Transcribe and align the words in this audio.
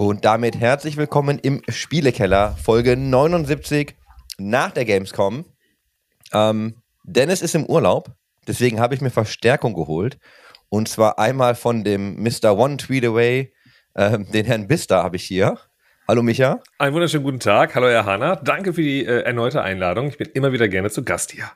Und 0.00 0.24
damit 0.24 0.58
herzlich 0.58 0.96
willkommen 0.96 1.38
im 1.38 1.60
Spielekeller, 1.68 2.56
Folge 2.56 2.96
79 2.96 3.96
nach 4.38 4.70
der 4.70 4.86
Gamescom. 4.86 5.44
Ähm, 6.32 6.76
Dennis 7.04 7.42
ist 7.42 7.54
im 7.54 7.66
Urlaub, 7.66 8.08
deswegen 8.48 8.80
habe 8.80 8.94
ich 8.94 9.02
mir 9.02 9.10
Verstärkung 9.10 9.74
geholt. 9.74 10.18
Und 10.70 10.88
zwar 10.88 11.18
einmal 11.18 11.54
von 11.54 11.84
dem 11.84 12.14
Mr. 12.14 12.56
One 12.56 12.78
Tweet 12.78 13.04
Away, 13.04 13.52
äh, 13.92 14.18
den 14.20 14.46
Herrn 14.46 14.68
Bister 14.68 15.02
habe 15.02 15.16
ich 15.16 15.24
hier. 15.24 15.58
Hallo 16.08 16.22
Micha. 16.22 16.60
Einen 16.78 16.94
wunderschönen 16.94 17.24
guten 17.24 17.40
Tag. 17.40 17.74
Hallo 17.74 17.88
Herr 17.88 18.06
Hanna. 18.06 18.36
Danke 18.36 18.72
für 18.72 18.80
die 18.80 19.04
äh, 19.04 19.24
erneute 19.24 19.60
Einladung. 19.60 20.08
Ich 20.08 20.16
bin 20.16 20.30
immer 20.32 20.50
wieder 20.54 20.68
gerne 20.68 20.88
zu 20.88 21.04
Gast 21.04 21.32
hier. 21.32 21.50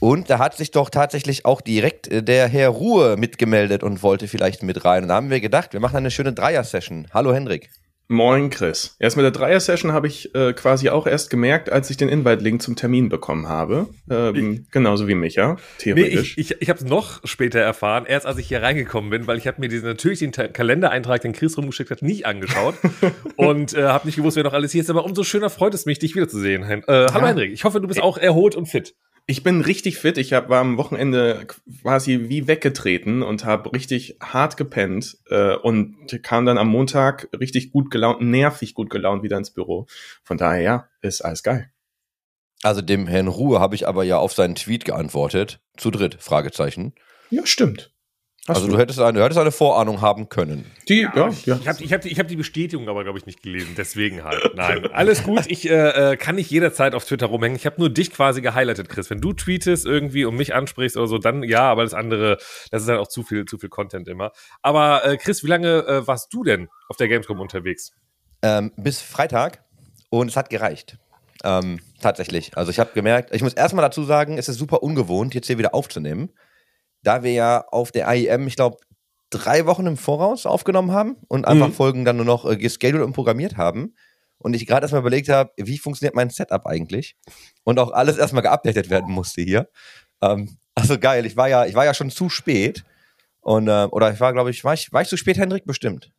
Und 0.00 0.30
da 0.30 0.40
hat 0.40 0.56
sich 0.56 0.72
doch 0.72 0.90
tatsächlich 0.90 1.44
auch 1.44 1.60
direkt 1.60 2.08
äh, 2.08 2.24
der 2.24 2.48
Herr 2.48 2.70
Ruhe 2.70 3.16
mitgemeldet 3.16 3.84
und 3.84 4.02
wollte 4.02 4.26
vielleicht 4.26 4.64
mit 4.64 4.84
rein. 4.84 5.04
Und 5.04 5.10
da 5.10 5.14
haben 5.14 5.30
wir 5.30 5.38
gedacht, 5.38 5.74
wir 5.74 5.78
machen 5.78 5.98
eine 5.98 6.10
schöne 6.10 6.32
Dreier-Session. 6.32 7.06
Hallo 7.14 7.32
Hendrik. 7.32 7.70
Moin 8.08 8.50
Chris. 8.50 8.96
Erst 8.98 9.16
mit 9.16 9.24
der 9.24 9.30
Dreier-Session 9.30 9.92
habe 9.92 10.06
ich 10.06 10.34
äh, 10.34 10.52
quasi 10.52 10.90
auch 10.90 11.06
erst 11.06 11.30
gemerkt, 11.30 11.70
als 11.70 11.88
ich 11.88 11.96
den 11.96 12.10
Invite-Link 12.10 12.60
zum 12.60 12.76
Termin 12.76 13.08
bekommen 13.08 13.48
habe. 13.48 13.88
Ähm, 14.10 14.66
genauso 14.70 15.08
wie 15.08 15.14
Micha, 15.14 15.56
theoretisch. 15.78 16.36
Nee, 16.36 16.42
ich 16.42 16.50
ich, 16.50 16.62
ich 16.62 16.68
habe 16.68 16.78
es 16.78 16.84
noch 16.84 17.26
später 17.26 17.60
erfahren, 17.60 18.04
erst 18.06 18.26
als 18.26 18.36
ich 18.36 18.48
hier 18.48 18.62
reingekommen 18.62 19.08
bin, 19.08 19.26
weil 19.26 19.38
ich 19.38 19.46
habe 19.46 19.58
mir 19.60 19.68
diesen 19.68 19.86
natürlich 19.86 20.18
den 20.18 20.32
Kalendereintrag, 20.32 21.22
den 21.22 21.32
Chris 21.32 21.56
rumgeschickt 21.56 21.90
hat, 21.90 22.02
nicht 22.02 22.26
angeschaut 22.26 22.74
und 23.36 23.72
äh, 23.72 23.84
habe 23.84 24.06
nicht 24.06 24.16
gewusst, 24.16 24.36
wer 24.36 24.44
noch 24.44 24.52
alles 24.52 24.72
hier 24.72 24.82
ist. 24.82 24.90
Aber 24.90 25.04
umso 25.04 25.24
schöner 25.24 25.48
freut 25.48 25.72
es 25.72 25.86
mich, 25.86 25.98
dich 25.98 26.14
wiederzusehen. 26.14 26.62
Äh, 26.62 26.82
hallo 26.86 27.06
ja. 27.20 27.26
Hendrik, 27.28 27.52
ich 27.52 27.64
hoffe, 27.64 27.80
du 27.80 27.88
bist 27.88 28.02
auch 28.02 28.18
erholt 28.18 28.54
und 28.54 28.66
fit. 28.66 28.94
Ich 29.26 29.42
bin 29.42 29.62
richtig 29.62 29.96
fit. 29.96 30.18
Ich 30.18 30.34
hab, 30.34 30.50
war 30.50 30.60
am 30.60 30.76
Wochenende 30.76 31.46
quasi 31.82 32.28
wie 32.28 32.46
weggetreten 32.46 33.22
und 33.22 33.46
habe 33.46 33.72
richtig 33.72 34.18
hart 34.20 34.58
gepennt 34.58 35.16
äh, 35.30 35.54
und 35.56 36.22
kam 36.22 36.44
dann 36.44 36.58
am 36.58 36.68
Montag 36.68 37.28
richtig 37.38 37.70
gut 37.70 37.90
gelaunt, 37.90 38.20
nervig 38.20 38.74
gut 38.74 38.90
gelaunt 38.90 39.22
wieder 39.22 39.38
ins 39.38 39.50
Büro. 39.50 39.86
Von 40.24 40.36
daher, 40.36 40.62
ja, 40.62 40.88
ist 41.00 41.22
alles 41.22 41.42
geil. 41.42 41.70
Also 42.62 42.82
dem 42.82 43.06
Herrn 43.06 43.28
Ruhe 43.28 43.60
habe 43.60 43.74
ich 43.74 43.88
aber 43.88 44.04
ja 44.04 44.18
auf 44.18 44.34
seinen 44.34 44.56
Tweet 44.56 44.84
geantwortet. 44.84 45.60
Zu 45.76 45.90
dritt, 45.90 46.16
Fragezeichen. 46.20 46.94
Ja, 47.30 47.46
stimmt. 47.46 47.93
Hast 48.46 48.56
also 48.56 48.66
du, 48.66 48.74
du 48.74 48.78
hättest, 48.78 49.00
eine, 49.00 49.18
du 49.18 49.24
hättest 49.24 49.40
eine 49.40 49.52
Vorahnung 49.52 50.02
haben 50.02 50.28
können. 50.28 50.70
Die, 50.86 51.00
ja, 51.00 51.30
ja. 51.46 51.56
Ich 51.56 51.66
habe 51.66 51.82
ich 51.82 51.92
hab 51.94 52.02
die, 52.02 52.08
ich 52.10 52.18
hab 52.18 52.28
die 52.28 52.36
Bestätigung 52.36 52.90
aber, 52.90 53.02
glaube 53.02 53.18
ich, 53.18 53.24
nicht 53.24 53.42
gelesen. 53.42 53.74
Deswegen 53.74 54.22
halt. 54.22 54.54
Nein, 54.54 54.86
alles 54.92 55.22
gut. 55.22 55.46
Ich 55.46 55.66
äh, 55.70 56.12
äh, 56.12 56.16
kann 56.18 56.34
nicht 56.34 56.50
jederzeit 56.50 56.94
auf 56.94 57.06
Twitter 57.06 57.24
rumhängen. 57.26 57.56
Ich 57.56 57.64
habe 57.64 57.76
nur 57.78 57.88
dich 57.88 58.12
quasi 58.12 58.42
gehighlightet, 58.42 58.90
Chris. 58.90 59.08
Wenn 59.08 59.22
du 59.22 59.32
tweetest 59.32 59.86
irgendwie 59.86 60.26
und 60.26 60.36
mich 60.36 60.54
ansprichst 60.54 60.98
oder 60.98 61.06
so, 61.06 61.16
dann 61.16 61.42
ja, 61.42 61.62
aber 61.62 61.84
das 61.84 61.94
andere, 61.94 62.36
das 62.70 62.82
ist 62.82 62.88
halt 62.88 63.00
auch 63.00 63.08
zu 63.08 63.22
viel, 63.22 63.46
zu 63.46 63.56
viel 63.56 63.70
Content 63.70 64.08
immer. 64.08 64.30
Aber 64.60 65.06
äh, 65.06 65.16
Chris, 65.16 65.42
wie 65.42 65.48
lange 65.48 65.78
äh, 65.86 66.06
warst 66.06 66.34
du 66.34 66.44
denn 66.44 66.68
auf 66.90 66.98
der 66.98 67.08
Gamescom 67.08 67.40
unterwegs? 67.40 67.92
Ähm, 68.42 68.72
bis 68.76 69.00
Freitag 69.00 69.64
und 70.10 70.28
es 70.28 70.36
hat 70.36 70.50
gereicht. 70.50 70.98
Ähm, 71.44 71.80
tatsächlich. 71.98 72.58
Also 72.58 72.70
ich 72.70 72.78
habe 72.78 72.90
gemerkt, 72.92 73.34
ich 73.34 73.42
muss 73.42 73.54
erstmal 73.54 73.86
dazu 73.86 74.02
sagen, 74.02 74.36
es 74.36 74.50
ist 74.50 74.58
super 74.58 74.82
ungewohnt, 74.82 75.34
jetzt 75.34 75.46
hier 75.46 75.56
wieder 75.56 75.74
aufzunehmen 75.74 76.28
da 77.06 77.22
wir 77.22 77.32
ja 77.32 77.64
auf 77.68 77.92
der 77.92 78.08
AIM, 78.08 78.46
ich 78.46 78.56
glaube, 78.56 78.78
drei 79.30 79.66
Wochen 79.66 79.86
im 79.86 79.96
Voraus 79.96 80.46
aufgenommen 80.46 80.92
haben 80.92 81.16
und 81.28 81.46
einfach 81.46 81.68
mhm. 81.68 81.72
Folgen 81.72 82.04
dann 82.04 82.16
nur 82.16 82.24
noch 82.24 82.44
äh, 82.44 82.56
gescheduled 82.56 83.04
und 83.04 83.12
programmiert 83.12 83.56
haben. 83.56 83.94
Und 84.38 84.54
ich 84.54 84.66
gerade 84.66 84.84
erstmal 84.84 85.00
überlegt 85.00 85.28
habe, 85.28 85.52
wie 85.56 85.78
funktioniert 85.78 86.14
mein 86.14 86.30
Setup 86.30 86.66
eigentlich? 86.66 87.16
Und 87.62 87.78
auch 87.78 87.92
alles 87.92 88.18
erstmal 88.18 88.42
geupdatet 88.42 88.90
werden 88.90 89.12
musste 89.12 89.42
hier. 89.42 89.68
Ähm, 90.20 90.58
also 90.74 90.98
geil, 90.98 91.24
ich 91.24 91.36
war 91.36 91.48
ja, 91.48 91.66
ich 91.66 91.74
war 91.74 91.84
ja 91.84 91.94
schon 91.94 92.10
zu 92.10 92.28
spät. 92.28 92.84
Und, 93.40 93.68
äh, 93.68 93.86
oder 93.90 94.12
ich 94.12 94.20
war, 94.20 94.32
glaube 94.32 94.50
ich, 94.50 94.64
war 94.64 94.74
ich, 94.74 94.92
war 94.92 95.02
ich 95.02 95.08
zu 95.08 95.16
spät, 95.16 95.38
Hendrik? 95.38 95.64
Bestimmt. 95.64 96.12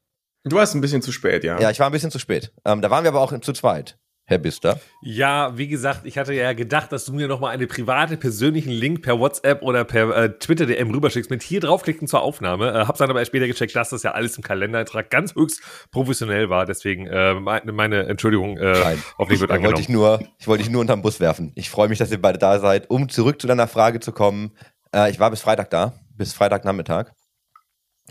Du 0.44 0.58
warst 0.58 0.76
ein 0.76 0.82
bisschen 0.82 1.02
zu 1.02 1.12
spät, 1.12 1.44
ja. 1.44 1.60
Ja, 1.60 1.72
ich 1.72 1.80
war 1.80 1.88
ein 1.88 1.92
bisschen 1.92 2.12
zu 2.12 2.20
spät. 2.20 2.54
Ähm, 2.66 2.82
da 2.82 2.90
waren 2.92 3.04
wir 3.04 3.10
aber 3.10 3.22
auch 3.22 3.38
zu 3.40 3.54
zweit. 3.54 3.98
Herr 4.28 4.40
Bister? 4.40 4.80
Ja, 5.04 5.56
wie 5.56 5.68
gesagt, 5.68 6.02
ich 6.06 6.18
hatte 6.18 6.34
ja 6.34 6.54
gedacht, 6.54 6.92
dass 6.92 7.06
du 7.06 7.14
mir 7.14 7.28
nochmal 7.28 7.54
einen 7.54 7.68
private, 7.68 8.18
persönlichen 8.18 8.72
Link 8.72 9.04
per 9.04 9.20
WhatsApp 9.20 9.62
oder 9.62 9.84
per 9.84 10.18
äh, 10.18 10.40
Twitter-DM 10.40 10.90
rüberschickst 10.90 11.30
mit 11.30 11.44
hier 11.44 11.60
draufklicken 11.60 12.08
zur 12.08 12.24
Aufnahme. 12.24 12.72
Äh, 12.72 12.86
hab's 12.88 12.98
dann 12.98 13.12
aber 13.12 13.20
erst 13.20 13.30
später 13.30 13.46
gecheckt, 13.46 13.76
dass 13.76 13.92
das 13.92 14.02
ja 14.02 14.14
alles 14.14 14.36
im 14.38 14.44
Kalendereintrag 14.44 15.12
ganz 15.12 15.36
höchst 15.36 15.62
professionell 15.92 16.50
war. 16.50 16.66
Deswegen 16.66 17.06
äh, 17.06 17.36
meine 17.36 18.08
Entschuldigung 18.08 18.58
äh, 18.58 18.72
Nein, 18.72 19.04
hoffentlich 19.20 19.42
wird 19.42 19.52
angenommen. 19.52 19.76
Wollte 19.76 19.82
ich, 19.82 19.90
nur, 19.90 20.20
ich 20.40 20.48
wollte 20.48 20.64
dich 20.64 20.72
nur 20.72 20.82
unterm 20.82 21.04
Bus 21.04 21.20
werfen. 21.20 21.52
Ich 21.54 21.70
freue 21.70 21.88
mich, 21.88 22.00
dass 22.00 22.12
ihr 22.12 22.20
beide 22.20 22.40
da 22.40 22.60
seid. 22.60 22.90
Um 22.90 23.10
zurück 23.10 23.40
zu 23.40 23.46
deiner 23.46 23.68
Frage 23.68 24.00
zu 24.00 24.12
kommen, 24.12 24.54
äh, 24.92 25.12
ich 25.12 25.20
war 25.20 25.30
bis 25.30 25.42
Freitag 25.42 25.70
da, 25.70 25.94
bis 26.16 26.34
Freitagnachmittag. 26.34 27.12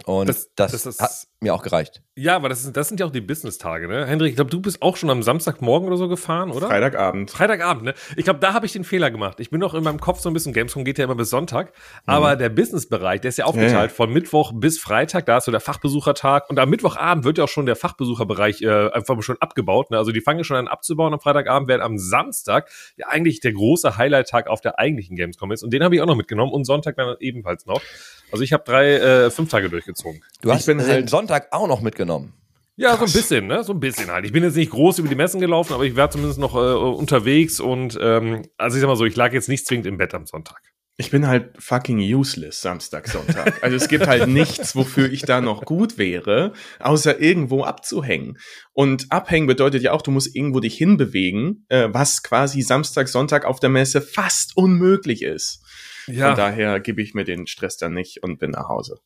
Und 0.04 0.28
das, 0.28 0.50
das, 0.54 0.72
das 0.72 0.86
ist, 0.86 1.28
mir 1.44 1.54
auch 1.54 1.62
gereicht. 1.62 2.02
Ja, 2.16 2.36
aber 2.36 2.48
das, 2.48 2.64
ist, 2.64 2.76
das 2.76 2.88
sind 2.88 3.00
ja 3.00 3.06
auch 3.06 3.10
die 3.10 3.20
Business-Tage, 3.20 3.88
ne? 3.88 4.06
Hendrik, 4.06 4.30
ich 4.30 4.36
glaube, 4.36 4.50
du 4.50 4.60
bist 4.60 4.82
auch 4.82 4.96
schon 4.96 5.10
am 5.10 5.22
Samstagmorgen 5.22 5.88
oder 5.88 5.96
so 5.96 6.08
gefahren, 6.08 6.50
oder? 6.50 6.68
Freitagabend. 6.68 7.30
Freitagabend, 7.30 7.84
ne? 7.84 7.94
Ich 8.16 8.24
glaube, 8.24 8.40
da 8.40 8.52
habe 8.52 8.66
ich 8.66 8.72
den 8.72 8.84
Fehler 8.84 9.10
gemacht. 9.10 9.40
Ich 9.40 9.50
bin 9.50 9.60
noch 9.60 9.74
in 9.74 9.82
meinem 9.82 10.00
Kopf 10.00 10.20
so 10.20 10.30
ein 10.30 10.32
bisschen, 10.32 10.52
Gamescom 10.52 10.84
geht 10.84 10.98
ja 10.98 11.04
immer 11.04 11.14
bis 11.14 11.30
Sonntag, 11.30 11.68
mhm. 11.68 11.72
aber 12.06 12.36
der 12.36 12.50
Business-Bereich, 12.50 13.20
der 13.20 13.30
ist 13.30 13.38
ja 13.38 13.46
aufgeteilt 13.46 13.90
ja, 13.90 13.94
von 13.96 14.12
Mittwoch 14.12 14.52
bis 14.54 14.78
Freitag, 14.78 15.26
da 15.26 15.38
ist 15.38 15.44
so 15.44 15.50
der 15.50 15.60
Fachbesuchertag 15.60 16.48
und 16.50 16.58
am 16.58 16.70
Mittwochabend 16.70 17.24
wird 17.24 17.38
ja 17.38 17.44
auch 17.44 17.48
schon 17.48 17.66
der 17.66 17.76
Fachbesucherbereich 17.76 18.62
äh, 18.62 18.90
einfach 18.90 19.20
schon 19.22 19.36
abgebaut, 19.40 19.90
ne? 19.90 19.98
Also 19.98 20.12
die 20.12 20.20
fangen 20.20 20.44
schon 20.44 20.56
an 20.56 20.68
abzubauen 20.68 21.12
am 21.12 21.20
Freitagabend, 21.20 21.68
während 21.68 21.82
am 21.82 21.98
Samstag 21.98 22.70
ja 22.96 23.08
eigentlich 23.08 23.40
der 23.40 23.52
große 23.52 23.96
Highlight-Tag 23.96 24.46
auf 24.46 24.60
der 24.60 24.78
eigentlichen 24.78 25.16
Gamescom 25.16 25.50
ist 25.50 25.64
und 25.64 25.72
den 25.72 25.82
habe 25.82 25.96
ich 25.96 26.00
auch 26.00 26.06
noch 26.06 26.16
mitgenommen 26.16 26.52
und 26.52 26.64
Sonntag 26.64 26.96
dann 26.96 27.16
ebenfalls 27.18 27.66
noch. 27.66 27.82
Also 28.30 28.42
ich 28.42 28.52
habe 28.52 28.64
drei, 28.64 28.94
äh, 28.94 29.30
fünf 29.30 29.50
Tage 29.50 29.68
durchgezogen. 29.68 30.22
Du 30.42 30.52
hast 30.52 30.66
den 30.66 30.84
halt 30.84 31.08
Sonntag 31.08 31.33
auch 31.50 31.68
noch 31.68 31.80
mitgenommen. 31.80 32.34
Ja, 32.76 32.96
Krass. 32.96 33.12
so 33.12 33.18
ein 33.18 33.20
bisschen, 33.20 33.46
ne? 33.46 33.62
So 33.62 33.72
ein 33.72 33.80
bisschen 33.80 34.10
halt. 34.10 34.24
Ich 34.24 34.32
bin 34.32 34.42
jetzt 34.42 34.56
nicht 34.56 34.72
groß 34.72 34.98
über 34.98 35.08
die 35.08 35.14
Messen 35.14 35.40
gelaufen, 35.40 35.74
aber 35.74 35.84
ich 35.84 35.94
war 35.94 36.10
zumindest 36.10 36.40
noch 36.40 36.54
äh, 36.56 36.58
unterwegs 36.58 37.60
und 37.60 37.96
ähm, 38.00 38.42
also 38.58 38.76
ich 38.76 38.80
sag 38.80 38.88
mal 38.88 38.96
so, 38.96 39.04
ich 39.04 39.14
lag 39.14 39.32
jetzt 39.32 39.48
nicht 39.48 39.66
zwingend 39.66 39.86
im 39.86 39.96
Bett 39.96 40.12
am 40.12 40.26
Sonntag. 40.26 40.60
Ich 40.96 41.10
bin 41.10 41.26
halt 41.26 41.50
fucking 41.60 41.98
useless 41.98 42.60
Samstag, 42.60 43.08
Sonntag. 43.08 43.62
Also 43.62 43.76
es 43.76 43.88
gibt 43.88 44.06
halt 44.06 44.28
nichts, 44.28 44.76
wofür 44.76 45.10
ich 45.10 45.22
da 45.22 45.40
noch 45.40 45.64
gut 45.64 45.98
wäre, 45.98 46.52
außer 46.78 47.20
irgendwo 47.20 47.64
abzuhängen. 47.64 48.38
Und 48.72 49.10
abhängen 49.10 49.48
bedeutet 49.48 49.82
ja 49.82 49.90
auch, 49.92 50.02
du 50.02 50.12
musst 50.12 50.34
irgendwo 50.36 50.60
dich 50.60 50.76
hinbewegen, 50.76 51.66
äh, 51.68 51.88
was 51.90 52.22
quasi 52.22 52.62
Samstag, 52.62 53.08
Sonntag 53.08 53.44
auf 53.44 53.58
der 53.58 53.70
Messe 53.70 54.00
fast 54.02 54.56
unmöglich 54.56 55.22
ist. 55.22 55.64
Ja. 56.06 56.28
Von 56.28 56.36
daher 56.36 56.80
gebe 56.80 57.02
ich 57.02 57.14
mir 57.14 57.24
den 57.24 57.46
Stress 57.48 57.76
dann 57.76 57.94
nicht 57.94 58.22
und 58.22 58.38
bin 58.38 58.52
nach 58.52 58.68
Hause. 58.68 59.00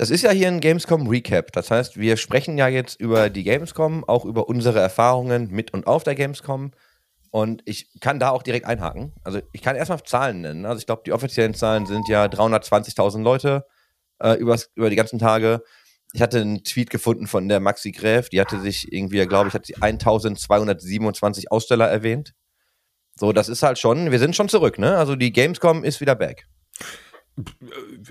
Das 0.00 0.08
ist 0.08 0.22
ja 0.22 0.30
hier 0.30 0.48
ein 0.48 0.60
Gamescom 0.60 1.08
Recap. 1.08 1.52
Das 1.52 1.70
heißt, 1.70 1.98
wir 1.98 2.16
sprechen 2.16 2.56
ja 2.56 2.68
jetzt 2.68 2.98
über 2.98 3.28
die 3.28 3.44
Gamescom, 3.44 4.02
auch 4.02 4.24
über 4.24 4.48
unsere 4.48 4.80
Erfahrungen 4.80 5.50
mit 5.50 5.74
und 5.74 5.86
auf 5.86 6.04
der 6.04 6.14
Gamescom. 6.14 6.70
Und 7.30 7.60
ich 7.66 8.00
kann 8.00 8.18
da 8.18 8.30
auch 8.30 8.42
direkt 8.42 8.64
einhaken. 8.64 9.12
Also 9.24 9.42
ich 9.52 9.60
kann 9.60 9.76
erstmal 9.76 10.02
Zahlen 10.02 10.40
nennen. 10.40 10.64
Also 10.64 10.78
ich 10.78 10.86
glaube, 10.86 11.02
die 11.04 11.12
offiziellen 11.12 11.52
Zahlen 11.52 11.84
sind 11.84 12.08
ja 12.08 12.24
320.000 12.24 13.22
Leute 13.22 13.66
äh, 14.20 14.38
übers, 14.38 14.70
über 14.74 14.88
die 14.88 14.96
ganzen 14.96 15.18
Tage. 15.18 15.62
Ich 16.14 16.22
hatte 16.22 16.40
einen 16.40 16.64
Tweet 16.64 16.88
gefunden 16.88 17.26
von 17.26 17.46
der 17.50 17.60
Maxi 17.60 17.92
Gräf, 17.92 18.30
die 18.30 18.40
hatte 18.40 18.58
sich 18.58 18.90
irgendwie, 18.90 19.26
glaube 19.26 19.48
ich, 19.48 19.54
hat 19.54 19.66
sie 19.66 19.76
1227 19.76 21.52
Aussteller 21.52 21.88
erwähnt. 21.88 22.32
So, 23.16 23.34
das 23.34 23.50
ist 23.50 23.62
halt 23.62 23.78
schon, 23.78 24.10
wir 24.10 24.18
sind 24.18 24.34
schon 24.34 24.48
zurück, 24.48 24.78
ne? 24.78 24.96
Also 24.96 25.14
die 25.14 25.30
Gamescom 25.30 25.84
ist 25.84 26.00
wieder 26.00 26.14
back. 26.14 26.46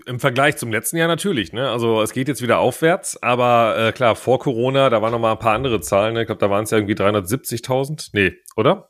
Im 0.06 0.20
Vergleich 0.20 0.58
zum 0.58 0.72
letzten 0.72 0.98
Jahr 0.98 1.08
natürlich, 1.08 1.54
ne? 1.54 1.70
Also 1.70 2.02
es 2.02 2.14
geht 2.14 2.28
jetzt 2.28 2.42
wieder 2.42 2.60
aufwärts, 2.60 3.22
aber 3.22 3.76
äh, 3.78 3.92
klar, 3.92 4.16
vor 4.16 4.40
Corona, 4.40 4.90
da 4.90 5.02
waren 5.02 5.12
noch 5.12 5.20
mal 5.20 5.34
ein 5.34 5.40
paar 5.40 5.56
andere 5.56 5.82
Zahlen, 5.82 6.14
ne? 6.14 6.22
Ich 6.22 6.26
glaube, 6.28 6.40
da 6.40 6.50
waren 6.50 6.64
es 6.64 6.72
ja 6.72 6.78
irgendwie 6.78 6.96
370.000. 6.96 8.10
Nee, 8.14 8.34
oder? 8.56 8.89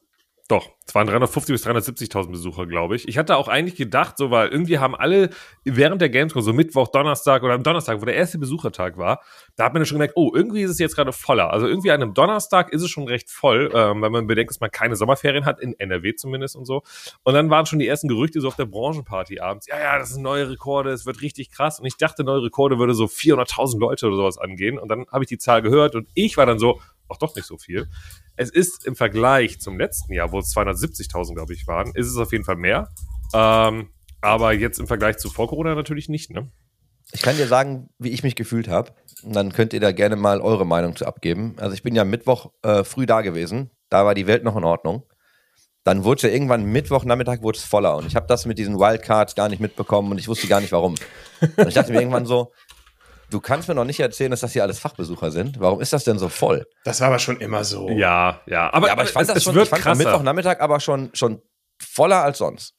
Doch, 0.49 0.71
es 0.87 0.95
waren 0.95 1.05
350 1.05 1.53
bis 1.53 1.67
370.000 1.67 2.31
Besucher, 2.31 2.65
glaube 2.65 2.95
ich. 2.95 3.07
Ich 3.07 3.19
hatte 3.19 3.37
auch 3.37 3.47
eigentlich 3.47 3.75
gedacht, 3.75 4.17
so, 4.17 4.31
weil 4.31 4.47
irgendwie 4.47 4.79
haben 4.79 4.95
alle 4.95 5.29
während 5.63 6.01
der 6.01 6.09
Gamescom, 6.09 6.41
so 6.41 6.53
Mittwoch, 6.53 6.87
Donnerstag 6.87 7.43
oder 7.43 7.53
am 7.53 7.61
Donnerstag, 7.61 8.01
wo 8.01 8.05
der 8.05 8.15
erste 8.15 8.39
Besuchertag 8.39 8.97
war, 8.97 9.21
da 9.57 9.65
hat 9.65 9.75
man 9.75 9.85
schon 9.85 9.97
gemerkt, 9.97 10.15
oh, 10.17 10.31
irgendwie 10.33 10.63
ist 10.63 10.71
es 10.71 10.79
jetzt 10.79 10.95
gerade 10.95 11.13
voller. 11.13 11.53
Also 11.53 11.67
irgendwie 11.67 11.91
an 11.91 12.01
einem 12.01 12.15
Donnerstag 12.15 12.73
ist 12.73 12.81
es 12.81 12.89
schon 12.89 13.07
recht 13.07 13.29
voll, 13.29 13.69
ähm, 13.75 14.01
weil 14.01 14.09
man 14.09 14.25
bedenkt, 14.25 14.49
dass 14.49 14.59
man 14.59 14.71
keine 14.71 14.95
Sommerferien 14.95 15.45
hat, 15.45 15.59
in 15.59 15.79
NRW 15.79 16.15
zumindest 16.15 16.55
und 16.55 16.65
so. 16.65 16.81
Und 17.21 17.35
dann 17.35 17.51
waren 17.51 17.67
schon 17.67 17.77
die 17.77 17.87
ersten 17.87 18.07
Gerüchte 18.07 18.41
so 18.41 18.47
auf 18.47 18.55
der 18.55 18.65
Branchenparty 18.65 19.41
abends. 19.41 19.67
Ja, 19.67 19.79
ja, 19.79 19.99
das 19.99 20.09
sind 20.09 20.23
neue 20.23 20.49
Rekorde, 20.49 20.89
es 20.89 21.05
wird 21.05 21.21
richtig 21.21 21.51
krass. 21.51 21.79
Und 21.79 21.85
ich 21.85 21.97
dachte, 21.97 22.23
neue 22.23 22.41
Rekorde 22.41 22.79
würde 22.79 22.95
so 22.95 23.05
400.000 23.05 23.79
Leute 23.79 24.07
oder 24.07 24.15
sowas 24.15 24.39
angehen. 24.39 24.79
Und 24.79 24.89
dann 24.89 25.05
habe 25.11 25.23
ich 25.23 25.27
die 25.27 25.37
Zahl 25.37 25.61
gehört 25.61 25.93
und 25.93 26.07
ich 26.15 26.37
war 26.37 26.47
dann 26.47 26.57
so, 26.57 26.79
auch 27.09 27.17
doch 27.17 27.35
nicht 27.35 27.45
so 27.45 27.57
viel. 27.57 27.87
Es 28.41 28.49
ist 28.49 28.85
im 28.85 28.95
Vergleich 28.95 29.59
zum 29.59 29.77
letzten 29.77 30.13
Jahr, 30.13 30.31
wo 30.31 30.39
es 30.39 30.55
270.000, 30.55 31.33
glaube 31.33 31.53
ich, 31.53 31.67
waren, 31.67 31.91
ist 31.93 32.07
es 32.07 32.15
auf 32.15 32.31
jeden 32.31 32.45
Fall 32.45 32.55
mehr. 32.55 32.87
Ähm, 33.33 33.89
aber 34.21 34.53
jetzt 34.53 34.79
im 34.79 34.87
Vergleich 34.87 35.17
zu 35.17 35.29
vor 35.29 35.49
Corona 35.49 35.75
natürlich 35.75 36.07
nicht, 36.07 36.31
ne? 36.31 36.49
Ich 37.11 37.21
kann 37.21 37.35
dir 37.35 37.47
sagen, 37.47 37.89
wie 37.97 38.11
ich 38.11 38.23
mich 38.23 38.35
gefühlt 38.35 38.69
habe. 38.69 38.93
Und 39.23 39.35
dann 39.35 39.51
könnt 39.51 39.73
ihr 39.73 39.81
da 39.81 39.91
gerne 39.91 40.15
mal 40.15 40.39
eure 40.39 40.65
Meinung 40.65 40.95
zu 40.95 41.05
abgeben. 41.05 41.55
Also 41.57 41.73
ich 41.73 41.83
bin 41.83 41.95
ja 41.95 42.05
Mittwoch 42.05 42.53
äh, 42.61 42.85
früh 42.85 43.05
da 43.05 43.19
gewesen. 43.19 43.71
Da 43.89 44.05
war 44.05 44.15
die 44.15 44.25
Welt 44.25 44.45
noch 44.45 44.55
in 44.55 44.63
Ordnung. 44.63 45.03
Dann 45.83 46.05
wurde 46.05 46.19
es 46.19 46.21
ja 46.21 46.29
irgendwann 46.29 46.63
Mittwochnachmittag 46.63 47.41
wurde 47.41 47.57
es 47.57 47.65
voller. 47.65 47.97
Und 47.97 48.05
ich 48.05 48.15
habe 48.15 48.27
das 48.27 48.45
mit 48.45 48.57
diesen 48.57 48.79
Wildcards 48.79 49.35
gar 49.35 49.49
nicht 49.49 49.59
mitbekommen 49.59 50.11
und 50.11 50.17
ich 50.17 50.29
wusste 50.29 50.47
gar 50.47 50.61
nicht 50.61 50.71
warum. 50.71 50.95
Und 51.41 51.67
ich 51.67 51.73
dachte 51.73 51.91
mir 51.91 51.99
irgendwann 51.99 52.25
so, 52.25 52.53
du 53.29 53.39
kannst 53.39 53.67
mir 53.67 53.75
noch 53.75 53.85
nicht 53.85 53.99
erzählen, 53.99 54.31
dass 54.31 54.41
das 54.41 54.53
hier 54.53 54.63
alles 54.63 54.79
Fachbesucher 54.79 55.31
sind. 55.31 55.59
Warum 55.59 55.81
ist 55.81 55.93
das 55.93 56.03
denn 56.03 56.17
so 56.19 56.29
voll? 56.29 56.65
Das 56.83 56.99
war 57.01 57.07
aber 57.07 57.19
schon 57.19 57.39
immer 57.41 57.63
so. 57.63 57.89
Ja, 57.89 58.41
ja. 58.47 58.73
Aber, 58.73 58.87
ja, 58.87 58.93
aber 58.93 59.03
ich 59.03 59.09
fand 59.09 59.27
es, 59.27 59.33
das 59.33 59.43
schon, 59.43 59.55
wird 59.55 59.65
ich 59.65 59.69
fand 59.69 59.85
am 59.85 59.93
krasser. 59.93 60.03
Mittwochnachmittag 60.09 60.59
aber 60.59 60.79
schon, 60.79 61.09
schon 61.13 61.41
voller 61.81 62.23
als 62.23 62.39
sonst. 62.39 62.75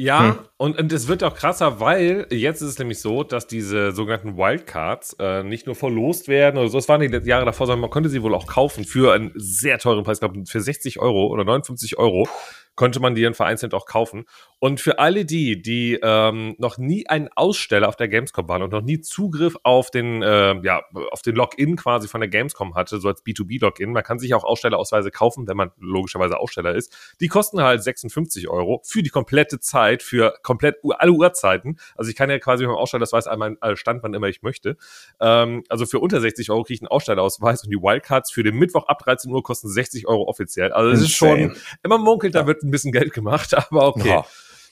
Ja, 0.00 0.20
Hm. 0.28 0.38
und, 0.58 0.78
und 0.78 0.92
es 0.92 1.08
wird 1.08 1.24
auch 1.24 1.34
krasser, 1.34 1.80
weil 1.80 2.28
jetzt 2.30 2.60
ist 2.62 2.68
es 2.68 2.78
nämlich 2.78 3.00
so, 3.00 3.24
dass 3.24 3.48
diese 3.48 3.90
sogenannten 3.90 4.36
Wildcards 4.36 5.16
äh, 5.18 5.42
nicht 5.42 5.66
nur 5.66 5.74
verlost 5.74 6.28
werden 6.28 6.56
oder 6.56 6.68
so, 6.68 6.78
es 6.78 6.88
waren 6.88 7.00
die 7.00 7.28
Jahre 7.28 7.44
davor, 7.44 7.66
sondern 7.66 7.80
man 7.80 7.90
konnte 7.90 8.08
sie 8.08 8.22
wohl 8.22 8.32
auch 8.32 8.46
kaufen 8.46 8.84
für 8.84 9.12
einen 9.12 9.32
sehr 9.34 9.80
teuren 9.80 10.04
Preis, 10.04 10.18
ich 10.18 10.20
glaube 10.20 10.46
für 10.46 10.60
60 10.60 11.00
Euro 11.00 11.26
oder 11.26 11.44
59 11.44 11.98
Euro 11.98 12.28
konnte 12.78 13.00
man 13.00 13.16
die 13.16 13.22
dann 13.22 13.34
vereinzelt 13.34 13.74
auch 13.74 13.86
kaufen. 13.86 14.24
Und 14.60 14.80
für 14.80 15.00
alle 15.00 15.24
die, 15.24 15.60
die 15.60 15.98
ähm, 16.00 16.54
noch 16.58 16.78
nie 16.78 17.08
einen 17.08 17.28
Aussteller 17.34 17.88
auf 17.88 17.96
der 17.96 18.06
Gamescom 18.06 18.48
waren 18.48 18.62
und 18.62 18.70
noch 18.70 18.82
nie 18.82 19.00
Zugriff 19.00 19.56
auf 19.64 19.90
den, 19.90 20.22
äh, 20.22 20.54
ja, 20.62 20.82
auf 21.10 21.22
den 21.22 21.34
Login 21.34 21.74
quasi 21.74 22.06
von 22.06 22.20
der 22.20 22.30
Gamescom 22.30 22.76
hatte, 22.76 23.00
so 23.00 23.08
als 23.08 23.24
B2B-Login, 23.24 23.90
man 23.90 24.04
kann 24.04 24.20
sich 24.20 24.32
auch 24.32 24.44
Ausstellerausweise 24.44 25.10
kaufen, 25.10 25.48
wenn 25.48 25.56
man 25.56 25.72
logischerweise 25.78 26.38
Aussteller 26.38 26.74
ist. 26.76 26.96
Die 27.20 27.26
kosten 27.26 27.60
halt 27.60 27.82
56 27.82 28.48
Euro 28.48 28.80
für 28.84 29.02
die 29.02 29.10
komplette 29.10 29.58
Zeit, 29.58 30.04
für 30.04 30.34
komplett 30.44 30.76
alle 30.98 31.12
Uhrzeiten. 31.12 31.80
Also 31.96 32.10
ich 32.10 32.16
kann 32.16 32.30
ja 32.30 32.38
quasi 32.38 32.64
mit 32.64 32.72
dem 32.72 32.78
Ausstellerausweis 32.78 33.26
einmal 33.26 33.56
äh, 33.60 33.74
Stand, 33.74 34.04
wann 34.04 34.14
immer 34.14 34.28
ich 34.28 34.42
möchte. 34.42 34.76
Ähm, 35.20 35.64
also 35.68 35.84
für 35.84 35.98
unter 35.98 36.20
60 36.20 36.48
Euro 36.50 36.62
kriege 36.62 36.74
ich 36.74 36.82
einen 36.82 36.88
Ausstellerausweis 36.88 37.64
und 37.64 37.70
die 37.70 37.82
Wildcards 37.82 38.30
für 38.30 38.44
den 38.44 38.54
Mittwoch 38.54 38.86
ab 38.86 39.00
13 39.00 39.32
Uhr 39.32 39.42
kosten 39.42 39.68
60 39.68 40.06
Euro 40.06 40.28
offiziell. 40.28 40.72
Also 40.72 40.92
das 40.92 41.00
ist 41.00 41.10
schon, 41.10 41.56
immer 41.82 41.98
munkelt, 41.98 42.36
da 42.36 42.46
wird 42.46 42.67
ein 42.68 42.70
bisschen 42.70 42.92
Geld 42.92 43.12
gemacht, 43.12 43.54
aber 43.70 43.88
okay. 43.88 44.08
Ja. 44.08 44.26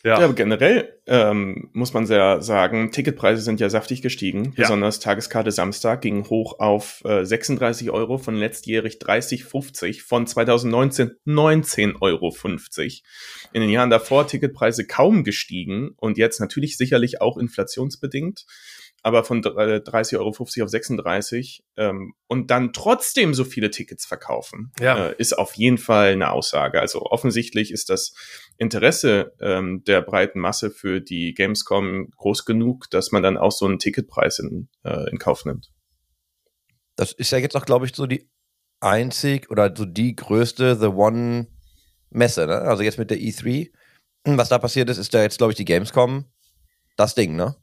Ja. 0.06 0.20
Ja, 0.20 0.24
aber 0.26 0.34
generell 0.34 1.00
ähm, 1.08 1.68
muss 1.72 1.92
man 1.92 2.06
sehr 2.06 2.40
sagen, 2.40 2.92
Ticketpreise 2.92 3.42
sind 3.42 3.58
ja 3.58 3.68
saftig 3.68 4.02
gestiegen. 4.02 4.52
Ja. 4.56 4.62
Besonders 4.62 5.00
Tageskarte 5.00 5.50
Samstag 5.50 6.00
ging 6.00 6.24
hoch 6.28 6.60
auf 6.60 7.02
äh, 7.04 7.24
36 7.24 7.90
Euro 7.90 8.16
von 8.16 8.36
letztjährig 8.36 8.98
30,50 9.02 10.04
von 10.04 10.28
2019 10.28 11.10
19,50 11.26 12.00
Euro. 12.00 12.32
In 13.52 13.62
den 13.62 13.70
Jahren 13.70 13.90
davor 13.90 14.28
Ticketpreise 14.28 14.86
kaum 14.86 15.24
gestiegen 15.24 15.96
und 15.96 16.18
jetzt 16.18 16.38
natürlich 16.38 16.76
sicherlich 16.76 17.20
auch 17.20 17.36
inflationsbedingt, 17.36 18.46
aber 19.06 19.22
von 19.22 19.38
äh, 19.44 19.46
30,50 19.78 20.18
Euro 20.18 20.30
auf 20.30 20.50
36 20.68 21.62
ähm, 21.76 22.14
und 22.26 22.50
dann 22.50 22.72
trotzdem 22.72 23.34
so 23.34 23.44
viele 23.44 23.70
Tickets 23.70 24.04
verkaufen, 24.04 24.72
Ja. 24.80 25.10
äh, 25.10 25.14
ist 25.18 25.38
auf 25.38 25.54
jeden 25.54 25.78
Fall 25.78 26.10
eine 26.14 26.32
Aussage. 26.32 26.80
Also 26.80 27.02
offensichtlich 27.02 27.70
ist 27.70 27.88
das 27.88 28.14
Interesse 28.58 29.32
ähm, 29.40 29.84
der 29.86 30.02
breiten 30.02 30.40
Masse 30.40 30.72
für 30.72 31.00
die 31.00 31.34
Gamescom 31.34 32.10
groß 32.16 32.46
genug, 32.46 32.90
dass 32.90 33.12
man 33.12 33.22
dann 33.22 33.36
auch 33.38 33.52
so 33.52 33.66
einen 33.66 33.78
Ticketpreis 33.78 34.40
in, 34.40 34.68
äh, 34.82 35.08
in 35.08 35.18
Kauf 35.18 35.44
nimmt. 35.44 35.70
Das 36.96 37.12
ist 37.12 37.30
ja 37.30 37.38
jetzt 37.38 37.54
auch, 37.54 37.64
glaube 37.64 37.86
ich, 37.86 37.94
so 37.94 38.06
die 38.06 38.28
einzig 38.80 39.52
oder 39.52 39.72
so 39.72 39.84
die 39.84 40.16
größte 40.16 40.74
The 40.80 40.86
One 40.88 41.46
Messe, 42.10 42.44
ne? 42.48 42.56
Also 42.62 42.82
jetzt 42.82 42.98
mit 42.98 43.10
der 43.12 43.18
E3. 43.18 43.70
Was 44.24 44.48
da 44.48 44.58
passiert 44.58 44.90
ist, 44.90 44.98
ist 44.98 45.14
da 45.14 45.22
jetzt, 45.22 45.38
glaube 45.38 45.52
ich, 45.52 45.56
die 45.56 45.64
Gamescom 45.64 46.24
das 46.96 47.14
Ding, 47.14 47.36
ne? 47.36 47.54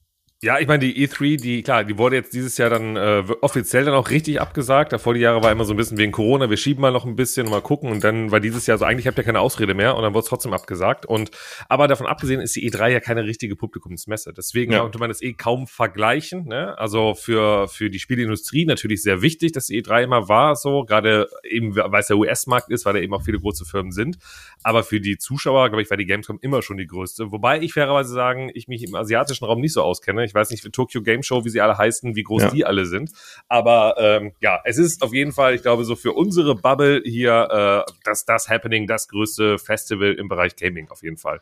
Ja, 0.43 0.59
ich 0.59 0.67
meine, 0.67 0.79
die 0.79 1.07
E3, 1.07 1.41
die, 1.41 1.63
klar, 1.63 1.85
die 1.85 1.97
wurde 1.97 2.17
jetzt 2.17 2.33
dieses 2.33 2.57
Jahr 2.57 2.69
dann 2.69 2.97
äh, 2.97 3.23
offiziell 3.39 3.85
dann 3.85 3.93
auch 3.93 4.09
richtig 4.09 4.41
abgesagt. 4.41 4.91
Davor 4.91 5.13
die 5.13 5.21
Jahre 5.21 5.41
war 5.41 5.49
immer 5.53 5.63
so 5.63 5.73
ein 5.73 5.77
bisschen 5.77 5.97
wegen 5.97 6.11
Corona, 6.11 6.49
wir 6.49 6.57
schieben 6.57 6.81
mal 6.81 6.91
noch 6.91 7.05
ein 7.05 7.15
bisschen, 7.15 7.49
mal 7.49 7.61
gucken 7.61 7.89
und 7.89 8.03
dann 8.03 8.29
war 8.29 8.41
dieses 8.41 8.67
Jahr 8.67 8.77
so, 8.77 8.83
eigentlich 8.83 9.07
habt 9.07 9.17
ihr 9.17 9.23
keine 9.23 9.39
Ausrede 9.39 9.73
mehr 9.73 9.95
und 9.95 10.03
dann 10.03 10.13
wurde 10.13 10.23
es 10.23 10.27
trotzdem 10.29 10.51
abgesagt. 10.51 11.05
Und 11.05 11.31
aber 11.69 11.87
davon 11.87 12.07
abgesehen 12.07 12.41
ist 12.41 12.57
die 12.57 12.69
E3 12.69 12.89
ja 12.89 12.99
keine 12.99 13.23
richtige 13.23 13.55
Publikumsmesse. 13.55 14.33
Deswegen 14.33 14.73
Ja. 14.73 14.81
konnte 14.81 14.99
man 14.99 15.07
das 15.07 15.21
eh 15.21 15.31
kaum 15.31 15.65
vergleichen. 15.65 16.45
Ne? 16.45 16.77
Also 16.77 17.13
für, 17.13 17.69
für 17.69 17.89
die 17.89 17.99
Spielindustrie 17.99 18.65
natürlich 18.65 19.01
sehr 19.01 19.21
wichtig, 19.21 19.53
dass 19.53 19.67
die 19.67 19.81
E3 19.81 20.03
immer 20.03 20.27
war, 20.27 20.57
so, 20.57 20.83
gerade 20.83 21.29
eben, 21.49 21.73
weil 21.77 22.01
es 22.01 22.07
der 22.07 22.17
US-Markt 22.17 22.69
ist, 22.69 22.85
weil 22.85 22.91
da 22.95 22.99
eben 22.99 23.13
auch 23.13 23.23
viele 23.23 23.39
große 23.39 23.63
Firmen 23.63 23.93
sind. 23.93 24.17
Aber 24.61 24.83
für 24.83 24.99
die 24.99 25.17
Zuschauer, 25.17 25.69
glaube 25.69 25.83
ich, 25.83 25.89
war 25.89 25.95
die 25.95 26.05
Gamescom 26.05 26.37
immer 26.41 26.61
schon 26.61 26.75
die 26.75 26.87
größte. 26.87 27.31
Wobei 27.31 27.61
ich 27.61 27.71
fairerweise 27.71 28.13
sagen, 28.13 28.51
ich 28.53 28.67
mich 28.67 28.83
im 28.83 28.93
asiatischen 28.93 29.45
Raum 29.45 29.61
nicht 29.61 29.71
so 29.71 29.81
auskenne. 29.83 30.25
Ich 30.25 30.32
weiß 30.33 30.49
nicht, 30.51 30.61
für 30.63 30.71
Tokyo 30.71 31.01
Game 31.01 31.23
Show, 31.23 31.45
wie 31.45 31.49
sie 31.49 31.61
alle 31.61 31.77
heißen, 31.77 32.15
wie 32.15 32.23
groß 32.23 32.43
Ja. 32.43 32.49
die 32.51 32.65
alle 32.65 32.85
sind. 32.85 33.11
Aber 33.47 33.95
ähm, 33.97 34.33
ja, 34.39 34.59
es 34.65 34.77
ist 34.77 35.01
auf 35.03 35.13
jeden 35.13 35.31
Fall, 35.31 35.55
ich 35.55 35.61
glaube, 35.61 35.85
so 35.85 35.95
für 35.95 36.13
unsere 36.13 36.55
Bubble 36.55 37.01
hier 37.05 37.85
äh, 37.87 37.91
das, 38.03 38.25
das 38.25 38.49
Happening, 38.49 38.87
das 38.87 39.07
größte 39.07 39.57
Festival 39.59 40.13
im 40.13 40.27
Bereich 40.27 40.55
Gaming 40.55 40.89
auf 40.89 41.03
jeden 41.03 41.17
Fall. 41.17 41.39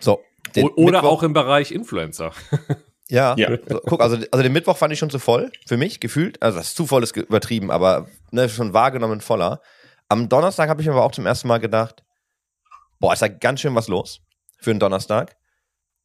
So. 0.00 0.20
oder 0.56 0.98
Mittwoch- 1.00 1.02
auch 1.04 1.22
im 1.22 1.32
Bereich 1.32 1.72
Influencer. 1.72 2.32
Ja. 3.10 3.34
Ja. 3.38 3.56
So, 3.66 3.80
guck, 3.86 4.02
also, 4.02 4.18
also 4.30 4.42
den 4.42 4.52
Mittwoch 4.52 4.76
fand 4.76 4.92
ich 4.92 4.98
schon 4.98 5.08
zu 5.08 5.18
voll, 5.18 5.50
für 5.66 5.78
mich, 5.78 5.98
gefühlt. 5.98 6.42
Also 6.42 6.58
das 6.58 6.66
ist 6.68 6.76
zu 6.76 6.86
voll 6.86 7.02
ist 7.02 7.16
übertrieben, 7.16 7.70
aber 7.70 8.06
ne, 8.32 8.50
schon 8.50 8.74
wahrgenommen 8.74 9.22
voller. 9.22 9.62
Am 10.10 10.28
Donnerstag 10.28 10.68
habe 10.68 10.82
ich 10.82 10.86
mir 10.86 10.92
aber 10.92 11.04
auch 11.04 11.12
zum 11.12 11.24
ersten 11.24 11.48
Mal 11.48 11.56
gedacht, 11.56 12.04
boah, 13.00 13.14
ist 13.14 13.22
da 13.22 13.28
ganz 13.28 13.62
schön 13.62 13.74
was 13.74 13.88
los 13.88 14.20
für 14.60 14.72
einen 14.72 14.78
Donnerstag. 14.78 15.36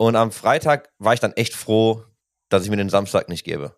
Und 0.03 0.17
am 0.17 0.31
Freitag 0.31 0.89
war 1.00 1.13
ich 1.13 1.21
dann 1.21 1.31
echt 1.33 1.53
froh, 1.53 2.03
dass 2.50 2.63
ich 2.65 2.69
mir 2.69 2.75
den 2.75 2.89
Samstag 2.89 3.29
nicht 3.29 3.45
gebe. 3.45 3.73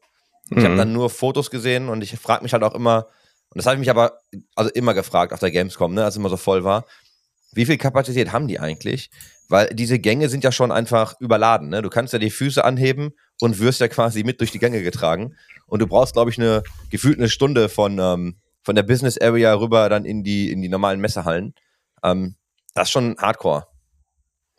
Ich 0.50 0.63
habe 0.63 0.74
Mhm. 0.74 0.77
dann 0.77 0.94
nur 0.94 1.12
Fotos 1.12 1.51
gesehen 1.51 1.88
und 1.88 2.01
ich 2.01 2.18
frage 2.19 2.42
mich 2.42 2.51
halt 2.54 2.63
auch 2.63 2.74
immer, 2.74 3.06
und 3.50 3.57
das 3.60 3.68
habe 3.68 3.75
ich 3.75 3.80
mich 3.80 3.92
aber 3.92 4.18
also 4.56 4.72
immer 4.72 4.95
gefragt 4.95 5.33
auf 5.33 5.39
der 5.39 5.51
Gamescom, 5.51 5.94
ne, 5.94 6.04
als 6.04 6.16
es 6.16 6.18
immer 6.19 6.30
so 6.30 6.38
voll 6.38 6.63
war, 6.63 6.86
wie 7.54 7.66
viel 7.66 7.77
Kapazität 7.77 8.31
haben 8.31 8.48
die 8.48 8.60
eigentlich? 8.60 9.12
Weil 9.50 9.68
diese 9.68 10.00
Gänge 10.00 10.27
sind 10.30 10.44
ja 10.44 10.51
schon 10.51 10.72
einfach 10.72 11.13
überladen. 11.19 11.69
Ne? 11.69 11.83
Du 11.83 11.89
kannst 11.92 12.12
ja 12.12 12.18
die 12.19 12.31
Füße 12.31 12.63
anheben 12.66 13.12
und 13.39 13.60
wirst 13.60 13.80
ja 13.80 13.88
quasi 13.88 14.24
mit 14.24 14.39
durch 14.39 14.51
die 14.51 14.60
Gänge 14.60 14.81
getragen. 14.81 15.36
Und 15.68 15.80
du 15.81 15.88
brauchst, 15.88 16.13
glaube 16.13 16.31
ich, 16.31 16.39
eine 16.39 16.63
gefühlt 16.89 17.19
eine 17.19 17.30
Stunde 17.30 17.69
von, 17.69 18.00
ähm, 18.00 18.39
von 18.63 18.75
der 18.75 18.83
Business 18.83 19.19
Area 19.19 19.54
rüber 19.54 19.88
dann 19.89 20.06
in 20.06 20.24
die, 20.24 20.51
in 20.51 20.63
die 20.63 20.69
normalen 20.69 21.00
Messehallen. 21.00 21.54
Ähm, 22.04 22.36
das 22.74 22.88
ist 22.88 22.92
schon 22.92 23.16
hardcore. 23.19 23.68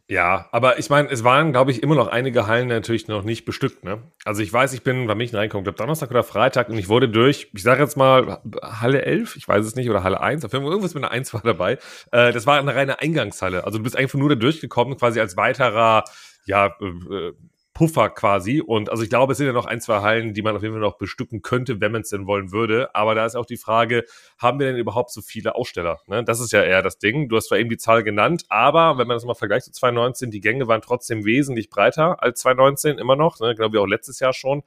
Ja, 0.09 0.49
aber 0.53 0.79
ich 0.79 0.89
meine, 0.89 1.11
es 1.11 1.25
waren, 1.25 1.51
glaube 1.51 1.73
ich, 1.73 1.83
immer 1.83 1.97
noch 1.97 2.07
einige 2.07 2.47
Hallen 2.47 2.69
natürlich 2.69 3.09
noch 3.09 3.25
nicht 3.25 3.45
bestückt. 3.45 3.83
Ne? 3.83 4.05
Also 4.25 4.41
ich 4.41 4.53
weiß, 4.53 4.73
ich 4.73 4.83
bin, 4.85 5.09
wann 5.09 5.19
bin 5.19 5.25
ich 5.25 5.33
denn 5.33 5.41
reingekommen? 5.41 5.65
Glaube 5.65 5.79
Donnerstag 5.79 6.11
oder 6.11 6.23
Freitag 6.23 6.69
und 6.69 6.79
ich 6.79 6.89
wurde 6.89 7.09
durch, 7.09 7.51
ich 7.53 7.63
sage 7.65 7.83
jetzt 7.83 7.97
mal 7.97 8.41
Halle 8.63 9.03
11, 9.03 9.35
ich 9.35 9.49
weiß 9.49 9.67
es 9.67 9.75
nicht, 9.75 9.91
oder 9.91 10.05
Halle 10.05 10.21
1, 10.21 10.45
auf 10.45 10.53
jeden 10.53 10.65
Fall 10.65 10.71
irgendwas 10.71 10.95
mit 10.95 11.03
einer 11.03 11.11
1 11.11 11.35
war 11.35 11.41
dabei. 11.43 11.79
Äh, 12.13 12.33
das 12.33 12.47
war 12.47 12.57
eine 12.57 12.73
reine 12.73 13.01
Eingangshalle. 13.01 13.65
Also 13.65 13.79
du 13.79 13.85
bist 13.85 13.97
einfach 13.97 14.17
nur 14.17 14.29
da 14.29 14.37
durchgekommen, 14.37 14.97
quasi 14.97 15.19
als 15.19 15.37
weiterer, 15.37 16.05
ja, 16.45 16.67
äh, 16.67 17.33
Puffer 17.77 18.09
quasi. 18.09 18.63
Und 18.63 18.89
also 18.89 19.03
ich 19.03 19.11
glaube, 19.11 19.33
es 19.33 19.39
sind 19.39 19.47
ja 19.47 19.53
noch 19.53 19.67
ein, 19.67 19.83
zwei 19.83 20.01
Hallen, 20.01 20.33
die 20.33 20.41
man 20.41 20.57
auf 20.57 20.63
jeden 20.63 20.73
Fall 20.73 20.81
noch 20.81 20.97
bestücken 20.97 21.43
könnte, 21.43 21.79
wenn 21.79 21.93
man 21.93 22.01
es 22.01 22.09
denn 22.09 22.27
wollen 22.27 22.51
würde. 22.51 22.95
Aber 22.95 23.15
da 23.15 23.27
ist 23.27 23.35
auch 23.37 23.45
die 23.45 23.59
Frage, 23.59 24.05
haben 24.39 24.59
wir 24.59 24.67
denn 24.67 24.79
überhaupt 24.79 25.11
so 25.11 25.21
viele 25.21 25.57
Aussteller? 25.57 26.01
Ne? 26.07 26.25
Das 26.25 26.41
ist 26.41 26.53
ja 26.53 26.63
eher 26.63 26.81
das 26.81 26.97
Ding. 26.97 27.29
Du 27.29 27.37
hast 27.37 27.49
zwar 27.49 27.59
eben 27.59 27.69
die 27.69 27.77
Zahl 27.77 28.03
genannt, 28.03 28.47
aber 28.49 28.97
wenn 28.97 29.07
man 29.07 29.17
das 29.17 29.27
mal 29.27 29.35
vergleicht 29.35 29.67
zu 29.67 29.73
2019, 29.73 30.31
die 30.31 30.41
Gänge 30.41 30.67
waren 30.69 30.81
trotzdem 30.81 31.27
wesentlich 31.27 31.69
breiter 31.69 32.23
als 32.23 32.41
2019 32.41 32.97
immer 32.97 33.15
noch. 33.15 33.41
Ne? 33.41 33.55
Genau 33.55 33.71
wie 33.75 33.79
auch 33.79 33.87
letztes 33.87 34.21
Jahr 34.21 34.33
schon. 34.33 34.63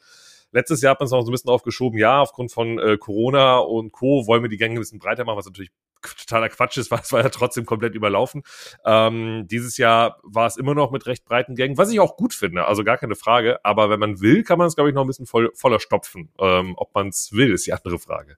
Letztes 0.52 0.84
Jahr 0.84 0.92
hat 0.92 1.00
man 1.00 1.06
es 1.06 1.12
noch 1.12 1.24
so 1.24 1.30
ein 1.30 1.32
bisschen 1.32 1.50
aufgeschoben, 1.50 1.98
ja, 1.98 2.22
aufgrund 2.22 2.52
von 2.52 2.78
äh, 2.78 2.98
Corona 2.98 3.58
und 3.58 3.92
Co. 3.92 4.28
wollen 4.28 4.44
wir 4.44 4.50
die 4.50 4.58
Gänge 4.58 4.76
ein 4.76 4.80
bisschen 4.80 5.00
breiter 5.00 5.24
machen, 5.24 5.38
was 5.38 5.46
natürlich 5.46 5.72
totaler 6.02 6.50
Quatsch 6.50 6.78
ist, 6.78 6.92
weil 6.92 7.00
es 7.02 7.12
war 7.12 7.22
ja 7.22 7.30
trotzdem 7.30 7.66
komplett 7.66 7.96
überlaufen. 7.96 8.44
Ähm, 8.86 9.48
dieses 9.50 9.78
Jahr 9.78 10.20
war 10.24 10.48
es 10.48 10.58
immer 10.58 10.76
noch 10.76 10.92
mit 10.92 11.06
recht 11.06 11.26
breiten 11.26 11.56
Gängen, 11.56 11.78
was 11.78 11.92
ich 11.92 12.00
auch 12.00 12.18
gut 12.18 12.34
finde, 12.34 12.66
also 12.66 12.84
gar 12.84 12.98
keine 12.98 13.16
Frage. 13.16 13.64
Aber 13.64 13.90
wenn 13.90 14.00
man 14.00 14.22
will, 14.22 14.44
kann 14.44 14.58
man 14.58 14.68
es, 14.68 14.76
glaube 14.76 14.90
ich, 14.90 14.96
noch 14.96 15.04
ein 15.04 15.08
bisschen 15.08 15.26
voll, 15.26 15.52
voller 15.56 15.80
stopfen. 15.80 16.32
Ähm, 16.40 16.74
ob 16.78 16.94
man 16.94 17.10
es 17.10 17.32
will, 17.32 17.54
ist 17.54 17.68
die 17.68 17.74
andere 17.74 18.00
Frage. 18.00 18.38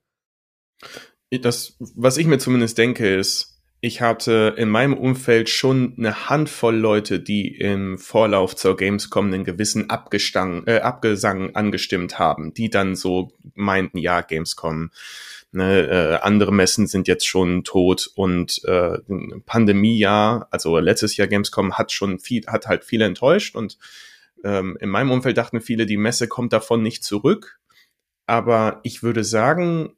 Das, 1.29 1.77
was 1.79 2.17
ich 2.17 2.27
mir 2.27 2.39
zumindest 2.39 2.77
denke, 2.77 3.15
ist, 3.15 3.51
ich 3.83 3.99
hatte 3.99 4.53
in 4.57 4.69
meinem 4.69 4.93
Umfeld 4.93 5.49
schon 5.49 5.95
eine 5.97 6.29
Handvoll 6.29 6.75
Leute, 6.75 7.19
die 7.19 7.47
im 7.47 7.97
Vorlauf 7.97 8.55
zur 8.55 8.77
Gamescom 8.77 9.25
einen 9.25 9.43
gewissen 9.43 9.89
Abgestang, 9.89 10.67
äh, 10.67 10.81
Abgesang 10.81 11.55
angestimmt 11.55 12.19
haben, 12.19 12.53
die 12.53 12.69
dann 12.69 12.95
so 12.95 13.31
meinten, 13.55 13.97
ja, 13.97 14.21
Gamescom, 14.21 14.91
ne, 15.51 15.87
äh, 15.87 16.15
andere 16.21 16.53
Messen 16.53 16.87
sind 16.87 17.07
jetzt 17.07 17.27
schon 17.27 17.63
tot 17.63 18.09
und 18.15 18.63
äh, 18.65 18.97
Pandemiejahr, 19.45 20.47
also 20.51 20.77
letztes 20.79 21.17
Jahr 21.17 21.27
Gamescom 21.27 21.77
hat 21.77 21.91
schon 21.91 22.19
viel, 22.19 22.45
hat 22.47 22.67
halt 22.67 22.83
viele 22.83 23.05
enttäuscht 23.05 23.55
und 23.55 23.77
ähm, 24.43 24.77
in 24.79 24.89
meinem 24.89 25.11
Umfeld 25.11 25.37
dachten 25.37 25.61
viele, 25.61 25.85
die 25.85 25.97
Messe 25.97 26.27
kommt 26.27 26.53
davon 26.53 26.81
nicht 26.81 27.03
zurück. 27.03 27.59
Aber 28.25 28.79
ich 28.83 29.03
würde 29.03 29.23
sagen, 29.23 29.93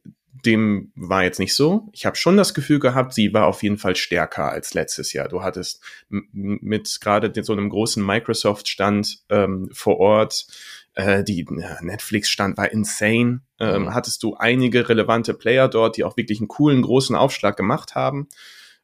dem 0.45 0.91
war 0.95 1.24
jetzt 1.24 1.39
nicht 1.39 1.55
so. 1.55 1.89
Ich 1.93 2.05
habe 2.05 2.15
schon 2.15 2.36
das 2.38 2.53
Gefühl 2.53 2.79
gehabt, 2.79 3.13
sie 3.13 3.33
war 3.33 3.45
auf 3.45 3.63
jeden 3.63 3.77
Fall 3.77 3.95
stärker 3.95 4.50
als 4.51 4.74
letztes 4.74 5.13
Jahr. 5.13 5.27
Du 5.27 5.43
hattest 5.43 5.83
mit 6.10 7.00
gerade 7.00 7.31
so 7.43 7.53
einem 7.53 7.69
großen 7.69 8.03
Microsoft-Stand 8.03 9.19
ähm, 9.29 9.69
vor 9.72 10.00
Ort, 10.00 10.48
äh, 10.96 11.24
die 11.24 11.46
Netflix-Stand 11.82 12.58
war 12.58 12.72
insane. 12.72 13.42
Ähm, 13.60 13.84
Mhm. 13.84 13.94
Hattest 13.94 14.24
du 14.24 14.36
einige 14.36 14.88
relevante 14.90 15.34
Player 15.34 15.68
dort, 15.68 15.98
die 15.98 16.04
auch 16.04 16.18
wirklich 16.18 16.40
einen 16.40 16.48
coolen 16.48 16.82
großen 16.82 17.16
Aufschlag 17.16 17.58
gemacht 17.58 17.96
haben. 17.96 18.28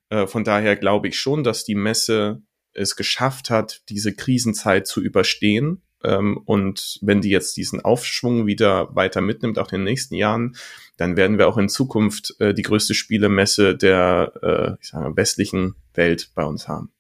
Äh, 0.09 0.27
von 0.27 0.43
daher 0.43 0.75
glaube 0.75 1.07
ich 1.07 1.19
schon, 1.19 1.43
dass 1.43 1.63
die 1.63 1.75
Messe 1.75 2.41
es 2.73 2.95
geschafft 2.95 3.49
hat, 3.49 3.81
diese 3.89 4.13
Krisenzeit 4.13 4.87
zu 4.87 5.01
überstehen 5.01 5.81
Ähm, 6.03 6.37
und 6.45 6.97
wenn 7.01 7.19
die 7.19 7.29
jetzt 7.29 7.57
diesen 7.57 7.81
Aufschwung 7.81 8.45
wieder 8.47 8.95
weiter 8.95 9.19
mitnimmt, 9.19 9.59
auch 9.59 9.71
in 9.73 9.79
den 9.79 9.83
nächsten 9.83 10.15
Jahren, 10.15 10.55
dann 10.95 11.17
werden 11.17 11.37
wir 11.37 11.47
auch 11.47 11.57
in 11.57 11.67
Zukunft 11.67 12.35
äh, 12.39 12.53
die 12.53 12.61
größte 12.61 12.93
Spielemesse 12.93 13.75
der 13.75 14.31
äh, 14.41 14.81
ich 14.81 14.89
sage, 14.89 15.17
westlichen 15.17 15.75
Welt 15.93 16.31
bei 16.35 16.45
uns 16.45 16.69
haben. 16.69 16.91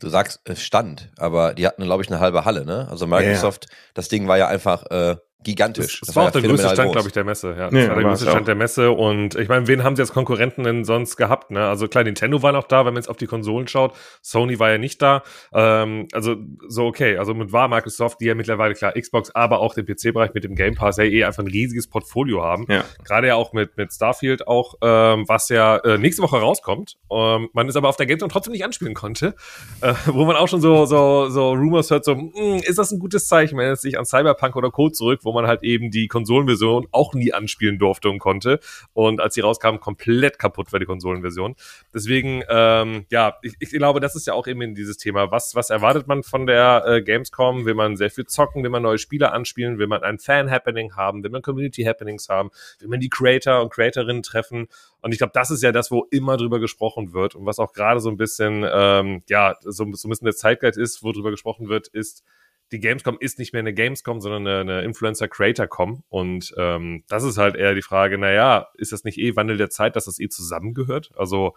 Du 0.00 0.08
sagst, 0.08 0.40
es 0.44 0.62
stand, 0.62 1.10
aber 1.16 1.54
die 1.54 1.66
hatten, 1.66 1.82
glaube 1.82 2.02
ich, 2.02 2.08
eine 2.08 2.20
halbe 2.20 2.44
Halle, 2.44 2.64
ne? 2.64 2.86
Also 2.88 3.06
Microsoft, 3.06 3.66
ja. 3.68 3.76
das 3.94 4.08
Ding 4.08 4.28
war 4.28 4.38
ja 4.38 4.46
einfach 4.46 4.84
äh, 4.90 5.16
gigantisch. 5.44 6.00
Das, 6.00 6.08
das 6.08 6.16
war 6.16 6.26
auch 6.26 6.30
der 6.30 6.42
größte 6.42 6.68
Stand, 6.68 6.92
glaube 6.92 7.08
ich, 7.08 7.12
der 7.12 7.24
Messe. 7.24 7.50
Ja, 7.50 7.64
das 7.64 7.72
nee, 7.72 7.88
war 7.88 7.94
der 7.94 8.04
größte 8.04 8.30
Stand 8.30 8.48
der 8.48 8.54
Messe. 8.54 8.90
Und 8.90 9.36
ich 9.36 9.48
meine, 9.48 9.66
wen 9.68 9.84
haben 9.84 9.96
sie 9.96 10.02
als 10.02 10.12
Konkurrenten 10.12 10.64
denn 10.64 10.84
sonst 10.84 11.16
gehabt? 11.16 11.50
Ne? 11.50 11.66
Also 11.66 11.86
klar, 11.88 12.04
Nintendo 12.04 12.42
war 12.42 12.52
noch 12.52 12.64
da, 12.64 12.78
wenn 12.78 12.94
man 12.94 13.02
jetzt 13.02 13.08
auf 13.08 13.16
die 13.16 13.26
Konsolen 13.26 13.68
schaut. 13.68 13.94
Sony 14.22 14.58
war 14.58 14.70
ja 14.70 14.78
nicht 14.78 15.00
da. 15.00 15.22
Ähm, 15.52 16.08
also 16.12 16.36
so 16.68 16.86
okay. 16.86 17.18
Also 17.18 17.34
mit 17.34 17.52
war 17.52 17.68
Microsoft, 17.68 18.20
die 18.20 18.26
ja 18.26 18.34
mittlerweile 18.34 18.74
klar 18.74 18.92
Xbox, 18.92 19.30
aber 19.30 19.60
auch 19.60 19.74
den 19.74 19.86
PC-Bereich 19.86 20.34
mit 20.34 20.44
dem 20.44 20.54
Game 20.54 20.74
Pass 20.74 20.96
ja 20.96 21.04
eh 21.04 21.24
einfach 21.24 21.42
ein 21.42 21.48
riesiges 21.48 21.88
Portfolio 21.88 22.42
haben. 22.42 22.66
Ja. 22.68 22.84
Gerade 23.04 23.28
ja 23.28 23.36
auch 23.36 23.52
mit 23.52 23.76
mit 23.76 23.92
Starfield 23.92 24.46
auch, 24.48 24.74
ähm, 24.82 25.24
was 25.28 25.48
ja 25.48 25.76
äh, 25.78 25.98
nächste 25.98 26.22
Woche 26.22 26.38
rauskommt. 26.38 26.96
Ähm, 27.10 27.48
man 27.52 27.68
ist 27.68 27.76
aber 27.76 27.88
auf 27.88 27.96
der 27.96 28.06
Gamescom 28.06 28.28
trotzdem 28.28 28.52
nicht 28.52 28.64
anspielen 28.64 28.94
konnte, 28.94 29.34
äh, 29.80 29.94
wo 30.06 30.24
man 30.24 30.36
auch 30.36 30.48
schon 30.48 30.60
so 30.60 30.84
so 30.84 31.28
so 31.28 31.52
Rumors 31.52 31.90
hört, 31.90 32.04
so 32.04 32.14
mh, 32.14 32.32
hm, 32.34 32.56
ist 32.64 32.78
das 32.78 32.90
ein 32.90 32.98
gutes 32.98 33.28
Zeichen, 33.28 33.56
wenn 33.56 33.70
es 33.70 33.82
sich 33.82 33.98
an 33.98 34.04
Cyberpunk 34.04 34.56
oder 34.56 34.70
Co 34.70 34.90
zurück, 34.90 35.20
wo 35.28 35.32
man 35.32 35.46
halt 35.46 35.62
eben 35.62 35.90
die 35.90 36.08
Konsolenversion 36.08 36.88
auch 36.90 37.12
nie 37.12 37.34
anspielen 37.34 37.78
durfte 37.78 38.08
und 38.08 38.18
konnte. 38.18 38.60
Und 38.94 39.20
als 39.20 39.34
sie 39.34 39.42
rauskam, 39.42 39.76
komplett 39.76 40.38
kaputt 40.38 40.72
war 40.72 40.80
die 40.80 40.86
Konsolenversion. 40.86 41.54
Deswegen, 41.92 42.42
ähm, 42.48 43.04
ja, 43.10 43.36
ich, 43.42 43.54
ich 43.60 43.70
glaube, 43.70 44.00
das 44.00 44.16
ist 44.16 44.26
ja 44.26 44.32
auch 44.32 44.46
eben 44.46 44.74
dieses 44.74 44.96
Thema. 44.96 45.30
Was, 45.30 45.54
was 45.54 45.68
erwartet 45.68 46.06
man 46.06 46.22
von 46.22 46.46
der 46.46 46.84
äh, 46.86 47.02
Gamescom? 47.02 47.66
Will 47.66 47.74
man 47.74 47.96
sehr 47.96 48.10
viel 48.10 48.24
zocken? 48.24 48.62
Will 48.62 48.70
man 48.70 48.82
neue 48.82 48.98
Spiele 48.98 49.32
anspielen? 49.32 49.78
Will 49.78 49.86
man 49.86 50.02
ein 50.02 50.18
Fan-Happening 50.18 50.96
haben? 50.96 51.22
Will 51.22 51.30
man 51.30 51.42
Community-Happenings 51.42 52.28
haben? 52.30 52.50
Will 52.78 52.88
man 52.88 53.00
die 53.00 53.10
Creator 53.10 53.60
und 53.60 53.70
Creatorinnen 53.70 54.22
treffen? 54.22 54.68
Und 55.00 55.12
ich 55.12 55.18
glaube, 55.18 55.32
das 55.34 55.50
ist 55.50 55.62
ja 55.62 55.72
das, 55.72 55.90
wo 55.90 56.06
immer 56.10 56.36
drüber 56.36 56.58
gesprochen 56.58 57.12
wird 57.12 57.34
und 57.34 57.46
was 57.46 57.58
auch 57.58 57.72
gerade 57.72 58.00
so 58.00 58.08
ein 58.08 58.16
bisschen, 58.16 58.66
ähm, 58.70 59.22
ja, 59.28 59.56
so, 59.60 59.70
so 59.92 60.08
ein 60.08 60.10
bisschen 60.10 60.24
der 60.24 60.34
Zeitgeist 60.34 60.78
ist, 60.78 61.02
wo 61.02 61.12
drüber 61.12 61.30
gesprochen 61.30 61.68
wird, 61.68 61.88
ist, 61.88 62.24
die 62.72 62.80
Gamescom 62.80 63.16
ist 63.20 63.38
nicht 63.38 63.52
mehr 63.52 63.60
eine 63.60 63.74
Gamescom, 63.74 64.20
sondern 64.20 64.46
eine, 64.46 64.60
eine 64.60 64.82
Influencer-Creator-Com. 64.82 66.04
Und 66.08 66.54
ähm, 66.56 67.04
das 67.08 67.24
ist 67.24 67.38
halt 67.38 67.56
eher 67.56 67.74
die 67.74 67.82
Frage, 67.82 68.18
naja, 68.18 68.68
ist 68.74 68.92
das 68.92 69.04
nicht 69.04 69.18
eh 69.18 69.36
Wandel 69.36 69.56
der 69.56 69.70
Zeit, 69.70 69.96
dass 69.96 70.04
das 70.04 70.18
eh 70.18 70.28
zusammengehört? 70.28 71.10
Also 71.16 71.56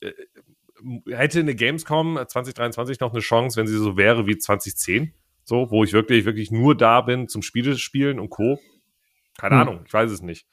äh, 0.00 0.12
hätte 1.10 1.40
eine 1.40 1.54
Gamescom 1.54 2.16
2023 2.16 3.00
noch 3.00 3.12
eine 3.12 3.20
Chance, 3.20 3.58
wenn 3.58 3.66
sie 3.66 3.78
so 3.78 3.96
wäre 3.96 4.26
wie 4.26 4.38
2010? 4.38 5.14
So, 5.44 5.70
wo 5.70 5.84
ich 5.84 5.92
wirklich, 5.92 6.24
wirklich 6.24 6.50
nur 6.50 6.76
da 6.76 7.00
bin 7.00 7.28
zum 7.28 7.42
Spiele 7.42 7.76
spielen 7.76 8.18
und 8.18 8.30
Co. 8.30 8.60
Keine 9.38 9.56
hm. 9.56 9.60
Ahnung, 9.60 9.84
ich 9.86 9.92
weiß 9.92 10.10
es 10.10 10.22
nicht. 10.22 10.46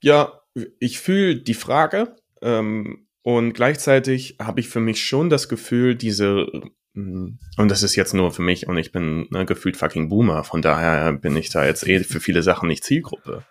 Ja, 0.00 0.40
ich 0.78 0.98
fühle 0.98 1.36
die 1.36 1.54
Frage. 1.54 2.16
Ähm, 2.40 3.08
und 3.22 3.52
gleichzeitig 3.52 4.36
habe 4.40 4.60
ich 4.60 4.68
für 4.68 4.80
mich 4.80 5.04
schon 5.04 5.28
das 5.28 5.48
Gefühl, 5.48 5.94
diese. 5.94 6.46
Und 7.56 7.70
das 7.70 7.82
ist 7.82 7.96
jetzt 7.96 8.14
nur 8.14 8.32
für 8.32 8.42
mich 8.42 8.66
und 8.66 8.76
ich 8.76 8.92
bin 8.92 9.26
ne, 9.30 9.44
gefühlt 9.44 9.76
fucking 9.76 10.08
Boomer, 10.08 10.44
von 10.44 10.62
daher 10.62 11.12
bin 11.12 11.36
ich 11.36 11.50
da 11.50 11.64
jetzt 11.64 11.86
eh 11.86 12.02
für 12.02 12.20
viele 12.20 12.42
Sachen 12.42 12.68
nicht 12.68 12.84
Zielgruppe. 12.84 13.44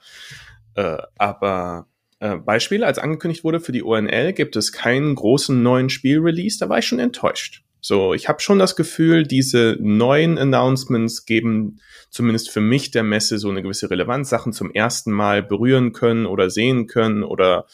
Äh, 0.75 0.97
aber 1.17 1.87
äh, 2.19 2.35
Beispiel, 2.37 2.83
als 2.83 2.99
angekündigt 2.99 3.43
wurde 3.43 3.59
für 3.59 3.71
die 3.71 3.83
ONL, 3.83 4.33
gibt 4.33 4.55
es 4.55 4.71
keinen 4.71 5.15
großen 5.15 5.61
neuen 5.61 5.89
Spielrelease, 5.89 6.57
da 6.59 6.67
war 6.67 6.79
ich 6.79 6.87
schon 6.87 6.99
enttäuscht. 6.99 7.63
So, 7.79 8.13
ich 8.13 8.27
habe 8.27 8.41
schon 8.41 8.59
das 8.59 8.75
Gefühl, 8.75 9.23
diese 9.23 9.77
neuen 9.79 10.37
Announcements 10.37 11.25
geben 11.25 11.79
zumindest 12.09 12.49
für 12.49 12.61
mich 12.61 12.91
der 12.91 13.03
Messe 13.03 13.37
so 13.37 13.49
eine 13.49 13.61
gewisse 13.61 13.89
Relevanz, 13.89 14.29
Sachen 14.29 14.51
zum 14.51 14.71
ersten 14.71 15.11
Mal 15.11 15.43
berühren 15.43 15.93
können 15.93 16.25
oder 16.25 16.49
sehen 16.49 16.87
können 16.87 17.23
oder 17.23 17.65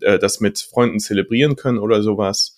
äh, 0.00 0.18
das 0.18 0.40
mit 0.40 0.58
Freunden 0.58 0.98
zelebrieren 0.98 1.56
können 1.56 1.78
oder 1.78 2.02
sowas. 2.02 2.56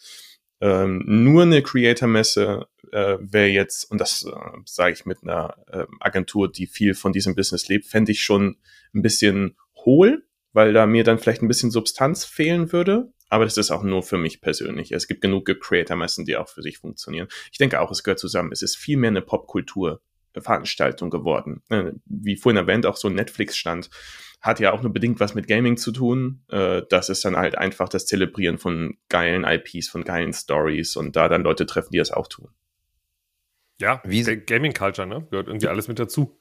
Ähm, 0.65 1.03
nur 1.05 1.43
eine 1.43 1.63
Creator-Messe 1.63 2.67
äh, 2.91 3.19
wäre 3.21 3.49
jetzt, 3.49 3.91
und 3.91 4.01
das 4.01 4.25
äh, 4.25 4.31
sage 4.65 4.95
ich 4.95 5.05
mit 5.05 5.19
einer 5.23 5.59
äh, 5.71 5.85
Agentur, 6.01 6.51
die 6.51 6.67
viel 6.67 6.95
von 6.95 7.13
diesem 7.13 7.35
Business 7.35 7.69
lebt, 7.69 7.85
fände 7.85 8.13
ich 8.13 8.23
schon 8.23 8.57
ein 8.95 9.03
bisschen 9.03 9.59
hohl, 9.77 10.25
weil 10.55 10.73
da 10.73 10.87
mir 10.87 11.05
dann 11.05 11.19
vielleicht 11.19 11.43
ein 11.43 11.49
bisschen 11.49 11.71
Substanz 11.71 12.25
fehlen 12.25 12.73
würde. 12.73 13.13
Aber 13.29 13.45
das 13.45 13.59
ist 13.59 13.71
auch 13.71 13.83
nur 13.83 14.03
für 14.03 14.17
mich 14.17 14.41
persönlich. 14.41 14.91
Es 14.93 15.07
gibt 15.07 15.21
genug 15.21 15.45
Creator-Messen, 15.45 16.25
die 16.25 16.39
auch 16.39 16.49
für 16.49 16.63
sich 16.63 16.79
funktionieren. 16.79 17.29
Ich 17.53 17.59
denke 17.59 17.79
auch, 17.81 17.91
es 17.91 18.03
gehört 18.03 18.19
zusammen. 18.19 18.51
Es 18.51 18.63
ist 18.63 18.79
viel 18.79 18.97
mehr 18.97 19.09
eine 19.09 19.21
Popkultur-Veranstaltung 19.21 21.11
geworden. 21.11 21.63
Äh, 21.69 21.93
wie 22.07 22.39
vorhin 22.39 22.57
erwähnt, 22.57 22.87
auch 22.87 22.97
so 22.97 23.09
ein 23.09 23.15
Netflix-Stand 23.17 23.91
hat 24.45 24.61
ja 24.61 24.73
auch 24.73 24.83
nur 24.83 24.93
bedingt 24.93 25.21
was 25.21 25.35
mit 25.35 25.49
Gaming 25.49 25.79
zu 25.79 25.91
tun. 25.91 26.45
Äh, 26.51 26.83
das 26.91 27.09
ist 27.09 27.25
dann 27.25 27.35
halt 27.35 27.57
einfach 27.57 27.89
das 27.89 28.05
Zelebrieren 28.05 28.59
von 28.59 28.99
geilen 29.09 29.43
IPs, 29.43 29.89
von 29.89 30.05
geilen 30.05 30.35
Stories 30.35 30.97
und 30.97 31.17
da 31.17 31.31
dann 31.31 31.43
Leute 31.43 31.65
treffen, 31.65 31.89
die 31.93 31.99
das 31.99 32.11
auch 32.11 32.29
tun. 32.29 32.51
Ja, 33.81 34.03
wie 34.05 34.23
Gaming 34.23 34.75
Culture, 34.75 35.09
ne? 35.09 35.27
Gehört 35.31 35.49
irgendwie 35.49 35.69
alles 35.69 35.89
mit 35.89 35.99
dazu. 35.99 36.39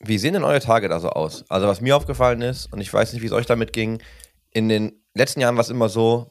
Wie 0.00 0.18
sehen 0.18 0.34
denn 0.34 0.42
eure 0.42 0.58
Tage 0.58 0.88
da 0.88 0.98
so 0.98 1.10
aus? 1.10 1.44
Also, 1.48 1.68
was 1.68 1.80
mir 1.80 1.96
aufgefallen 1.96 2.42
ist, 2.42 2.72
und 2.72 2.80
ich 2.80 2.92
weiß 2.92 3.12
nicht, 3.12 3.22
wie 3.22 3.26
es 3.26 3.32
euch 3.32 3.46
damit 3.46 3.72
ging, 3.72 4.02
in 4.50 4.68
den 4.68 5.00
letzten 5.14 5.40
Jahren 5.40 5.54
war 5.54 5.62
es 5.62 5.70
immer 5.70 5.88
so, 5.88 6.28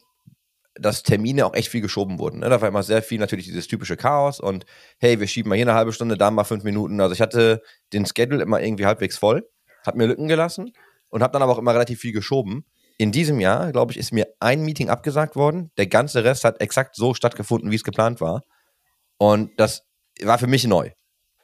dass 0.76 1.04
Termine 1.04 1.46
auch 1.46 1.54
echt 1.54 1.70
viel 1.70 1.82
geschoben 1.82 2.20
wurden. 2.20 2.40
Ne? 2.42 2.50
Da 2.50 2.60
war 2.60 2.68
immer 2.68 2.84
sehr 2.84 3.02
viel 3.02 3.20
natürlich 3.20 3.46
dieses 3.46 3.68
typische 3.68 3.96
Chaos 3.96 4.42
und 4.42 4.66
hey, 5.00 5.22
wir 5.22 5.28
schieben 5.28 5.50
mal 5.50 5.56
hier 5.56 5.64
eine 5.64 5.74
halbe 5.74 5.94
Stunde, 5.94 6.18
da 6.18 6.30
mal 6.32 6.44
fünf 6.44 6.66
Minuten. 6.66 7.00
Also 7.00 7.14
ich 7.14 7.22
hatte 7.22 7.62
den 7.94 8.06
Schedule 8.06 8.44
immer 8.44 8.62
irgendwie 8.62 8.86
halbwegs 8.86 9.18
voll 9.18 9.48
habe 9.88 9.98
mir 9.98 10.08
Lücken 10.08 10.28
gelassen 10.28 10.72
und 11.10 11.24
habe 11.24 11.34
dann 11.34 11.42
aber 11.42 11.54
auch 11.54 11.58
immer 11.60 11.74
relativ 11.74 12.00
viel 12.00 12.14
geschoben. 12.14 12.66
In 12.98 13.12
diesem 13.12 13.40
Jahr, 13.40 13.72
glaube 13.72 13.92
ich, 13.92 13.98
ist 13.98 14.14
mir 14.14 14.28
ein 14.40 14.62
Meeting 14.62 14.90
abgesagt 14.90 15.36
worden. 15.36 15.72
Der 15.78 15.88
ganze 15.88 16.24
Rest 16.24 16.44
hat 16.44 16.62
exakt 16.62 16.96
so 16.96 17.14
stattgefunden, 17.14 17.72
wie 17.72 17.76
es 17.76 17.84
geplant 17.84 18.22
war. 18.22 18.44
Und 19.18 19.52
das 19.58 19.84
war 20.24 20.38
für 20.38 20.48
mich 20.48 20.66
neu. 20.66 20.92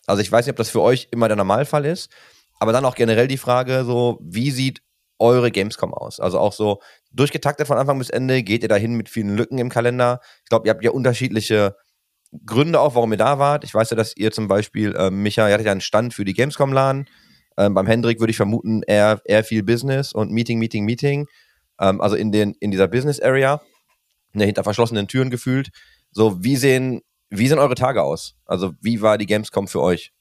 Also 0.08 0.22
ich 0.22 0.32
weiß 0.32 0.46
nicht, 0.46 0.52
ob 0.52 0.58
das 0.58 0.70
für 0.70 0.82
euch 0.82 1.08
immer 1.12 1.28
der 1.28 1.38
Normalfall 1.38 1.86
ist, 1.86 2.10
aber 2.60 2.72
dann 2.72 2.86
auch 2.86 2.96
generell 2.96 3.28
die 3.28 3.38
Frage 3.38 3.84
so, 3.86 4.20
wie 4.22 4.52
sieht 4.52 4.82
eure 5.20 5.52
Gamescom 5.52 5.94
aus? 5.94 6.20
Also 6.20 6.40
auch 6.40 6.54
so 6.54 6.82
durchgetaktet 7.12 7.68
von 7.68 7.78
Anfang 7.78 8.00
bis 8.00 8.10
Ende, 8.10 8.44
geht 8.44 8.64
ihr 8.64 8.70
dahin 8.70 8.96
mit 8.96 9.10
vielen 9.10 9.36
Lücken 9.36 9.58
im 9.58 9.70
Kalender? 9.70 10.20
Ich 10.44 10.50
glaube, 10.50 10.68
ihr 10.68 10.72
habt 10.72 10.84
ja 10.84 10.92
unterschiedliche 10.92 11.76
Gründe 12.46 12.80
auch, 12.80 12.96
warum 12.96 13.12
ihr 13.12 13.18
da 13.18 13.40
wart. 13.40 13.64
Ich 13.64 13.74
weiß 13.74 13.90
ja, 13.92 13.98
dass 13.98 14.16
ihr 14.16 14.32
zum 14.32 14.48
Beispiel, 14.48 14.96
äh, 14.96 15.12
Micha, 15.12 15.48
ihr 15.48 15.54
hattet 15.54 15.66
ja 15.66 15.72
einen 15.72 15.82
Stand 15.82 16.14
für 16.14 16.26
die 16.26 16.34
Gamescom-Laden. 16.34 17.08
Ähm, 17.58 17.74
beim 17.74 17.88
Hendrik 17.88 18.20
würde 18.20 18.32
ich 18.32 18.38
vermuten, 18.38 18.82
eher, 18.84 19.22
eher 19.26 19.44
viel 19.44 19.64
Business 19.64 20.14
und 20.14 20.32
Meeting, 20.32 20.60
Meeting, 20.60 20.86
Meeting. 20.86 21.28
Ähm, 21.80 22.02
also 22.02 22.16
in, 22.16 22.32
den, 22.32 22.56
in 22.60 22.72
dieser 22.72 22.88
Business 22.88 23.20
Area, 23.20 23.62
ne, 24.34 24.46
hinter 24.46 24.64
verschlossenen 24.64 25.08
Türen 25.08 25.30
gefühlt. 25.30 25.70
So, 26.12 26.44
wie 26.44 26.56
sehen, 26.56 27.02
wie 27.30 27.48
sehen 27.48 27.60
eure 27.60 27.76
Tage 27.76 28.04
aus? 28.04 28.36
Also, 28.46 28.74
wie 28.82 29.02
war 29.02 29.18
die 29.18 29.26
Gamescom 29.26 29.68
für 29.68 29.82
euch? 29.82 30.12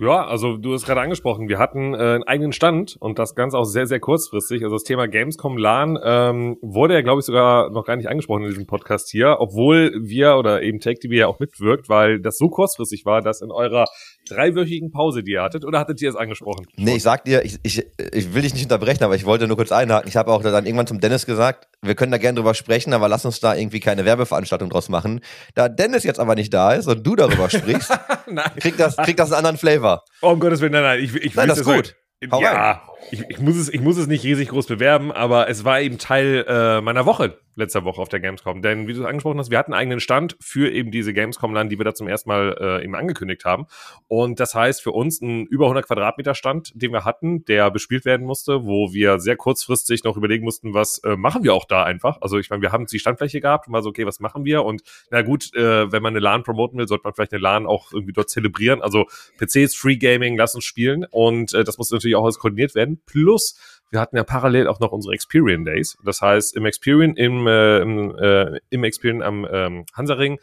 Ja, 0.00 0.26
also 0.26 0.56
du 0.56 0.72
hast 0.72 0.86
gerade 0.86 1.02
angesprochen, 1.02 1.50
wir 1.50 1.58
hatten 1.58 1.92
äh, 1.92 1.98
einen 1.98 2.22
eigenen 2.24 2.52
Stand 2.52 2.96
und 3.00 3.18
das 3.18 3.34
Ganze 3.34 3.58
auch 3.58 3.64
sehr, 3.64 3.86
sehr 3.86 4.00
kurzfristig. 4.00 4.62
Also 4.62 4.76
das 4.76 4.84
Thema 4.84 5.06
Gamescom 5.06 5.58
LAN 5.58 5.98
ähm, 6.02 6.56
wurde 6.62 6.94
ja, 6.94 7.02
glaube 7.02 7.20
ich, 7.20 7.26
sogar 7.26 7.68
noch 7.68 7.84
gar 7.84 7.96
nicht 7.96 8.08
angesprochen 8.08 8.44
in 8.44 8.48
diesem 8.48 8.66
Podcast 8.66 9.10
hier, 9.10 9.36
obwohl 9.40 9.92
wir 10.00 10.36
oder 10.36 10.62
eben 10.62 10.80
TechDB 10.80 11.18
ja 11.18 11.26
auch 11.26 11.38
mitwirkt, 11.38 11.90
weil 11.90 12.18
das 12.18 12.38
so 12.38 12.48
kurzfristig 12.48 13.04
war, 13.04 13.20
dass 13.20 13.42
in 13.42 13.50
eurer 13.50 13.84
dreiwöchigen 14.30 14.90
Pause, 14.90 15.22
die 15.22 15.32
ihr 15.32 15.42
hattet, 15.42 15.64
oder 15.64 15.78
hattet 15.78 16.00
ihr 16.02 16.10
es 16.10 16.16
angesprochen? 16.16 16.66
Nee, 16.76 16.96
ich 16.96 17.02
sag 17.02 17.24
dir, 17.24 17.44
ich, 17.44 17.58
ich, 17.62 17.86
ich 18.12 18.34
will 18.34 18.42
dich 18.42 18.54
nicht 18.54 18.64
unterbrechen, 18.64 19.04
aber 19.04 19.14
ich 19.14 19.24
wollte 19.24 19.46
nur 19.46 19.56
kurz 19.56 19.72
einhaken. 19.72 20.08
Ich 20.08 20.16
habe 20.16 20.32
auch 20.32 20.42
dann 20.42 20.66
irgendwann 20.66 20.86
zum 20.86 21.00
Dennis 21.00 21.26
gesagt, 21.26 21.68
wir 21.82 21.94
können 21.94 22.12
da 22.12 22.18
gerne 22.18 22.36
drüber 22.36 22.54
sprechen, 22.54 22.92
aber 22.92 23.08
lass 23.08 23.24
uns 23.24 23.40
da 23.40 23.54
irgendwie 23.54 23.80
keine 23.80 24.04
Werbeveranstaltung 24.04 24.70
draus 24.70 24.88
machen. 24.88 25.20
Da 25.54 25.68
Dennis 25.68 26.04
jetzt 26.04 26.20
aber 26.20 26.34
nicht 26.34 26.52
da 26.54 26.72
ist 26.72 26.86
und 26.86 27.06
du 27.06 27.16
darüber 27.16 27.50
sprichst, 27.50 27.90
kriegt 28.60 28.80
das, 28.80 28.96
kriegt 28.96 29.18
das 29.18 29.32
einen 29.32 29.38
anderen 29.38 29.56
Flavor. 29.56 30.04
Oh, 30.22 30.30
um 30.30 30.40
Gottes 30.40 30.60
Willen, 30.60 30.72
nein, 30.72 30.82
nein, 30.82 31.00
ich, 31.00 31.14
ich 31.14 31.34
nein, 31.34 31.48
das 31.48 31.58
ist 31.58 31.64
gut. 31.64 31.96
Hau 32.30 32.42
ja, 32.42 32.82
ich, 33.10 33.24
ich, 33.30 33.40
muss 33.40 33.56
es, 33.56 33.70
ich 33.70 33.80
muss 33.80 33.96
es 33.96 34.06
nicht 34.06 34.24
riesig 34.24 34.48
groß 34.48 34.66
bewerben, 34.66 35.10
aber 35.10 35.48
es 35.48 35.64
war 35.64 35.80
eben 35.80 35.96
Teil 35.96 36.44
äh, 36.46 36.82
meiner 36.82 37.06
Woche 37.06 37.38
letzter 37.60 37.84
Woche 37.84 38.00
auf 38.00 38.08
der 38.08 38.20
Gamescom. 38.20 38.62
Denn 38.62 38.88
wie 38.88 38.94
du 38.94 39.00
es 39.00 39.06
angesprochen 39.06 39.38
hast, 39.38 39.50
wir 39.50 39.58
hatten 39.58 39.72
einen 39.72 39.80
eigenen 39.80 40.00
Stand 40.00 40.36
für 40.40 40.70
eben 40.70 40.90
diese 40.90 41.12
Gamescom-Land, 41.12 41.70
die 41.70 41.78
wir 41.78 41.84
da 41.84 41.94
zum 41.94 42.08
ersten 42.08 42.28
Mal 42.28 42.56
äh, 42.60 42.84
eben 42.84 42.94
angekündigt 42.94 43.44
haben. 43.44 43.66
Und 44.08 44.40
das 44.40 44.54
heißt 44.54 44.82
für 44.82 44.92
uns 44.92 45.20
ein 45.20 45.46
über 45.46 45.66
100 45.66 45.86
Quadratmeter 45.86 46.34
Stand, 46.34 46.72
den 46.74 46.92
wir 46.92 47.04
hatten, 47.04 47.44
der 47.44 47.70
bespielt 47.70 48.04
werden 48.04 48.26
musste, 48.26 48.64
wo 48.64 48.92
wir 48.92 49.20
sehr 49.20 49.36
kurzfristig 49.36 50.04
noch 50.04 50.16
überlegen 50.16 50.44
mussten, 50.44 50.74
was 50.74 50.98
äh, 50.98 51.16
machen 51.16 51.44
wir 51.44 51.54
auch 51.54 51.64
da 51.64 51.84
einfach. 51.84 52.18
Also 52.20 52.38
ich 52.38 52.50
meine, 52.50 52.62
wir 52.62 52.72
haben 52.72 52.86
die 52.86 52.98
Standfläche 52.98 53.40
gehabt 53.40 53.68
und 53.68 53.72
war 53.72 53.82
so, 53.82 53.90
okay, 53.90 54.06
was 54.06 54.20
machen 54.20 54.44
wir? 54.44 54.64
Und 54.64 54.82
na 55.10 55.22
gut, 55.22 55.54
äh, 55.54 55.90
wenn 55.92 56.02
man 56.02 56.12
eine 56.12 56.20
LAN 56.20 56.42
promoten 56.42 56.78
will, 56.78 56.88
sollte 56.88 57.04
man 57.04 57.14
vielleicht 57.14 57.32
eine 57.32 57.42
LAN 57.42 57.66
auch 57.66 57.92
irgendwie 57.92 58.12
dort 58.12 58.30
zelebrieren. 58.30 58.82
Also 58.82 59.06
PCs, 59.38 59.74
Free 59.74 59.96
Gaming, 59.96 60.36
lass 60.36 60.54
uns 60.54 60.64
spielen. 60.64 61.06
Und 61.10 61.54
äh, 61.54 61.64
das 61.64 61.78
muss 61.78 61.90
natürlich 61.90 62.16
auch 62.16 62.24
alles 62.24 62.38
koordiniert 62.38 62.74
werden. 62.74 63.00
Plus 63.06 63.79
wir 63.90 64.00
hatten 64.00 64.16
ja 64.16 64.24
parallel 64.24 64.68
auch 64.68 64.80
noch 64.80 64.92
unsere 64.92 65.14
Experience 65.14 65.64
Days. 65.64 65.98
Das 66.04 66.20
heißt, 66.20 66.56
im 66.56 66.64
Experience, 66.66 67.18
im, 67.18 67.46
äh, 67.46 67.78
im, 67.80 68.16
äh, 68.16 68.60
im 68.70 68.84
Experience 68.84 69.24
am 69.24 69.46
ähm, 69.50 69.84
Hansaring 69.94 70.38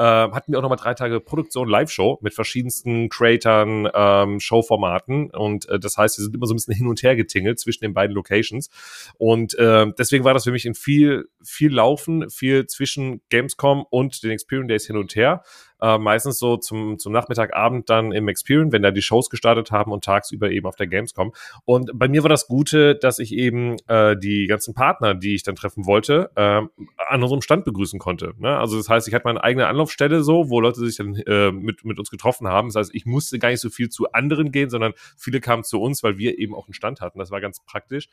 äh, 0.00 0.02
hatten 0.02 0.52
wir 0.52 0.58
auch 0.58 0.62
nochmal 0.62 0.78
drei 0.78 0.94
Tage 0.94 1.20
Produktion, 1.20 1.68
Live-Show 1.68 2.20
mit 2.22 2.32
verschiedensten 2.32 3.10
Creatern, 3.10 3.86
ähm, 3.92 4.40
Showformaten. 4.40 5.30
Und 5.30 5.68
äh, 5.68 5.78
das 5.78 5.98
heißt, 5.98 6.16
wir 6.18 6.24
sind 6.24 6.34
immer 6.34 6.46
so 6.46 6.54
ein 6.54 6.56
bisschen 6.56 6.74
hin 6.74 6.86
und 6.86 7.02
her 7.02 7.16
getingelt 7.16 7.58
zwischen 7.60 7.84
den 7.84 7.92
beiden 7.92 8.14
Locations. 8.14 8.70
Und 9.18 9.58
äh, 9.58 9.92
deswegen 9.98 10.24
war 10.24 10.32
das 10.32 10.44
für 10.44 10.52
mich 10.52 10.64
in 10.64 10.74
viel, 10.74 11.28
viel 11.44 11.74
Laufen, 11.74 12.30
viel 12.30 12.66
zwischen 12.66 13.20
Gamescom 13.28 13.84
und 13.90 14.22
den 14.22 14.30
Experience 14.30 14.68
Days 14.68 14.86
hin 14.86 14.96
und 14.96 15.14
her 15.14 15.42
äh, 15.82 15.98
meistens 15.98 16.38
so 16.38 16.56
zum, 16.56 16.98
zum 16.98 17.12
Nachmittagabend 17.12 17.88
dann 17.90 18.12
im 18.12 18.28
Experience, 18.28 18.72
wenn 18.72 18.82
da 18.82 18.90
die 18.90 19.02
Shows 19.02 19.30
gestartet 19.30 19.70
haben 19.70 19.92
und 19.92 20.04
tagsüber 20.04 20.50
eben 20.50 20.66
auf 20.66 20.76
der 20.76 20.86
Gamescom. 20.86 21.32
Und 21.64 21.90
bei 21.94 22.08
mir 22.08 22.22
war 22.22 22.28
das 22.28 22.46
Gute, 22.46 22.94
dass 22.94 23.18
ich 23.18 23.32
eben 23.32 23.76
äh, 23.88 24.16
die 24.16 24.46
ganzen 24.46 24.74
Partner, 24.74 25.14
die 25.14 25.34
ich 25.34 25.42
dann 25.42 25.56
treffen 25.56 25.86
wollte, 25.86 26.30
äh, 26.36 26.62
an 26.96 27.22
unserem 27.22 27.42
Stand 27.42 27.64
begrüßen 27.64 27.98
konnte. 27.98 28.34
Ne? 28.38 28.56
Also 28.56 28.76
das 28.76 28.88
heißt, 28.88 29.08
ich 29.08 29.14
hatte 29.14 29.26
meine 29.26 29.42
eigene 29.42 29.66
Anlaufstelle 29.66 30.22
so, 30.22 30.50
wo 30.50 30.60
Leute 30.60 30.80
sich 30.80 30.96
dann 30.96 31.14
äh, 31.14 31.52
mit, 31.52 31.84
mit 31.84 31.98
uns 31.98 32.10
getroffen 32.10 32.48
haben. 32.48 32.68
Das 32.68 32.76
heißt, 32.76 32.94
ich 32.94 33.06
musste 33.06 33.38
gar 33.38 33.50
nicht 33.50 33.60
so 33.60 33.70
viel 33.70 33.88
zu 33.88 34.12
anderen 34.12 34.52
gehen, 34.52 34.70
sondern 34.70 34.92
viele 35.16 35.40
kamen 35.40 35.64
zu 35.64 35.80
uns, 35.80 36.02
weil 36.02 36.18
wir 36.18 36.38
eben 36.38 36.54
auch 36.54 36.66
einen 36.66 36.74
Stand 36.74 37.00
hatten. 37.00 37.18
Das 37.18 37.30
war 37.30 37.40
ganz 37.40 37.60
praktisch. 37.64 38.08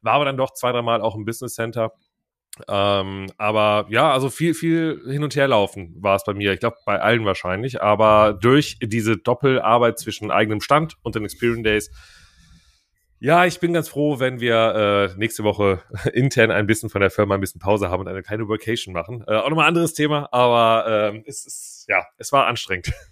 War 0.00 0.14
aber 0.14 0.24
dann 0.24 0.36
doch 0.36 0.52
zwei, 0.52 0.72
dreimal 0.72 1.00
auch 1.00 1.14
im 1.14 1.24
Business 1.24 1.54
Center 1.54 1.92
ähm, 2.68 3.28
aber 3.38 3.86
ja, 3.88 4.12
also 4.12 4.28
viel, 4.28 4.54
viel 4.54 5.02
hin 5.06 5.24
und 5.24 5.34
her 5.34 5.48
laufen 5.48 5.94
war 5.98 6.16
es 6.16 6.24
bei 6.24 6.34
mir. 6.34 6.52
Ich 6.52 6.60
glaube, 6.60 6.76
bei 6.84 7.00
allen 7.00 7.24
wahrscheinlich. 7.24 7.82
Aber 7.82 8.34
durch 8.34 8.78
diese 8.82 9.16
Doppelarbeit 9.16 9.98
zwischen 9.98 10.30
eigenem 10.30 10.60
Stand 10.60 10.96
und 11.02 11.14
den 11.14 11.24
Experience 11.24 11.62
Days, 11.62 11.90
ja, 13.20 13.46
ich 13.46 13.60
bin 13.60 13.72
ganz 13.72 13.88
froh, 13.88 14.18
wenn 14.18 14.40
wir 14.40 15.12
äh, 15.14 15.18
nächste 15.18 15.44
Woche 15.44 15.80
intern 16.12 16.50
ein 16.50 16.66
bisschen 16.66 16.90
von 16.90 17.00
der 17.00 17.10
Firma 17.10 17.36
ein 17.36 17.40
bisschen 17.40 17.60
Pause 17.60 17.88
haben 17.88 18.00
und 18.00 18.08
eine 18.08 18.22
kleine 18.22 18.48
Vacation 18.48 18.92
machen. 18.92 19.24
Äh, 19.26 19.36
auch 19.36 19.48
nochmal 19.48 19.66
ein 19.66 19.68
anderes 19.68 19.94
Thema, 19.94 20.28
aber 20.32 21.12
ähm, 21.14 21.22
es 21.24 21.46
ist, 21.46 21.84
ja, 21.88 22.04
es 22.18 22.32
war 22.32 22.46
anstrengend. 22.46 22.92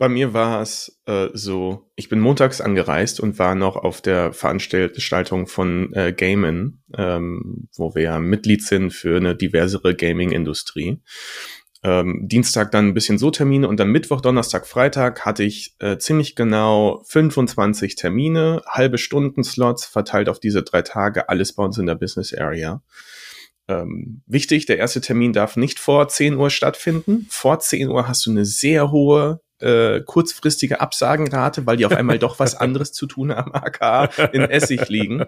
Bei 0.00 0.08
mir 0.08 0.32
war 0.32 0.62
es 0.62 0.98
äh, 1.04 1.28
so, 1.34 1.90
ich 1.94 2.08
bin 2.08 2.20
montags 2.20 2.62
angereist 2.62 3.20
und 3.20 3.38
war 3.38 3.54
noch 3.54 3.76
auf 3.76 4.00
der 4.00 4.32
Veranstaltung 4.32 5.46
von 5.46 5.92
äh, 5.92 6.14
Gamen, 6.14 6.82
ähm, 6.96 7.68
wo 7.76 7.94
wir 7.94 8.02
ja 8.04 8.18
Mitglied 8.18 8.62
sind 8.62 8.94
für 8.94 9.18
eine 9.18 9.36
diversere 9.36 9.94
Gaming-Industrie. 9.94 11.02
Ähm, 11.82 12.22
Dienstag 12.22 12.70
dann 12.70 12.86
ein 12.86 12.94
bisschen 12.94 13.18
so 13.18 13.30
Termine 13.30 13.68
und 13.68 13.78
dann 13.78 13.90
Mittwoch, 13.90 14.22
Donnerstag, 14.22 14.66
Freitag 14.66 15.26
hatte 15.26 15.42
ich 15.42 15.76
äh, 15.80 15.98
ziemlich 15.98 16.34
genau 16.34 17.02
25 17.06 17.94
Termine, 17.94 18.62
halbe 18.66 18.96
Stunden 18.96 19.44
Slots 19.44 19.84
verteilt 19.84 20.30
auf 20.30 20.40
diese 20.40 20.62
drei 20.62 20.80
Tage, 20.80 21.28
alles 21.28 21.52
bei 21.52 21.62
uns 21.62 21.76
in 21.76 21.84
der 21.84 21.96
Business 21.96 22.32
Area. 22.32 22.82
Ähm, 23.68 24.22
wichtig, 24.24 24.64
der 24.64 24.78
erste 24.78 25.02
Termin 25.02 25.34
darf 25.34 25.56
nicht 25.56 25.78
vor 25.78 26.08
10 26.08 26.36
Uhr 26.36 26.48
stattfinden. 26.48 27.26
Vor 27.28 27.58
10 27.60 27.90
Uhr 27.90 28.08
hast 28.08 28.24
du 28.24 28.30
eine 28.30 28.46
sehr 28.46 28.90
hohe 28.90 29.42
äh, 29.60 30.00
kurzfristige 30.00 30.80
Absagenrate, 30.80 31.66
weil 31.66 31.76
die 31.76 31.86
auf 31.86 31.92
einmal 31.92 32.18
doch 32.18 32.38
was 32.38 32.54
anderes 32.60 32.92
zu 32.92 33.06
tun 33.06 33.34
haben, 33.34 33.52
aka 33.54 34.06
in 34.32 34.42
Essig 34.42 34.88
liegen. 34.88 35.24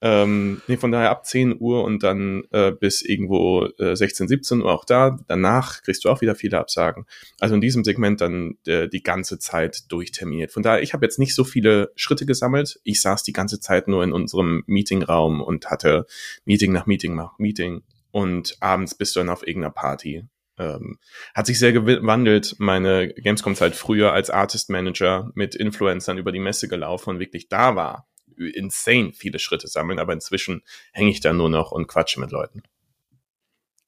Ähm, 0.00 0.62
nee, 0.68 0.76
von 0.76 0.92
daher 0.92 1.10
ab 1.10 1.26
10 1.26 1.56
Uhr 1.58 1.82
und 1.82 2.04
dann 2.04 2.44
äh, 2.52 2.70
bis 2.70 3.02
irgendwo 3.02 3.66
äh, 3.78 3.96
16, 3.96 4.28
17 4.28 4.60
Uhr 4.60 4.72
auch 4.72 4.84
da. 4.84 5.18
Danach 5.26 5.82
kriegst 5.82 6.04
du 6.04 6.08
auch 6.08 6.20
wieder 6.20 6.36
viele 6.36 6.58
Absagen. 6.58 7.04
Also 7.40 7.56
in 7.56 7.60
diesem 7.60 7.82
Segment 7.82 8.20
dann 8.20 8.58
äh, 8.66 8.88
die 8.88 9.02
ganze 9.02 9.40
Zeit 9.40 9.90
durchterminiert. 9.90 10.52
Von 10.52 10.62
daher, 10.62 10.82
ich 10.82 10.92
habe 10.92 11.04
jetzt 11.04 11.18
nicht 11.18 11.34
so 11.34 11.42
viele 11.42 11.90
Schritte 11.96 12.26
gesammelt. 12.26 12.80
Ich 12.84 13.02
saß 13.02 13.24
die 13.24 13.32
ganze 13.32 13.58
Zeit 13.58 13.88
nur 13.88 14.04
in 14.04 14.12
unserem 14.12 14.62
Meetingraum 14.66 15.40
und 15.40 15.68
hatte 15.68 16.06
Meeting 16.44 16.72
nach 16.72 16.86
Meeting 16.86 17.16
nach 17.16 17.38
Meeting. 17.38 17.82
Und 18.12 18.56
abends 18.60 18.94
bist 18.94 19.16
du 19.16 19.20
dann 19.20 19.30
auf 19.30 19.46
irgendeiner 19.46 19.72
Party 19.72 20.24
ähm, 20.58 20.98
hat 21.34 21.46
sich 21.46 21.58
sehr 21.58 21.72
gewandelt. 21.72 22.56
Meine 22.58 23.12
Gamescom-Zeit 23.14 23.74
früher 23.74 24.12
als 24.12 24.30
Artist 24.30 24.70
Manager 24.70 25.30
mit 25.34 25.54
Influencern 25.54 26.18
über 26.18 26.32
die 26.32 26.40
Messe 26.40 26.68
gelaufen 26.68 27.10
und 27.10 27.20
wirklich 27.20 27.48
da 27.48 27.76
war. 27.76 28.08
Insane 28.36 29.12
viele 29.12 29.38
Schritte 29.38 29.68
sammeln, 29.68 29.98
aber 29.98 30.12
inzwischen 30.12 30.62
hänge 30.92 31.10
ich 31.10 31.20
da 31.20 31.32
nur 31.32 31.50
noch 31.50 31.72
und 31.72 31.88
quatsche 31.88 32.20
mit 32.20 32.30
Leuten. 32.30 32.62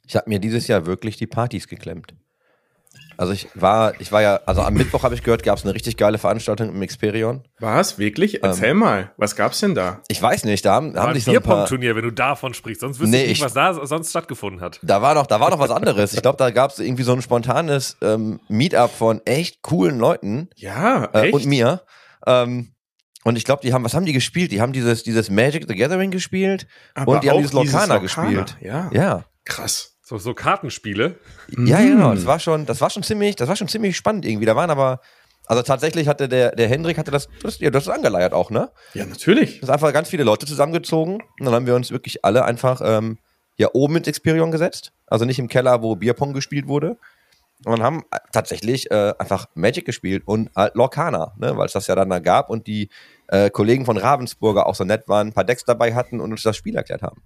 Ich 0.06 0.16
habe 0.16 0.28
mir 0.28 0.40
dieses 0.40 0.66
Jahr 0.66 0.87
wirklich 0.87 1.16
die 1.16 1.28
Partys 1.28 1.68
geklemmt. 1.68 2.14
Also 3.20 3.35
ich 3.35 3.48
war, 3.54 4.00
ich 4.00 4.12
war 4.12 4.22
ja, 4.22 4.40
also 4.46 4.62
am 4.62 4.72
Mittwoch 4.72 5.02
habe 5.02 5.14
ich 5.14 5.22
gehört, 5.22 5.42
gab 5.42 5.59
es 5.59 5.64
eine 5.64 5.74
richtig 5.74 5.98
geile 5.98 6.16
Veranstaltung 6.16 6.70
im 6.70 6.80
Experion. 6.80 7.46
Was? 7.59 7.98
Wirklich? 7.98 8.42
Erzähl 8.42 8.70
ähm, 8.70 8.78
mal, 8.78 9.12
was 9.18 9.37
gab's 9.37 9.61
denn 9.61 9.74
da? 9.74 10.00
Ich 10.09 10.22
weiß 10.22 10.44
nicht, 10.44 10.64
da 10.64 10.72
haben, 10.72 10.96
haben 10.96 11.12
sich 11.12 11.24
so 11.24 11.33
ein 11.33 11.42
paar... 11.42 11.66
Turnier, 11.66 11.94
wenn 11.94 12.04
du 12.04 12.12
davon 12.12 12.54
sprichst, 12.54 12.80
sonst 12.80 12.98
wüsste 12.98 13.14
nee, 13.14 13.24
ich 13.24 13.28
nicht, 13.33 13.42
was 13.42 13.52
da 13.52 13.74
sonst 13.85 14.09
stattgefunden 14.09 14.62
hat. 14.62 14.80
Da 14.83 15.02
war 15.02 15.12
noch, 15.12 15.26
da 15.26 15.38
war 15.38 15.50
noch 15.50 15.59
was 15.59 15.70
anderes. 15.70 16.14
Ich 16.14 16.22
glaube, 16.22 16.38
da 16.38 16.50
gab 16.50 16.70
es 16.70 16.78
irgendwie 16.78 17.02
so 17.02 17.12
ein 17.12 17.20
spontanes 17.20 17.98
ähm, 18.00 18.40
Meetup 18.48 18.90
von 18.90 19.20
echt 19.26 19.61
coolen 19.61 19.98
Leuten. 19.98 20.48
Ja, 20.56 21.11
echt? 21.12 21.26
Äh, 21.26 21.33
und 21.33 21.44
mir. 21.44 21.83
Ähm, 22.26 22.72
und 23.24 23.37
ich 23.37 23.44
glaube, 23.44 23.61
die 23.61 23.74
haben, 23.74 23.85
was 23.85 23.92
haben 23.92 24.06
die 24.06 24.14
gespielt? 24.14 24.50
Die 24.50 24.62
haben 24.62 24.72
dieses, 24.72 25.02
dieses 25.02 25.28
Magic 25.28 25.66
the 25.68 25.74
Gathering 25.74 26.11
gespielt 26.11 26.66
Aber 26.94 27.12
und 27.12 27.22
die 27.22 27.28
haben 27.28 27.37
dieses 27.37 27.52
Locana, 27.52 27.98
gespielt. 27.98 28.56
Ja. 28.62 28.88
ja. 28.94 29.24
Krass. 29.44 29.89
So, 30.10 30.18
so 30.18 30.34
Kartenspiele. 30.34 31.20
Ja, 31.56 31.80
genau. 31.80 32.12
Das 32.12 32.26
war 32.26 32.40
schon, 32.40 32.66
das 32.66 32.80
war 32.80 32.90
schon 32.90 33.04
ziemlich, 33.04 33.36
das 33.36 33.48
war 33.48 33.54
schon 33.54 33.68
ziemlich 33.68 33.96
spannend 33.96 34.24
irgendwie. 34.24 34.44
Da 34.44 34.56
waren 34.56 34.68
aber, 34.68 35.00
also 35.46 35.62
tatsächlich 35.62 36.08
hatte 36.08 36.28
der, 36.28 36.50
der 36.50 36.66
Hendrik 36.66 36.98
hatte 36.98 37.12
das, 37.12 37.28
das, 37.44 37.60
ja, 37.60 37.70
das 37.70 37.84
ist 37.84 37.90
angeleiert 37.90 38.32
auch, 38.32 38.50
ne? 38.50 38.72
Ja, 38.92 39.06
natürlich. 39.06 39.60
Das 39.60 39.68
ist 39.68 39.72
einfach 39.72 39.92
ganz 39.92 40.08
viele 40.08 40.24
Leute 40.24 40.46
zusammengezogen. 40.46 41.22
Und 41.38 41.46
dann 41.46 41.54
haben 41.54 41.66
wir 41.68 41.76
uns 41.76 41.92
wirklich 41.92 42.24
alle 42.24 42.44
einfach 42.44 42.80
ähm, 42.84 43.18
ja 43.56 43.68
oben 43.72 43.98
ins 43.98 44.08
Experion 44.08 44.50
gesetzt. 44.50 44.90
Also 45.06 45.26
nicht 45.26 45.38
im 45.38 45.46
Keller, 45.46 45.80
wo 45.80 45.94
Bierpong 45.94 46.32
gespielt 46.32 46.66
wurde. 46.66 46.96
Und 47.64 47.80
haben 47.80 48.02
tatsächlich 48.32 48.90
äh, 48.90 49.14
einfach 49.16 49.46
Magic 49.54 49.84
gespielt 49.84 50.24
und 50.26 50.50
halt 50.56 50.74
Lorcana, 50.74 51.34
ne? 51.38 51.56
weil 51.56 51.66
es 51.66 51.72
das 51.72 51.86
ja 51.86 51.94
dann 51.94 52.10
da 52.10 52.18
gab 52.18 52.50
und 52.50 52.66
die 52.66 52.88
äh, 53.28 53.48
Kollegen 53.48 53.84
von 53.84 53.96
Ravensburger 53.96 54.66
auch 54.66 54.74
so 54.74 54.82
nett 54.82 55.06
waren, 55.06 55.28
ein 55.28 55.32
paar 55.34 55.44
Decks 55.44 55.64
dabei 55.64 55.94
hatten 55.94 56.20
und 56.20 56.32
uns 56.32 56.42
das 56.42 56.56
Spiel 56.56 56.74
erklärt 56.74 57.02
haben. 57.02 57.22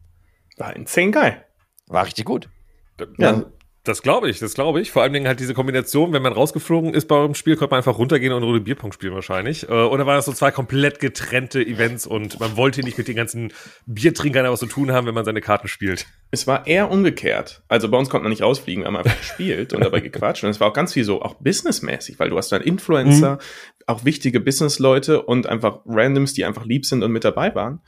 War 0.59 0.77
insane 0.77 1.13
geil. 1.13 1.45
War 1.87 2.05
richtig 2.05 2.27
gut. 2.27 2.51
Ja. 3.19 3.45
Das 3.85 4.01
glaube 4.01 4.31
ich, 4.31 4.39
das 4.39 4.55
glaube 4.55 4.81
ich. 4.81 4.91
Vor 4.91 5.03
allen 5.03 5.13
Dingen 5.13 5.27
halt 5.27 5.41
diese 5.41 5.53
Kombination, 5.53 6.15
wenn 6.15 6.23
man 6.23 6.33
rausgeflogen 6.33 6.95
ist 6.95 7.07
bei 7.07 7.17
eurem 7.17 7.35
Spiel, 7.35 7.57
konnte 7.57 7.73
man 7.73 7.81
einfach 7.81 7.99
runtergehen 7.99 8.33
und 8.33 8.39
eine 8.39 8.47
Runde 8.47 8.63
Bierpong 8.63 8.93
spielen 8.93 9.13
wahrscheinlich. 9.13 9.69
Äh, 9.69 9.73
oder 9.73 10.07
waren 10.07 10.17
das 10.17 10.25
so 10.25 10.33
zwei 10.33 10.51
komplett 10.51 11.01
getrennte 11.01 11.61
Events 11.61 12.07
und 12.07 12.41
man 12.41 12.57
wollte 12.57 12.83
nicht 12.83 12.97
mit 12.97 13.09
den 13.09 13.17
ganzen 13.17 13.53
Biertrinkern 13.85 14.51
was 14.51 14.61
zu 14.61 14.67
tun 14.67 14.91
haben, 14.91 15.07
wenn 15.07 15.13
man 15.13 15.27
seine 15.27 15.43
Karten 15.43 15.69
spielt? 15.69 16.07
Es 16.31 16.47
war 16.47 16.67
eher 16.67 16.91
umgekehrt. 16.91 17.63
Also 17.69 17.91
bei 17.91 17.99
uns 17.99 18.09
konnte 18.09 18.23
man 18.23 18.31
nicht 18.31 18.41
rausfliegen, 18.41 18.85
wir 18.85 18.87
haben 18.87 18.97
einfach 18.97 19.19
gespielt 19.19 19.75
und 19.75 19.85
dabei 19.85 20.01
gequatscht. 20.01 20.45
Und 20.45 20.51
es 20.51 20.61
war 20.61 20.69
auch 20.69 20.75
ganz 20.75 20.95
viel 20.95 21.05
so, 21.05 21.21
auch 21.21 21.35
businessmäßig, 21.35 22.19
weil 22.19 22.31
du 22.31 22.39
hast 22.39 22.51
dann 22.53 22.63
Influencer, 22.63 23.33
mhm. 23.35 23.39
auch 23.87 24.07
wichtige 24.07 24.41
Businessleute 24.41 25.21
und 25.21 25.47
einfach 25.47 25.81
Randoms, 25.85 26.33
die 26.33 26.47
einfach 26.47 26.65
lieb 26.65 26.87
sind 26.87 27.03
und 27.03 27.13
mit 27.13 27.25
dabei 27.25 27.55
waren. 27.55 27.83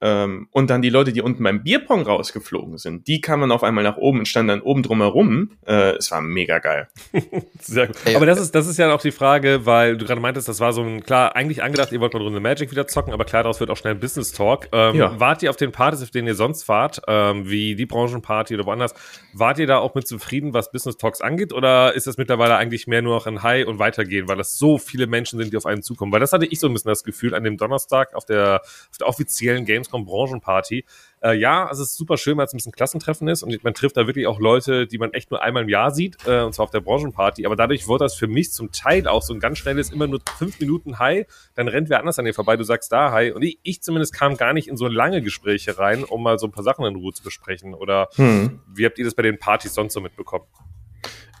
Ähm, 0.00 0.48
und 0.52 0.70
dann 0.70 0.80
die 0.80 0.90
Leute, 0.90 1.12
die 1.12 1.22
unten 1.22 1.42
beim 1.42 1.64
Bierpong 1.64 2.02
rausgeflogen 2.02 2.78
sind, 2.78 3.08
die 3.08 3.20
kamen 3.20 3.50
auf 3.50 3.64
einmal 3.64 3.82
nach 3.82 3.96
oben 3.96 4.20
und 4.20 4.28
standen 4.28 4.48
dann 4.48 4.60
oben 4.60 4.84
drumherum. 4.84 5.50
Äh, 5.66 5.96
es 5.96 6.10
war 6.12 6.20
mega 6.20 6.60
geil. 6.60 6.88
Sehr 7.60 7.88
gut. 7.88 7.96
Aber 8.14 8.26
das 8.26 8.38
ist, 8.38 8.54
das 8.54 8.68
ist 8.68 8.78
ja 8.78 8.92
auch 8.94 9.00
die 9.00 9.10
Frage, 9.10 9.66
weil 9.66 9.96
du 9.96 10.04
gerade 10.06 10.20
meintest, 10.20 10.48
das 10.48 10.60
war 10.60 10.72
so 10.72 10.82
ein, 10.82 11.02
klar, 11.02 11.34
eigentlich 11.34 11.64
angedacht, 11.64 11.90
ihr 11.90 12.00
wollt 12.00 12.12
mal 12.12 12.22
Runde 12.22 12.38
Magic 12.38 12.70
wieder 12.70 12.86
zocken, 12.86 13.12
aber 13.12 13.24
klar, 13.24 13.42
daraus 13.42 13.58
wird 13.58 13.70
auch 13.70 13.76
schnell 13.76 13.94
ein 13.94 14.00
Business 14.00 14.32
Talk. 14.32 14.68
Ähm, 14.72 14.94
ja. 14.96 15.18
Wart 15.18 15.42
ihr 15.42 15.50
auf 15.50 15.56
den 15.56 15.72
Partys, 15.72 16.02
auf 16.02 16.10
denen 16.10 16.28
ihr 16.28 16.36
sonst 16.36 16.62
fahrt, 16.62 17.02
ähm, 17.08 17.50
wie 17.50 17.74
die 17.74 17.86
Branchenparty 17.86 18.54
oder 18.54 18.66
woanders, 18.66 18.94
wart 19.32 19.58
ihr 19.58 19.66
da 19.66 19.78
auch 19.78 19.96
mit 19.96 20.06
zufrieden, 20.06 20.54
was 20.54 20.70
Business 20.70 20.96
Talks 20.96 21.20
angeht, 21.20 21.52
oder 21.52 21.94
ist 21.94 22.06
das 22.06 22.18
mittlerweile 22.18 22.56
eigentlich 22.56 22.86
mehr 22.86 23.02
nur 23.02 23.16
noch 23.16 23.26
ein 23.26 23.42
High 23.42 23.66
und 23.66 23.80
weitergehen, 23.80 24.28
weil 24.28 24.36
das 24.36 24.58
so 24.58 24.78
viele 24.78 25.08
Menschen 25.08 25.40
sind, 25.40 25.52
die 25.52 25.56
auf 25.56 25.66
einen 25.66 25.82
zukommen? 25.82 26.12
Weil 26.12 26.20
das 26.20 26.32
hatte 26.32 26.46
ich 26.46 26.60
so 26.60 26.68
ein 26.68 26.72
bisschen 26.72 26.90
das 26.90 27.02
Gefühl 27.02 27.34
an 27.34 27.42
dem 27.42 27.56
Donnerstag 27.56 28.14
auf 28.14 28.24
der, 28.24 28.60
auf 28.62 28.98
der 28.98 29.08
offiziellen 29.08 29.64
Games 29.64 29.87
Gamescom 29.88 30.04
Branchenparty. 30.04 30.84
Äh, 31.20 31.36
ja, 31.36 31.68
es 31.70 31.78
ist 31.78 31.96
super 31.96 32.16
schön, 32.16 32.36
weil 32.36 32.46
es 32.46 32.54
ein 32.54 32.58
bisschen 32.58 32.72
Klassentreffen 32.72 33.26
ist 33.28 33.42
und 33.42 33.64
man 33.64 33.74
trifft 33.74 33.96
da 33.96 34.06
wirklich 34.06 34.26
auch 34.26 34.38
Leute, 34.38 34.86
die 34.86 34.98
man 34.98 35.12
echt 35.12 35.30
nur 35.30 35.42
einmal 35.42 35.64
im 35.64 35.68
Jahr 35.68 35.90
sieht, 35.90 36.16
äh, 36.26 36.42
und 36.42 36.54
zwar 36.54 36.64
auf 36.64 36.70
der 36.70 36.80
Branchenparty. 36.80 37.44
Aber 37.44 37.56
dadurch 37.56 37.88
wurde 37.88 38.04
das 38.04 38.14
für 38.14 38.28
mich 38.28 38.52
zum 38.52 38.70
Teil 38.70 39.08
auch 39.08 39.22
so 39.22 39.34
ein 39.34 39.40
ganz 39.40 39.58
schnelles, 39.58 39.90
immer 39.90 40.06
nur 40.06 40.20
fünf 40.36 40.60
Minuten 40.60 40.98
Hi, 40.98 41.26
dann 41.54 41.68
rennt 41.68 41.88
wer 41.88 41.98
anders 41.98 42.18
an 42.18 42.24
dir 42.24 42.34
vorbei, 42.34 42.56
du 42.56 42.64
sagst 42.64 42.92
da 42.92 43.10
Hi. 43.10 43.32
Und 43.32 43.42
ich, 43.42 43.58
ich 43.62 43.82
zumindest 43.82 44.14
kam 44.14 44.36
gar 44.36 44.52
nicht 44.52 44.68
in 44.68 44.76
so 44.76 44.86
lange 44.86 45.22
Gespräche 45.22 45.78
rein, 45.78 46.04
um 46.04 46.22
mal 46.22 46.38
so 46.38 46.46
ein 46.46 46.52
paar 46.52 46.64
Sachen 46.64 46.84
in 46.84 46.94
Ruhe 46.94 47.12
zu 47.12 47.22
besprechen. 47.22 47.74
Oder 47.74 48.08
hm. 48.14 48.60
wie 48.72 48.84
habt 48.84 48.98
ihr 48.98 49.04
das 49.04 49.14
bei 49.14 49.22
den 49.22 49.38
Partys 49.38 49.74
sonst 49.74 49.94
so 49.94 50.00
mitbekommen? 50.00 50.44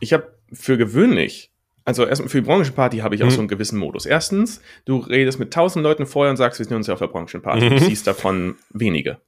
Ich 0.00 0.12
habe 0.12 0.32
für 0.52 0.76
gewöhnlich 0.76 1.52
also 1.88 2.04
erstmal 2.04 2.28
für 2.28 2.42
die 2.42 2.46
Branchenparty 2.46 2.98
habe 2.98 3.14
ich 3.14 3.22
auch 3.22 3.28
mhm. 3.28 3.30
so 3.30 3.38
einen 3.38 3.48
gewissen 3.48 3.78
Modus. 3.78 4.04
Erstens, 4.04 4.60
du 4.84 4.98
redest 4.98 5.38
mit 5.38 5.54
tausend 5.54 5.82
Leuten 5.82 6.04
vorher 6.04 6.30
und 6.30 6.36
sagst, 6.36 6.58
wir 6.58 6.66
sind 6.66 6.76
uns 6.76 6.86
ja 6.86 6.92
auf 6.92 6.98
der 6.98 7.06
Branchenparty. 7.06 7.64
Mhm. 7.64 7.70
Du 7.70 7.78
siehst 7.80 8.06
davon 8.06 8.56
wenige. 8.70 9.18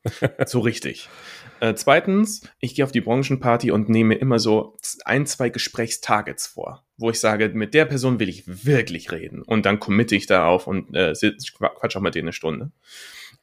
so 0.46 0.60
richtig. 0.60 1.08
Äh, 1.62 1.74
zweitens, 1.74 2.48
ich 2.58 2.74
gehe 2.74 2.86
auf 2.86 2.90
die 2.90 3.02
Branchenparty 3.02 3.70
und 3.70 3.90
nehme 3.90 4.14
immer 4.14 4.38
so 4.38 4.78
ein, 5.04 5.26
zwei 5.26 5.50
Gesprächstargets 5.50 6.46
vor, 6.46 6.86
wo 6.96 7.10
ich 7.10 7.20
sage, 7.20 7.50
mit 7.50 7.74
der 7.74 7.84
Person 7.84 8.18
will 8.18 8.30
ich 8.30 8.64
wirklich 8.64 9.12
reden. 9.12 9.42
Und 9.42 9.66
dann 9.66 9.78
committe 9.78 10.16
ich 10.16 10.26
darauf 10.26 10.66
und 10.66 10.94
äh, 10.96 11.12
quatsch 11.12 11.96
auch 11.96 12.00
mit 12.00 12.14
denen 12.14 12.28
eine 12.28 12.32
Stunde. 12.32 12.72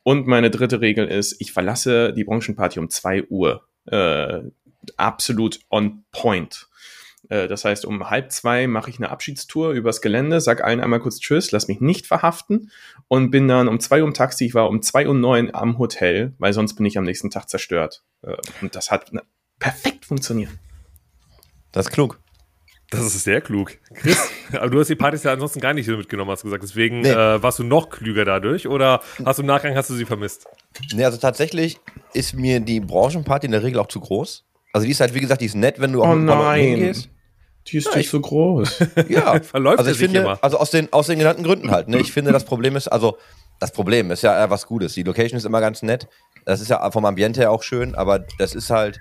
Und 0.01 0.25
meine 0.25 0.49
dritte 0.49 0.81
Regel 0.81 1.07
ist, 1.07 1.39
ich 1.39 1.51
verlasse 1.51 2.11
die 2.11 2.23
Branchenparty 2.23 2.79
um 2.79 2.89
zwei 2.89 3.21
Uhr. 3.21 3.67
Äh, 3.85 4.39
absolut 4.95 5.59
on 5.69 6.03
point 6.11 6.66
das 7.29 7.65
heißt, 7.65 7.85
um 7.85 8.09
halb 8.09 8.31
zwei 8.31 8.67
mache 8.67 8.89
ich 8.89 8.97
eine 8.97 9.09
Abschiedstour 9.09 9.71
übers 9.71 10.01
Gelände, 10.01 10.39
sag 10.41 10.63
allen 10.63 10.79
einmal 10.79 10.99
kurz 10.99 11.19
Tschüss, 11.19 11.51
lass 11.51 11.67
mich 11.67 11.81
nicht 11.81 12.07
verhaften 12.07 12.71
und 13.07 13.31
bin 13.31 13.47
dann 13.47 13.67
um 13.67 13.79
zwei 13.79 14.01
Uhr 14.01 14.07
im 14.07 14.13
Taxi. 14.13 14.45
Ich 14.45 14.53
war 14.53 14.69
um 14.69 14.81
zwei 14.81 15.07
Uhr 15.07 15.13
neun 15.13 15.53
am 15.53 15.77
Hotel, 15.77 16.33
weil 16.39 16.53
sonst 16.53 16.75
bin 16.75 16.85
ich 16.85 16.97
am 16.97 17.03
nächsten 17.03 17.29
Tag 17.29 17.49
zerstört. 17.49 18.03
Äh, 18.21 18.35
und 18.61 18.75
das 18.75 18.91
hat 18.91 19.11
perfekt 19.59 20.05
funktioniert. 20.05 20.51
Das 21.71 21.87
ist 21.87 21.91
klug. 21.91 22.19
Das 22.89 23.01
ist 23.01 23.25
sehr 23.25 23.41
klug. 23.41 23.77
Chris, 23.95 24.29
aber 24.53 24.69
du 24.69 24.79
hast 24.79 24.87
die 24.87 24.95
Partys 24.95 25.23
ja 25.23 25.33
ansonsten 25.33 25.59
gar 25.59 25.73
nicht 25.73 25.87
mitgenommen, 25.89 26.31
hast 26.31 26.43
du 26.43 26.47
gesagt. 26.47 26.63
Deswegen 26.63 27.01
Nee. 27.01 27.09
äh, 27.09 27.43
warst 27.43 27.59
du 27.59 27.65
noch 27.65 27.89
klüger 27.89 28.23
dadurch 28.23 28.65
oder 28.67 29.01
hast 29.25 29.37
du 29.39 29.43
im 29.43 29.47
Nachgang 29.47 29.75
hast 29.75 29.89
du 29.89 29.93
sie 29.95 30.05
vermisst? 30.05 30.45
Nee, 30.93 31.03
also 31.03 31.17
tatsächlich 31.17 31.79
ist 32.13 32.33
mir 32.35 32.61
die 32.61 32.79
Branchenparty 32.79 33.47
in 33.47 33.51
der 33.51 33.63
Regel 33.63 33.79
auch 33.79 33.87
zu 33.89 33.99
groß. 33.99 34.45
Also 34.71 34.85
die 34.85 34.91
ist 34.91 35.01
halt, 35.01 35.13
wie 35.13 35.19
gesagt, 35.19 35.41
die 35.41 35.45
ist 35.47 35.55
nett, 35.55 35.81
wenn 35.81 35.91
du 35.91 36.01
auch 36.03 36.09
Oh 36.11 36.15
mit 36.15 36.23
ein 36.23 36.27
paar 36.27 36.37
Leuten 36.37 36.47
nein. 36.49 36.77
hingehst. 36.77 37.09
Die 37.71 37.77
ist 37.77 37.95
nicht 37.95 38.09
so 38.09 38.19
groß. 38.19 38.83
Ja, 39.09 39.39
Verläuft 39.43 39.79
also 39.79 39.91
ich 39.91 39.97
finde, 39.97 40.19
immer. 40.19 40.39
also 40.41 40.57
aus 40.57 40.71
den, 40.71 40.91
aus 40.93 41.07
den 41.07 41.19
genannten 41.19 41.43
Gründen 41.43 41.71
halt. 41.71 41.87
Ne? 41.87 41.99
Ich 41.99 42.11
finde, 42.11 42.31
das 42.31 42.45
Problem 42.45 42.75
ist, 42.75 42.87
also 42.87 43.17
das 43.59 43.71
Problem 43.71 44.11
ist 44.11 44.23
ja 44.23 44.37
eher 44.37 44.49
was 44.49 44.65
Gutes. 44.67 44.93
Die 44.93 45.03
Location 45.03 45.37
ist 45.37 45.45
immer 45.45 45.61
ganz 45.61 45.81
nett. 45.81 46.07
Das 46.45 46.61
ist 46.61 46.69
ja 46.69 46.89
vom 46.91 47.05
Ambiente 47.05 47.41
her 47.41 47.51
auch 47.51 47.63
schön, 47.63 47.95
aber 47.95 48.19
das 48.37 48.55
ist 48.55 48.69
halt, 48.69 48.99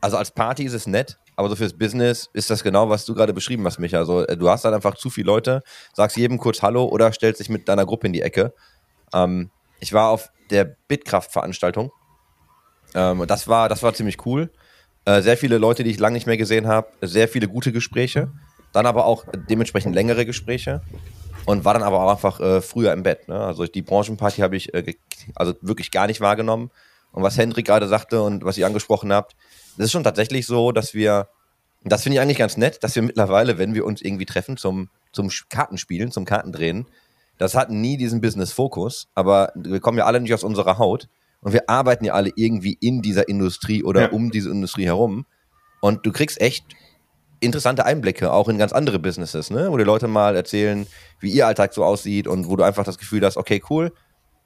also 0.00 0.16
als 0.16 0.30
Party 0.30 0.64
ist 0.64 0.74
es 0.74 0.86
nett, 0.86 1.18
aber 1.36 1.48
so 1.48 1.56
fürs 1.56 1.72
Business 1.72 2.28
ist 2.32 2.50
das 2.50 2.62
genau, 2.62 2.88
was 2.90 3.04
du 3.04 3.14
gerade 3.14 3.32
beschrieben 3.32 3.64
hast, 3.66 3.78
Micha. 3.78 3.98
Also 3.98 4.26
äh, 4.26 4.36
du 4.36 4.48
hast 4.48 4.64
dann 4.64 4.74
einfach 4.74 4.94
zu 4.94 5.10
viele 5.10 5.26
Leute, 5.26 5.62
sagst 5.92 6.16
jedem 6.16 6.38
kurz 6.38 6.62
Hallo 6.62 6.84
oder 6.84 7.12
stellst 7.12 7.40
dich 7.40 7.48
mit 7.48 7.68
deiner 7.68 7.86
Gruppe 7.86 8.06
in 8.06 8.12
die 8.12 8.22
Ecke. 8.22 8.52
Ähm, 9.12 9.50
ich 9.80 9.92
war 9.92 10.10
auf 10.10 10.30
der 10.50 10.76
Bitkraft-Veranstaltung. 10.88 11.90
Ähm, 12.94 13.20
und 13.20 13.30
das 13.30 13.48
war, 13.48 13.68
das 13.68 13.82
war 13.82 13.94
ziemlich 13.94 14.24
cool. 14.26 14.50
Äh, 15.04 15.22
sehr 15.22 15.36
viele 15.36 15.58
Leute, 15.58 15.84
die 15.84 15.90
ich 15.90 15.98
lange 15.98 16.14
nicht 16.14 16.26
mehr 16.26 16.36
gesehen 16.36 16.66
habe, 16.66 16.88
sehr 17.02 17.28
viele 17.28 17.48
gute 17.48 17.72
Gespräche, 17.72 18.30
dann 18.72 18.86
aber 18.86 19.04
auch 19.04 19.24
dementsprechend 19.48 19.94
längere 19.94 20.24
Gespräche 20.24 20.82
und 21.44 21.64
war 21.64 21.74
dann 21.74 21.82
aber 21.82 22.02
auch 22.02 22.10
einfach 22.10 22.40
äh, 22.40 22.60
früher 22.60 22.92
im 22.92 23.02
Bett. 23.02 23.28
Ne? 23.28 23.38
Also 23.38 23.66
die 23.66 23.82
Branchenparty 23.82 24.40
habe 24.40 24.56
ich 24.56 24.72
äh, 24.72 24.94
also 25.34 25.54
wirklich 25.60 25.90
gar 25.90 26.06
nicht 26.06 26.20
wahrgenommen. 26.20 26.70
Und 27.12 27.22
was 27.22 27.38
Hendrik 27.38 27.66
gerade 27.66 27.86
sagte 27.86 28.22
und 28.22 28.44
was 28.44 28.58
ihr 28.58 28.66
angesprochen 28.66 29.12
habt, 29.12 29.36
das 29.76 29.86
ist 29.86 29.92
schon 29.92 30.04
tatsächlich 30.04 30.46
so, 30.46 30.72
dass 30.72 30.94
wir, 30.94 31.28
das 31.84 32.02
finde 32.02 32.16
ich 32.16 32.20
eigentlich 32.20 32.38
ganz 32.38 32.56
nett, 32.56 32.82
dass 32.82 32.94
wir 32.96 33.02
mittlerweile, 33.02 33.58
wenn 33.58 33.74
wir 33.74 33.84
uns 33.84 34.02
irgendwie 34.02 34.26
treffen 34.26 34.56
zum, 34.56 34.88
zum 35.12 35.30
Kartenspielen, 35.48 36.10
zum 36.10 36.24
Kartendrehen, 36.24 36.86
das 37.38 37.54
hat 37.54 37.70
nie 37.70 37.96
diesen 37.96 38.20
Business-Fokus, 38.20 39.08
aber 39.14 39.52
wir 39.54 39.80
kommen 39.80 39.98
ja 39.98 40.06
alle 40.06 40.20
nicht 40.20 40.34
aus 40.34 40.44
unserer 40.44 40.78
Haut 40.78 41.08
und 41.44 41.52
wir 41.52 41.68
arbeiten 41.68 42.04
ja 42.04 42.14
alle 42.14 42.30
irgendwie 42.34 42.76
in 42.80 43.00
dieser 43.02 43.28
Industrie 43.28 43.84
oder 43.84 44.02
Ja. 44.02 44.08
um 44.10 44.30
diese 44.30 44.50
Industrie 44.50 44.86
herum. 44.86 45.26
Und 45.80 46.04
du 46.06 46.10
kriegst 46.12 46.40
echt 46.40 46.64
interessante 47.40 47.84
Einblicke, 47.84 48.32
auch 48.32 48.48
in 48.48 48.56
ganz 48.58 48.72
andere 48.72 48.98
Businesses, 48.98 49.50
ne? 49.50 49.70
wo 49.70 49.76
die 49.76 49.84
Leute 49.84 50.08
mal 50.08 50.34
erzählen, 50.34 50.86
wie 51.20 51.30
ihr 51.30 51.46
Alltag 51.46 51.74
so 51.74 51.84
aussieht 51.84 52.26
und 52.26 52.48
wo 52.48 52.56
du 52.56 52.64
einfach 52.64 52.84
das 52.84 52.96
Gefühl 52.98 53.24
hast, 53.24 53.36
okay, 53.36 53.62
cool, 53.68 53.92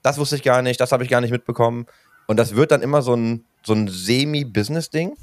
das 0.03 0.17
wusste 0.17 0.35
ich 0.35 0.43
gar 0.43 0.61
nicht, 0.61 0.79
das 0.81 0.91
habe 0.91 1.03
ich 1.03 1.09
gar 1.09 1.21
nicht 1.21 1.31
mitbekommen. 1.31 1.85
Und 2.27 2.37
das 2.37 2.55
wird 2.55 2.71
dann 2.71 2.81
immer 2.81 3.01
so 3.01 3.15
ein, 3.15 3.45
so 3.65 3.73
ein 3.73 3.87
Semi-Business-Ding. 3.87 5.13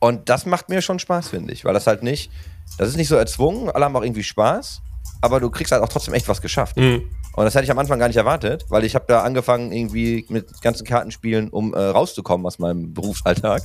Und 0.00 0.28
das 0.28 0.44
macht 0.46 0.68
mir 0.68 0.82
schon 0.82 0.98
Spaß, 0.98 1.28
finde 1.28 1.52
ich, 1.52 1.64
weil 1.64 1.72
das 1.74 1.86
halt 1.86 2.02
nicht, 2.02 2.30
das 2.78 2.88
ist 2.88 2.96
nicht 2.96 3.08
so 3.08 3.16
erzwungen, 3.16 3.70
alle 3.70 3.84
haben 3.84 3.96
auch 3.96 4.02
irgendwie 4.02 4.22
Spaß, 4.24 4.82
aber 5.22 5.40
du 5.40 5.48
kriegst 5.50 5.72
halt 5.72 5.82
auch 5.82 5.88
trotzdem 5.88 6.12
echt 6.14 6.28
was 6.28 6.42
geschafft. 6.42 6.76
Mhm. 6.76 7.02
Und 7.36 7.44
das 7.44 7.54
hätte 7.54 7.64
ich 7.64 7.70
am 7.70 7.78
Anfang 7.78 7.98
gar 7.98 8.08
nicht 8.08 8.16
erwartet, 8.16 8.64
weil 8.70 8.84
ich 8.84 8.94
habe 8.94 9.04
da 9.08 9.22
angefangen 9.22 9.70
irgendwie 9.70 10.24
mit 10.28 10.60
ganzen 10.62 10.86
Kartenspielen, 10.86 11.50
um 11.50 11.74
äh, 11.74 11.78
rauszukommen 11.78 12.46
aus 12.46 12.58
meinem 12.58 12.92
Berufsalltag. 12.94 13.64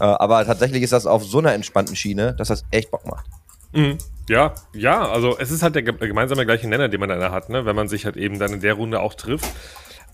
Äh, 0.00 0.04
aber 0.04 0.44
tatsächlich 0.46 0.82
ist 0.82 0.92
das 0.92 1.04
auf 1.06 1.24
so 1.24 1.38
einer 1.38 1.52
entspannten 1.52 1.96
Schiene, 1.96 2.34
dass 2.34 2.48
das 2.48 2.64
echt 2.70 2.90
Bock 2.90 3.06
macht. 3.06 3.26
Mhm. 3.72 3.98
Ja, 4.28 4.54
ja, 4.72 5.08
also 5.08 5.36
es 5.38 5.50
ist 5.50 5.62
halt 5.62 5.74
der 5.74 5.82
ge- 5.82 5.96
gemeinsame 5.98 6.46
gleiche 6.46 6.68
Nenner, 6.68 6.88
den 6.88 6.98
man 7.00 7.08
dann 7.08 7.30
hat, 7.30 7.48
ne? 7.48 7.64
wenn 7.66 7.76
man 7.76 7.88
sich 7.88 8.04
halt 8.04 8.16
eben 8.16 8.38
dann 8.38 8.52
in 8.54 8.60
der 8.60 8.74
Runde 8.74 9.00
auch 9.00 9.14
trifft. 9.14 9.46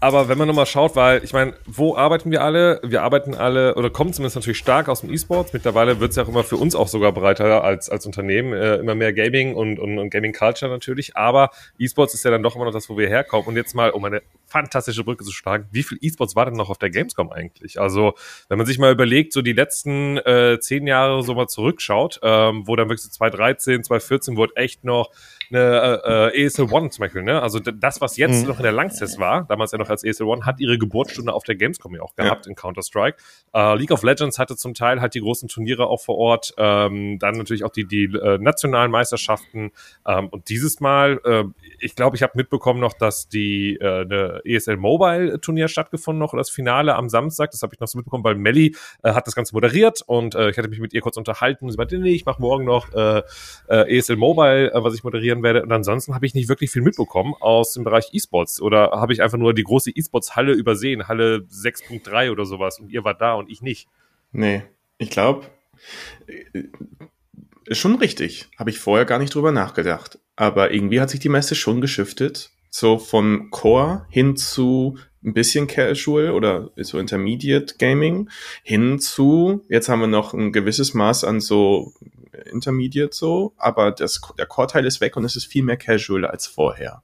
Aber 0.03 0.29
wenn 0.29 0.37
man 0.37 0.49
nochmal 0.49 0.67
schaut, 0.67 0.97
weil 0.97 1.23
ich 1.23 1.33
meine, 1.33 1.55
wo 1.65 1.95
arbeiten 1.95 2.33
wir 2.33 2.43
alle? 2.43 2.81
Wir 2.83 3.05
arbeiten 3.05 3.37
alle 3.37 3.77
oder 3.77 3.89
kommen 3.89 4.13
zumindest 4.13 4.35
natürlich 4.35 4.59
stark 4.59 4.89
aus 4.89 5.03
dem 5.03 5.13
E-Sports. 5.13 5.53
Mittlerweile 5.53 6.01
wird 6.01 6.11
es 6.11 6.17
ja 6.17 6.25
auch 6.25 6.29
immer 6.29 6.43
für 6.43 6.57
uns 6.57 6.75
auch 6.75 6.89
sogar 6.89 7.13
breiter 7.13 7.63
als, 7.63 7.89
als 7.89 8.05
Unternehmen. 8.05 8.53
Äh, 8.53 8.79
immer 8.79 8.97
mehr 8.97 9.13
Gaming 9.13 9.55
und, 9.55 9.79
und, 9.79 10.01
und 10.01 10.11
Gaming 10.11 10.33
Culture 10.33 10.69
natürlich. 10.69 11.17
Aber 11.17 11.51
E-Sports 11.79 12.15
ist 12.15 12.25
ja 12.25 12.33
dann 12.33 12.43
doch 12.43 12.57
immer 12.57 12.65
noch 12.65 12.73
das, 12.73 12.91
wo 12.91 12.99
wir 12.99 13.07
herkommen. 13.07 13.47
Und 13.47 13.55
jetzt 13.55 13.77
mal, 13.77 13.91
um 13.91 14.05
eine 14.05 14.23
fantastische 14.45 15.05
Brücke 15.05 15.23
zu 15.23 15.31
schlagen, 15.31 15.69
wie 15.71 15.85
viel 15.85 15.99
E-Sports 16.01 16.35
war 16.35 16.47
denn 16.47 16.55
noch 16.55 16.69
auf 16.69 16.79
der 16.79 16.91
Gamescom 16.91 17.31
eigentlich? 17.31 17.81
Also, 17.81 18.15
wenn 18.49 18.59
man 18.59 18.67
sich 18.67 18.81
mal 18.81 18.91
überlegt, 18.91 19.33
so 19.33 19.41
die 19.41 19.53
letzten 19.53 20.19
äh, 20.19 20.59
zehn 20.59 20.89
Jahre 20.89 21.23
so 21.23 21.35
mal 21.35 21.47
zurückschaut, 21.47 22.19
ähm, 22.25 22.67
wo 22.67 22.75
dann 22.75 22.89
wirklich 22.89 23.05
so 23.05 23.11
2013, 23.11 23.85
2014 23.85 24.37
wurde 24.37 24.57
echt 24.57 24.83
noch 24.83 25.11
eine 25.53 26.31
äh, 26.33 26.39
äh, 26.39 26.45
ESL 26.45 26.69
One 26.71 26.91
zum 26.91 27.03
Beispiel, 27.03 27.23
ne? 27.23 27.43
Also 27.43 27.59
das, 27.61 28.01
was 28.01 28.17
jetzt 28.17 28.43
Mhm. 28.43 28.49
noch 28.49 28.57
in 28.59 28.63
der 28.63 28.73
Langstest 28.73 29.19
war, 29.19 29.45
damals 29.49 29.73
ja 29.73 29.79
noch 29.79 29.91
als 29.91 30.05
ESL 30.05 30.25
One, 30.25 30.47
hat 30.47 30.61
ihre 30.61 30.79
Geburtsstunde 30.79 31.33
auf 31.33 31.45
der 31.45 31.55
Gamescom 31.57 31.95
ja 31.95 32.03
auch 32.03 32.15
gehabt 32.17 32.47
in 32.47 32.55
Counter-Strike. 32.55 33.19
Äh, 33.55 33.77
League 33.77 33.91
of 33.91 34.03
Legends 34.03 34.39
hatte 34.39 34.57
zum 34.57 34.75
Teil 34.75 35.01
halt 35.01 35.15
die 35.15 35.21
großen 35.21 35.49
Turniere 35.49 35.87
auch 35.87 36.01
vor 36.01 36.17
Ort, 36.17 36.55
ähm, 36.57 37.19
dann 37.19 37.37
natürlich 37.37 37.65
auch 37.65 37.71
die, 37.71 37.85
die 37.87 38.05
äh, 38.05 38.39
nationalen 38.39 38.91
Meisterschaften. 38.91 39.73
Ähm, 40.07 40.29
und 40.29 40.49
dieses 40.49 40.81
Mal, 40.81 41.21
äh, 41.25 41.45
ich 41.81 41.95
glaube, 41.95 42.17
ich 42.17 42.23
habe 42.23 42.33
mitbekommen 42.37 42.81
noch, 42.81 42.95
dass 42.95 43.29
die 43.29 43.77
äh, 43.81 44.03
eine 44.03 44.41
ESL 44.45 44.77
Mobile 44.77 45.41
Turnier 45.41 45.69
stattgefunden 45.69 46.19
noch, 46.19 46.33
das 46.35 46.51
Finale 46.51 46.95
am 46.95 47.09
Samstag. 47.09 47.51
Das 47.51 47.63
habe 47.63 47.75
ich 47.75 47.81
noch 47.81 47.89
so 47.89 47.99
mitbekommen, 47.99 48.25
weil 48.25 48.35
Melly 48.37 48.75
äh, 49.03 49.13
hat 49.13 49.27
das 49.27 49.35
Ganze 49.35 49.55
moderiert 49.55 50.03
und 50.07 50.35
äh, 50.35 50.51
ich 50.51 50.59
hatte 50.59 50.69
mich 50.69 50.81
mit 50.81 50.93
ihr 50.93 51.01
kurz 51.01 51.17
unterhalten. 51.17 51.71
Sie 51.71 51.77
meinte, 51.77 51.99
nee, 51.99 52.15
ich 52.15 52.25
mache 52.25 52.41
morgen 52.41 52.65
noch 52.65 52.93
äh, 52.95 53.23
äh, 53.69 53.99
ESL 53.99 54.17
Mobile, 54.17 54.73
äh, 54.73 54.85
was 54.85 54.95
ich 54.95 55.05
moderieren 55.05 55.42
werde. 55.43 55.63
Und 55.63 55.73
ansonsten 55.73 56.15
habe 56.15 56.27
ich 56.27 56.35
nicht 56.35 56.49
wirklich 56.49 56.71
viel 56.71 56.83
mitbekommen 56.83 57.35
aus 57.41 57.73
dem 57.73 57.85
Bereich 57.85 58.11
E-Sports. 58.13 58.61
Oder 58.61 58.91
habe 58.93 59.13
ich 59.13 59.23
einfach 59.23 59.39
nur 59.39 59.55
die 59.55 59.65
große 59.65 59.91
E-Sports-Halle 59.91 60.53
übersehen, 60.53 61.09
Halle 61.09 61.47
6.3 61.51 62.31
oder 62.31 62.45
sowas. 62.45 62.79
Und 62.79 62.91
ihr 62.91 63.05
wart 63.05 63.21
da 63.21 63.35
und 63.35 63.51
ich 63.51 63.63
nicht. 63.63 63.89
Nee, 64.33 64.63
ich 64.99 65.11
glaube, 65.11 65.47
ist 67.67 67.79
schon 67.79 67.97
richtig. 67.97 68.49
Habe 68.59 68.71
ich 68.71 68.79
vorher 68.79 69.05
gar 69.05 69.19
nicht 69.19 69.35
drüber 69.35 69.53
nachgedacht. 69.53 70.19
Aber 70.37 70.73
irgendwie 70.73 71.01
hat 71.01 71.11
sich 71.11 71.21
die 71.21 71.29
Messe 71.29 71.55
schon 71.55 71.81
geschiftet. 71.81 72.51
So 72.71 72.99
von 72.99 73.51
Core 73.51 74.07
hin 74.09 74.37
zu 74.37 74.97
ein 75.25 75.35
bisschen 75.35 75.67
Casual 75.67 76.31
oder 76.31 76.71
so 76.77 76.99
Intermediate 76.99 77.77
Gaming 77.79 78.29
hin 78.63 78.99
zu, 78.99 79.65
jetzt 79.69 79.89
haben 79.89 80.01
wir 80.01 80.07
noch 80.09 80.35
ein 80.35 80.53
gewisses 80.53 80.95
Maß 80.95 81.25
an 81.25 81.41
so 81.41 81.93
Intermediate 82.51 83.15
so, 83.15 83.55
aber 83.57 83.93
das, 83.93 84.21
der 84.39 84.47
Core-Teil 84.47 84.87
ist 84.87 85.01
weg 85.01 85.17
und 85.17 85.25
es 85.25 85.37
ist 85.37 85.47
viel 85.47 85.63
mehr 85.63 85.77
Casual 85.77 86.25
als 86.25 86.47
vorher. 86.47 87.03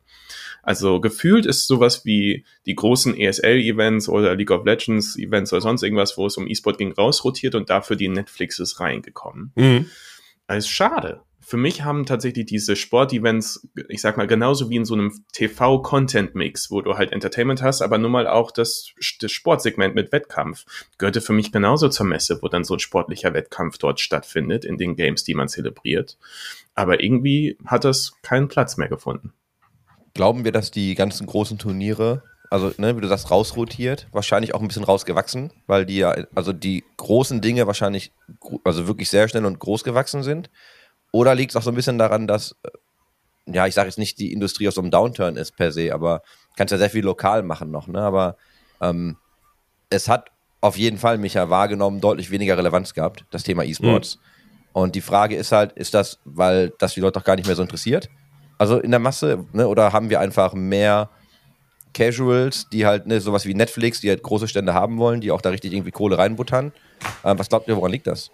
Also 0.62 1.00
gefühlt 1.00 1.46
ist 1.46 1.66
sowas 1.66 2.04
wie 2.04 2.44
die 2.66 2.74
großen 2.74 3.16
ESL-Events 3.16 4.09
oder 4.09 4.35
League 4.35 4.50
of 4.50 4.66
Legends-Events 4.66 5.52
oder 5.52 5.62
sonst 5.62 5.83
irgendwas, 5.83 6.18
wo 6.18 6.26
es 6.26 6.37
um 6.37 6.46
E-Sport 6.48 6.78
ging, 6.78 6.92
rausrotiert 6.92 7.54
und 7.54 7.70
dafür 7.70 7.96
die 7.96 8.09
Netflix 8.09 8.59
ist 8.59 8.81
reingekommen. 8.81 9.52
Das 10.46 10.59
ist 10.59 10.68
schade. 10.68 11.22
Für 11.49 11.57
mich 11.57 11.83
haben 11.83 12.05
tatsächlich 12.05 12.45
diese 12.45 12.77
Sportevents, 12.77 13.67
ich 13.89 14.03
sag 14.03 14.19
mal, 14.19 14.27
genauso 14.27 14.69
wie 14.69 14.77
in 14.77 14.85
so 14.85 14.93
einem 14.93 15.25
TV-Content-Mix, 15.33 16.71
wo 16.71 16.83
du 16.83 16.99
halt 16.99 17.11
Entertainment 17.11 17.63
hast, 17.63 17.81
aber 17.81 17.97
nun 17.97 18.11
mal 18.11 18.27
auch 18.27 18.51
das, 18.51 18.93
das 19.23 19.33
Sportsegment 19.33 19.95
mit 19.95 20.13
Wettkampf, 20.13 20.67
gehörte 20.99 21.23
für 21.23 21.33
mich 21.33 21.51
genauso 21.51 21.89
zur 21.89 22.05
Messe, 22.05 22.41
wo 22.43 22.49
dann 22.49 22.65
so 22.65 22.75
ein 22.75 22.81
sportlicher 22.81 23.33
Wettkampf 23.33 23.79
dort 23.79 23.99
stattfindet, 23.99 24.67
in 24.67 24.77
den 24.77 24.95
Games, 24.95 25.25
die 25.25 25.33
man 25.33 25.49
zelebriert. 25.49 26.19
Aber 26.75 27.03
irgendwie 27.03 27.57
hat 27.65 27.85
das 27.85 28.13
keinen 28.21 28.49
Platz 28.49 28.77
mehr 28.77 28.89
gefunden. 28.89 29.33
Glauben 30.13 30.45
wir, 30.45 30.53
dass 30.53 30.71
die 30.71 30.95
ganzen 30.95 31.27
großen 31.27 31.57
Turniere, 31.57 32.25
also 32.51 32.73
ne, 32.77 32.95
wie 32.95 33.01
du 33.01 33.09
sagst, 33.09 33.31
rausrotiert, 33.31 34.07
wahrscheinlich 34.13 34.55
auch 34.55 34.61
ein 34.61 34.69
bisschen 34.69 34.85
rausgewachsen, 34.85 35.51
weil 35.67 35.87
die 35.87 35.97
ja, 35.97 36.15
also 36.35 36.53
die 36.53 36.85
großen 36.99 37.41
Dinge 37.41 37.67
wahrscheinlich, 37.67 38.13
also 38.65 38.87
wirklich 38.87 39.09
sehr 39.09 39.27
schnell 39.29 39.47
und 39.47 39.59
groß 39.59 39.83
gewachsen 39.83 40.23
sind? 40.23 40.51
Oder 41.12 41.35
liegt 41.35 41.53
es 41.53 41.57
auch 41.57 41.62
so 41.62 41.71
ein 41.71 41.75
bisschen 41.75 41.99
daran, 41.99 42.27
dass, 42.27 42.57
äh, 42.62 42.71
ja, 43.53 43.66
ich 43.66 43.75
sage 43.75 43.88
jetzt 43.88 43.99
nicht, 43.99 44.18
die 44.18 44.33
Industrie 44.33 44.68
aus 44.68 44.75
so 44.75 44.81
einem 44.81 44.90
Downturn 44.90 45.37
ist 45.37 45.57
per 45.57 45.73
se, 45.73 45.92
aber 45.92 46.23
kannst 46.57 46.73
ja 46.73 46.79
sehr 46.79 46.90
viel 46.90 47.05
lokal 47.05 47.42
machen 47.42 47.71
noch, 47.71 47.87
ne? 47.87 48.01
Aber 48.01 48.37
ähm, 48.81 49.16
es 49.90 50.09
hat 50.09 50.31
auf 50.61 50.77
jeden 50.77 50.99
Fall, 50.99 51.18
Micha, 51.18 51.49
wahrgenommen, 51.51 52.01
deutlich 52.01 52.31
weniger 52.31 52.59
Relevanz 52.59 52.92
gehabt, 52.92 53.25
das 53.31 53.44
Thema 53.44 53.64
E-Sports. 53.64 54.18
Und 54.73 54.94
die 54.94 55.01
Frage 55.01 55.37
ist 55.37 55.53
halt, 55.53 55.73
ist 55.73 55.94
das, 55.94 56.18
weil 56.25 56.73
das 56.79 56.94
die 56.94 57.01
Leute 57.01 57.18
auch 57.18 57.25
gar 57.25 57.37
nicht 57.37 57.47
mehr 57.47 57.57
so 57.57 57.62
interessiert? 57.62 58.09
Also 58.59 58.79
in 58.79 58.90
der 58.90 59.01
Masse, 59.01 59.47
ne? 59.53 59.68
Oder 59.68 59.92
haben 59.92 60.11
wir 60.11 60.21
einfach 60.21 60.53
mehr 60.53 61.09
Casuals, 61.94 62.68
die 62.71 62.87
halt, 62.87 63.07
ne, 63.07 63.21
sowas 63.21 63.47
wie 63.47 63.55
Netflix, 63.55 64.01
die 64.01 64.11
halt 64.11 64.23
große 64.23 64.49
Stände 64.49 64.75
haben 64.75 64.99
wollen, 64.99 65.21
die 65.21 65.31
auch 65.31 65.40
da 65.40 65.51
richtig 65.51 65.73
irgendwie 65.73 65.90
Kohle 65.90 66.18
reinbuttern? 66.18 66.73
Ähm, 67.25 67.38
was 67.38 67.49
glaubt 67.49 67.68
ihr, 67.68 67.77
woran 67.77 67.92
liegt 67.92 68.07
das? 68.07 68.31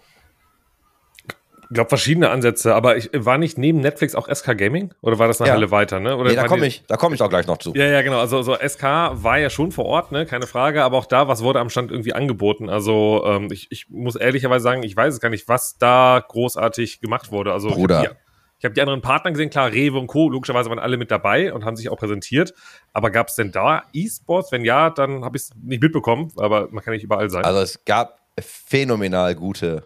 Ich 1.69 1.73
glaube, 1.75 1.89
verschiedene 1.89 2.29
Ansätze, 2.29 2.75
aber 2.75 2.97
ich 2.97 3.09
war 3.13 3.37
nicht 3.37 3.57
neben 3.57 3.79
Netflix 3.79 4.15
auch 4.15 4.27
SK 4.33 4.57
Gaming 4.57 4.93
oder 5.01 5.19
war 5.19 5.27
das 5.27 5.41
eine 5.41 5.49
Ja. 5.49 5.55
Halle 5.55 5.71
weiter, 5.71 5.99
ne? 5.99 6.15
Oder 6.15 6.29
Nee, 6.29 6.35
da 6.35 6.47
komme 6.47 6.67
ich, 6.67 6.83
da 6.87 6.97
ich 7.11 7.21
auch 7.21 7.29
gleich 7.29 7.47
noch 7.47 7.57
zu. 7.57 7.73
Ja, 7.75 7.85
ja, 7.85 8.01
genau. 8.01 8.19
Also 8.19 8.41
so 8.41 8.55
SK 8.55 8.83
war 8.83 9.39
ja 9.39 9.49
schon 9.49 9.71
vor 9.71 9.85
Ort, 9.85 10.11
ne? 10.11 10.25
Keine 10.25 10.47
Frage, 10.47 10.83
aber 10.83 10.97
auch 10.97 11.05
da, 11.05 11.27
was 11.27 11.41
wurde 11.43 11.59
am 11.59 11.69
Stand 11.69 11.91
irgendwie 11.91 12.13
angeboten? 12.13 12.69
Also 12.69 13.23
ähm, 13.25 13.47
ich, 13.51 13.67
ich 13.71 13.89
muss 13.89 14.15
ehrlicherweise 14.15 14.63
sagen, 14.63 14.83
ich 14.83 14.95
weiß 14.95 15.13
es 15.13 15.19
gar 15.19 15.29
nicht, 15.29 15.47
was 15.47 15.77
da 15.77 16.23
großartig 16.27 17.01
gemacht 17.01 17.31
wurde. 17.31 17.51
Also 17.51 17.69
Bruder. 17.69 18.01
Ich 18.01 18.07
habe 18.07 18.15
die, 18.15 18.21
ich 18.59 18.65
hab 18.65 18.73
die 18.73 18.81
anderen 18.81 19.01
Partner 19.01 19.31
gesehen, 19.31 19.49
klar, 19.49 19.71
Rewe 19.71 19.97
und 19.99 20.07
Co. 20.07 20.29
Logischerweise 20.29 20.69
waren 20.69 20.79
alle 20.79 20.97
mit 20.97 21.11
dabei 21.11 21.53
und 21.53 21.65
haben 21.65 21.75
sich 21.75 21.89
auch 21.89 21.97
präsentiert. 21.97 22.53
Aber 22.93 23.11
gab 23.11 23.27
es 23.27 23.35
denn 23.35 23.51
da 23.51 23.83
E-Sports? 23.93 24.51
Wenn 24.51 24.63
ja, 24.63 24.89
dann 24.89 25.25
habe 25.25 25.37
ich 25.37 25.43
es 25.43 25.49
nicht 25.61 25.81
mitbekommen, 25.81 26.31
aber 26.37 26.67
man 26.71 26.83
kann 26.83 26.93
nicht 26.93 27.03
überall 27.03 27.29
sein. 27.29 27.43
Also 27.43 27.59
es 27.59 27.83
gab 27.85 28.19
phänomenal 28.39 29.35
gute 29.35 29.83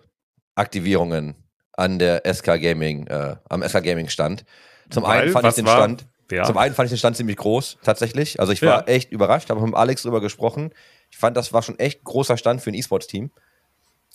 Aktivierungen 0.56 1.36
an 1.80 1.98
der 2.00 2.26
SK 2.32 2.58
Gaming, 2.62 3.08
äh, 3.08 3.36
am 3.50 3.63
SK 3.63 3.82
Gaming 3.84 4.10
Stand. 4.10 4.46
Zum 4.89 5.04
Weil, 5.04 5.24
einen 5.24 5.32
fand 5.32 5.48
ich 5.48 5.54
den 5.56 5.65
war- 5.65 5.78
Stand, 5.78 6.08
ja. 6.32 6.44
zum 6.44 6.58
einen 6.58 6.76
fand 6.76 6.88
ich 6.88 6.92
den 6.92 6.98
Stand 7.00 7.15
ziemlich 7.18 7.38
groß, 7.38 7.78
tatsächlich. 7.84 8.39
Also 8.39 8.52
ich 8.54 8.62
war 8.62 8.82
Ja. 8.82 8.94
echt 8.94 9.12
überrascht, 9.12 9.50
habe 9.50 9.62
mit 9.62 9.76
Alex 9.76 10.04
drüber 10.04 10.22
gesprochen. 10.22 10.72
Ich 11.12 11.18
fand, 11.18 11.38
das 11.38 11.54
war 11.54 11.62
schon 11.62 11.80
echt 11.80 12.04
großer 12.04 12.38
Stand 12.38 12.62
für 12.62 12.70
ein 12.72 12.76
E-Sports-Team. 12.76 13.32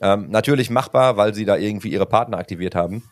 Ähm, 0.01 0.31
natürlich 0.31 0.71
machbar, 0.71 1.17
weil 1.17 1.35
sie 1.35 1.45
da 1.45 1.57
irgendwie 1.57 1.89
ihre 1.91 2.07
Partner 2.07 2.39
aktiviert 2.39 2.75
haben. 2.75 3.05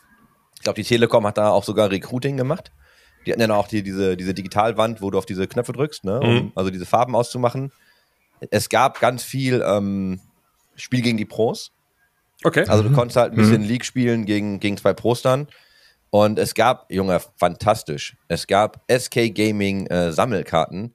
Ich 0.56 0.62
glaube, 0.62 0.76
die 0.80 0.86
Telekom 0.88 1.26
hat 1.26 1.38
da 1.38 1.50
auch 1.50 1.64
sogar 1.64 1.90
Recruiting 1.90 2.36
gemacht. 2.36 2.72
Die 3.24 3.32
hatten 3.32 3.40
ja 3.40 3.54
auch 3.54 3.68
die, 3.68 3.82
diese, 3.84 4.16
diese 4.16 4.34
Digitalwand, 4.34 5.00
wo 5.00 5.10
du 5.10 5.18
auf 5.18 5.26
diese 5.26 5.46
Knöpfe 5.46 5.72
drückst, 5.72 6.04
ne, 6.04 6.20
um 6.20 6.34
Mhm. 6.34 6.52
also 6.56 6.70
diese 6.70 6.86
Farben 6.86 7.14
auszumachen. 7.14 7.72
Es 8.50 8.68
gab 8.68 8.98
ganz 9.00 9.22
viel 9.22 9.62
ähm, 9.64 10.20
Spiel 10.74 11.02
gegen 11.02 11.16
die 11.18 11.24
Pros. 11.24 11.70
Okay. 12.44 12.64
Also 12.68 12.82
du 12.82 12.92
konntest 12.92 13.16
halt 13.16 13.32
ein 13.32 13.36
bisschen 13.36 13.62
League 13.62 13.84
spielen 13.84 14.24
gegen, 14.24 14.60
gegen 14.60 14.76
zwei 14.76 14.92
Pros 14.92 15.22
dann. 15.22 15.48
Und 16.10 16.38
es 16.38 16.54
gab, 16.54 16.92
Junge, 16.92 17.20
fantastisch. 17.38 18.16
Es 18.28 18.46
gab 18.46 18.82
SK 18.90 19.34
Gaming 19.34 19.86
äh, 19.86 20.12
Sammelkarten, 20.12 20.94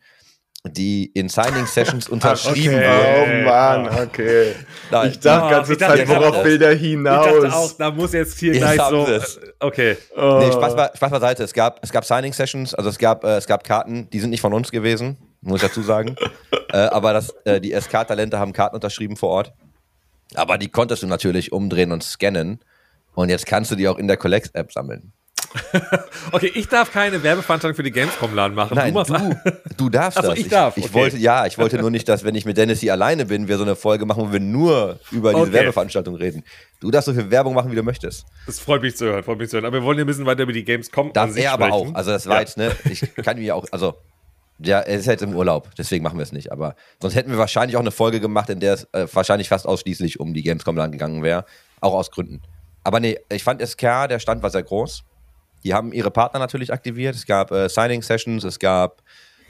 die 0.64 1.06
in 1.14 1.28
Signing 1.30 1.66
Sessions 1.66 2.08
unterschrieben 2.10 2.76
okay. 2.76 2.86
wurden. 2.88 3.42
Oh 3.42 3.50
Mann, 3.50 4.08
okay. 4.08 4.54
Nein. 4.92 5.10
Ich 5.10 5.20
dachte 5.20 5.50
ganze 5.56 5.74
ich 5.74 5.80
dachte, 5.80 5.98
Zeit, 6.06 6.10
worauf 6.10 6.44
will 6.44 6.60
der 6.60 6.74
ich 6.74 6.82
hinaus? 6.82 7.26
dachte 7.42 7.56
auch, 7.56 7.72
da 7.78 7.90
muss 7.92 8.14
jetzt 8.14 8.38
hier 8.38 8.52
gleich 8.54 8.80
so. 8.80 9.08
es. 9.08 9.38
äh, 9.38 9.42
Okay. 9.60 9.98
Oh. 10.16 10.38
Nee, 10.40 10.52
Spaß, 10.52 10.76
be- 10.76 10.92
Spaß 10.96 11.10
beiseite. 11.12 11.44
Es 11.44 11.54
gab, 11.54 11.80
es 11.84 11.92
gab 11.92 12.06
Signing 12.06 12.34
Sessions, 12.34 12.76
also 12.76 12.90
es 12.90 12.98
gab, 13.00 13.24
äh, 13.24 13.38
es 13.38 13.48
gab 13.48 13.64
Karten, 13.64 14.08
die 14.12 14.20
sind 14.20 14.30
nicht 14.30 14.42
von 14.42 14.54
uns 14.54 14.70
gewesen, 14.70 15.18
muss 15.42 15.64
ich 15.64 15.68
dazu 15.68 15.82
sagen. 15.82 16.16
äh, 16.74 16.78
aber 16.78 17.14
das, 17.14 17.34
äh, 17.46 17.60
die 17.60 17.72
SK-Talente 17.72 18.38
haben 18.38 18.54
Karten 18.54 18.76
unterschrieben 18.76 19.16
vor 19.16 19.30
Ort. 19.30 19.54
Aber 20.36 20.58
die 20.58 20.70
konntest 20.70 21.04
du 21.04 21.08
natürlich 21.08 21.52
umdrehen 21.52 21.92
und 21.92 22.04
scannen. 22.04 22.60
Und 23.14 23.30
jetzt 23.30 23.46
kannst 23.46 23.72
du 23.72 23.76
die 23.76 23.88
auch 23.88 23.98
in 23.98 24.08
der 24.08 24.18
Collect-App 24.18 24.72
sammeln. 24.72 25.14
Okay, 26.34 26.52
ich 26.54 26.68
darf 26.68 26.92
keine 26.92 27.24
Werbeveranstaltung 27.24 27.76
für 27.76 27.82
die 27.84 27.92
Gamescom-Laden 27.92 28.54
machen. 28.54 28.76
Nein, 28.76 28.94
du 28.94 29.04
du, 29.04 29.36
du 29.78 29.90
darfst 29.90 30.20
Ach 30.20 30.24
so, 30.24 30.30
das. 30.32 30.40
ich 30.40 30.50
darf, 30.50 30.76
Ich, 30.76 30.86
okay. 30.86 30.94
wollte, 30.94 31.18
ja, 31.18 31.46
ich 31.46 31.58
wollte 31.58 31.78
nur 31.78 31.90
nicht, 31.90 32.08
dass, 32.10 32.26
wenn 32.26 32.36
ich 32.36 32.44
mit 32.46 32.58
Dennis 32.58 32.82
hier 32.82 32.92
alleine 32.92 33.26
bin, 33.26 33.48
wir 33.48 33.58
so 33.58 33.64
eine 33.64 33.76
Folge 33.78 34.06
machen, 34.06 34.28
wo 34.28 34.34
wir 34.34 34.42
nur 34.42 35.00
über 35.12 35.32
diese 35.32 35.44
Okay. 35.44 35.54
Werbeveranstaltung 35.54 36.16
reden. 36.16 36.44
Du 36.82 36.92
darfst 36.92 37.06
so 37.06 37.14
viel 37.14 37.32
Werbung 37.32 37.54
machen, 37.54 37.72
wie 37.72 37.76
du 37.76 37.84
möchtest. 37.84 38.26
Das 38.46 38.60
freut 38.60 38.82
mich 38.82 38.98
zu 38.98 39.06
hören, 39.06 39.24
freut 39.24 39.38
mich 39.40 39.50
zu 39.50 39.56
hören. 39.56 39.66
Aber 39.66 39.78
wir 39.78 39.84
wollen 39.84 39.98
ja 39.98 40.04
ein 40.04 40.08
bisschen 40.08 40.26
weiter 40.26 40.44
über 40.44 40.52
die 40.54 40.66
Gamescom 40.66 41.14
Darf 41.14 41.36
er 41.38 41.54
aber 41.54 41.72
auch. 41.72 41.94
Also 41.96 42.12
das 42.12 42.28
war 42.28 42.36
Ja. 42.36 42.40
jetzt, 42.42 42.58
ne, 42.58 42.76
ich 42.90 43.02
kann 43.24 43.40
mir 43.40 43.56
auch, 43.56 43.66
also, 43.72 43.96
ja, 44.60 44.80
er 44.80 44.98
ist 44.98 45.06
jetzt 45.06 45.22
im 45.22 45.36
Urlaub, 45.36 45.70
deswegen 45.78 46.04
machen 46.04 46.18
wir 46.18 46.24
es 46.24 46.32
nicht. 46.32 46.52
Aber 46.52 46.76
sonst 47.02 47.16
hätten 47.16 47.32
wir 47.32 47.38
wahrscheinlich 47.38 47.76
auch 47.78 47.82
eine 47.82 47.92
Folge 47.92 48.20
gemacht, 48.20 48.50
in 48.50 48.60
der 48.60 48.74
es 48.74 48.88
äh, 48.94 49.08
wahrscheinlich 49.12 49.50
fast 49.50 49.68
ausschließlich 49.68 50.20
um 50.20 50.34
die 50.34 50.44
Gamescom 50.44 50.76
lang 50.76 50.92
gegangen 50.92 51.24
wäre. 51.24 51.46
Auch 51.80 51.94
aus 51.94 52.12
Gründen. 52.12 52.42
Aber 52.84 53.00
nee, 53.00 53.20
ich 53.32 53.44
fand 53.44 53.62
SK, 53.62 54.08
der 54.10 54.20
Stand 54.20 54.42
war 54.42 54.50
sehr 54.50 54.64
groß. 54.64 55.04
Die 55.64 55.74
haben 55.74 55.92
ihre 55.92 56.12
Partner 56.12 56.40
natürlich 56.40 56.72
aktiviert. 56.72 57.16
Es 57.16 57.26
gab 57.26 57.52
äh, 57.52 57.68
Signing-Sessions, 57.68 58.44
es 58.44 58.60
gab 58.60 59.04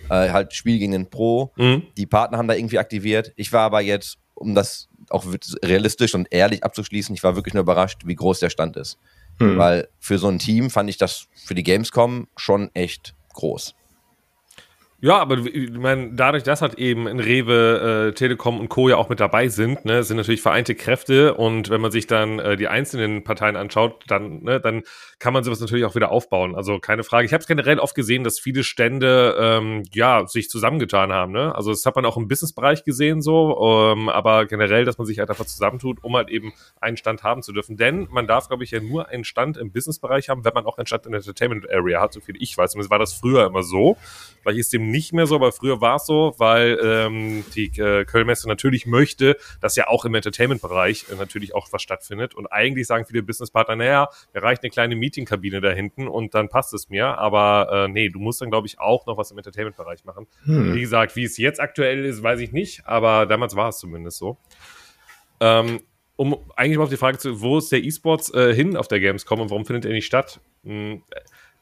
äh, 0.10 0.30
halt 0.30 0.54
Spiel 0.54 0.80
gegen 0.80 0.92
den 0.92 1.10
Pro. 1.10 1.52
Mhm. 1.56 1.84
Die 1.96 2.06
Partner 2.06 2.38
haben 2.38 2.48
da 2.48 2.56
irgendwie 2.56 2.80
aktiviert. 2.80 3.34
Ich 3.36 3.54
war 3.54 3.62
aber 3.62 3.82
jetzt, 3.82 4.18
um 4.34 4.56
das 4.56 4.90
auch 5.10 5.26
realistisch 5.64 6.16
und 6.16 6.28
ehrlich 6.32 6.64
abzuschließen, 6.64 7.16
ich 7.16 7.24
war 7.24 7.36
wirklich 7.36 7.54
nur 7.54 7.64
überrascht, 7.64 8.02
wie 8.06 8.16
groß 8.16 8.40
der 8.40 8.50
Stand 8.50 8.76
ist. 8.76 8.98
Hm. 9.40 9.58
Weil 9.58 9.88
für 10.00 10.18
so 10.18 10.28
ein 10.28 10.40
Team 10.40 10.70
fand 10.70 10.90
ich 10.90 10.98
das 10.98 11.28
für 11.46 11.56
die 11.56 11.64
Gamescom 11.64 12.28
schon 12.36 12.70
echt 12.74 13.14
groß. 13.34 13.76
Ja, 15.00 15.20
aber 15.20 15.38
ich 15.38 15.70
meine, 15.74 16.14
dadurch, 16.14 16.42
dass 16.42 16.64
halt 16.64 16.74
eben 16.80 17.06
in 17.06 17.20
Rewe, 17.20 18.10
äh, 18.10 18.14
Telekom 18.16 18.60
und 18.60 18.68
Co. 18.68 18.90
ja 18.90 18.96
auch 18.96 19.10
mit 19.10 19.20
dabei 19.20 19.48
sind, 19.48 19.86
ne, 19.86 20.02
sind 20.02 20.18
natürlich 20.18 20.42
vereinte 20.42 20.74
Kräfte 20.74 21.36
und 21.36 21.70
wenn 21.70 21.82
man 21.82 21.92
sich 21.92 22.08
dann 22.08 22.40
äh, 22.40 22.58
die 22.58 22.68
einzelnen 22.68 23.24
Parteien 23.24 23.56
anschaut, 23.56 24.04
dann, 24.08 24.42
ne, 24.42 24.60
dann 24.60 24.82
kann 25.20 25.34
man 25.34 25.44
sowas 25.44 25.60
natürlich 25.60 25.86
auch 25.86 25.94
wieder 25.94 26.12
aufbauen. 26.12 26.56
Also 26.56 26.80
keine 26.80 27.04
Frage. 27.04 27.28
Ich 27.28 27.34
habe 27.34 27.42
es 27.42 27.48
generell 27.48 27.78
oft 27.78 27.94
gesehen, 27.94 28.24
dass 28.24 28.40
viele 28.40 28.64
Stände 28.64 29.36
ähm, 29.40 29.84
ja 29.94 30.26
sich 30.26 30.50
zusammengetan 30.50 31.12
haben. 31.12 31.32
Ne? 31.32 31.54
Also 31.54 31.70
das 31.70 31.86
hat 31.86 31.96
man 31.96 32.06
auch 32.06 32.18
im 32.18 32.28
Businessbereich 32.28 32.84
gesehen 32.84 33.22
so, 33.22 33.60
ähm, 33.62 34.10
aber 34.10 34.48
generell, 34.48 34.84
dass 34.84 34.98
man 34.98 35.06
sich 35.06 35.20
halt 35.20 35.30
einfach 35.30 35.46
zusammentut, 35.46 36.04
um 36.04 36.16
halt 36.16 36.30
eben 36.30 36.54
einen 36.82 36.98
Stand 36.98 37.22
haben 37.22 37.44
zu 37.44 37.52
dürfen. 37.54 37.78
Denn 37.78 38.08
man 38.10 38.26
darf, 38.26 38.48
glaube 38.48 38.64
ich, 38.64 38.72
ja 38.72 38.80
nur 38.80 39.10
einen 39.10 39.24
Stand 39.24 39.58
im 39.58 39.72
Businessbereich 39.72 40.30
haben, 40.30 40.44
wenn 40.44 40.54
man 40.54 40.66
auch 40.66 40.80
einen 40.80 40.88
Stand 40.88 41.06
in 41.06 41.12
der 41.12 41.20
Entertainment 41.20 41.70
Area 41.72 42.02
hat, 42.02 42.14
so 42.14 42.20
viel 42.20 42.36
ich 42.40 42.58
weiß. 42.58 42.72
Zumindest 42.72 42.90
war 42.92 43.00
das 43.00 43.14
früher 43.14 43.46
immer 43.46 43.62
so. 43.64 43.98
Vielleicht 44.42 44.60
ist 44.60 44.74
dem 44.74 44.87
nicht 44.92 45.14
mehr 45.14 45.28
so, 45.28 45.36
aber 45.36 45.52
früher 45.52 45.82
war 45.82 45.96
es 45.98 46.06
so, 46.06 46.34
weil 46.38 46.80
ähm, 46.84 47.46
die 47.56 47.66
äh, 47.80 48.06
Kölnmesse 48.06 48.48
natürlich 48.48 48.86
möchte, 48.86 49.38
dass 49.62 49.76
ja 49.76 49.88
auch 49.88 50.06
im 50.06 50.16
Entertainment-Bereich 50.16 51.06
äh, 51.12 51.16
natürlich 51.16 51.54
auch 51.56 51.68
was 51.72 51.82
stattfindet. 51.82 52.34
Und 52.36 52.48
eigentlich 52.48 52.88
sagen 52.88 53.06
viele 53.06 53.24
Businesspartner, 53.24 53.76
naja, 53.76 54.10
mir 54.34 54.44
reicht 54.44 54.64
eine 54.64 54.70
kleine 54.70 54.96
Meetingkabine 54.96 55.62
da 55.62 55.72
hinten 55.72 56.08
und 56.08 56.34
dann 56.34 56.50
passt 56.50 56.74
es 56.74 56.90
mir. 56.90 57.18
Aber 57.18 57.86
äh, 57.86 57.88
nee, 57.88 58.10
du 58.10 58.20
musst 58.20 58.42
dann, 58.42 58.50
glaube 58.50 58.68
ich, 58.68 58.80
auch 58.80 59.06
noch 59.06 59.18
was 59.18 59.32
im 59.32 59.38
Entertainment-Bereich 59.38 60.06
machen. 60.06 60.28
Wie 60.46 60.54
Hm. 60.54 60.76
gesagt, 60.80 61.16
wie 61.16 61.24
es 61.24 61.38
jetzt 61.38 61.60
aktuell 61.60 62.06
ist, 62.06 62.24
weiß 62.24 62.40
ich 62.40 62.52
nicht, 62.52 62.86
aber 62.86 63.26
damals 63.26 63.56
war 63.56 63.70
es 63.70 63.78
zumindest 63.80 64.18
so. 64.18 64.38
Ähm, 65.40 65.82
um 66.16 66.36
eigentlich 66.56 66.78
mal 66.78 66.86
auf 66.86 66.90
die 66.90 66.98
Frage 66.98 67.20
zu, 67.20 67.42
wo 67.42 67.60
ist 67.60 67.72
der 67.72 67.84
E-Sports 67.84 68.34
äh, 68.34 68.54
hin 68.54 68.76
auf 68.76 68.88
der 68.88 69.00
Gamescom 69.00 69.40
und 69.40 69.50
warum 69.52 69.66
findet 69.66 69.86
er 69.86 69.92
nicht 69.92 70.08
statt? 70.08 70.40
Hm, 70.64 71.04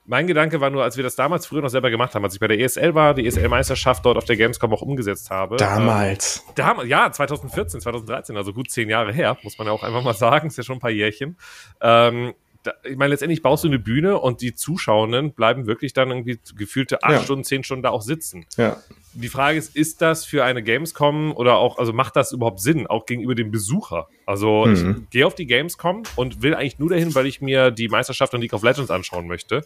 mein 0.08 0.28
Gedanke 0.28 0.62
war 0.62 0.70
nur, 0.70 0.84
als 0.84 0.98
wir 0.98 1.04
das 1.04 1.15
damals 1.15 1.46
früher 1.48 1.62
noch 1.62 1.70
selber 1.70 1.89
gemacht 1.89 2.13
haben, 2.15 2.24
als 2.24 2.34
ich 2.36 2.39
bei 2.39 2.48
der 2.48 2.60
ESL 2.60 2.94
war, 2.94 3.13
die 3.13 3.26
ESL-Meisterschaft 3.26 4.06
dort 4.06 4.18
auf 4.18 4.26
der 4.26 4.36
Gamescom 4.38 4.72
auch 4.74 4.82
umgesetzt 4.82 5.30
habe. 5.32 5.58
Damals. 5.58 6.44
Ähm, 6.48 6.54
damals, 6.56 6.88
ja, 6.89 7.12
2014, 7.12 7.82
2013, 7.82 8.38
also 8.38 8.54
gut 8.54 8.70
zehn 8.70 8.89
Jahre 8.89 9.12
her, 9.13 9.38
muss 9.44 9.58
man 9.58 9.68
ja 9.68 9.74
auch 9.74 9.84
einfach 9.84 10.04
mal 10.04 10.13
sagen, 10.13 10.48
ist 10.48 10.58
ja 10.58 10.63
schon 10.63 10.78
ein 10.78 10.82
paar 10.82 10.91
Jährchen. 10.91 11.38
Ähm, 11.82 12.34
da, 12.63 12.74
ich 12.84 12.98
meine, 12.98 13.10
letztendlich 13.12 13.44
baust 13.44 13.63
du 13.63 13.68
eine 13.68 13.78
Bühne 13.78 14.18
und 14.18 14.41
die 14.41 14.56
Zuschauenden 14.56 15.34
bleiben 15.34 15.68
wirklich 15.68 15.94
dann 15.94 16.10
irgendwie 16.10 16.39
gefühlte 16.56 17.04
acht 17.04 17.12
Ja. 17.12 17.22
Stunden, 17.22 17.44
zehn 17.44 17.63
Stunden 17.63 17.84
da 17.84 17.91
auch 17.91 18.02
sitzen 18.02 18.46
Ja. 18.58 18.78
die 19.13 19.28
Frage 19.30 19.60
ist, 19.60 19.76
ist 19.76 20.02
das 20.02 20.26
für 20.26 20.44
eine 20.44 20.63
Gamescom 20.63 21.32
oder 21.36 21.58
auch, 21.58 21.78
also 21.78 21.94
macht 21.94 22.15
das 22.15 22.32
überhaupt 22.32 22.60
Sinn, 22.60 22.88
auch 22.88 23.06
gegenüber 23.06 23.36
dem 23.36 23.52
Besucher? 23.52 24.08
Also 24.26 24.65
Mhm. 24.65 25.04
ich 25.04 25.10
gehe 25.12 25.28
auf 25.28 25.36
die 25.36 25.46
Gamescom 25.46 26.02
und 26.15 26.41
will 26.41 26.56
eigentlich 26.56 26.80
nur 26.80 26.89
dahin, 26.89 27.13
weil 27.13 27.28
ich 27.28 27.39
mir 27.39 27.70
die 27.70 27.88
Meisterschaft 27.88 28.32
von 28.32 28.41
League 28.41 28.54
of 28.54 28.63
Legends 28.63 28.89
anschauen 28.89 29.28
möchte. 29.28 29.63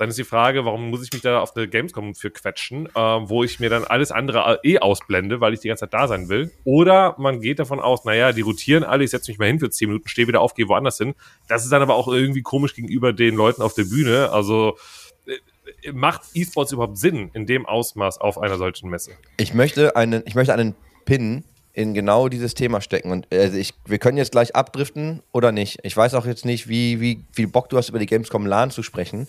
Dann 0.00 0.08
ist 0.08 0.18
die 0.18 0.24
Frage, 0.24 0.64
warum 0.64 0.88
muss 0.88 1.04
ich 1.04 1.12
mich 1.12 1.20
da 1.20 1.40
auf 1.40 1.54
eine 1.54 1.68
Gamescom 1.68 2.14
für 2.14 2.30
quetschen, 2.30 2.86
äh, 2.86 2.90
wo 2.94 3.44
ich 3.44 3.60
mir 3.60 3.68
dann 3.68 3.84
alles 3.84 4.10
andere 4.10 4.58
eh 4.62 4.78
ausblende, 4.78 5.42
weil 5.42 5.52
ich 5.52 5.60
die 5.60 5.68
ganze 5.68 5.80
Zeit 5.82 5.92
da 5.92 6.08
sein 6.08 6.30
will. 6.30 6.50
Oder 6.64 7.14
man 7.18 7.42
geht 7.42 7.58
davon 7.58 7.80
aus, 7.80 8.06
naja, 8.06 8.32
die 8.32 8.40
rotieren 8.40 8.82
alle, 8.82 9.04
ich 9.04 9.10
setze 9.10 9.30
mich 9.30 9.38
mal 9.38 9.44
hin 9.44 9.60
für 9.60 9.68
10 9.68 9.88
Minuten, 9.88 10.08
stehe 10.08 10.26
wieder 10.26 10.40
auf, 10.40 10.54
gehe 10.54 10.68
woanders 10.68 10.96
hin. 10.96 11.14
Das 11.48 11.64
ist 11.64 11.70
dann 11.70 11.82
aber 11.82 11.96
auch 11.96 12.08
irgendwie 12.08 12.40
komisch 12.40 12.74
gegenüber 12.74 13.12
den 13.12 13.34
Leuten 13.34 13.60
auf 13.60 13.74
der 13.74 13.84
Bühne. 13.84 14.30
Also 14.32 14.78
äh, 15.26 15.92
macht 15.92 16.22
E-Sports 16.32 16.72
überhaupt 16.72 16.96
Sinn 16.96 17.30
in 17.34 17.44
dem 17.44 17.66
Ausmaß 17.66 18.22
auf 18.22 18.38
einer 18.38 18.56
solchen 18.56 18.88
Messe? 18.88 19.10
Ich 19.36 19.52
möchte 19.52 19.96
einen, 19.96 20.22
ich 20.24 20.34
möchte 20.34 20.54
einen 20.54 20.76
Pin 21.04 21.44
in 21.74 21.92
genau 21.92 22.28
dieses 22.28 22.54
Thema 22.54 22.80
stecken. 22.80 23.10
Und 23.10 23.26
also 23.32 23.58
ich, 23.58 23.74
wir 23.84 23.98
können 23.98 24.16
jetzt 24.16 24.32
gleich 24.32 24.56
abdriften 24.56 25.22
oder 25.32 25.52
nicht. 25.52 25.78
Ich 25.82 25.94
weiß 25.94 26.14
auch 26.14 26.24
jetzt 26.24 26.46
nicht, 26.46 26.68
wie, 26.68 27.00
wie 27.00 27.24
viel 27.32 27.48
Bock 27.48 27.68
du 27.68 27.76
hast, 27.76 27.90
über 27.90 27.98
die 27.98 28.06
Gamescom 28.06 28.46
LAN 28.46 28.70
zu 28.70 28.82
sprechen. 28.82 29.28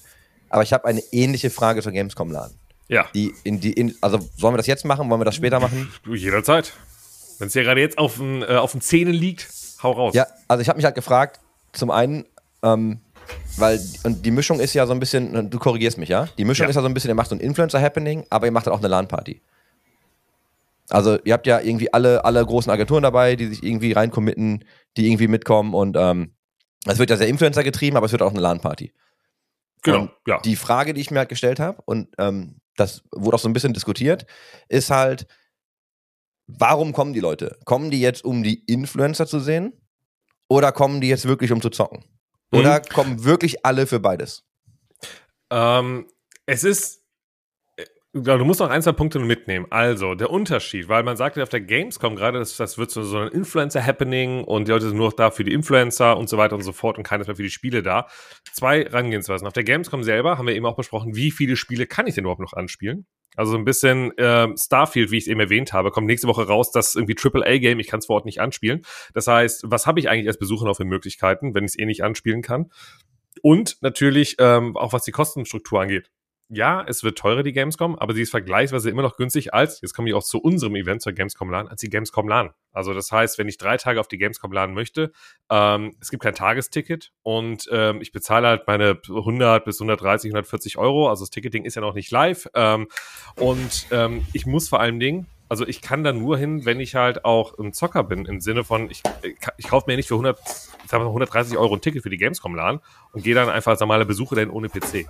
Aber 0.51 0.63
ich 0.63 0.73
habe 0.73 0.85
eine 0.85 1.01
ähnliche 1.11 1.49
Frage 1.49 1.81
zur 1.81 1.91
Gamescom 1.91 2.31
LAN. 2.31 2.51
Ja. 2.87 3.07
Die 3.15 3.33
in 3.43 3.59
die, 3.61 3.71
in, 3.73 3.95
also 4.01 4.19
sollen 4.37 4.53
wir 4.53 4.57
das 4.57 4.67
jetzt 4.67 4.83
machen? 4.85 5.09
Wollen 5.09 5.21
wir 5.21 5.25
das 5.25 5.35
später 5.35 5.59
machen? 5.59 5.91
Du, 6.03 6.13
jederzeit. 6.13 6.73
Wenn 7.39 7.47
es 7.47 7.53
dir 7.53 7.63
gerade 7.63 7.79
jetzt 7.81 7.97
auf 7.97 8.17
den, 8.17 8.43
äh, 8.43 8.47
auf 8.57 8.73
den 8.73 8.81
Zähnen 8.81 9.13
liegt, 9.13 9.47
hau 9.81 9.91
raus. 9.93 10.13
Ja, 10.13 10.27
also 10.47 10.61
ich 10.61 10.67
habe 10.67 10.77
mich 10.77 10.85
halt 10.85 10.95
gefragt, 10.95 11.39
zum 11.71 11.89
einen, 11.89 12.25
ähm, 12.63 12.99
weil, 13.57 13.79
und 14.03 14.25
die 14.25 14.31
Mischung 14.31 14.59
ist 14.59 14.73
ja 14.73 14.85
so 14.85 14.93
ein 14.93 14.99
bisschen, 14.99 15.49
du 15.49 15.57
korrigierst 15.57 15.97
mich, 15.97 16.09
ja? 16.09 16.27
Die 16.37 16.43
Mischung 16.43 16.65
Ja. 16.65 16.69
ist 16.69 16.75
ja 16.75 16.81
so 16.81 16.87
ein 16.87 16.93
bisschen, 16.93 17.09
ihr 17.09 17.15
macht 17.15 17.29
so 17.29 17.35
ein 17.35 17.39
Influencer-Happening, 17.39 18.25
aber 18.29 18.45
ihr 18.45 18.51
macht 18.51 18.65
halt 18.65 18.75
auch 18.75 18.79
eine 18.79 18.89
LAN-Party. 18.89 19.41
Also 20.89 21.17
ihr 21.23 21.33
habt 21.33 21.47
ja 21.47 21.61
irgendwie 21.61 21.93
alle, 21.93 22.25
alle 22.25 22.45
großen 22.45 22.69
Agenturen 22.71 23.03
dabei, 23.03 23.37
die 23.37 23.47
sich 23.47 23.63
irgendwie 23.63 23.93
reincommitten, 23.93 24.65
die 24.97 25.07
irgendwie 25.07 25.29
mitkommen 25.29 25.73
und 25.73 25.95
ähm, 25.97 26.33
es 26.85 26.97
wird 26.97 27.09
ja 27.09 27.15
sehr 27.15 27.27
Influencer 27.27 27.63
getrieben, 27.63 27.95
aber 27.95 28.07
es 28.07 28.11
wird 28.11 28.21
auch 28.21 28.31
eine 28.31 28.41
LAN-Party. 28.41 28.91
Genau. 29.81 30.01
Und 30.01 30.11
Ja. 30.27 30.39
Die 30.41 30.55
Frage, 30.55 30.93
die 30.93 31.01
ich 31.01 31.11
mir 31.11 31.19
halt 31.19 31.29
gestellt 31.29 31.59
habe, 31.59 31.81
und 31.85 32.09
ähm, 32.17 32.61
das 32.75 33.03
wurde 33.11 33.35
auch 33.35 33.39
so 33.39 33.49
ein 33.49 33.53
bisschen 33.53 33.73
diskutiert, 33.73 34.25
ist 34.69 34.89
halt, 34.89 35.27
warum 36.47 36.93
kommen 36.93 37.13
die 37.13 37.19
Leute? 37.19 37.59
Kommen 37.65 37.91
die 37.91 38.01
jetzt, 38.01 38.23
um 38.23 38.43
die 38.43 38.63
Influencer 38.65 39.27
zu 39.27 39.39
sehen? 39.39 39.73
Oder 40.47 40.71
kommen 40.71 40.99
die 40.99 41.07
jetzt 41.07 41.27
wirklich, 41.27 41.51
um 41.51 41.61
zu 41.61 41.69
zocken? 41.69 42.03
Oder 42.51 42.81
kommen 42.81 43.23
wirklich 43.23 43.65
alle 43.65 43.87
für 43.87 43.99
beides? 43.99 44.43
Ähm, 45.49 46.07
es 46.45 46.63
ist, 46.63 47.00
äh, 48.13 48.19
du 48.19 48.45
musst 48.45 48.59
noch 48.59 48.69
ein, 48.69 48.81
zwei 48.81 48.91
Punkte 48.91 49.19
mitnehmen. 49.19 49.65
Also, 49.69 50.15
der 50.15 50.29
Unterschied, 50.29 50.89
weil 50.89 51.03
man 51.03 51.17
sagt 51.17 51.37
ja 51.37 51.43
auf 51.43 51.49
der 51.49 51.61
Gamescom 51.61 52.15
gerade, 52.15 52.39
das, 52.39 52.57
das 52.57 52.77
wird 52.77 52.91
so, 52.91 53.03
so 53.03 53.17
ein 53.17 53.29
Influencer-Happening 53.29 54.43
und 54.43 54.67
die 54.67 54.71
Leute 54.71 54.87
sind 54.87 54.97
nur 54.97 55.11
da 55.11 55.31
für 55.31 55.43
die 55.43 55.53
Influencer 55.53 56.17
und 56.17 56.29
so 56.29 56.37
weiter 56.37 56.55
und 56.55 56.63
so 56.63 56.73
fort 56.73 56.97
und 56.97 57.03
keines 57.03 57.27
mehr 57.27 57.35
für 57.35 57.43
die 57.43 57.49
Spiele 57.49 57.83
da. 57.83 58.07
Zwei 58.53 58.87
Rangehensweisen. 58.87 59.47
Auf 59.47 59.53
der 59.53 59.63
Gamescom 59.63 60.03
selber 60.03 60.37
haben 60.37 60.47
wir 60.47 60.55
eben 60.55 60.65
auch 60.65 60.75
besprochen, 60.75 61.15
wie 61.15 61.31
viele 61.31 61.55
Spiele 61.55 61.87
kann 61.87 62.07
ich 62.07 62.15
denn 62.15 62.25
überhaupt 62.25 62.41
noch 62.41 62.53
anspielen? 62.53 63.05
Also 63.37 63.53
so 63.53 63.57
ein 63.57 63.63
bisschen 63.63 64.17
äh, 64.17 64.49
Starfield, 64.57 65.09
wie 65.11 65.17
ich 65.17 65.23
es 65.23 65.27
eben 65.29 65.39
erwähnt 65.39 65.71
habe, 65.71 65.89
kommt 65.91 66.07
nächste 66.07 66.27
Woche 66.27 66.45
raus, 66.47 66.71
das 66.71 66.95
irgendwie 66.95 67.15
AAA-Game, 67.17 67.79
ich 67.79 67.87
kann 67.87 67.99
es 67.99 68.07
vor 68.07 68.17
Ort 68.17 68.25
nicht 68.25 68.41
anspielen. 68.41 68.81
Das 69.13 69.27
heißt, 69.27 69.63
was 69.67 69.87
habe 69.87 70.01
ich 70.01 70.09
eigentlich 70.09 70.27
als 70.27 70.37
Besucher 70.37 70.65
noch 70.65 70.75
für 70.75 70.83
Möglichkeiten, 70.83 71.55
wenn 71.55 71.63
ich 71.63 71.71
es 71.71 71.79
eh 71.79 71.85
nicht 71.85 72.03
anspielen 72.03 72.41
kann? 72.41 72.71
Und 73.41 73.77
natürlich 73.81 74.35
ähm, 74.39 74.75
auch 74.75 74.91
was 74.91 75.03
die 75.03 75.13
Kostenstruktur 75.13 75.79
angeht 75.79 76.11
ja, 76.53 76.83
es 76.85 77.01
wird 77.03 77.17
teurer, 77.17 77.43
die 77.43 77.53
Gamescom, 77.53 77.97
aber 77.97 78.13
sie 78.13 78.23
ist 78.23 78.29
vergleichsweise 78.29 78.89
immer 78.89 79.01
noch 79.01 79.15
günstig 79.15 79.53
als, 79.53 79.79
jetzt 79.79 79.93
komme 79.93 80.09
ich 80.09 80.15
auch 80.15 80.23
zu 80.23 80.37
unserem 80.39 80.75
Event, 80.75 81.01
zur 81.01 81.13
Gamescom 81.13 81.49
LAN, 81.49 81.69
als 81.69 81.79
die 81.79 81.89
Gamescom 81.89 82.27
LAN. 82.27 82.49
Also 82.73 82.93
das 82.93 83.09
heißt, 83.09 83.37
wenn 83.37 83.47
ich 83.47 83.57
drei 83.57 83.77
Tage 83.77 84.01
auf 84.01 84.09
die 84.09 84.17
Gamescom 84.17 84.51
LAN 84.51 84.73
möchte, 84.73 85.13
ähm, 85.49 85.95
es 86.01 86.09
gibt 86.11 86.23
kein 86.23 86.35
Tagesticket 86.35 87.11
und 87.23 87.69
ähm, 87.71 88.01
ich 88.01 88.11
bezahle 88.11 88.49
halt 88.49 88.67
meine 88.67 88.99
100 89.07 89.63
bis 89.63 89.79
130, 89.79 90.31
140 90.31 90.77
Euro, 90.77 91.09
also 91.09 91.23
das 91.23 91.29
Ticketing 91.29 91.63
ist 91.63 91.75
ja 91.75 91.81
noch 91.81 91.93
nicht 91.93 92.11
live 92.11 92.49
ähm, 92.53 92.89
und 93.37 93.87
ähm, 93.91 94.25
ich 94.33 94.45
muss 94.45 94.67
vor 94.67 94.81
allen 94.81 94.99
Dingen 94.99 95.27
also 95.47 95.67
ich 95.67 95.81
kann 95.81 96.05
da 96.05 96.13
nur 96.13 96.37
hin, 96.37 96.63
wenn 96.63 96.79
ich 96.79 96.95
halt 96.95 97.25
auch 97.25 97.59
ein 97.59 97.73
Zocker 97.73 98.05
bin, 98.05 98.23
im 98.23 98.39
Sinne 98.39 98.63
von, 98.63 98.89
ich, 98.89 99.03
ich 99.57 99.67
kaufe 99.67 99.89
mir 99.89 99.97
nicht 99.97 100.07
für 100.07 100.13
100, 100.13 100.39
sagen 100.87 101.03
wir 101.03 101.07
130 101.07 101.57
Euro 101.57 101.73
ein 101.73 101.81
Ticket 101.81 102.03
für 102.03 102.09
die 102.09 102.15
Gamescom 102.15 102.55
LAN 102.55 102.79
und 103.11 103.25
gehe 103.25 103.35
dann 103.35 103.49
einfach 103.49 103.71
als 103.71 103.81
normaler 103.81 104.05
Besucher 104.05 104.37
denn 104.37 104.49
ohne 104.49 104.69
PC 104.69 105.09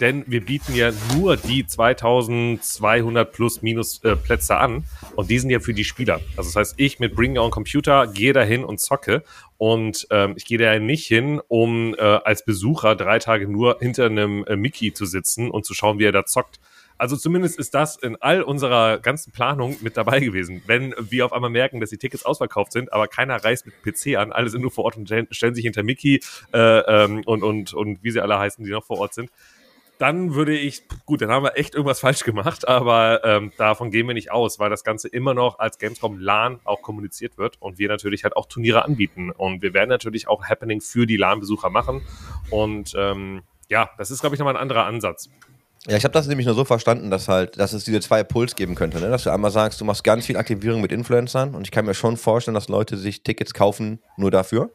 denn 0.00 0.24
wir 0.26 0.44
bieten 0.44 0.74
ja 0.74 0.90
nur 1.14 1.36
die 1.36 1.66
2200 1.66 3.32
plus 3.32 3.62
minus 3.62 4.02
äh, 4.04 4.16
Plätze 4.16 4.56
an 4.56 4.84
und 5.16 5.30
die 5.30 5.38
sind 5.38 5.50
ja 5.50 5.60
für 5.60 5.74
die 5.74 5.84
Spieler. 5.84 6.20
Also 6.36 6.48
das 6.50 6.56
heißt, 6.56 6.74
ich 6.78 6.98
mit 6.98 7.14
Bring 7.14 7.36
Your 7.36 7.44
Own 7.44 7.50
Computer 7.50 8.06
gehe 8.06 8.32
dahin 8.32 8.64
und 8.64 8.80
zocke 8.80 9.22
und 9.58 10.06
ähm, 10.10 10.34
ich 10.36 10.44
gehe 10.44 10.58
da 10.58 10.78
nicht 10.78 11.06
hin, 11.06 11.40
um 11.48 11.94
äh, 11.94 12.00
als 12.00 12.44
Besucher 12.44 12.96
drei 12.96 13.18
Tage 13.18 13.48
nur 13.48 13.78
hinter 13.80 14.06
einem 14.06 14.44
äh, 14.44 14.56
Mickey 14.56 14.92
zu 14.92 15.06
sitzen 15.06 15.50
und 15.50 15.64
zu 15.64 15.74
schauen, 15.74 15.98
wie 15.98 16.04
er 16.04 16.12
da 16.12 16.24
zockt. 16.24 16.58
Also 17.02 17.16
zumindest 17.16 17.58
ist 17.58 17.74
das 17.74 17.96
in 17.96 18.16
all 18.20 18.42
unserer 18.42 18.98
ganzen 18.98 19.32
Planung 19.32 19.76
mit 19.80 19.96
dabei 19.96 20.20
gewesen. 20.20 20.62
Wenn 20.66 20.94
wir 20.98 21.26
auf 21.26 21.32
einmal 21.32 21.50
merken, 21.50 21.80
dass 21.80 21.90
die 21.90 21.98
Tickets 21.98 22.24
ausverkauft 22.24 22.70
sind, 22.70 22.92
aber 22.92 23.08
keiner 23.08 23.42
reist 23.42 23.66
mit 23.66 23.74
PC 23.82 24.16
an, 24.16 24.30
alle 24.30 24.50
sind 24.50 24.62
nur 24.62 24.70
vor 24.70 24.84
Ort 24.84 24.96
und 24.96 25.12
stellen 25.30 25.54
sich 25.54 25.64
hinter 25.64 25.82
Mickey 25.82 26.20
äh, 26.52 26.58
ähm, 26.58 27.22
und, 27.26 27.42
und, 27.42 27.74
und 27.74 28.04
wie 28.04 28.10
sie 28.12 28.20
alle 28.20 28.38
heißen, 28.38 28.64
die 28.64 28.70
noch 28.70 28.84
vor 28.84 28.98
Ort 28.98 29.14
sind, 29.14 29.30
dann 30.02 30.34
würde 30.34 30.58
ich, 30.58 30.82
gut, 31.06 31.22
dann 31.22 31.30
haben 31.30 31.44
wir 31.44 31.56
echt 31.56 31.74
irgendwas 31.74 32.00
falsch 32.00 32.24
gemacht, 32.24 32.66
aber 32.66 33.24
ähm, 33.24 33.52
davon 33.56 33.92
gehen 33.92 34.08
wir 34.08 34.14
nicht 34.14 34.32
aus, 34.32 34.58
weil 34.58 34.68
das 34.68 34.82
Ganze 34.82 35.06
immer 35.06 35.32
noch 35.32 35.60
als 35.60 35.78
Gamescom 35.78 36.18
LAN 36.18 36.58
auch 36.64 36.82
kommuniziert 36.82 37.38
wird 37.38 37.62
und 37.62 37.78
wir 37.78 37.88
natürlich 37.88 38.24
halt 38.24 38.36
auch 38.36 38.46
Turniere 38.46 38.84
anbieten. 38.84 39.30
Und 39.30 39.62
wir 39.62 39.74
werden 39.74 39.90
natürlich 39.90 40.26
auch 40.26 40.44
Happening 40.44 40.80
für 40.80 41.06
die 41.06 41.16
LAN-Besucher 41.16 41.70
machen. 41.70 42.02
Und 42.50 42.94
ähm, 42.96 43.42
ja, 43.68 43.90
das 43.96 44.10
ist, 44.10 44.18
glaube 44.18 44.34
ich, 44.34 44.40
nochmal 44.40 44.56
ein 44.56 44.60
anderer 44.60 44.86
Ansatz. 44.86 45.30
Ja, 45.86 45.96
ich 45.96 46.02
habe 46.02 46.12
das 46.12 46.26
nämlich 46.26 46.46
nur 46.46 46.56
so 46.56 46.64
verstanden, 46.64 47.12
dass 47.12 47.28
halt, 47.28 47.60
dass 47.60 47.72
es 47.72 47.84
diese 47.84 48.00
zwei 48.00 48.24
Puls 48.24 48.56
geben 48.56 48.74
könnte, 48.74 48.98
ne? 49.00 49.08
Dass 49.08 49.22
du 49.22 49.30
einmal 49.30 49.52
sagst, 49.52 49.80
du 49.80 49.84
machst 49.84 50.02
ganz 50.02 50.26
viel 50.26 50.36
Aktivierung 50.36 50.80
mit 50.80 50.90
Influencern 50.90 51.54
und 51.54 51.66
ich 51.66 51.70
kann 51.70 51.86
mir 51.86 51.94
schon 51.94 52.16
vorstellen, 52.16 52.56
dass 52.56 52.68
Leute 52.68 52.96
sich 52.96 53.22
Tickets 53.22 53.54
kaufen 53.54 54.00
nur 54.16 54.32
dafür. 54.32 54.72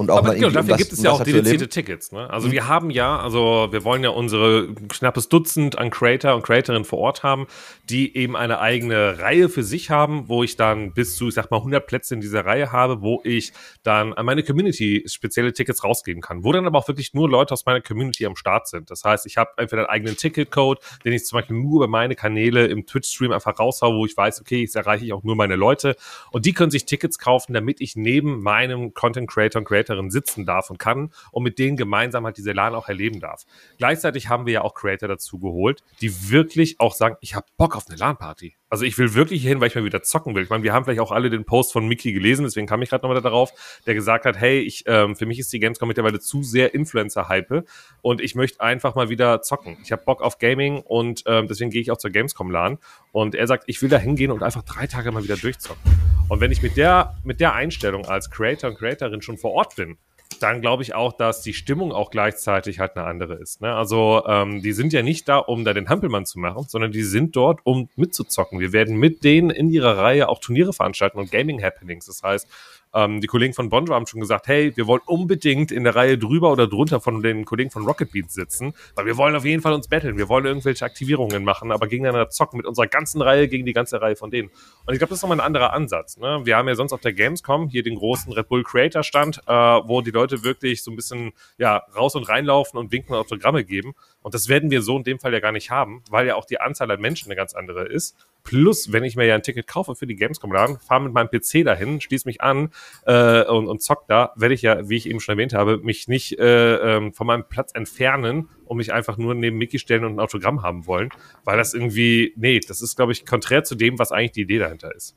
Und 0.00 0.10
auch 0.10 0.16
Aber 0.16 0.34
genau, 0.34 0.48
dafür 0.48 0.72
um 0.72 0.78
gibt 0.78 0.92
es 0.92 1.02
ja 1.02 1.10
auch 1.10 1.22
dedizierte 1.22 1.68
Tickets. 1.68 2.10
Ne? 2.10 2.30
Also 2.30 2.48
mhm. 2.48 2.52
wir 2.52 2.68
haben 2.68 2.88
ja, 2.88 3.18
also 3.18 3.68
wir 3.70 3.84
wollen 3.84 4.02
ja 4.02 4.08
unsere 4.08 4.72
knappes 4.88 5.28
Dutzend 5.28 5.76
an 5.76 5.90
Creator 5.90 6.34
und 6.34 6.42
Creatorinnen 6.42 6.86
vor 6.86 7.00
Ort 7.00 7.22
haben, 7.22 7.46
die 7.90 8.16
eben 8.16 8.34
eine 8.34 8.60
eigene 8.60 9.18
Reihe 9.18 9.50
für 9.50 9.62
sich 9.62 9.90
haben, 9.90 10.26
wo 10.26 10.42
ich 10.42 10.56
dann 10.56 10.94
bis 10.94 11.16
zu, 11.16 11.28
ich 11.28 11.34
sag 11.34 11.50
mal, 11.50 11.58
100 11.58 11.86
Plätze 11.86 12.14
in 12.14 12.22
dieser 12.22 12.46
Reihe 12.46 12.72
habe, 12.72 13.02
wo 13.02 13.20
ich 13.24 13.52
dann 13.82 14.14
an 14.14 14.24
meine 14.24 14.42
Community 14.42 15.04
spezielle 15.06 15.52
Tickets 15.52 15.84
rausgeben 15.84 16.22
kann, 16.22 16.44
wo 16.44 16.52
dann 16.52 16.66
aber 16.66 16.78
auch 16.78 16.88
wirklich 16.88 17.12
nur 17.12 17.28
Leute 17.28 17.52
aus 17.52 17.66
meiner 17.66 17.82
Community 17.82 18.24
am 18.24 18.36
Start 18.36 18.68
sind. 18.68 18.90
Das 18.90 19.04
heißt, 19.04 19.26
ich 19.26 19.36
habe 19.36 19.50
entweder 19.58 19.82
einen 19.82 19.90
eigenen 19.90 20.16
Ticketcode, 20.16 20.78
den 21.04 21.12
ich 21.12 21.26
zum 21.26 21.36
Beispiel 21.36 21.58
nur 21.58 21.76
über 21.76 21.88
meine 21.88 22.14
Kanäle 22.14 22.68
im 22.68 22.86
Twitch-Stream 22.86 23.32
einfach 23.32 23.58
raushaue, 23.58 23.94
wo 23.94 24.06
ich 24.06 24.16
weiß, 24.16 24.40
okay, 24.40 24.62
jetzt 24.62 24.76
erreiche 24.76 25.04
ich 25.04 25.12
auch 25.12 25.24
nur 25.24 25.36
meine 25.36 25.56
Leute 25.56 25.94
und 26.30 26.46
die 26.46 26.54
können 26.54 26.70
sich 26.70 26.86
Tickets 26.86 27.18
kaufen, 27.18 27.52
damit 27.52 27.82
ich 27.82 27.96
neben 27.96 28.40
meinem 28.40 28.94
Content 28.94 29.28
Creator 29.28 29.60
und 29.60 29.66
Creator 29.66 29.89
Creatorin 29.90 30.10
sitzen 30.10 30.46
darf 30.46 30.70
und 30.70 30.78
kann 30.78 31.10
und 31.32 31.42
mit 31.42 31.58
denen 31.58 31.76
gemeinsam 31.76 32.24
halt 32.24 32.36
diese 32.36 32.52
LAN 32.52 32.74
auch 32.74 32.88
erleben 32.88 33.20
darf. 33.20 33.44
Gleichzeitig 33.78 34.28
haben 34.28 34.46
wir 34.46 34.52
ja 34.54 34.62
auch 34.62 34.74
Creator 34.74 35.08
dazu 35.08 35.38
geholt, 35.38 35.82
die 36.00 36.30
wirklich 36.30 36.80
auch 36.80 36.94
sagen, 36.94 37.16
ich 37.20 37.34
habe 37.34 37.46
Bock 37.56 37.76
auf 37.76 37.88
eine 37.88 37.96
LAN-Party. 37.96 38.56
Also 38.70 38.84
ich 38.84 38.96
will 38.98 39.14
wirklich 39.14 39.42
hin, 39.42 39.60
weil 39.60 39.66
ich 39.66 39.74
mal 39.74 39.84
wieder 39.84 40.02
zocken 40.02 40.34
will. 40.36 40.44
Ich 40.44 40.48
meine, 40.48 40.62
wir 40.62 40.72
haben 40.72 40.84
vielleicht 40.84 41.00
auch 41.00 41.10
alle 41.10 41.28
den 41.28 41.44
Post 41.44 41.72
von 41.72 41.88
Mickey 41.88 42.12
gelesen, 42.12 42.44
deswegen 42.44 42.68
kam 42.68 42.80
ich 42.82 42.88
gerade 42.88 43.02
nochmal 43.02 43.20
darauf, 43.20 43.52
der 43.84 43.94
gesagt 43.94 44.24
hat, 44.24 44.38
hey, 44.38 44.60
ich, 44.60 44.84
ähm, 44.86 45.16
für 45.16 45.26
mich 45.26 45.40
ist 45.40 45.52
die 45.52 45.58
Gamescom 45.58 45.88
mittlerweile 45.88 46.20
zu 46.20 46.44
sehr 46.44 46.72
Influencer-Hype 46.72 47.64
und 48.00 48.20
ich 48.20 48.36
möchte 48.36 48.60
einfach 48.60 48.94
mal 48.94 49.08
wieder 49.08 49.42
zocken. 49.42 49.76
Ich 49.82 49.90
habe 49.90 50.02
Bock 50.04 50.22
auf 50.22 50.38
Gaming 50.38 50.82
und 50.82 51.24
ähm, 51.26 51.48
deswegen 51.48 51.70
gehe 51.70 51.82
ich 51.82 51.90
auch 51.90 51.98
zur 51.98 52.10
Gamescom-LAN. 52.10 52.78
Und 53.12 53.34
er 53.34 53.48
sagt, 53.48 53.64
ich 53.66 53.82
will 53.82 53.88
da 53.88 53.98
hingehen 53.98 54.30
und 54.30 54.44
einfach 54.44 54.62
drei 54.62 54.86
Tage 54.86 55.10
mal 55.10 55.24
wieder 55.24 55.36
durchzocken. 55.36 55.82
Und 56.28 56.40
wenn 56.40 56.52
ich 56.52 56.62
mit 56.62 56.76
der, 56.76 57.16
mit 57.24 57.40
der 57.40 57.54
Einstellung 57.54 58.06
als 58.06 58.30
Creator 58.30 58.70
und 58.70 58.76
Creatorin 58.78 59.20
schon 59.20 59.36
vor 59.36 59.50
Ort 59.50 59.74
bin, 59.74 59.98
dann 60.42 60.60
glaube 60.60 60.82
ich 60.82 60.94
auch, 60.94 61.12
dass 61.12 61.42
die 61.42 61.52
Stimmung 61.52 61.92
auch 61.92 62.10
gleichzeitig 62.10 62.78
halt 62.78 62.96
eine 62.96 63.06
andere 63.06 63.34
ist. 63.34 63.60
Ne? 63.60 63.74
Also 63.74 64.24
ähm, 64.26 64.62
die 64.62 64.72
sind 64.72 64.92
ja 64.92 65.02
nicht 65.02 65.28
da, 65.28 65.38
um 65.38 65.64
da 65.64 65.72
den 65.72 65.88
Hampelmann 65.88 66.26
zu 66.26 66.38
machen, 66.38 66.64
sondern 66.68 66.92
die 66.92 67.02
sind 67.02 67.36
dort, 67.36 67.60
um 67.64 67.88
mitzuzocken. 67.96 68.60
Wir 68.60 68.72
werden 68.72 68.96
mit 68.96 69.24
denen 69.24 69.50
in 69.50 69.70
ihrer 69.70 69.98
Reihe 69.98 70.28
auch 70.28 70.38
Turniere 70.40 70.72
veranstalten 70.72 71.18
und 71.18 71.30
Gaming-Happenings. 71.30 72.06
Das 72.06 72.22
heißt, 72.22 72.48
ähm, 72.94 73.20
die 73.20 73.26
Kollegen 73.26 73.54
von 73.54 73.68
Bonjo 73.68 73.94
haben 73.94 74.06
schon 74.06 74.20
gesagt, 74.20 74.48
hey, 74.48 74.76
wir 74.76 74.86
wollen 74.86 75.02
unbedingt 75.06 75.70
in 75.70 75.84
der 75.84 75.94
Reihe 75.94 76.18
drüber 76.18 76.50
oder 76.50 76.66
drunter 76.66 77.00
von 77.00 77.22
den 77.22 77.44
Kollegen 77.44 77.70
von 77.70 77.84
Rocket 77.84 78.12
Beats 78.12 78.34
sitzen, 78.34 78.74
weil 78.94 79.06
wir 79.06 79.16
wollen 79.16 79.34
auf 79.36 79.44
jeden 79.44 79.62
Fall 79.62 79.72
uns 79.72 79.88
battlen. 79.88 80.16
Wir 80.16 80.28
wollen 80.28 80.46
irgendwelche 80.46 80.84
Aktivierungen 80.84 81.44
machen, 81.44 81.72
aber 81.72 81.86
gegeneinander 81.86 82.30
zocken 82.30 82.56
mit 82.56 82.66
unserer 82.66 82.86
ganzen 82.86 83.22
Reihe 83.22 83.48
gegen 83.48 83.64
die 83.64 83.72
ganze 83.72 84.00
Reihe 84.00 84.16
von 84.16 84.30
denen. 84.30 84.50
Und 84.86 84.94
ich 84.94 84.98
glaube, 84.98 85.10
das 85.10 85.18
ist 85.18 85.22
nochmal 85.22 85.38
ein 85.38 85.46
anderer 85.46 85.72
Ansatz. 85.72 86.16
Ne? 86.16 86.40
Wir 86.44 86.56
haben 86.56 86.68
ja 86.68 86.74
sonst 86.74 86.92
auf 86.92 87.00
der 87.00 87.12
Gamescom 87.12 87.68
hier 87.68 87.82
den 87.82 87.96
großen 87.96 88.32
Red 88.32 88.48
Bull 88.48 88.64
Creator 88.64 89.02
Stand, 89.02 89.40
äh, 89.46 89.52
wo 89.52 90.00
die 90.00 90.10
Leute 90.10 90.42
wirklich 90.42 90.82
so 90.82 90.90
ein 90.90 90.96
bisschen 90.96 91.32
ja, 91.58 91.82
raus 91.96 92.14
und 92.14 92.28
reinlaufen 92.28 92.78
und 92.78 92.92
winken 92.92 93.14
und 93.14 93.20
Autogramme 93.20 93.64
geben. 93.64 93.94
Und 94.22 94.34
das 94.34 94.48
werden 94.48 94.70
wir 94.70 94.82
so 94.82 94.96
in 94.96 95.04
dem 95.04 95.18
Fall 95.18 95.32
ja 95.32 95.40
gar 95.40 95.52
nicht 95.52 95.70
haben, 95.70 96.02
weil 96.10 96.26
ja 96.26 96.34
auch 96.34 96.44
die 96.44 96.60
Anzahl 96.60 96.90
an 96.90 97.00
Menschen 97.00 97.28
eine 97.28 97.36
ganz 97.36 97.54
andere 97.54 97.86
ist. 97.86 98.16
Plus, 98.42 98.92
wenn 98.92 99.04
ich 99.04 99.16
mir 99.16 99.26
ja 99.26 99.34
ein 99.34 99.42
Ticket 99.42 99.66
kaufe 99.66 99.94
für 99.94 100.06
die 100.06 100.16
Gamescom-Laden, 100.16 100.78
fahre 100.78 101.02
mit 101.02 101.12
meinem 101.12 101.28
PC 101.28 101.64
dahin, 101.64 102.00
schließe 102.00 102.26
mich 102.26 102.40
an 102.40 102.70
äh, 103.06 103.44
und, 103.44 103.68
und 103.68 103.82
zock 103.82 104.06
da, 104.08 104.32
werde 104.36 104.54
ich 104.54 104.62
ja, 104.62 104.88
wie 104.88 104.96
ich 104.96 105.08
eben 105.08 105.20
schon 105.20 105.34
erwähnt 105.34 105.52
habe, 105.52 105.78
mich 105.78 106.08
nicht 106.08 106.38
äh, 106.38 106.74
ähm, 106.76 107.12
von 107.12 107.26
meinem 107.26 107.44
Platz 107.48 107.72
entfernen 107.74 108.48
und 108.64 108.76
mich 108.76 108.92
einfach 108.92 109.16
nur 109.16 109.34
neben 109.34 109.58
Mickey 109.58 109.78
stellen 109.78 110.04
und 110.04 110.14
ein 110.14 110.20
Autogramm 110.20 110.62
haben 110.62 110.86
wollen, 110.86 111.10
weil 111.44 111.58
das 111.58 111.74
irgendwie, 111.74 112.32
nee, 112.36 112.60
das 112.60 112.82
ist, 112.82 112.96
glaube 112.96 113.12
ich, 113.12 113.26
konträr 113.26 113.64
zu 113.64 113.74
dem, 113.74 113.98
was 113.98 114.12
eigentlich 114.12 114.32
die 114.32 114.42
Idee 114.42 114.58
dahinter 114.58 114.94
ist. 114.94 115.16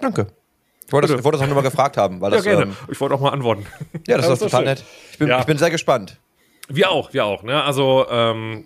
Danke. 0.00 0.28
Ich 0.86 0.92
wollte, 0.92 1.06
das, 1.06 1.18
ich 1.18 1.24
wollte 1.24 1.38
das 1.38 1.44
auch 1.44 1.46
nur 1.46 1.62
mal 1.62 1.68
gefragt 1.68 1.96
haben. 1.96 2.20
Weil 2.20 2.32
ja, 2.32 2.36
das, 2.38 2.44
gerne. 2.44 2.62
Ähm, 2.62 2.76
ich 2.90 3.00
wollte 3.00 3.14
auch 3.14 3.20
mal 3.20 3.30
antworten. 3.30 3.64
Ja, 4.08 4.16
das, 4.16 4.26
ja, 4.26 4.30
das 4.30 4.30
ist 4.30 4.38
total 4.40 4.60
schön. 4.60 4.64
nett. 4.64 4.84
Ich 5.12 5.18
bin, 5.18 5.28
ja. 5.28 5.38
ich 5.38 5.46
bin 5.46 5.56
sehr 5.56 5.70
gespannt. 5.70 6.18
Wir 6.68 6.90
auch, 6.90 7.12
wir 7.12 7.24
auch. 7.26 7.44
Ne? 7.44 7.62
Also 7.62 8.06
ähm, 8.10 8.64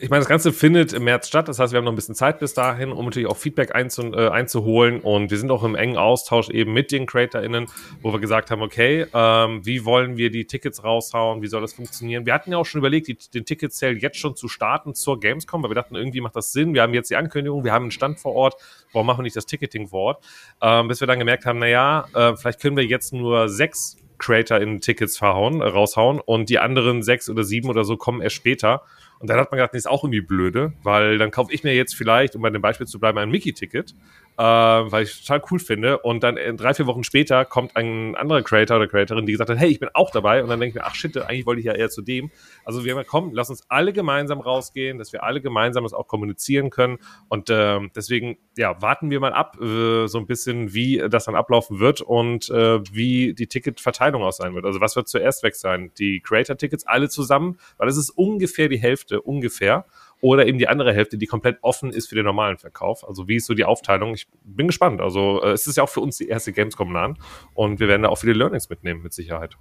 ich 0.00 0.10
meine, 0.10 0.20
das 0.20 0.28
Ganze 0.28 0.52
findet 0.52 0.92
im 0.92 1.04
März 1.04 1.28
statt. 1.28 1.48
Das 1.48 1.58
heißt, 1.58 1.72
wir 1.72 1.78
haben 1.78 1.84
noch 1.84 1.92
ein 1.92 1.96
bisschen 1.96 2.14
Zeit 2.14 2.38
bis 2.38 2.54
dahin, 2.54 2.92
um 2.92 3.04
natürlich 3.04 3.28
auch 3.28 3.36
Feedback 3.36 3.74
einzu, 3.74 4.12
äh, 4.12 4.28
einzuholen. 4.28 5.00
Und 5.00 5.30
wir 5.30 5.38
sind 5.38 5.50
auch 5.50 5.62
im 5.62 5.74
engen 5.74 5.96
Austausch 5.96 6.50
eben 6.50 6.72
mit 6.72 6.92
den 6.92 7.06
CreatorInnen, 7.06 7.66
wo 8.02 8.12
wir 8.12 8.20
gesagt 8.20 8.50
haben, 8.50 8.62
okay, 8.62 9.06
ähm, 9.12 9.64
wie 9.64 9.84
wollen 9.84 10.16
wir 10.16 10.30
die 10.30 10.46
Tickets 10.46 10.84
raushauen? 10.84 11.42
Wie 11.42 11.46
soll 11.46 11.60
das 11.60 11.74
funktionieren? 11.74 12.26
Wir 12.26 12.34
hatten 12.34 12.50
ja 12.50 12.58
auch 12.58 12.66
schon 12.66 12.80
überlegt, 12.80 13.08
die, 13.08 13.16
den 13.16 13.44
Ticket-Sale 13.44 13.94
jetzt 13.94 14.18
schon 14.18 14.36
zu 14.36 14.48
starten 14.48 14.94
zur 14.94 15.20
Gamescom, 15.20 15.62
weil 15.62 15.70
wir 15.70 15.74
dachten, 15.74 15.94
irgendwie 15.94 16.20
macht 16.20 16.36
das 16.36 16.52
Sinn. 16.52 16.74
Wir 16.74 16.82
haben 16.82 16.94
jetzt 16.94 17.10
die 17.10 17.16
Ankündigung, 17.16 17.64
wir 17.64 17.72
haben 17.72 17.84
einen 17.84 17.90
Stand 17.90 18.18
vor 18.18 18.34
Ort. 18.34 18.54
Warum 18.92 19.06
machen 19.06 19.18
wir 19.18 19.24
nicht 19.24 19.36
das 19.36 19.46
Ticketing 19.46 19.88
vor 19.88 20.00
Ort? 20.00 20.24
Ähm, 20.60 20.88
bis 20.88 21.00
wir 21.00 21.06
dann 21.06 21.18
gemerkt 21.18 21.46
haben, 21.46 21.58
naja, 21.58 22.06
äh, 22.14 22.36
vielleicht 22.36 22.60
können 22.60 22.76
wir 22.76 22.84
jetzt 22.84 23.12
nur 23.12 23.48
sechs 23.48 23.96
Creator 24.18 24.58
in 24.58 24.80
Tickets 24.80 25.18
verhauen, 25.18 25.60
äh, 25.60 25.66
raushauen 25.66 26.20
und 26.20 26.48
die 26.48 26.58
anderen 26.58 27.02
sechs 27.02 27.28
oder 27.28 27.44
sieben 27.44 27.68
oder 27.68 27.84
so 27.84 27.96
kommen 27.96 28.22
erst 28.22 28.36
später. 28.36 28.82
Und 29.18 29.30
dann 29.30 29.38
hat 29.38 29.50
man 29.50 29.58
gedacht, 29.58 29.72
nee, 29.72 29.78
ist 29.78 29.88
auch 29.88 30.04
irgendwie 30.04 30.20
blöde, 30.20 30.72
weil 30.82 31.18
dann 31.18 31.30
kaufe 31.30 31.52
ich 31.52 31.64
mir 31.64 31.74
jetzt 31.74 31.94
vielleicht, 31.94 32.36
um 32.36 32.42
bei 32.42 32.50
dem 32.50 32.62
Beispiel 32.62 32.86
zu 32.86 32.98
bleiben, 32.98 33.18
ein 33.18 33.30
Mickey-Ticket 33.30 33.94
äh, 34.36 34.42
weil 34.42 35.04
ich 35.04 35.20
total 35.24 35.42
cool 35.50 35.58
finde. 35.58 35.98
Und 35.98 36.22
dann 36.22 36.36
äh, 36.36 36.52
drei, 36.54 36.74
vier 36.74 36.86
Wochen 36.86 37.04
später 37.04 37.44
kommt 37.44 37.76
ein 37.76 38.16
anderer 38.16 38.42
Creator 38.42 38.78
oder 38.78 38.88
Creatorin, 38.88 39.26
die 39.26 39.32
gesagt 39.32 39.50
hat, 39.50 39.58
hey, 39.58 39.68
ich 39.68 39.78
bin 39.78 39.88
auch 39.94 40.10
dabei. 40.10 40.42
Und 40.42 40.48
dann 40.48 40.58
denke 40.58 40.70
ich 40.70 40.82
mir, 40.82 40.86
ach 40.86 40.94
shit, 40.94 41.16
eigentlich 41.16 41.46
wollte 41.46 41.60
ich 41.60 41.66
ja 41.66 41.72
eher 41.72 41.90
zu 41.90 42.02
dem. 42.02 42.30
Also 42.64 42.84
wir 42.84 42.96
haben 42.96 43.04
komm, 43.06 43.32
lass 43.32 43.50
uns 43.50 43.64
alle 43.68 43.92
gemeinsam 43.92 44.40
rausgehen, 44.40 44.98
dass 44.98 45.12
wir 45.12 45.22
alle 45.22 45.40
gemeinsam 45.40 45.84
das 45.84 45.92
auch 45.92 46.08
kommunizieren 46.08 46.70
können. 46.70 46.98
Und 47.28 47.50
äh, 47.50 47.80
deswegen, 47.94 48.36
ja, 48.56 48.80
warten 48.82 49.10
wir 49.10 49.20
mal 49.20 49.32
ab, 49.32 49.60
äh, 49.60 50.06
so 50.08 50.18
ein 50.18 50.26
bisschen, 50.26 50.74
wie 50.74 51.02
das 51.08 51.26
dann 51.26 51.36
ablaufen 51.36 51.78
wird 51.78 52.00
und 52.00 52.50
äh, 52.50 52.80
wie 52.92 53.34
die 53.34 53.46
Ticketverteilung 53.46 54.22
auch 54.22 54.32
sein 54.32 54.54
wird. 54.54 54.64
Also 54.64 54.80
was 54.80 54.96
wird 54.96 55.08
zuerst 55.08 55.42
weg 55.44 55.54
sein? 55.54 55.92
Die 55.98 56.20
Creator-Tickets 56.20 56.86
alle 56.86 57.08
zusammen, 57.08 57.58
weil 57.78 57.88
es 57.88 57.96
ist 57.96 58.10
ungefähr 58.10 58.68
die 58.68 58.78
Hälfte, 58.78 59.03
ungefähr 59.12 59.86
oder 60.20 60.46
eben 60.46 60.58
die 60.58 60.68
andere 60.68 60.94
Hälfte, 60.94 61.18
die 61.18 61.26
komplett 61.26 61.58
offen 61.60 61.90
ist 61.90 62.08
für 62.08 62.14
den 62.14 62.24
normalen 62.24 62.56
Verkauf. 62.56 63.06
Also 63.06 63.28
wie 63.28 63.36
ist 63.36 63.46
so 63.46 63.54
die 63.54 63.64
Aufteilung? 63.64 64.14
Ich 64.14 64.26
bin 64.42 64.66
gespannt. 64.66 65.00
Also 65.00 65.42
äh, 65.42 65.52
es 65.52 65.66
ist 65.66 65.76
ja 65.76 65.82
auch 65.82 65.88
für 65.88 66.00
uns 66.00 66.16
die 66.16 66.28
erste 66.28 66.52
Gamescom 66.52 66.92
LAN 66.92 67.18
und 67.54 67.80
wir 67.80 67.88
werden 67.88 68.02
da 68.02 68.08
auch 68.08 68.18
viele 68.18 68.32
Learnings 68.32 68.70
mitnehmen, 68.70 69.02
mit 69.02 69.12
Sicherheit. 69.12 69.56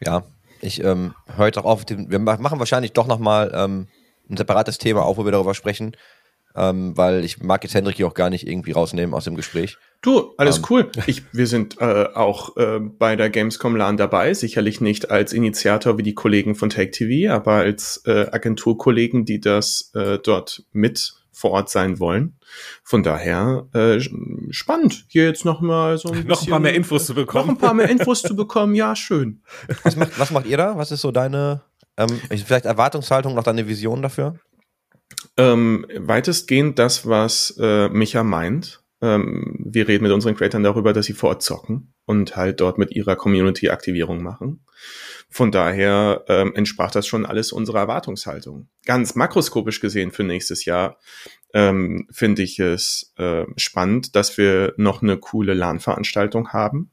Ja, 0.00 0.24
ich 0.60 0.82
ähm, 0.82 1.14
höre 1.34 1.46
jetzt 1.46 1.58
auch 1.58 1.64
auf, 1.64 1.84
wir 1.88 2.18
machen 2.18 2.58
wahrscheinlich 2.58 2.92
doch 2.92 3.06
nochmal 3.06 3.52
ähm, 3.54 3.88
ein 4.30 4.36
separates 4.36 4.78
Thema 4.78 5.02
auf, 5.02 5.16
wo 5.16 5.24
wir 5.24 5.32
darüber 5.32 5.54
sprechen, 5.54 5.96
ähm, 6.56 6.96
weil 6.96 7.24
ich 7.24 7.42
mag 7.42 7.64
jetzt 7.64 7.74
Hendrik 7.74 7.96
hier 7.96 8.06
auch 8.06 8.14
gar 8.14 8.30
nicht 8.30 8.46
irgendwie 8.46 8.72
rausnehmen 8.72 9.14
aus 9.14 9.24
dem 9.24 9.34
Gespräch. 9.34 9.76
Du, 10.02 10.34
alles. 10.36 10.58
Ähm. 10.58 10.64
cool. 10.70 10.90
Ich, 11.06 11.22
wir 11.32 11.46
sind 11.46 11.80
äh, 11.80 12.06
auch 12.14 12.56
äh, 12.56 12.78
bei 12.80 13.16
der 13.16 13.30
Gamescom 13.30 13.76
LAN 13.76 13.96
dabei, 13.96 14.34
sicherlich 14.34 14.80
nicht 14.80 15.10
als 15.10 15.32
Initiator 15.32 15.98
wie 15.98 16.02
die 16.02 16.14
Kollegen 16.14 16.54
von 16.54 16.70
Take 16.70 16.90
TV, 16.90 17.32
aber 17.32 17.54
als 17.54 18.02
äh, 18.06 18.26
Agenturkollegen, 18.30 19.24
die 19.24 19.40
das 19.40 19.90
äh, 19.94 20.18
dort 20.18 20.64
mit 20.72 21.14
vor 21.32 21.50
Ort 21.50 21.68
sein 21.68 21.98
wollen. 21.98 22.36
Von 22.84 23.02
daher 23.02 23.66
äh, 23.74 24.00
spannend, 24.50 25.06
hier 25.08 25.24
jetzt 25.24 25.44
noch 25.44 25.60
mal 25.60 25.98
so 25.98 26.10
ein 26.10 26.24
noch 26.26 26.42
ein 26.42 26.48
paar 26.48 26.60
mehr 26.60 26.74
Infos 26.74 27.06
zu 27.06 27.14
bekommen. 27.14 27.48
Noch 27.48 27.54
ein 27.54 27.58
paar 27.58 27.74
mehr 27.74 27.88
Infos 27.88 28.22
zu 28.22 28.36
bekommen, 28.36 28.74
ja, 28.74 28.94
schön. 28.94 29.42
Was 29.82 29.96
macht, 29.96 30.18
was 30.18 30.30
macht 30.30 30.46
ihr 30.46 30.56
da? 30.56 30.78
Was 30.78 30.92
ist 30.92 31.00
so 31.00 31.10
deine 31.10 31.62
ähm, 31.96 32.20
vielleicht 32.28 32.66
Erwartungshaltung, 32.66 33.34
noch 33.34 33.42
deine 33.42 33.66
Vision 33.66 34.00
dafür? 34.00 34.38
Ähm, 35.36 35.86
weitestgehend 35.96 36.78
das, 36.78 37.08
was 37.08 37.56
äh, 37.60 37.88
Micha 37.88 38.22
meint. 38.22 38.82
Ähm, 39.00 39.56
wir 39.58 39.88
reden 39.88 40.04
mit 40.04 40.12
unseren 40.12 40.36
Creatoren 40.36 40.62
darüber, 40.62 40.92
dass 40.92 41.06
sie 41.06 41.12
vor 41.12 41.30
Ort 41.30 41.42
zocken 41.42 41.94
und 42.06 42.36
halt 42.36 42.60
dort 42.60 42.78
mit 42.78 42.92
ihrer 42.92 43.16
Community 43.16 43.68
Aktivierung 43.68 44.22
machen. 44.22 44.64
Von 45.28 45.50
daher 45.50 46.24
ähm, 46.28 46.54
entsprach 46.54 46.92
das 46.92 47.08
schon 47.08 47.26
alles 47.26 47.50
unserer 47.50 47.80
Erwartungshaltung. 47.80 48.68
Ganz 48.86 49.16
makroskopisch 49.16 49.80
gesehen 49.80 50.12
für 50.12 50.22
nächstes 50.22 50.64
Jahr 50.64 50.98
ähm, 51.52 52.06
finde 52.12 52.42
ich 52.42 52.60
es 52.60 53.12
äh, 53.16 53.44
spannend, 53.56 54.14
dass 54.14 54.38
wir 54.38 54.74
noch 54.76 55.02
eine 55.02 55.16
coole 55.16 55.54
LAN-Veranstaltung 55.54 56.50
haben. 56.50 56.92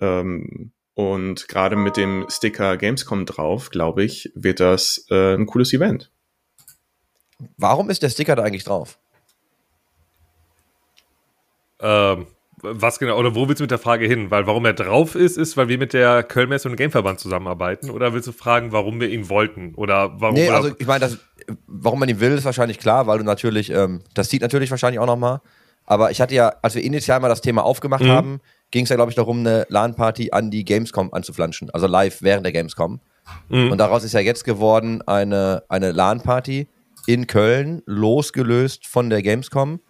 Ähm, 0.00 0.72
und 0.94 1.48
gerade 1.48 1.76
mit 1.76 1.96
dem 1.96 2.26
Sticker 2.30 2.76
Gamescom 2.76 3.26
drauf, 3.26 3.70
glaube 3.70 4.04
ich, 4.04 4.30
wird 4.34 4.60
das 4.60 5.04
äh, 5.10 5.34
ein 5.34 5.46
cooles 5.46 5.72
Event. 5.72 6.12
Warum 7.56 7.90
ist 7.90 8.02
der 8.02 8.10
Sticker 8.10 8.36
da 8.36 8.42
eigentlich 8.42 8.64
drauf? 8.64 8.98
Ähm, 11.80 12.26
was 12.62 12.98
genau, 12.98 13.18
oder 13.18 13.34
wo 13.34 13.48
willst 13.48 13.60
du 13.60 13.64
mit 13.64 13.70
der 13.70 13.78
Frage 13.78 14.06
hin? 14.06 14.30
Weil 14.30 14.46
warum 14.46 14.64
er 14.64 14.72
drauf 14.72 15.14
ist, 15.14 15.36
ist, 15.36 15.56
weil 15.56 15.68
wir 15.68 15.78
mit 15.78 15.92
der 15.92 16.22
Kölnmesse 16.22 16.68
und 16.68 16.72
dem 16.72 16.76
Gameverband 16.78 17.20
zusammenarbeiten? 17.20 17.90
Oder 17.90 18.14
willst 18.14 18.28
du 18.28 18.32
fragen, 18.32 18.72
warum 18.72 18.98
wir 19.00 19.10
ihn 19.10 19.28
wollten? 19.28 19.74
Oder 19.74 20.20
warum? 20.20 20.34
Nee, 20.34 20.48
also 20.48 20.74
ich 20.78 20.86
meine, 20.86 21.18
warum 21.66 22.00
man 22.00 22.08
ihn 22.08 22.20
will, 22.20 22.32
ist 22.32 22.44
wahrscheinlich 22.44 22.78
klar, 22.78 23.06
weil 23.06 23.18
du 23.18 23.24
natürlich, 23.24 23.70
ähm, 23.70 24.00
das 24.14 24.30
sieht 24.30 24.42
natürlich 24.42 24.70
wahrscheinlich 24.70 25.00
auch 25.00 25.06
nochmal. 25.06 25.40
Aber 25.84 26.10
ich 26.10 26.20
hatte 26.20 26.34
ja, 26.34 26.52
als 26.62 26.74
wir 26.74 26.82
initial 26.82 27.20
mal 27.20 27.28
das 27.28 27.42
Thema 27.42 27.62
aufgemacht 27.62 28.02
mhm. 28.02 28.08
haben, 28.08 28.40
ging 28.70 28.84
es 28.84 28.90
ja, 28.90 28.96
glaube 28.96 29.10
ich, 29.10 29.16
darum, 29.16 29.40
eine 29.40 29.66
LAN-Party 29.68 30.32
an 30.32 30.50
die 30.50 30.64
Gamescom 30.64 31.12
anzuflanschen. 31.12 31.70
Also 31.70 31.86
live 31.86 32.22
während 32.22 32.44
der 32.44 32.52
Gamescom. 32.52 33.00
Mhm. 33.48 33.70
Und 33.70 33.78
daraus 33.78 34.02
ist 34.02 34.12
ja 34.12 34.20
jetzt 34.20 34.44
geworden 34.44 35.02
eine, 35.02 35.62
eine 35.68 35.92
LAN-Party 35.92 36.68
in 37.06 37.26
Köln, 37.26 37.82
losgelöst 37.86 38.86
von 38.86 39.10
der 39.10 39.22
Gamescom 39.22 39.80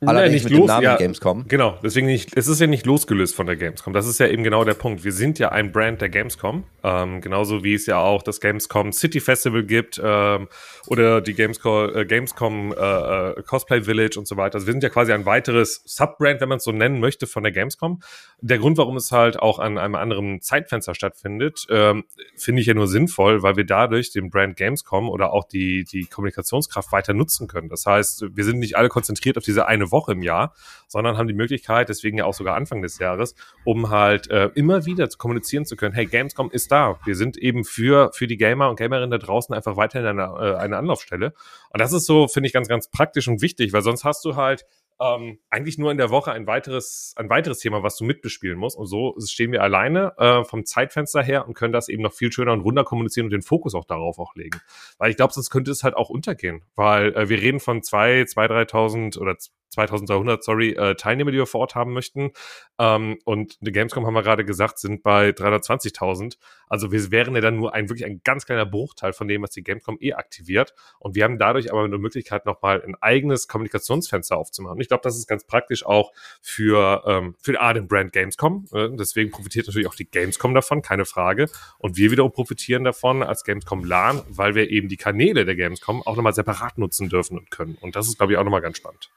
Allerdings 0.00 0.44
Nein, 0.44 0.52
nicht 0.52 0.60
los, 0.60 0.82
ja, 0.82 0.96
Gamescom. 0.96 1.48
Genau, 1.48 1.76
deswegen 1.82 2.06
nicht, 2.06 2.36
es 2.36 2.46
ist 2.46 2.60
ja 2.60 2.68
nicht 2.68 2.86
losgelöst 2.86 3.34
von 3.34 3.46
der 3.46 3.56
Gamescom. 3.56 3.92
Das 3.92 4.06
ist 4.06 4.20
ja 4.20 4.28
eben 4.28 4.44
genau 4.44 4.62
der 4.62 4.74
Punkt. 4.74 5.02
Wir 5.02 5.10
sind 5.10 5.40
ja 5.40 5.48
ein 5.48 5.72
Brand 5.72 6.00
der 6.00 6.08
Gamescom. 6.08 6.62
Ähm, 6.84 7.20
genauso 7.20 7.64
wie 7.64 7.74
es 7.74 7.86
ja 7.86 7.98
auch 7.98 8.22
das 8.22 8.40
Gamescom 8.40 8.92
City 8.92 9.18
Festival 9.18 9.64
gibt 9.64 10.00
ähm, 10.02 10.46
oder 10.86 11.20
die 11.20 11.34
Gamescom, 11.34 11.96
äh, 11.96 12.06
Gamescom 12.06 12.72
äh, 12.72 12.76
äh, 12.76 13.42
Cosplay 13.42 13.82
Village 13.82 14.16
und 14.20 14.28
so 14.28 14.36
weiter. 14.36 14.54
Also 14.54 14.68
wir 14.68 14.72
sind 14.72 14.84
ja 14.84 14.88
quasi 14.88 15.12
ein 15.12 15.26
weiteres 15.26 15.82
Subbrand, 15.84 16.40
wenn 16.40 16.48
man 16.48 16.58
es 16.58 16.64
so 16.64 16.70
nennen 16.70 17.00
möchte, 17.00 17.26
von 17.26 17.42
der 17.42 17.50
Gamescom. 17.50 18.00
Der 18.40 18.58
Grund, 18.58 18.78
warum 18.78 18.96
es 18.96 19.10
halt 19.10 19.40
auch 19.40 19.58
an 19.58 19.78
einem 19.78 19.96
anderen 19.96 20.40
Zeitfenster 20.40 20.94
stattfindet, 20.94 21.66
ähm, 21.70 22.04
finde 22.36 22.60
ich 22.60 22.68
ja 22.68 22.74
nur 22.74 22.86
sinnvoll, 22.86 23.42
weil 23.42 23.56
wir 23.56 23.66
dadurch 23.66 24.12
den 24.12 24.30
Brand 24.30 24.56
Gamescom 24.56 25.08
oder 25.08 25.32
auch 25.32 25.42
die, 25.42 25.82
die 25.82 26.04
Kommunikationskraft 26.04 26.92
weiter 26.92 27.14
nutzen 27.14 27.48
können. 27.48 27.68
Das 27.68 27.84
heißt, 27.84 28.26
wir 28.32 28.44
sind 28.44 28.60
nicht 28.60 28.76
alle 28.76 28.88
konzentriert 28.88 29.36
auf 29.36 29.44
diese 29.44 29.66
Woche 29.90 30.12
im 30.12 30.22
Jahr, 30.22 30.54
sondern 30.86 31.18
haben 31.18 31.28
die 31.28 31.34
Möglichkeit, 31.34 31.88
deswegen 31.88 32.18
ja 32.18 32.24
auch 32.24 32.34
sogar 32.34 32.56
Anfang 32.56 32.82
des 32.82 32.98
Jahres, 32.98 33.34
um 33.64 33.90
halt 33.90 34.30
äh, 34.30 34.50
immer 34.54 34.86
wieder 34.86 35.08
zu 35.10 35.18
kommunizieren 35.18 35.64
zu 35.64 35.76
können, 35.76 35.94
hey, 35.94 36.06
Gamescom 36.06 36.50
ist 36.50 36.72
da. 36.72 36.98
Wir 37.04 37.14
sind 37.14 37.36
eben 37.36 37.64
für, 37.64 38.10
für 38.12 38.26
die 38.26 38.36
Gamer 38.36 38.70
und 38.70 38.76
Gamerinnen 38.76 39.10
da 39.10 39.18
draußen 39.18 39.54
einfach 39.54 39.76
weiterhin 39.76 40.06
eine, 40.06 40.22
äh, 40.22 40.56
eine 40.56 40.76
Anlaufstelle. 40.76 41.34
Und 41.70 41.80
das 41.80 41.92
ist 41.92 42.06
so, 42.06 42.28
finde 42.28 42.46
ich, 42.46 42.52
ganz, 42.52 42.68
ganz 42.68 42.90
praktisch 42.90 43.28
und 43.28 43.42
wichtig, 43.42 43.72
weil 43.72 43.82
sonst 43.82 44.04
hast 44.04 44.24
du 44.24 44.36
halt 44.36 44.64
ähm, 45.00 45.38
eigentlich 45.50 45.78
nur 45.78 45.90
in 45.92 45.98
der 45.98 46.10
Woche 46.10 46.32
ein 46.32 46.46
weiteres, 46.46 47.14
ein 47.16 47.30
weiteres 47.30 47.58
Thema, 47.58 47.82
was 47.82 47.96
du 47.96 48.04
mitbespielen 48.04 48.58
musst. 48.58 48.76
Und 48.76 48.86
so 48.86 49.14
stehen 49.24 49.52
wir 49.52 49.62
alleine 49.62 50.12
äh, 50.18 50.44
vom 50.44 50.64
Zeitfenster 50.64 51.22
her 51.22 51.46
und 51.46 51.54
können 51.54 51.72
das 51.72 51.88
eben 51.88 52.02
noch 52.02 52.12
viel 52.12 52.32
schöner 52.32 52.52
und 52.52 52.60
runder 52.60 52.84
kommunizieren 52.84 53.26
und 53.26 53.32
den 53.32 53.42
Fokus 53.42 53.74
auch 53.74 53.84
darauf 53.84 54.18
auch 54.18 54.34
legen. 54.34 54.60
Weil 54.98 55.10
ich 55.10 55.16
glaube, 55.16 55.32
sonst 55.32 55.50
könnte 55.50 55.70
es 55.70 55.84
halt 55.84 55.96
auch 55.96 56.10
untergehen. 56.10 56.62
Weil 56.74 57.14
äh, 57.14 57.28
wir 57.28 57.40
reden 57.40 57.60
von 57.60 57.82
zwei, 57.82 58.24
zwei, 58.24 58.48
dreitausend 58.48 59.16
oder 59.16 59.36
2300, 59.70 60.42
sorry, 60.42 60.70
äh, 60.70 60.94
Teilnehmer, 60.94 61.30
die 61.30 61.38
wir 61.38 61.46
vor 61.46 61.60
Ort 61.60 61.74
haben 61.74 61.92
möchten. 61.92 62.32
Ähm, 62.78 63.18
und 63.24 63.58
die 63.60 63.72
Gamescom 63.72 64.06
haben 64.06 64.14
wir 64.14 64.22
gerade 64.22 64.44
gesagt, 64.44 64.78
sind 64.78 65.02
bei 65.02 65.30
320.000. 65.30 66.38
Also 66.68 66.92
wir 66.92 67.10
wären 67.10 67.34
ja 67.34 67.40
dann 67.40 67.56
nur 67.56 67.74
ein 67.74 67.88
wirklich 67.88 68.06
ein 68.06 68.20
ganz 68.24 68.46
kleiner 68.46 68.66
Bruchteil 68.66 69.12
von 69.12 69.28
dem, 69.28 69.42
was 69.42 69.50
die 69.50 69.62
Gamescom 69.62 69.98
eh 70.00 70.12
aktiviert. 70.14 70.74
Und 70.98 71.14
wir 71.14 71.24
haben 71.24 71.38
dadurch 71.38 71.70
aber 71.70 71.84
eine 71.84 71.98
Möglichkeit, 71.98 72.46
nochmal 72.46 72.82
ein 72.82 72.96
eigenes 73.00 73.48
Kommunikationsfenster 73.48 74.36
aufzumachen. 74.36 74.80
Ich 74.80 74.88
glaube, 74.88 75.02
das 75.02 75.16
ist 75.16 75.26
ganz 75.26 75.44
praktisch 75.44 75.84
auch 75.84 76.12
für, 76.40 77.02
ähm, 77.06 77.34
für 77.40 77.60
A, 77.60 77.72
den 77.72 77.88
Brand 77.88 78.12
Gamescom. 78.12 78.66
Äh, 78.72 78.88
deswegen 78.92 79.30
profitiert 79.30 79.66
natürlich 79.66 79.88
auch 79.88 79.94
die 79.94 80.10
Gamescom 80.10 80.54
davon, 80.54 80.82
keine 80.82 81.04
Frage. 81.04 81.46
Und 81.78 81.96
wir 81.96 82.10
wiederum 82.10 82.32
profitieren 82.32 82.84
davon 82.84 83.22
als 83.22 83.44
Gamescom 83.44 83.84
LAN, 83.84 84.22
weil 84.28 84.54
wir 84.54 84.70
eben 84.70 84.88
die 84.88 84.96
Kanäle 84.96 85.44
der 85.44 85.56
Gamescom 85.56 86.02
auch 86.02 86.16
nochmal 86.16 86.34
separat 86.34 86.78
nutzen 86.78 87.08
dürfen 87.08 87.38
und 87.38 87.50
können. 87.50 87.76
Und 87.80 87.96
das 87.96 88.08
ist, 88.08 88.18
glaube 88.18 88.32
ich, 88.32 88.38
auch 88.38 88.44
nochmal 88.44 88.62
ganz 88.62 88.76
spannend. 88.76 89.10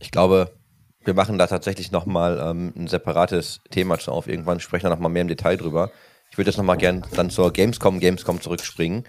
Ich 0.00 0.10
glaube, 0.10 0.50
wir 1.04 1.14
machen 1.14 1.38
da 1.38 1.46
tatsächlich 1.46 1.92
nochmal 1.92 2.40
ähm, 2.42 2.72
ein 2.76 2.88
separates 2.88 3.60
Thema 3.70 3.98
zu 3.98 4.10
auf. 4.10 4.26
Irgendwann 4.26 4.60
sprechen 4.60 4.86
wir 4.86 4.90
nochmal 4.90 5.10
mehr 5.10 5.22
im 5.22 5.28
Detail 5.28 5.56
drüber. 5.56 5.90
Ich 6.30 6.38
würde 6.38 6.50
jetzt 6.50 6.58
nochmal 6.58 6.76
gern 6.76 7.04
dann 7.14 7.30
zur 7.30 7.52
Gamescom, 7.52 8.00
Gamescom 8.00 8.40
zurückspringen. 8.40 9.04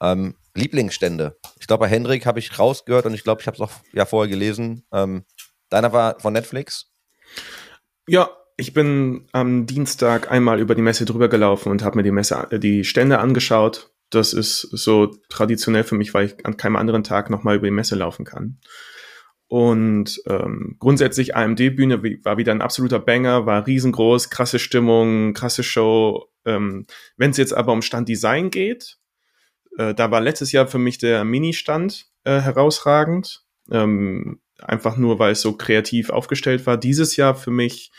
Ähm, 0.00 0.34
Lieblingsstände. 0.54 1.36
Ich 1.60 1.66
glaube, 1.66 1.82
bei 1.82 1.88
Hendrik 1.88 2.26
habe 2.26 2.38
ich 2.38 2.58
rausgehört 2.58 3.06
und 3.06 3.14
ich 3.14 3.22
glaube, 3.22 3.40
ich 3.40 3.46
habe 3.46 3.54
es 3.54 3.60
auch 3.60 3.70
ja 3.92 4.04
vorher 4.06 4.30
gelesen. 4.30 4.84
Ähm, 4.92 5.24
deiner 5.68 5.92
war 5.92 6.18
von 6.20 6.32
Netflix? 6.32 6.90
Ja, 8.08 8.30
ich 8.56 8.72
bin 8.72 9.28
am 9.32 9.66
Dienstag 9.66 10.30
einmal 10.30 10.60
über 10.60 10.74
die 10.74 10.82
Messe 10.82 11.04
drüber 11.04 11.28
gelaufen 11.28 11.70
und 11.70 11.84
habe 11.84 11.96
mir 11.96 12.02
die 12.02 12.10
Messe, 12.10 12.48
äh, 12.50 12.58
die 12.58 12.84
Stände 12.84 13.18
angeschaut. 13.18 13.90
Das 14.10 14.32
ist 14.32 14.60
so 14.60 15.14
traditionell 15.28 15.84
für 15.84 15.94
mich, 15.94 16.12
weil 16.14 16.26
ich 16.26 16.46
an 16.46 16.56
keinem 16.56 16.76
anderen 16.76 17.04
Tag 17.04 17.30
nochmal 17.30 17.56
über 17.56 17.66
die 17.66 17.72
Messe 17.72 17.94
laufen 17.94 18.24
kann. 18.24 18.58
Und 19.50 20.22
ähm, 20.28 20.76
grundsätzlich 20.78 21.34
AMD-Bühne 21.34 22.04
war 22.22 22.38
wieder 22.38 22.52
ein 22.52 22.62
absoluter 22.62 23.00
Banger, 23.00 23.46
war 23.46 23.66
riesengroß, 23.66 24.30
krasse 24.30 24.60
Stimmung, 24.60 25.34
krasse 25.34 25.64
Show. 25.64 26.28
Ähm, 26.44 26.86
Wenn 27.16 27.32
es 27.32 27.36
jetzt 27.36 27.52
aber 27.52 27.72
um 27.72 27.82
Standdesign 27.82 28.50
geht, 28.50 28.98
äh, 29.76 29.92
da 29.92 30.12
war 30.12 30.20
letztes 30.20 30.52
Jahr 30.52 30.68
für 30.68 30.78
mich 30.78 30.98
der 30.98 31.24
Mini-Stand 31.24 32.06
äh, 32.22 32.38
herausragend. 32.38 33.42
Ähm, 33.72 34.40
einfach 34.60 34.96
nur, 34.96 35.18
weil 35.18 35.32
es 35.32 35.40
so 35.40 35.56
kreativ 35.56 36.10
aufgestellt 36.10 36.64
war. 36.66 36.76
Dieses 36.76 37.16
Jahr 37.16 37.34
für 37.34 37.50
mich 37.50 37.90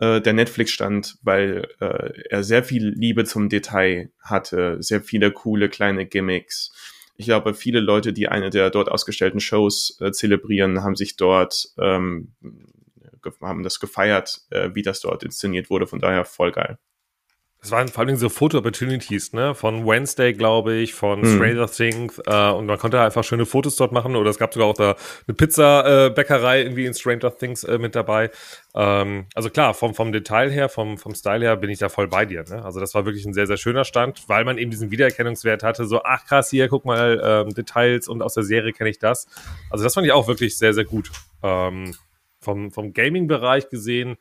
äh, 0.00 0.20
der 0.20 0.34
Netflix-Stand, 0.34 1.16
weil 1.22 1.66
äh, 1.80 2.12
er 2.28 2.44
sehr 2.44 2.62
viel 2.62 2.90
Liebe 2.90 3.24
zum 3.24 3.48
Detail 3.48 4.12
hatte, 4.20 4.76
sehr 4.82 5.00
viele 5.00 5.32
coole 5.32 5.70
kleine 5.70 6.04
Gimmicks 6.04 6.72
ich 7.20 7.26
glaube, 7.26 7.52
viele 7.52 7.80
Leute, 7.80 8.14
die 8.14 8.28
eine 8.28 8.48
der 8.48 8.70
dort 8.70 8.90
ausgestellten 8.90 9.40
Shows 9.40 9.98
äh, 10.00 10.10
zelebrieren, 10.10 10.82
haben 10.82 10.96
sich 10.96 11.16
dort, 11.16 11.68
ähm, 11.78 12.34
haben 13.42 13.62
das 13.62 13.78
gefeiert, 13.78 14.40
äh, 14.48 14.70
wie 14.72 14.80
das 14.80 15.00
dort 15.00 15.22
inszeniert 15.22 15.68
wurde. 15.68 15.86
Von 15.86 16.00
daher 16.00 16.24
voll 16.24 16.50
geil. 16.50 16.78
Das 17.60 17.72
waren 17.72 17.88
vor 17.88 18.04
allem 18.04 18.16
so 18.16 18.30
Foto-Opportunities, 18.30 19.34
ne? 19.34 19.54
Von 19.54 19.86
Wednesday, 19.86 20.32
glaube 20.32 20.74
ich, 20.76 20.94
von 20.94 21.20
Mhm. 21.20 21.36
Stranger 21.36 21.66
Things. 21.70 22.18
Äh, 22.26 22.50
und 22.52 22.64
man 22.64 22.78
konnte 22.78 22.98
einfach 23.00 23.22
schöne 23.22 23.44
Fotos 23.44 23.76
dort 23.76 23.92
machen. 23.92 24.16
Oder 24.16 24.30
es 24.30 24.38
gab 24.38 24.54
sogar 24.54 24.68
auch 24.68 24.74
da 24.74 24.96
eine 25.28 25.34
Pizza-Bäckerei 25.34 26.62
irgendwie 26.62 26.86
in 26.86 26.94
Stranger 26.94 27.36
Things 27.36 27.64
äh, 27.64 27.78
mit 27.78 27.94
dabei. 27.94 28.30
Ähm, 28.74 29.26
also 29.34 29.50
klar, 29.50 29.74
vom, 29.74 29.94
vom 29.94 30.10
Detail 30.10 30.50
her, 30.50 30.68
vom, 30.68 30.96
vom 30.96 31.14
Style 31.14 31.40
her 31.44 31.56
bin 31.56 31.68
ich 31.70 31.78
da 31.78 31.88
voll 31.90 32.08
bei 32.08 32.24
dir. 32.24 32.44
Ne? 32.48 32.64
Also 32.64 32.80
das 32.80 32.94
war 32.94 33.04
wirklich 33.04 33.26
ein 33.26 33.34
sehr, 33.34 33.46
sehr 33.46 33.58
schöner 33.58 33.84
Stand, 33.84 34.28
weil 34.28 34.44
man 34.44 34.56
eben 34.56 34.70
diesen 34.70 34.90
Wiedererkennungswert 34.90 35.62
hatte. 35.62 35.84
So, 35.84 36.02
ach 36.02 36.24
krass, 36.24 36.48
hier, 36.50 36.68
guck 36.68 36.84
mal, 36.86 37.20
ähm, 37.22 37.54
Details 37.54 38.08
und 38.08 38.22
aus 38.22 38.34
der 38.34 38.44
Serie 38.44 38.72
kenne 38.72 38.88
ich 38.90 38.98
das. 38.98 39.26
Also 39.68 39.84
das 39.84 39.94
fand 39.94 40.06
ich 40.06 40.12
auch 40.12 40.28
wirklich 40.28 40.56
sehr, 40.56 40.72
sehr 40.72 40.84
gut. 40.84 41.10
Ähm, 41.42 41.94
vom, 42.40 42.70
vom 42.70 42.94
Gaming-Bereich 42.94 43.68
gesehen, 43.68 44.16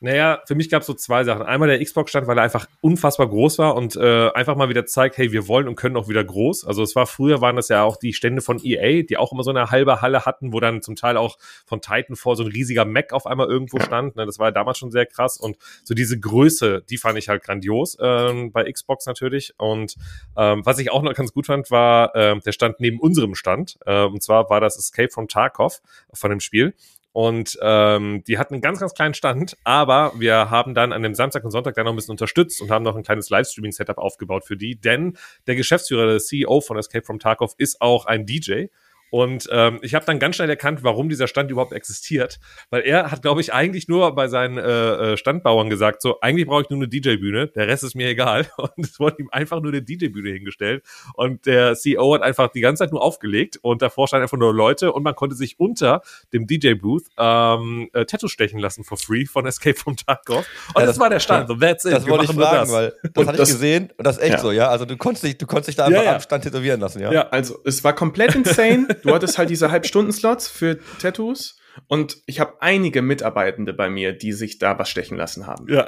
naja, 0.00 0.40
für 0.46 0.54
mich 0.54 0.70
gab 0.70 0.80
es 0.80 0.86
so 0.86 0.94
zwei 0.94 1.24
Sachen. 1.24 1.42
Einmal 1.42 1.68
der 1.68 1.84
Xbox-Stand, 1.84 2.26
weil 2.26 2.38
er 2.38 2.44
einfach 2.44 2.66
unfassbar 2.80 3.28
groß 3.28 3.58
war 3.58 3.76
und 3.76 3.96
äh, 3.96 4.30
einfach 4.30 4.56
mal 4.56 4.70
wieder 4.70 4.86
zeigt, 4.86 5.18
hey, 5.18 5.30
wir 5.30 5.46
wollen 5.46 5.68
und 5.68 5.76
können 5.76 5.94
auch 5.96 6.08
wieder 6.08 6.24
groß. 6.24 6.64
Also 6.64 6.82
es 6.82 6.96
war 6.96 7.06
früher, 7.06 7.42
waren 7.42 7.56
das 7.56 7.68
ja 7.68 7.82
auch 7.82 7.98
die 7.98 8.14
Stände 8.14 8.40
von 8.40 8.58
EA, 8.64 9.02
die 9.02 9.18
auch 9.18 9.30
immer 9.30 9.42
so 9.42 9.50
eine 9.50 9.70
halbe 9.70 10.00
Halle 10.00 10.24
hatten, 10.24 10.54
wo 10.54 10.60
dann 10.60 10.80
zum 10.80 10.96
Teil 10.96 11.18
auch 11.18 11.36
von 11.66 11.82
Titanfall 11.82 12.34
so 12.34 12.44
ein 12.44 12.50
riesiger 12.50 12.86
Mac 12.86 13.12
auf 13.12 13.26
einmal 13.26 13.48
irgendwo 13.48 13.78
stand. 13.78 14.16
Ne, 14.16 14.24
das 14.24 14.38
war 14.38 14.48
ja 14.48 14.52
damals 14.52 14.78
schon 14.78 14.90
sehr 14.90 15.04
krass. 15.04 15.36
Und 15.36 15.58
so 15.84 15.92
diese 15.92 16.18
Größe, 16.18 16.82
die 16.88 16.96
fand 16.96 17.18
ich 17.18 17.28
halt 17.28 17.42
grandios 17.42 17.98
ähm, 18.00 18.52
bei 18.52 18.72
Xbox 18.72 19.04
natürlich. 19.04 19.52
Und 19.58 19.96
ähm, 20.34 20.64
was 20.64 20.78
ich 20.78 20.90
auch 20.90 21.02
noch 21.02 21.14
ganz 21.14 21.34
gut 21.34 21.44
fand, 21.44 21.70
war 21.70 22.16
ähm, 22.16 22.40
der 22.44 22.52
Stand 22.52 22.80
neben 22.80 22.98
unserem 22.98 23.34
Stand. 23.34 23.78
Äh, 23.84 24.04
und 24.04 24.22
zwar 24.22 24.48
war 24.48 24.62
das 24.62 24.78
Escape 24.78 25.10
from 25.10 25.28
Tarkov 25.28 25.82
von 26.14 26.30
dem 26.30 26.40
Spiel. 26.40 26.74
Und 27.12 27.58
ähm, 27.60 28.22
die 28.26 28.38
hatten 28.38 28.54
einen 28.54 28.60
ganz, 28.60 28.78
ganz 28.78 28.94
kleinen 28.94 29.14
Stand, 29.14 29.56
aber 29.64 30.12
wir 30.16 30.50
haben 30.50 30.74
dann 30.74 30.92
an 30.92 31.02
dem 31.02 31.14
Samstag 31.14 31.44
und 31.44 31.50
Sonntag 31.50 31.74
dann 31.74 31.84
noch 31.84 31.92
ein 31.92 31.96
bisschen 31.96 32.12
unterstützt 32.12 32.62
und 32.62 32.70
haben 32.70 32.84
noch 32.84 32.94
ein 32.94 33.02
kleines 33.02 33.30
Livestreaming-Setup 33.30 33.98
aufgebaut 33.98 34.44
für 34.44 34.56
die, 34.56 34.80
denn 34.80 35.16
der 35.48 35.56
Geschäftsführer, 35.56 36.06
der 36.06 36.18
CEO 36.18 36.60
von 36.60 36.78
Escape 36.78 37.04
from 37.04 37.18
Tarkov 37.18 37.54
ist 37.58 37.80
auch 37.80 38.06
ein 38.06 38.26
DJ. 38.26 38.66
Und 39.10 39.48
ähm, 39.52 39.78
ich 39.82 39.94
habe 39.94 40.04
dann 40.06 40.18
ganz 40.18 40.36
schnell 40.36 40.48
erkannt, 40.48 40.82
warum 40.82 41.08
dieser 41.08 41.26
Stand 41.26 41.50
überhaupt 41.50 41.72
existiert. 41.72 42.38
Weil 42.70 42.82
er 42.82 43.10
hat, 43.10 43.22
glaube 43.22 43.40
ich, 43.40 43.52
eigentlich 43.52 43.88
nur 43.88 44.14
bei 44.14 44.28
seinen 44.28 44.56
äh, 44.58 45.12
äh, 45.12 45.16
Standbauern 45.16 45.68
gesagt, 45.68 46.00
so, 46.02 46.20
eigentlich 46.20 46.46
brauche 46.46 46.62
ich 46.62 46.70
nur 46.70 46.78
eine 46.78 46.88
DJ-Bühne, 46.88 47.48
der 47.48 47.66
Rest 47.68 47.82
ist 47.84 47.94
mir 47.94 48.08
egal. 48.08 48.46
Und 48.56 48.70
es 48.78 48.98
wurde 49.00 49.16
ihm 49.18 49.28
einfach 49.32 49.60
nur 49.60 49.72
eine 49.72 49.82
DJ-Bühne 49.82 50.30
hingestellt. 50.30 50.84
Und 51.14 51.46
der 51.46 51.74
CEO 51.74 52.14
hat 52.14 52.22
einfach 52.22 52.48
die 52.52 52.60
ganze 52.60 52.84
Zeit 52.84 52.92
nur 52.92 53.02
aufgelegt 53.02 53.58
und 53.62 53.82
davor 53.82 54.06
standen 54.08 54.22
einfach 54.24 54.38
nur 54.38 54.54
Leute 54.54 54.92
und 54.92 55.02
man 55.02 55.14
konnte 55.14 55.34
sich 55.36 55.58
unter 55.58 56.02
dem 56.32 56.46
DJ-Booth 56.46 57.04
ähm, 57.18 57.88
äh, 57.92 58.04
Tattoo 58.04 58.28
stechen 58.28 58.58
lassen 58.60 58.84
for 58.84 58.96
free 58.98 59.26
von 59.26 59.46
Escape 59.46 59.76
from 59.76 59.96
Tarkov. 59.96 60.38
Und 60.38 60.80
Ja, 60.80 60.86
das, 60.86 60.96
das- 60.96 60.98
war 61.00 61.10
der 61.10 61.20
Stand. 61.20 61.48
So, 61.48 61.54
that's 61.56 61.84
it. 61.84 61.92
Das 61.92 62.04
Wir 62.06 62.12
wollte 62.12 62.24
ich 62.26 62.30
fragen, 62.32 62.56
das. 62.60 62.72
weil 62.72 62.92
das 63.02 63.10
Und 63.16 63.26
hatte 63.28 63.42
ich 63.42 63.48
gesehen 63.48 63.90
und 63.96 64.06
das 64.06 64.16
ist 64.18 64.22
echt 64.22 64.32
Ja. 64.34 64.38
so, 64.38 64.52
ja. 64.52 64.68
Also 64.68 64.84
du 64.84 64.96
konntest 64.96 65.24
dich, 65.24 65.36
du 65.38 65.46
konntest 65.46 65.68
dich 65.68 65.76
da 65.76 65.86
einfach 65.86 65.98
Ja, 65.98 66.04
ja. 66.10 66.14
am 66.16 66.20
Stand 66.20 66.44
tätowieren 66.44 66.80
lassen, 66.80 67.00
ja. 67.00 67.12
Ja. 67.12 67.28
Also, 67.30 67.58
es 67.64 67.82
war 67.84 67.92
komplett 67.94 68.34
insane. 68.34 68.86
Du 69.02 69.14
hattest 69.14 69.38
halt 69.38 69.50
diese 69.50 69.70
Halbstunden-Slots 69.70 70.48
für 70.48 70.78
Tattoos. 71.00 71.56
Und 71.86 72.18
ich 72.26 72.40
habe 72.40 72.60
einige 72.60 73.02
Mitarbeitende 73.02 73.72
bei 73.72 73.88
mir, 73.88 74.12
die 74.12 74.32
sich 74.32 74.58
da 74.58 74.78
was 74.78 74.88
stechen 74.88 75.16
lassen 75.16 75.46
haben. 75.46 75.66
Ja. 75.68 75.86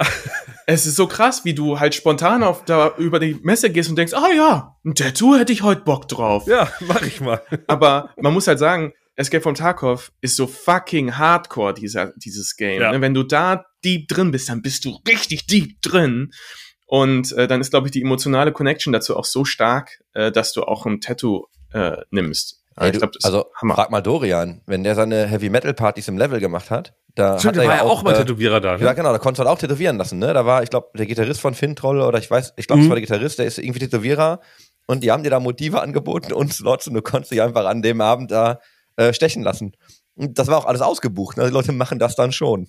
Es 0.65 0.85
ist 0.85 0.95
so 0.95 1.07
krass, 1.07 1.43
wie 1.43 1.53
du 1.53 1.79
halt 1.81 1.93
spontan 1.93 2.41
auf 2.41 2.63
da 2.63 2.93
über 2.97 3.19
die 3.19 3.37
Messe 3.43 3.69
gehst 3.69 3.89
und 3.89 3.97
denkst, 3.97 4.13
ah 4.13 4.31
ja, 4.33 4.77
ein 4.85 4.95
Tattoo 4.95 5.35
hätte 5.35 5.51
ich 5.51 5.61
heute 5.61 5.81
Bock 5.81 6.07
drauf. 6.07 6.47
ja, 6.47 6.71
mach 6.79 7.01
ich 7.01 7.19
mal. 7.19 7.41
Aber 7.67 8.11
man 8.17 8.33
muss 8.33 8.47
halt 8.47 8.59
sagen, 8.59 8.93
Escape 9.15 9.43
from 9.43 9.55
Tarkov 9.55 10.11
ist 10.21 10.35
so 10.35 10.47
fucking 10.47 11.17
hardcore, 11.17 11.73
dieser, 11.73 12.13
dieses 12.15 12.55
Game. 12.55 12.81
Ja. 12.81 12.91
Ne? 12.91 13.01
Wenn 13.01 13.13
du 13.13 13.23
da 13.23 13.65
deep 13.83 14.07
drin 14.07 14.31
bist, 14.31 14.49
dann 14.49 14.61
bist 14.61 14.85
du 14.85 14.97
richtig 15.07 15.47
deep 15.47 15.81
drin. 15.81 16.31
Und 16.85 17.31
äh, 17.33 17.47
dann 17.47 17.61
ist, 17.61 17.71
glaube 17.71 17.87
ich, 17.87 17.91
die 17.91 18.01
emotionale 18.01 18.51
Connection 18.51 18.93
dazu 18.93 19.17
auch 19.17 19.25
so 19.25 19.45
stark, 19.45 20.01
äh, 20.13 20.31
dass 20.31 20.53
du 20.53 20.63
auch 20.63 20.85
ein 20.85 21.01
Tattoo 21.01 21.47
äh, 21.73 21.97
nimmst. 22.11 22.62
Ey, 22.75 22.91
du, 22.91 22.99
glaub, 22.99 23.11
also 23.23 23.45
Hammer. 23.61 23.75
frag 23.75 23.89
mal 23.91 24.01
Dorian, 24.01 24.61
wenn 24.65 24.83
der 24.83 24.95
seine 24.95 25.27
Heavy 25.27 25.49
Metal 25.49 25.73
Partys 25.73 26.07
im 26.07 26.17
Level 26.17 26.39
gemacht 26.39 26.71
hat, 26.71 26.93
da 27.15 27.37
Stimmt, 27.39 27.49
hat 27.49 27.55
der 27.57 27.63
er 27.63 27.69
war 27.69 27.77
ja 27.77 27.83
ja 27.83 27.89
auch 27.89 28.03
mal 28.03 28.13
äh, 28.13 28.17
Tätowierer 28.17 28.59
da. 28.61 28.75
Ja, 28.77 28.89
Ne? 28.89 28.95
genau, 28.95 29.11
da 29.11 29.19
konntest 29.19 29.39
du 29.39 29.47
halt 29.47 29.55
auch 29.55 29.59
tätowieren 29.59 29.97
lassen, 29.97 30.17
ne? 30.19 30.33
Da 30.33 30.45
war, 30.45 30.63
ich 30.63 30.69
glaube, 30.69 30.87
der 30.97 31.05
Gitarrist 31.05 31.39
von 31.41 31.53
Fintroll 31.53 32.01
oder 32.01 32.17
ich 32.17 32.29
weiß, 32.31 32.53
ich 32.57 32.65
glaube, 32.67 32.79
Mhm. 32.79 32.85
es 32.85 32.89
war 32.89 32.95
der 32.95 33.01
Gitarrist, 33.01 33.37
der 33.39 33.45
ist 33.45 33.59
irgendwie 33.59 33.79
Tätowierer 33.79 34.39
und 34.87 35.03
die 35.03 35.11
haben 35.11 35.23
dir 35.23 35.29
da 35.29 35.39
Motive 35.39 35.81
angeboten 35.81 36.33
und 36.33 36.51
Slots 36.53 36.87
und 36.87 36.95
du 36.95 37.01
konntest 37.01 37.31
dich 37.31 37.41
einfach 37.41 37.65
an 37.65 37.81
dem 37.83 38.01
Abend 38.01 38.31
da 38.31 38.59
äh, 38.95 39.13
stechen 39.13 39.43
lassen. 39.43 39.73
Und 40.15 40.37
das 40.39 40.47
war 40.47 40.57
auch 40.57 40.65
alles 40.65 40.81
ausgebucht, 40.81 41.37
ne? 41.37 41.45
Die 41.45 41.51
Leute 41.53 41.71
machen 41.71 41.99
das 41.99 42.15
dann 42.15 42.31
schon. 42.31 42.67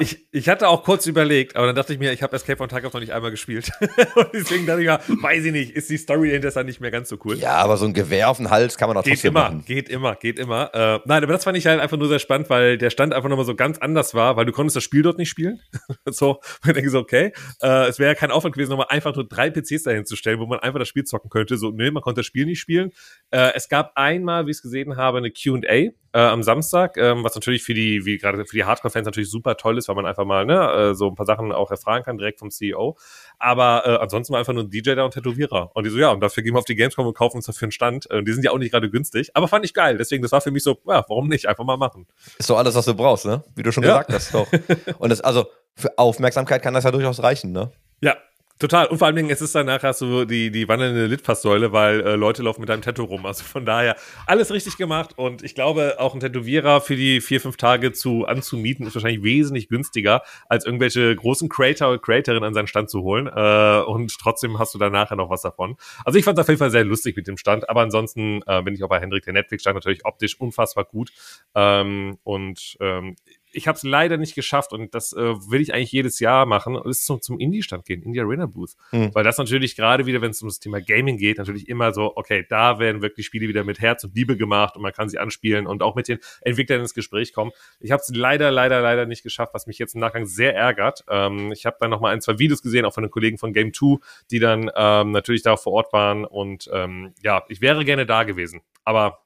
Ich, 0.00 0.26
ich 0.32 0.48
hatte 0.48 0.68
auch 0.68 0.82
kurz 0.84 1.06
überlegt, 1.06 1.56
aber 1.56 1.66
dann 1.66 1.76
dachte 1.76 1.92
ich 1.92 1.98
mir, 1.98 2.12
ich 2.12 2.22
habe 2.22 2.34
Escape 2.34 2.56
from 2.56 2.68
Tarkov 2.68 2.92
noch 2.92 3.00
nicht 3.00 3.12
einmal 3.12 3.30
gespielt. 3.30 3.70
und 4.14 4.28
deswegen 4.32 4.66
dachte 4.66 4.80
ich 4.80 4.86
mir, 4.86 5.00
weiß 5.22 5.44
ich 5.44 5.52
nicht, 5.52 5.72
ist 5.72 5.90
die 5.90 5.96
Story 5.96 6.28
dahinter 6.28 6.64
nicht 6.64 6.80
mehr 6.80 6.90
ganz 6.90 7.08
so 7.08 7.18
cool. 7.24 7.36
Ja, 7.38 7.56
aber 7.56 7.76
so 7.76 7.86
ein 7.86 7.92
Gewehr 7.92 8.30
auf 8.30 8.38
den 8.38 8.50
Hals 8.50 8.78
kann 8.78 8.88
man 8.88 8.96
auch 8.96 9.02
Geht 9.02 9.14
trotzdem 9.14 9.30
immer, 9.30 9.44
machen. 9.44 9.64
geht 9.64 9.88
immer, 9.88 10.16
geht 10.16 10.38
immer. 10.38 10.74
Äh, 10.74 11.00
nein, 11.04 11.22
aber 11.22 11.32
das 11.32 11.44
fand 11.44 11.56
ich 11.56 11.66
halt 11.66 11.80
einfach 11.80 11.96
nur 11.96 12.08
sehr 12.08 12.18
spannend, 12.18 12.50
weil 12.50 12.78
der 12.78 12.90
Stand 12.90 13.12
einfach 13.12 13.28
nochmal 13.28 13.46
so 13.46 13.54
ganz 13.54 13.78
anders 13.78 14.14
war, 14.14 14.36
weil 14.36 14.46
du 14.46 14.52
konntest 14.52 14.76
das 14.76 14.84
Spiel 14.84 15.02
dort 15.02 15.18
nicht 15.18 15.30
spielen. 15.30 15.60
so, 16.06 16.30
und 16.30 16.68
ich 16.68 16.72
denke 16.72 16.90
so, 16.90 16.98
okay, 16.98 17.32
äh, 17.60 17.88
es 17.88 17.98
wäre 17.98 18.12
ja 18.12 18.14
kein 18.14 18.30
Aufwand 18.30 18.54
gewesen, 18.54 18.70
nochmal 18.70 18.88
einfach 18.90 19.14
nur 19.14 19.26
drei 19.28 19.50
PCs 19.50 19.84
dahin 19.84 20.06
zu 20.06 20.16
stellen, 20.16 20.38
wo 20.40 20.46
man 20.46 20.60
einfach 20.60 20.78
das 20.78 20.88
Spiel 20.88 21.04
zocken 21.04 21.30
könnte. 21.30 21.56
So, 21.56 21.70
nee, 21.70 21.90
man 21.90 22.02
konnte 22.02 22.20
das 22.20 22.26
Spiel 22.26 22.46
nicht 22.46 22.60
spielen. 22.60 22.90
Äh, 23.30 23.52
es 23.54 23.68
gab 23.68 23.92
einmal, 23.96 24.46
wie 24.46 24.50
ich 24.50 24.56
es 24.58 24.62
gesehen 24.62 24.96
habe, 24.96 25.18
eine 25.18 25.30
Q&A 25.30 25.90
äh, 26.14 26.20
am 26.20 26.44
Samstag, 26.44 26.96
ähm, 26.96 27.24
was 27.24 27.34
natürlich 27.34 27.64
für 27.64 27.74
die, 27.74 28.04
wie 28.06 28.18
gerade 28.18 28.46
für 28.46 28.54
die 28.56 28.64
Hardcore-Fans 28.64 29.04
natürlich 29.04 29.28
super 29.30 29.56
toll 29.56 29.76
ist, 29.78 29.88
weil 29.88 29.96
man 29.96 30.06
einfach 30.06 30.24
mal 30.24 30.46
ne, 30.46 30.90
äh, 30.90 30.94
so 30.94 31.08
ein 31.08 31.16
paar 31.16 31.26
Sachen 31.26 31.50
auch 31.50 31.70
erfragen 31.72 32.04
kann, 32.04 32.18
direkt 32.18 32.38
vom 32.38 32.50
CEO. 32.50 32.96
Aber 33.40 33.82
äh, 33.84 33.96
ansonsten 34.00 34.32
war 34.32 34.38
einfach 34.38 34.52
nur 34.52 34.62
ein 34.62 34.70
DJ 34.70 34.94
da 34.94 35.04
und 35.04 35.12
Tätowierer. 35.12 35.72
Und 35.74 35.84
die 35.84 35.90
so, 35.90 35.98
ja, 35.98 36.10
und 36.10 36.20
dafür 36.20 36.44
gehen 36.44 36.54
wir 36.54 36.60
auf 36.60 36.64
die 36.64 36.76
Gamescom 36.76 37.04
und 37.06 37.14
kaufen 37.14 37.38
uns 37.38 37.46
dafür 37.46 37.66
einen 37.66 37.72
Stand. 37.72 38.08
Äh, 38.10 38.22
die 38.22 38.32
sind 38.32 38.44
ja 38.44 38.52
auch 38.52 38.58
nicht 38.58 38.70
gerade 38.70 38.88
günstig, 38.88 39.30
aber 39.34 39.48
fand 39.48 39.64
ich 39.64 39.74
geil. 39.74 39.98
Deswegen, 39.98 40.22
das 40.22 40.30
war 40.30 40.40
für 40.40 40.52
mich 40.52 40.62
so, 40.62 40.78
ja, 40.86 41.04
warum 41.08 41.28
nicht? 41.28 41.46
Einfach 41.48 41.64
mal 41.64 41.76
machen. 41.76 42.06
Ist 42.38 42.46
so 42.46 42.54
alles, 42.56 42.76
was 42.76 42.84
du 42.84 42.94
brauchst, 42.94 43.26
ne? 43.26 43.42
Wie 43.56 43.64
du 43.64 43.72
schon 43.72 43.82
Ja. 43.82 43.98
gesagt 44.02 44.12
hast, 44.12 44.34
doch. 44.34 44.46
Und 44.98 45.10
das, 45.10 45.20
also, 45.20 45.46
für 45.74 45.98
Aufmerksamkeit 45.98 46.62
kann 46.62 46.74
das 46.74 46.84
ja 46.84 46.92
durchaus 46.92 47.20
reichen, 47.22 47.50
ne? 47.50 47.72
Ja, 48.00 48.16
total. 48.58 48.86
Und 48.86 48.98
vor 48.98 49.06
allen 49.06 49.16
Dingen, 49.16 49.30
es 49.30 49.40
ist 49.40 49.54
danach 49.54 49.82
hast 49.82 50.00
du 50.00 50.24
die, 50.24 50.50
die 50.50 50.68
wandelnde 50.68 51.06
Litfaßsäule, 51.06 51.72
weil 51.72 52.00
äh, 52.00 52.16
Leute 52.16 52.42
laufen 52.42 52.60
mit 52.60 52.68
deinem 52.68 52.82
Tattoo 52.82 53.04
rum. 53.04 53.26
Also 53.26 53.44
von 53.44 53.64
daher 53.64 53.96
alles 54.26 54.52
richtig 54.52 54.76
gemacht. 54.76 55.12
Und 55.16 55.42
ich 55.42 55.54
glaube, 55.54 55.96
auch 55.98 56.14
ein 56.14 56.20
Tätowierer 56.20 56.80
für 56.80 56.96
die 56.96 57.20
vier, 57.20 57.40
fünf 57.40 57.56
Tage 57.56 57.92
zu 57.92 58.26
anzumieten, 58.26 58.86
ist 58.86 58.94
wahrscheinlich 58.94 59.22
wesentlich 59.22 59.68
günstiger, 59.68 60.22
als 60.48 60.64
irgendwelche 60.64 61.14
großen 61.14 61.48
Creator 61.48 61.88
oder 61.88 61.98
Creatorinnen 61.98 62.44
an 62.44 62.54
seinen 62.54 62.66
Stand 62.66 62.90
zu 62.90 63.02
holen. 63.02 63.26
Äh, 63.26 63.82
und 63.86 64.16
trotzdem 64.18 64.58
hast 64.58 64.74
du 64.74 64.78
da 64.78 64.90
nachher 64.90 65.16
noch 65.16 65.30
was 65.30 65.42
davon. 65.42 65.76
Also 66.04 66.18
ich 66.18 66.24
fand 66.24 66.38
es 66.38 66.42
auf 66.42 66.48
jeden 66.48 66.58
Fall 66.58 66.70
sehr 66.70 66.84
lustig 66.84 67.16
mit 67.16 67.26
dem 67.26 67.36
Stand. 67.36 67.68
Aber 67.68 67.82
ansonsten 67.82 68.42
äh, 68.46 68.62
bin 68.62 68.74
ich 68.74 68.82
auch 68.84 68.88
bei 68.88 69.00
Hendrik. 69.00 69.24
Der 69.24 69.32
Netflix-Stand 69.32 69.74
natürlich 69.74 70.04
optisch 70.04 70.40
unfassbar 70.40 70.84
gut. 70.84 71.10
Ähm, 71.54 72.18
und 72.22 72.76
ähm, 72.80 73.16
ich 73.54 73.68
habe 73.68 73.76
es 73.76 73.82
leider 73.82 74.16
nicht 74.16 74.34
geschafft 74.34 74.72
und 74.72 74.94
das 74.94 75.12
äh, 75.12 75.18
will 75.18 75.60
ich 75.60 75.72
eigentlich 75.72 75.92
jedes 75.92 76.20
Jahr 76.20 76.46
machen 76.46 76.76
ist 76.84 77.04
zum, 77.06 77.22
zum 77.22 77.38
Indie-Stand 77.38 77.84
gehen, 77.84 78.02
Indie 78.02 78.20
Arena 78.20 78.46
Booth. 78.46 78.72
Hm. 78.90 79.14
Weil 79.14 79.24
das 79.24 79.38
natürlich 79.38 79.76
gerade 79.76 80.06
wieder, 80.06 80.20
wenn 80.20 80.30
es 80.30 80.42
um 80.42 80.48
das 80.48 80.58
Thema 80.58 80.80
Gaming 80.80 81.16
geht, 81.16 81.38
natürlich 81.38 81.68
immer 81.68 81.92
so, 81.92 82.12
okay, 82.16 82.44
da 82.48 82.78
werden 82.78 83.02
wirklich 83.02 83.26
Spiele 83.26 83.48
wieder 83.48 83.64
mit 83.64 83.80
Herz 83.80 84.04
und 84.04 84.14
Liebe 84.14 84.36
gemacht 84.36 84.76
und 84.76 84.82
man 84.82 84.92
kann 84.92 85.08
sie 85.08 85.18
anspielen 85.18 85.66
und 85.66 85.82
auch 85.82 85.94
mit 85.94 86.08
den 86.08 86.18
Entwicklern 86.40 86.80
ins 86.80 86.94
Gespräch 86.94 87.32
kommen. 87.32 87.52
Ich 87.80 87.90
habe 87.90 88.00
es 88.00 88.10
leider, 88.14 88.50
leider, 88.50 88.80
leider 88.80 89.06
nicht 89.06 89.22
geschafft, 89.22 89.54
was 89.54 89.66
mich 89.66 89.78
jetzt 89.78 89.94
im 89.94 90.00
Nachgang 90.00 90.26
sehr 90.26 90.54
ärgert. 90.54 91.04
Ähm, 91.08 91.52
ich 91.52 91.66
habe 91.66 91.76
dann 91.80 91.90
noch 91.90 92.00
mal 92.00 92.12
ein, 92.12 92.20
zwei 92.20 92.38
Videos 92.38 92.62
gesehen, 92.62 92.84
auch 92.84 92.94
von 92.94 93.02
den 93.02 93.10
Kollegen 93.10 93.38
von 93.38 93.52
Game 93.52 93.72
2, 93.72 93.98
die 94.30 94.38
dann 94.38 94.70
ähm, 94.74 95.12
natürlich 95.12 95.42
da 95.42 95.56
vor 95.56 95.72
Ort 95.72 95.92
waren 95.92 96.24
und 96.24 96.68
ähm, 96.72 97.14
ja, 97.22 97.44
ich 97.48 97.60
wäre 97.60 97.84
gerne 97.84 98.06
da 98.06 98.24
gewesen. 98.24 98.60
Aber 98.84 99.20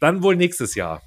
dann 0.00 0.22
wohl 0.22 0.36
nächstes 0.36 0.74
Jahr. 0.74 1.02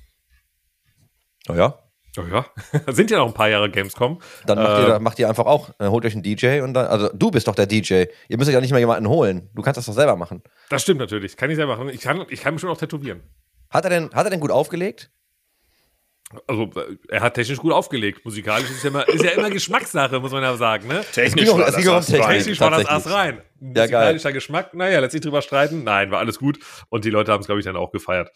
Oh 1.49 1.53
ja. 1.53 1.77
Oh 2.17 2.23
ja, 2.29 2.45
sind 2.91 3.09
ja 3.09 3.19
noch 3.19 3.27
ein 3.27 3.33
paar 3.33 3.47
Jahre 3.49 3.69
Gamescom. 3.69 4.19
Dann 4.45 4.57
macht, 4.57 4.79
Äh, 4.79 4.87
ihr, 4.87 4.99
macht 4.99 5.19
ihr 5.19 5.29
einfach 5.29 5.45
auch, 5.45 5.69
äh, 5.79 5.87
holt 5.87 6.03
euch 6.05 6.13
einen 6.13 6.23
DJ 6.23 6.59
und 6.61 6.73
dann, 6.73 6.87
also 6.87 7.09
du 7.13 7.31
bist 7.31 7.47
doch 7.47 7.55
der 7.55 7.67
DJ. 7.67 8.05
Ihr 8.27 8.37
müsst 8.37 8.49
euch 8.49 8.53
ja 8.53 8.59
nicht 8.61 8.71
mehr 8.71 8.79
jemanden 8.79 9.07
holen. 9.07 9.49
Du 9.53 9.61
kannst 9.61 9.77
das 9.77 9.85
doch 9.85 9.93
selber 9.93 10.17
machen. 10.17 10.43
Das 10.69 10.81
stimmt 10.81 10.99
natürlich. 10.99 11.37
Kann 11.37 11.49
ich 11.49 11.55
selber 11.55 11.77
machen. 11.77 11.89
Ich 11.89 12.01
kann, 12.01 12.25
ich 12.29 12.41
kann 12.41 12.53
mich 12.53 12.61
schon 12.61 12.69
auch 12.69 12.77
tätowieren. 12.77 13.21
Hat 13.69 13.85
er 13.85 13.89
denn, 13.89 14.09
hat 14.13 14.25
er 14.25 14.29
denn 14.29 14.41
gut 14.41 14.51
aufgelegt? 14.51 15.09
Also, 16.47 16.63
äh, 16.79 16.95
er 17.09 17.21
hat 17.21 17.33
technisch 17.33 17.57
gut 17.59 17.73
aufgelegt. 17.73 18.23
Musikalisch 18.23 18.69
ist 18.69 18.83
ja 18.83 18.89
immer, 18.89 19.07
ist 19.07 19.23
ja 19.23 19.31
immer 19.31 19.49
Geschmackssache, 19.49 20.19
muss 20.19 20.31
man 20.31 20.43
ja 20.43 20.55
sagen, 20.55 20.87
ne? 20.87 21.03
Technisch 21.13 21.45
ging 21.45 21.57
war 21.57 21.67
es 21.67 21.75
das 21.75 21.85
um 21.85 21.93
Ass 21.93 22.05
Technik. 22.07 22.25
rein. 22.25 22.37
Technisch 22.37 22.59
war 22.61 22.71
das 22.71 22.85
Ass 22.85 23.11
rein. 23.11 23.41
Ja, 23.59 23.69
geil. 23.69 23.85
Musikalischer 23.87 24.31
Geschmack, 24.33 24.73
naja, 24.73 24.99
lässt 24.99 25.11
sich 25.11 25.21
drüber 25.21 25.41
streiten. 25.41 25.83
Nein, 25.83 26.09
war 26.11 26.19
alles 26.19 26.39
gut. 26.39 26.59
Und 26.89 27.03
die 27.05 27.09
Leute 27.09 27.31
haben 27.33 27.41
es, 27.41 27.47
glaube 27.47 27.59
ich, 27.59 27.65
dann 27.65 27.75
auch 27.75 27.91
gefeiert. 27.91 28.31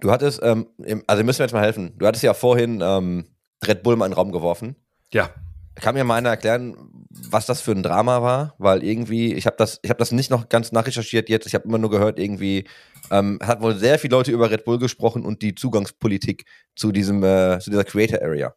Du 0.00 0.10
hattest, 0.10 0.40
ähm, 0.42 0.66
also 1.06 1.24
müsst 1.24 1.38
mir 1.38 1.44
jetzt 1.44 1.52
mal 1.52 1.62
helfen. 1.62 1.92
Du 1.98 2.06
hattest 2.06 2.24
ja 2.24 2.34
vorhin 2.34 2.80
ähm, 2.82 3.26
Red 3.66 3.82
Bull 3.82 3.96
mal 3.96 4.06
in 4.06 4.12
den 4.12 4.16
Raum 4.16 4.32
geworfen. 4.32 4.76
Ja. 5.12 5.30
Kann 5.76 5.94
mir 5.94 6.04
mal 6.04 6.16
einer 6.16 6.30
erklären, 6.30 6.76
was 7.10 7.46
das 7.46 7.60
für 7.60 7.72
ein 7.72 7.82
Drama 7.82 8.22
war? 8.22 8.54
Weil 8.58 8.82
irgendwie, 8.82 9.34
ich 9.34 9.46
habe 9.46 9.56
das, 9.56 9.78
ich 9.82 9.90
habe 9.90 9.98
das 9.98 10.12
nicht 10.12 10.30
noch 10.30 10.48
ganz 10.48 10.72
nachrecherchiert 10.72 11.28
jetzt. 11.28 11.46
Ich 11.46 11.54
habe 11.54 11.66
immer 11.66 11.78
nur 11.78 11.90
gehört, 11.90 12.18
irgendwie 12.18 12.64
ähm, 13.10 13.38
hat 13.42 13.62
wohl 13.62 13.74
sehr 13.76 13.98
viele 13.98 14.16
Leute 14.16 14.32
über 14.32 14.50
Red 14.50 14.64
Bull 14.64 14.78
gesprochen 14.78 15.24
und 15.24 15.42
die 15.42 15.54
Zugangspolitik 15.54 16.44
zu 16.76 16.92
diesem, 16.92 17.22
äh, 17.22 17.58
zu 17.60 17.70
dieser 17.70 17.84
Creator 17.84 18.20
Area. 18.22 18.54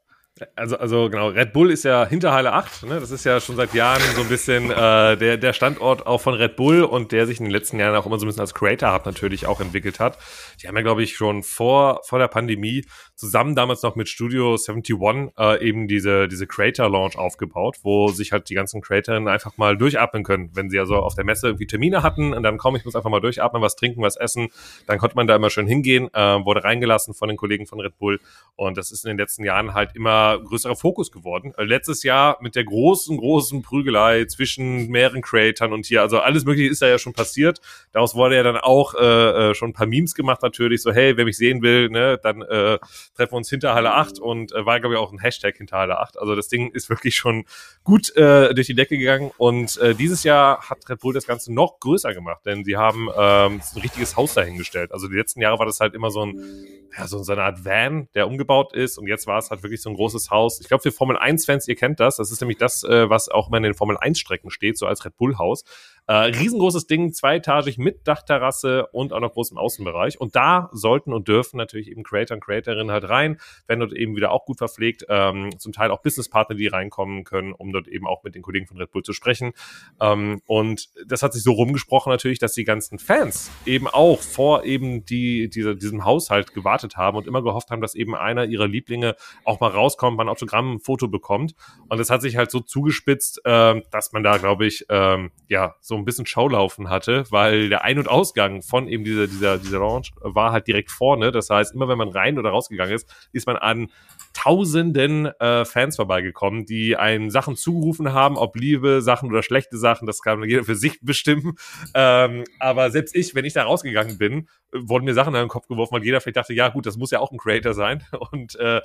Also, 0.56 0.78
also 0.78 1.10
genau, 1.10 1.30
Red 1.30 1.54
Bull 1.54 1.72
ist 1.72 1.84
ja 1.84 2.06
hinter 2.06 2.34
Halle 2.34 2.54
8, 2.54 2.84
ne? 2.84 3.00
Das 3.00 3.12
ist 3.12 3.24
ja 3.26 3.40
schon 3.40 3.56
seit 3.56 3.74
Jahren 3.74 4.02
so 4.16 4.22
ein 4.22 4.30
bisschen 4.30 4.72
äh, 4.72 5.18
der, 5.18 5.38
der 5.38 5.54
Standort 5.54 6.06
auch 6.08 6.22
von 6.22 6.34
Red 6.34 6.56
Bull 6.56 6.84
und 6.84 7.12
der 7.12 7.26
sich 7.28 7.40
in 7.40 7.46
den 7.46 7.52
letzten 7.52 7.80
Jahren 7.80 7.96
auch 7.96 8.06
immer 8.06 8.20
so 8.20 8.26
ein 8.26 8.28
bisschen 8.28 8.42
als 8.42 8.54
Creator 8.54 8.94
Hub 8.94 9.06
natürlich 9.06 9.46
auch 9.46 9.60
entwickelt 9.60 10.00
hat. 10.00 10.18
Die 10.62 10.68
haben 10.68 10.76
ja, 10.76 10.82
glaube 10.82 11.04
ich, 11.04 11.16
schon 11.16 11.44
vor, 11.44 12.02
vor 12.06 12.20
der 12.20 12.28
Pandemie 12.28 12.86
zusammen 13.24 13.56
damals 13.56 13.82
noch 13.84 13.96
mit 13.96 14.10
Studio 14.10 14.58
71 14.58 15.32
äh, 15.40 15.66
eben 15.66 15.88
diese, 15.88 16.28
diese 16.28 16.46
Creator 16.46 16.90
Launch 16.90 17.18
aufgebaut, 17.18 17.78
wo 17.82 18.10
sich 18.10 18.34
halt 18.34 18.50
die 18.50 18.54
ganzen 18.54 18.82
Creatorinnen 18.82 19.30
einfach 19.30 19.56
mal 19.56 19.78
durchatmen 19.78 20.26
können. 20.26 20.50
Wenn 20.54 20.70
sie 20.70 20.78
also 20.78 20.98
auf 20.98 21.16
der 21.16 21.24
Messe 21.24 21.48
irgendwie 21.48 21.66
Termine 21.66 22.04
hatten 22.04 22.34
und 22.34 22.44
dann 22.44 22.58
komm, 22.58 22.76
ich 22.76 22.84
muss 22.84 22.98
einfach 22.98 23.10
mal 23.10 23.22
durchatmen, 23.22 23.62
was 23.62 23.78
trinken, 23.78 24.02
was 24.02 24.18
essen, 24.18 24.50
dann 24.88 24.98
konnte 24.98 25.16
man 25.16 25.26
da 25.26 25.38
immer 25.38 25.50
schön 25.50 25.68
hingehen, 25.68 26.10
äh, 26.14 26.20
wurde 26.20 26.66
reingelassen 26.66 27.14
von 27.14 27.30
den 27.30 27.38
Kollegen 27.38 27.66
von 27.66 27.80
Red 27.80 27.98
Bull 27.98 28.20
und 28.58 28.78
das 28.78 28.92
ist 28.92 29.06
in 29.06 29.10
den 29.10 29.18
letzten 29.18 29.46
Jahren 29.46 29.74
halt 29.74 29.96
immer 29.96 30.38
größerer 30.40 30.76
Fokus 30.76 31.10
geworden. 31.10 31.54
Äh, 31.58 31.64
letztes 31.64 32.04
Jahr 32.04 32.38
mit 32.42 32.56
der 32.56 32.66
großen, 32.66 33.16
großen 33.16 33.62
Prügelei 33.62 34.26
zwischen 34.26 34.90
mehreren 34.90 35.22
Creatoren 35.22 35.72
und 35.72 35.86
hier, 35.86 36.02
also 36.02 36.20
alles 36.20 36.44
mögliche 36.44 36.70
ist 36.70 36.82
da 36.82 36.88
ja 36.88 37.00
schon 37.00 37.14
passiert. 37.14 37.62
Daraus 37.94 38.16
wurde 38.16 38.36
ja 38.36 38.44
dann 38.44 38.58
auch 38.58 38.96
äh, 38.96 39.52
äh 39.52 39.56
schon 39.56 39.70
ein 39.70 39.74
paar 39.74 39.88
Memes 39.88 40.14
gemacht 40.14 40.42
natürlich, 40.42 40.82
so 40.82 40.92
hey, 40.92 41.16
wer 41.16 41.24
mich 41.24 41.38
sehen 41.38 41.62
will, 41.62 41.88
ne, 41.88 42.20
dann 42.22 42.42
äh, 42.42 42.80
treffen 43.16 43.36
uns 43.36 43.50
hinter 43.50 43.74
Halle 43.74 43.94
8 43.94 44.20
und 44.20 44.52
äh, 44.54 44.66
war, 44.66 44.80
glaube 44.80 44.96
ich, 44.96 45.00
auch 45.00 45.12
ein 45.12 45.20
Hashtag 45.20 45.58
hinter 45.58 45.78
Halle 45.78 46.00
8. 46.00 46.18
Also 46.20 46.36
das 46.36 46.48
Ding 46.48 46.72
ist 46.72 46.90
wirklich 46.90 47.16
schon 47.16 47.46
gut 47.84 48.16
äh, 48.16 48.54
durch 48.54 48.68
die 48.68 48.76
Decke 48.76 48.98
gegangen 48.98 49.32
und 49.38 49.78
äh, 49.78 49.96
dieses 49.96 50.24
Jahr 50.24 50.70
hat 50.70 50.90
Red 50.90 51.00
Bull 51.00 51.14
das 51.14 51.28
Ganze 51.28 51.54
noch 51.54 51.80
größer 51.80 52.14
gemacht, 52.14 52.46
denn 52.46 52.64
sie 52.64 52.78
haben 52.78 53.10
ähm, 53.16 53.62
ein 53.76 53.82
richtiges 53.82 54.16
Haus 54.16 54.34
dahingestellt. 54.34 54.92
Also 54.92 55.08
die 55.08 55.16
letzten 55.16 55.42
Jahre 55.42 55.60
war 55.60 55.66
das 55.66 55.80
halt 55.80 55.94
immer 55.94 56.12
so 56.12 56.26
ein, 56.26 56.66
ja, 56.98 57.08
so, 57.08 57.24
so 57.24 57.32
eine 57.32 57.44
Art 57.44 57.66
Van, 57.66 58.08
der 58.14 58.28
umgebaut 58.28 58.74
ist 58.74 58.98
und 58.98 59.08
jetzt 59.08 59.28
war 59.28 59.38
es 59.38 59.50
halt 59.50 59.64
wirklich 59.64 59.82
so 59.82 59.90
ein 59.90 59.96
großes 59.96 60.30
Haus. 60.30 60.60
Ich 60.60 60.68
glaube, 60.68 60.84
für 60.84 60.92
Formel 60.92 61.18
1-Fans, 61.18 61.68
ihr 61.68 61.76
kennt 61.76 62.00
das, 62.00 62.18
das 62.18 62.32
ist 62.32 62.42
nämlich 62.42 62.58
das, 62.58 62.84
äh, 62.84 63.10
was 63.10 63.30
auch 63.30 63.48
immer 63.48 63.58
in 63.58 63.64
den 63.64 63.74
Formel 63.74 63.98
1-Strecken 63.98 64.50
steht, 64.50 64.78
so 64.78 64.86
als 64.86 65.06
Red 65.06 65.18
Bull-Haus. 65.18 65.64
Äh, 66.06 66.14
riesengroßes 66.14 66.88
Ding, 66.88 67.14
zweietagig 67.14 67.78
mit 67.78 68.08
Dachterrasse 68.08 68.88
und 68.88 69.14
auch 69.14 69.22
noch 69.22 69.34
großem 69.34 69.58
Außenbereich. 69.58 70.20
Und 70.20 70.36
da 70.36 70.70
sollten 70.74 71.14
und 71.14 71.30
dürfen 71.30 71.56
natürlich 71.58 71.90
eben 71.90 72.04
Creator 72.04 72.36
und 72.36 72.44
Creatorinnen 72.44 72.92
halt 72.92 73.08
rein, 73.08 73.40
werden 73.68 73.80
dort 73.80 73.94
eben 73.94 74.16
wieder 74.16 74.32
auch 74.32 74.46
gut 74.46 74.58
verpflegt, 74.58 75.06
ähm, 75.08 75.58
zum 75.58 75.72
Teil 75.72 75.92
auch 75.92 76.02
Businesspartner, 76.02 76.58
die 76.58 76.68
reinkommen 76.68 77.24
können, 77.24 77.54
um 77.54 77.72
dort 77.72 77.88
eben 77.88 78.06
auch 78.06 78.24
mit 78.24 78.36
den 78.36 78.42
Kollegen 78.42 78.68
von 78.68 78.78
Red 78.78 78.92
Bull 78.92 79.04
zu 79.04 79.14
sprechen. 79.14 79.54
Ähm, 80.02 80.42
und 80.46 80.90
das 81.08 81.24
hat 81.24 81.32
sich 81.34 81.44
so 81.44 81.54
rumgesprochen 81.54 82.12
natürlich, 82.12 82.40
dass 82.40 82.54
die 82.54 82.66
ganzen 82.66 83.00
Fans 83.00 83.50
eben 83.66 83.88
auch 83.88 84.20
vor 84.20 84.66
eben 84.66 85.06
die, 85.06 85.50
diese, 85.50 85.76
diesem 85.76 86.04
Haushalt 86.04 86.54
gewartet 86.54 86.98
haben 86.98 87.16
und 87.16 87.28
immer 87.28 87.42
gehofft 87.44 87.72
haben, 87.72 87.82
dass 87.82 87.96
eben 87.96 88.14
einer 88.14 88.44
ihrer 88.44 88.68
Lieblinge 88.68 89.16
auch 89.46 89.62
mal 89.62 89.70
rauskommt, 89.70 90.18
mal 90.18 90.26
ein 90.26 90.30
Autogramm, 90.30 90.74
ein 90.74 90.80
Foto 90.80 91.08
bekommt. 91.08 91.56
Und 91.88 91.98
das 91.98 92.10
hat 92.10 92.22
sich 92.22 92.36
halt 92.36 92.52
so 92.52 92.60
zugespitzt, 92.60 93.40
äh, 93.46 93.82
dass 93.90 94.12
man 94.12 94.24
da, 94.24 94.38
glaube 94.38 94.66
ich, 94.66 94.86
ähm, 94.90 95.32
ja, 95.48 95.76
so 95.80 95.93
so 95.94 95.98
ein 95.98 96.06
bisschen 96.06 96.26
Schaulaufen 96.26 96.90
hatte, 96.90 97.24
weil 97.30 97.70
der 97.70 97.84
Ein- 97.84 98.00
und 98.00 98.10
Ausgang 98.10 98.64
von 98.64 98.88
eben 98.88 99.04
dieser, 99.04 99.28
dieser, 99.28 99.60
dieser 99.60 99.80
Launch 99.80 100.12
war 100.22 100.52
halt 100.52 100.68
direkt 100.68 100.90
vorne. 100.90 101.32
Das 101.32 101.52
heißt, 101.52 101.76
immer 101.76 101.88
wenn 101.88 102.00
man 102.00 102.10
rein 102.10 102.40
oder 102.40 102.50
rausgegangen 102.50 102.94
ist, 102.94 103.08
ist 103.32 103.46
man 103.46 103.58
an 103.58 103.90
tausenden 104.34 105.28
äh, 105.40 105.64
Fans 105.66 105.96
vorbeigekommen, 105.96 106.66
die 106.66 106.98
einen 106.98 107.30
Sachen 107.30 107.56
zugerufen 107.56 108.12
haben, 108.12 108.38
ob 108.38 108.56
liebe 108.56 109.04
Sachen 109.04 109.30
oder 109.30 109.44
schlechte 109.44 109.78
Sachen, 109.78 110.08
das 110.08 110.22
kann 110.22 110.44
jeder 110.44 110.64
für 110.64 110.76
sich 110.76 111.00
bestimmen. 111.02 111.54
Ähm, 111.94 112.44
aber 112.60 112.90
selbst 112.90 113.16
ich, 113.16 113.36
wenn 113.36 113.46
ich 113.46 113.54
da 113.54 113.64
rausgegangen 113.64 114.18
bin, 114.18 114.50
wurden 114.74 115.06
mir 115.06 115.14
Sachen 115.14 115.36
in 115.36 115.42
den 115.42 115.50
Kopf 115.50 115.68
geworfen, 115.68 115.94
weil 115.94 116.04
jeder 116.04 116.20
vielleicht 116.20 116.38
dachte, 116.38 116.54
ja 116.54 116.70
gut, 116.70 116.88
das 116.88 116.98
muss 116.98 117.12
ja 117.12 117.20
auch 117.20 117.32
ein 117.32 117.38
Creator 117.38 117.76
sein. 117.76 118.04
Und 118.32 118.56
äh, 118.56 118.82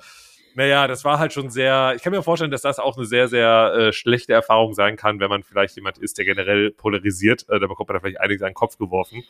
naja, 0.55 0.87
das 0.87 1.05
war 1.05 1.19
halt 1.19 1.33
schon 1.33 1.51
sehr, 1.51 1.93
ich 1.97 2.03
kann 2.03 2.13
mir 2.13 2.23
vorstellen, 2.23 2.51
dass 2.51 2.63
das 2.63 2.79
auch 2.79 2.97
eine 2.97 3.07
sehr, 3.07 3.29
sehr 3.29 3.73
äh, 3.75 3.93
schlechte 3.93 4.33
Erfahrung 4.33 4.75
sein 4.75 4.97
kann, 4.97 5.21
wenn 5.21 5.29
man 5.29 5.43
vielleicht 5.43 5.77
jemand 5.77 5.99
ist, 5.99 6.19
der 6.19 6.25
generell 6.25 6.71
polarisiert. 6.71 7.49
Äh, 7.49 7.61
da 7.61 7.67
bekommt 7.67 7.89
man 7.89 7.97
da 7.97 8.01
vielleicht 8.01 8.21
einiges 8.21 8.43
an 8.43 8.51
den 8.51 8.55
Kopf 8.55 8.79
geworfen. 8.79 9.23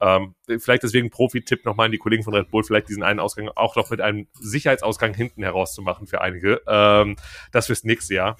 Ähm, 0.00 0.34
vielleicht 0.46 0.82
deswegen 0.82 1.10
Profi-Tipp 1.10 1.64
nochmal 1.64 1.86
an 1.86 1.92
die 1.92 1.98
Kollegen 1.98 2.22
von 2.22 2.34
Red 2.34 2.50
Bull, 2.50 2.64
vielleicht 2.64 2.88
diesen 2.88 3.02
einen 3.02 3.20
Ausgang 3.20 3.50
auch 3.54 3.76
noch 3.76 3.90
mit 3.90 4.00
einem 4.00 4.28
Sicherheitsausgang 4.32 5.14
hinten 5.14 5.42
herauszumachen 5.42 6.06
für 6.06 6.20
einige. 6.20 6.62
Ähm, 6.66 7.16
das 7.52 7.66
fürs 7.66 7.84
nächste 7.84 8.14
Jahr. 8.14 8.36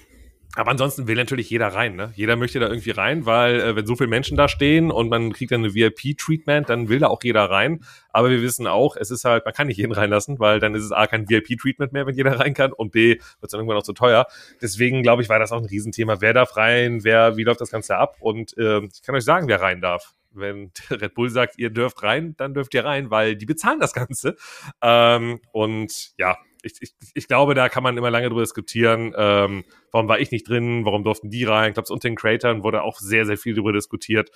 Aber 0.55 0.71
ansonsten 0.71 1.07
will 1.07 1.15
natürlich 1.15 1.49
jeder 1.49 1.67
rein, 1.69 1.95
ne? 1.95 2.11
Jeder 2.15 2.35
möchte 2.35 2.59
da 2.59 2.67
irgendwie 2.67 2.91
rein, 2.91 3.25
weil 3.25 3.61
äh, 3.61 3.75
wenn 3.75 3.85
so 3.85 3.95
viele 3.95 4.09
Menschen 4.09 4.35
da 4.35 4.49
stehen 4.49 4.91
und 4.91 5.09
man 5.09 5.31
kriegt 5.31 5.51
dann 5.51 5.63
eine 5.63 5.73
VIP-Treatment, 5.73 6.67
dann 6.67 6.89
will 6.89 6.99
da 6.99 7.07
auch 7.07 7.23
jeder 7.23 7.49
rein. 7.49 7.85
Aber 8.09 8.29
wir 8.29 8.41
wissen 8.41 8.67
auch, 8.67 8.97
es 8.97 9.11
ist 9.11 9.23
halt, 9.23 9.45
man 9.45 9.53
kann 9.53 9.67
nicht 9.67 9.77
jeden 9.77 9.93
reinlassen, 9.93 10.39
weil 10.39 10.59
dann 10.59 10.75
ist 10.75 10.83
es 10.83 10.91
A 10.91 11.07
kein 11.07 11.29
VIP-Treatment 11.29 11.93
mehr, 11.93 12.05
wenn 12.05 12.15
jeder 12.15 12.37
rein 12.39 12.53
kann 12.53 12.73
und 12.73 12.91
B 12.91 13.11
wird 13.11 13.21
es 13.41 13.51
dann 13.51 13.61
irgendwann 13.61 13.77
auch 13.77 13.83
zu 13.83 13.93
teuer. 13.93 14.27
Deswegen 14.61 15.03
glaube 15.03 15.21
ich, 15.21 15.29
war 15.29 15.39
das 15.39 15.53
auch 15.53 15.59
ein 15.59 15.65
Riesenthema. 15.65 16.19
Wer 16.19 16.33
darf 16.33 16.57
rein, 16.57 17.05
wer, 17.05 17.37
wie 17.37 17.43
läuft 17.43 17.61
das 17.61 17.71
Ganze 17.71 17.97
ab? 17.97 18.17
Und 18.19 18.57
äh, 18.57 18.81
ich 18.81 19.03
kann 19.03 19.15
euch 19.15 19.23
sagen, 19.23 19.47
wer 19.47 19.61
rein 19.61 19.79
darf 19.79 20.13
wenn 20.33 20.71
Red 20.89 21.13
Bull 21.13 21.29
sagt, 21.29 21.57
ihr 21.57 21.69
dürft 21.69 22.03
rein, 22.03 22.35
dann 22.37 22.53
dürft 22.53 22.73
ihr 22.73 22.85
rein, 22.85 23.11
weil 23.11 23.35
die 23.35 23.45
bezahlen 23.45 23.79
das 23.79 23.93
Ganze. 23.93 24.37
Ähm, 24.81 25.41
und 25.51 26.13
ja, 26.17 26.37
ich, 26.63 26.73
ich, 26.81 26.91
ich 27.13 27.27
glaube, 27.27 27.53
da 27.53 27.69
kann 27.69 27.83
man 27.83 27.97
immer 27.97 28.11
lange 28.11 28.29
drüber 28.29 28.41
diskutieren, 28.41 29.13
ähm, 29.17 29.63
warum 29.91 30.07
war 30.07 30.19
ich 30.19 30.31
nicht 30.31 30.47
drin, 30.47 30.85
warum 30.85 31.03
durften 31.03 31.29
die 31.29 31.43
rein. 31.43 31.69
Ich 31.69 31.73
glaube, 31.75 31.91
unter 31.91 32.09
den 32.09 32.15
Creatoren 32.15 32.63
wurde 32.63 32.83
auch 32.83 32.99
sehr, 32.99 33.25
sehr 33.25 33.37
viel 33.37 33.55
darüber 33.55 33.73
diskutiert. 33.73 34.31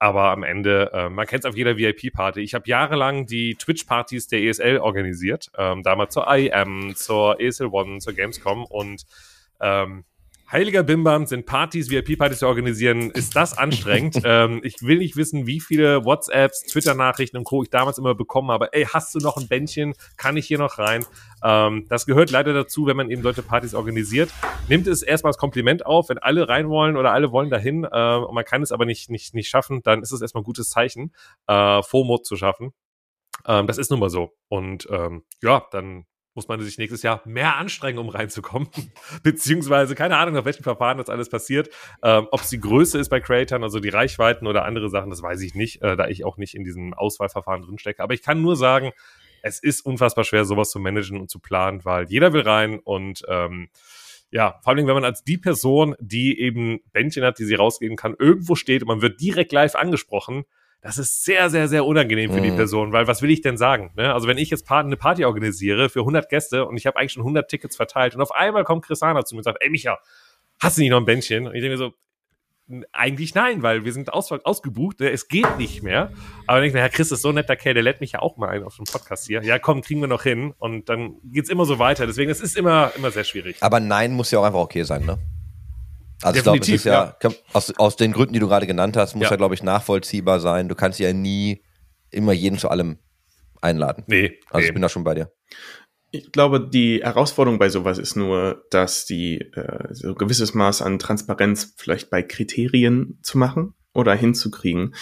Aber 0.00 0.30
am 0.30 0.44
Ende, 0.44 0.90
äh, 0.92 1.08
man 1.08 1.26
kennt 1.26 1.44
es 1.44 1.50
auf 1.50 1.56
jeder 1.56 1.76
VIP-Party. 1.76 2.40
Ich 2.40 2.54
habe 2.54 2.68
jahrelang 2.68 3.26
die 3.26 3.56
Twitch-Partys 3.56 4.28
der 4.28 4.42
ESL 4.42 4.78
organisiert, 4.78 5.50
ähm, 5.58 5.82
damals 5.82 6.14
zur 6.14 6.26
IEM, 6.28 6.94
zur 6.94 7.40
ESL 7.40 7.66
One, 7.72 7.98
zur 7.98 8.12
Gamescom 8.12 8.64
und 8.64 9.04
ähm, 9.60 10.04
Heiliger 10.50 10.82
Bimbam 10.82 11.26
sind 11.26 11.44
Partys, 11.44 11.90
VIP-Partys 11.90 12.38
zu 12.38 12.46
organisieren. 12.46 13.10
Ist 13.10 13.36
das 13.36 13.58
anstrengend? 13.58 14.18
ähm, 14.24 14.60
ich 14.64 14.80
will 14.80 14.96
nicht 14.96 15.14
wissen, 15.14 15.46
wie 15.46 15.60
viele 15.60 16.06
WhatsApps, 16.06 16.62
Twitter-Nachrichten 16.62 17.36
und 17.36 17.44
Co. 17.44 17.62
ich 17.62 17.68
damals 17.68 17.98
immer 17.98 18.14
bekommen 18.14 18.50
habe. 18.50 18.72
Ey, 18.72 18.86
hast 18.86 19.14
du 19.14 19.18
noch 19.18 19.36
ein 19.36 19.46
Bändchen? 19.46 19.92
Kann 20.16 20.38
ich 20.38 20.46
hier 20.46 20.56
noch 20.56 20.78
rein? 20.78 21.04
Ähm, 21.44 21.84
das 21.90 22.06
gehört 22.06 22.30
leider 22.30 22.54
dazu, 22.54 22.86
wenn 22.86 22.96
man 22.96 23.10
eben 23.10 23.22
solche 23.22 23.42
Partys 23.42 23.74
organisiert. 23.74 24.30
Nimmt 24.68 24.86
es 24.86 25.02
erstmal 25.02 25.32
als 25.32 25.38
Kompliment 25.38 25.84
auf, 25.84 26.08
wenn 26.08 26.16
alle 26.16 26.48
rein 26.48 26.70
wollen 26.70 26.96
oder 26.96 27.12
alle 27.12 27.30
wollen 27.30 27.50
dahin 27.50 27.84
äh, 27.84 28.16
und 28.16 28.34
man 28.34 28.44
kann 28.46 28.62
es 28.62 28.72
aber 28.72 28.86
nicht, 28.86 29.10
nicht, 29.10 29.34
nicht 29.34 29.50
schaffen, 29.50 29.82
dann 29.82 30.00
ist 30.00 30.12
es 30.12 30.22
erstmal 30.22 30.40
ein 30.40 30.46
gutes 30.46 30.70
Zeichen, 30.70 31.12
äh, 31.46 31.82
FOMO 31.82 32.18
zu 32.22 32.36
schaffen. 32.36 32.72
Ähm, 33.46 33.66
das 33.66 33.76
ist 33.76 33.90
nun 33.90 34.00
mal 34.00 34.08
so. 34.08 34.32
Und 34.48 34.88
ähm, 34.90 35.24
ja, 35.42 35.66
dann 35.72 36.06
muss 36.38 36.46
man 36.46 36.60
sich 36.60 36.78
nächstes 36.78 37.02
Jahr 37.02 37.20
mehr 37.24 37.56
anstrengen, 37.56 37.98
um 37.98 38.08
reinzukommen. 38.08 38.68
Beziehungsweise, 39.24 39.96
keine 39.96 40.16
Ahnung, 40.18 40.36
auf 40.36 40.44
welchen 40.44 40.62
Verfahren 40.62 40.96
das 40.96 41.08
alles 41.08 41.28
passiert. 41.28 41.68
Ähm, 42.00 42.28
Ob 42.30 42.42
es 42.42 42.48
die 42.48 42.60
Größe 42.60 42.96
ist 42.96 43.08
bei 43.08 43.18
Creatoren, 43.18 43.64
also 43.64 43.80
die 43.80 43.88
Reichweiten 43.88 44.46
oder 44.46 44.64
andere 44.64 44.88
Sachen, 44.88 45.10
das 45.10 45.20
weiß 45.20 45.40
ich 45.40 45.56
nicht, 45.56 45.82
äh, 45.82 45.96
da 45.96 46.06
ich 46.06 46.24
auch 46.24 46.36
nicht 46.36 46.54
in 46.54 46.62
diesem 46.62 46.94
Auswahlverfahren 46.94 47.62
drinstecke. 47.62 48.00
Aber 48.00 48.14
ich 48.14 48.22
kann 48.22 48.40
nur 48.40 48.54
sagen, 48.54 48.92
es 49.42 49.58
ist 49.58 49.80
unfassbar 49.80 50.22
schwer, 50.22 50.44
sowas 50.44 50.70
zu 50.70 50.78
managen 50.78 51.20
und 51.20 51.28
zu 51.28 51.40
planen, 51.40 51.84
weil 51.84 52.06
jeder 52.08 52.32
will 52.32 52.42
rein 52.42 52.78
und 52.78 53.24
ähm, 53.26 53.68
ja, 54.30 54.60
vor 54.62 54.74
allem, 54.74 54.86
wenn 54.86 54.94
man 54.94 55.04
als 55.04 55.24
die 55.24 55.38
Person, 55.38 55.96
die 55.98 56.38
eben 56.38 56.78
Bändchen 56.92 57.24
hat, 57.24 57.40
die 57.40 57.46
sie 57.46 57.56
rausgeben 57.56 57.96
kann, 57.96 58.14
irgendwo 58.16 58.54
steht 58.54 58.82
und 58.82 58.88
man 58.88 59.02
wird 59.02 59.20
direkt 59.20 59.50
live 59.50 59.74
angesprochen, 59.74 60.44
das 60.80 60.96
ist 60.96 61.24
sehr, 61.24 61.50
sehr, 61.50 61.66
sehr 61.66 61.84
unangenehm 61.84 62.32
für 62.32 62.38
mhm. 62.38 62.44
die 62.44 62.50
Person, 62.52 62.92
weil 62.92 63.06
was 63.06 63.20
will 63.20 63.30
ich 63.30 63.40
denn 63.40 63.56
sagen? 63.56 63.92
Ne? 63.96 64.14
Also 64.14 64.28
wenn 64.28 64.38
ich 64.38 64.50
jetzt 64.50 64.70
eine 64.70 64.96
Party 64.96 65.24
organisiere 65.24 65.88
für 65.88 66.00
100 66.00 66.28
Gäste 66.28 66.66
und 66.66 66.76
ich 66.76 66.86
habe 66.86 66.98
eigentlich 66.98 67.12
schon 67.12 67.22
100 67.22 67.48
Tickets 67.48 67.76
verteilt 67.76 68.14
und 68.14 68.22
auf 68.22 68.32
einmal 68.32 68.64
kommt 68.64 68.84
Chrisana 68.84 69.24
zu 69.24 69.34
mir 69.34 69.40
und 69.40 69.44
sagt, 69.44 69.58
ey 69.60 69.70
Micha, 69.70 69.98
hast 70.60 70.76
du 70.76 70.82
nicht 70.82 70.90
noch 70.90 70.98
ein 70.98 71.04
Bändchen? 71.04 71.46
Und 71.46 71.54
ich 71.54 71.60
denke 71.60 71.70
mir 71.70 71.78
so, 71.78 71.92
eigentlich 72.92 73.34
nein, 73.34 73.62
weil 73.62 73.84
wir 73.84 73.92
sind 73.92 74.12
aus, 74.12 74.30
ausgebucht, 74.30 75.00
ne? 75.00 75.10
es 75.10 75.28
geht 75.28 75.58
nicht 75.58 75.82
mehr. 75.82 76.12
Aber 76.46 76.62
ich 76.62 76.74
Herr 76.74 76.90
Chris 76.90 77.10
ist 77.10 77.22
so 77.22 77.30
ein 77.30 77.36
netter 77.36 77.56
Kerl, 77.56 77.74
der 77.74 77.82
lädt 77.82 78.00
mich 78.00 78.12
ja 78.12 78.20
auch 78.20 78.36
mal 78.36 78.50
ein 78.50 78.62
auf 78.62 78.76
dem 78.76 78.84
Podcast 78.84 79.26
hier. 79.26 79.42
Ja, 79.42 79.58
komm, 79.58 79.80
kriegen 79.80 80.00
wir 80.00 80.06
noch 80.06 80.22
hin. 80.22 80.52
Und 80.58 80.88
dann 80.88 81.16
geht's 81.24 81.48
immer 81.48 81.64
so 81.64 81.78
weiter. 81.78 82.06
Deswegen, 82.06 82.30
es 82.30 82.40
ist 82.40 82.56
immer, 82.56 82.92
immer 82.94 83.10
sehr 83.10 83.24
schwierig. 83.24 83.56
Aber 83.60 83.80
nein 83.80 84.12
muss 84.12 84.30
ja 84.30 84.38
auch 84.38 84.44
einfach 84.44 84.60
okay 84.60 84.82
sein, 84.82 85.06
ne? 85.06 85.18
Also 86.22 86.40
Definitiv, 86.40 86.74
ich 86.76 86.82
glaube, 86.82 87.16
es 87.20 87.26
ist 87.26 87.32
ja, 87.32 87.38
ja, 87.44 87.52
Aus, 87.52 87.74
aus 87.78 87.96
den 87.96 88.12
Gründen, 88.12 88.34
die 88.34 88.40
du 88.40 88.48
gerade 88.48 88.66
genannt 88.66 88.96
hast, 88.96 89.14
muss 89.14 89.24
ja, 89.24 89.30
ja 89.30 89.36
glaube 89.36 89.54
ich, 89.54 89.62
nachvollziehbar 89.62 90.40
sein. 90.40 90.68
Du 90.68 90.74
kannst 90.74 90.98
ja 90.98 91.12
nie 91.12 91.62
immer 92.10 92.32
jeden 92.32 92.58
zu 92.58 92.68
allem 92.68 92.98
einladen. 93.60 94.04
Nee. 94.06 94.38
Also 94.50 94.58
nee. 94.58 94.66
ich 94.66 94.72
bin 94.72 94.82
da 94.82 94.88
schon 94.88 95.04
bei 95.04 95.14
dir. 95.14 95.32
Ich 96.10 96.32
glaube, 96.32 96.66
die 96.68 97.02
Herausforderung 97.02 97.58
bei 97.58 97.68
sowas 97.68 97.98
ist 97.98 98.16
nur, 98.16 98.64
dass 98.70 99.04
die 99.04 99.40
äh, 99.40 99.88
so 99.92 100.14
gewisses 100.14 100.54
Maß 100.54 100.80
an 100.82 100.98
Transparenz 100.98 101.74
vielleicht 101.76 102.08
bei 102.10 102.22
Kriterien 102.22 103.18
zu 103.22 103.36
machen 103.36 103.74
oder 103.92 104.14
hinzukriegen. 104.14 104.94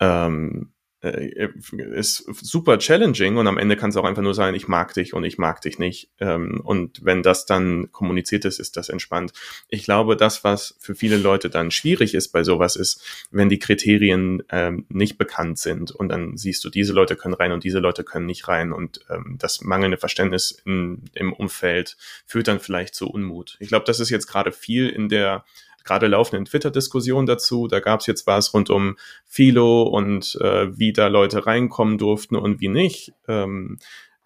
Ähm, 0.00 0.72
äh, 1.14 1.48
ist 1.94 2.24
super 2.42 2.78
challenging 2.78 3.36
und 3.36 3.46
am 3.46 3.58
Ende 3.58 3.76
kann 3.76 3.90
es 3.90 3.96
auch 3.96 4.04
einfach 4.04 4.22
nur 4.22 4.34
sein, 4.34 4.54
ich 4.54 4.68
mag 4.68 4.94
dich 4.94 5.14
und 5.14 5.24
ich 5.24 5.38
mag 5.38 5.60
dich 5.60 5.78
nicht. 5.78 6.10
Ähm, 6.20 6.60
und 6.64 7.04
wenn 7.04 7.22
das 7.22 7.46
dann 7.46 7.90
kommuniziert 7.92 8.44
ist, 8.44 8.58
ist 8.58 8.76
das 8.76 8.88
entspannt. 8.88 9.32
Ich 9.68 9.84
glaube, 9.84 10.16
das, 10.16 10.44
was 10.44 10.76
für 10.78 10.94
viele 10.94 11.16
Leute 11.16 11.50
dann 11.50 11.70
schwierig 11.70 12.14
ist 12.14 12.28
bei 12.28 12.44
sowas, 12.44 12.76
ist, 12.76 13.02
wenn 13.30 13.48
die 13.48 13.58
Kriterien 13.58 14.42
ähm, 14.50 14.86
nicht 14.88 15.18
bekannt 15.18 15.58
sind 15.58 15.90
und 15.90 16.08
dann 16.08 16.36
siehst 16.36 16.64
du, 16.64 16.70
diese 16.70 16.92
Leute 16.92 17.16
können 17.16 17.34
rein 17.34 17.52
und 17.52 17.64
diese 17.64 17.78
Leute 17.78 18.04
können 18.04 18.26
nicht 18.26 18.48
rein 18.48 18.72
und 18.72 19.00
ähm, 19.10 19.36
das 19.38 19.62
mangelnde 19.62 19.98
Verständnis 19.98 20.62
in, 20.64 21.04
im 21.14 21.32
Umfeld 21.32 21.96
führt 22.26 22.48
dann 22.48 22.60
vielleicht 22.60 22.94
zu 22.94 23.08
Unmut. 23.08 23.56
Ich 23.60 23.68
glaube, 23.68 23.84
das 23.86 24.00
ist 24.00 24.10
jetzt 24.10 24.26
gerade 24.26 24.52
viel 24.52 24.88
in 24.88 25.08
der 25.08 25.44
gerade 25.86 26.08
laufenden 26.08 26.44
Twitter-Diskussion 26.44 27.24
dazu. 27.24 27.68
Da 27.68 27.80
gab 27.80 28.00
es 28.00 28.06
jetzt 28.06 28.26
was 28.26 28.52
rund 28.52 28.68
um 28.68 28.96
Philo 29.24 29.84
und 29.84 30.36
äh, 30.40 30.76
wie 30.76 30.92
da 30.92 31.06
Leute 31.06 31.46
reinkommen 31.46 31.96
durften 31.96 32.36
und 32.36 32.60
wie 32.60 32.68
nicht. 32.68 33.12
Ähm, 33.28 33.78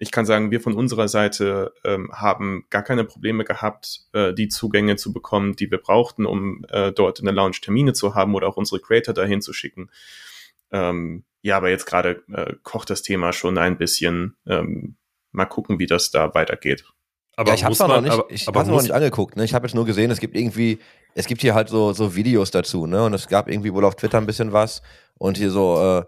ich 0.02 0.11
kann 0.11 0.24
sagen, 0.24 0.50
wir 0.50 0.62
von 0.62 0.74
unserer 0.74 1.08
Seite 1.08 1.74
ähm, 1.84 2.11
haben 2.12 2.64
gar 2.70 2.82
keine 2.82 3.04
Probleme 3.04 3.44
gehabt, 3.44 4.06
äh, 4.14 4.32
die 4.32 4.48
Zugänge 4.48 4.96
zu 4.96 5.12
bekommen, 5.12 5.56
die 5.56 5.70
wir 5.70 5.76
brauchten, 5.76 6.24
um 6.24 6.64
äh, 6.70 6.90
dort 6.90 7.18
in 7.18 7.26
der 7.26 7.34
Lounge 7.34 7.58
Termine 7.61 7.92
zu 7.92 8.14
haben 8.14 8.34
oder 8.34 8.48
auch 8.48 8.56
unsere 8.56 8.80
Creator 8.80 9.12
dahin 9.12 9.42
zu 9.42 9.52
schicken. 9.52 9.90
Ähm, 10.72 11.24
ja, 11.42 11.58
aber 11.58 11.68
jetzt 11.68 11.84
gerade 11.84 12.22
äh, 12.32 12.54
kocht 12.62 12.88
das 12.88 13.02
Thema 13.02 13.34
schon 13.34 13.58
ein 13.58 13.76
bisschen. 13.76 14.36
Ähm, 14.46 14.96
mal 15.32 15.44
gucken, 15.44 15.78
wie 15.78 15.86
das 15.86 16.11
da 16.11 16.34
weitergeht. 16.34 16.84
Aber 17.41 17.49
ja, 17.49 17.55
ich 17.55 17.64
habe 17.64 17.72
es 17.72 17.78
noch 17.78 18.01
nicht, 18.03 18.12
aber, 18.12 18.26
ich 18.28 18.47
aber 18.47 18.64
noch 18.64 18.82
nicht 18.82 18.93
angeguckt. 18.93 19.34
Ne? 19.38 19.45
Ich 19.45 19.55
habe 19.55 19.66
jetzt 19.66 19.74
nur 19.74 19.86
gesehen, 19.86 20.11
es 20.11 20.20
gibt 20.20 20.36
irgendwie, 20.36 20.78
es 21.14 21.26
gibt 21.26 21.41
hier 21.41 21.55
halt 21.55 21.70
so, 21.70 21.95
so 21.95 22.14
Videos 22.14 22.51
dazu, 22.51 22.84
ne? 22.84 23.03
Und 23.03 23.14
es 23.14 23.28
gab 23.28 23.49
irgendwie 23.49 23.72
wohl 23.72 23.86
auf 23.86 23.95
Twitter 23.95 24.18
ein 24.18 24.26
bisschen 24.26 24.53
was 24.53 24.82
und 25.16 25.38
hier 25.38 25.51
so, 25.51 26.05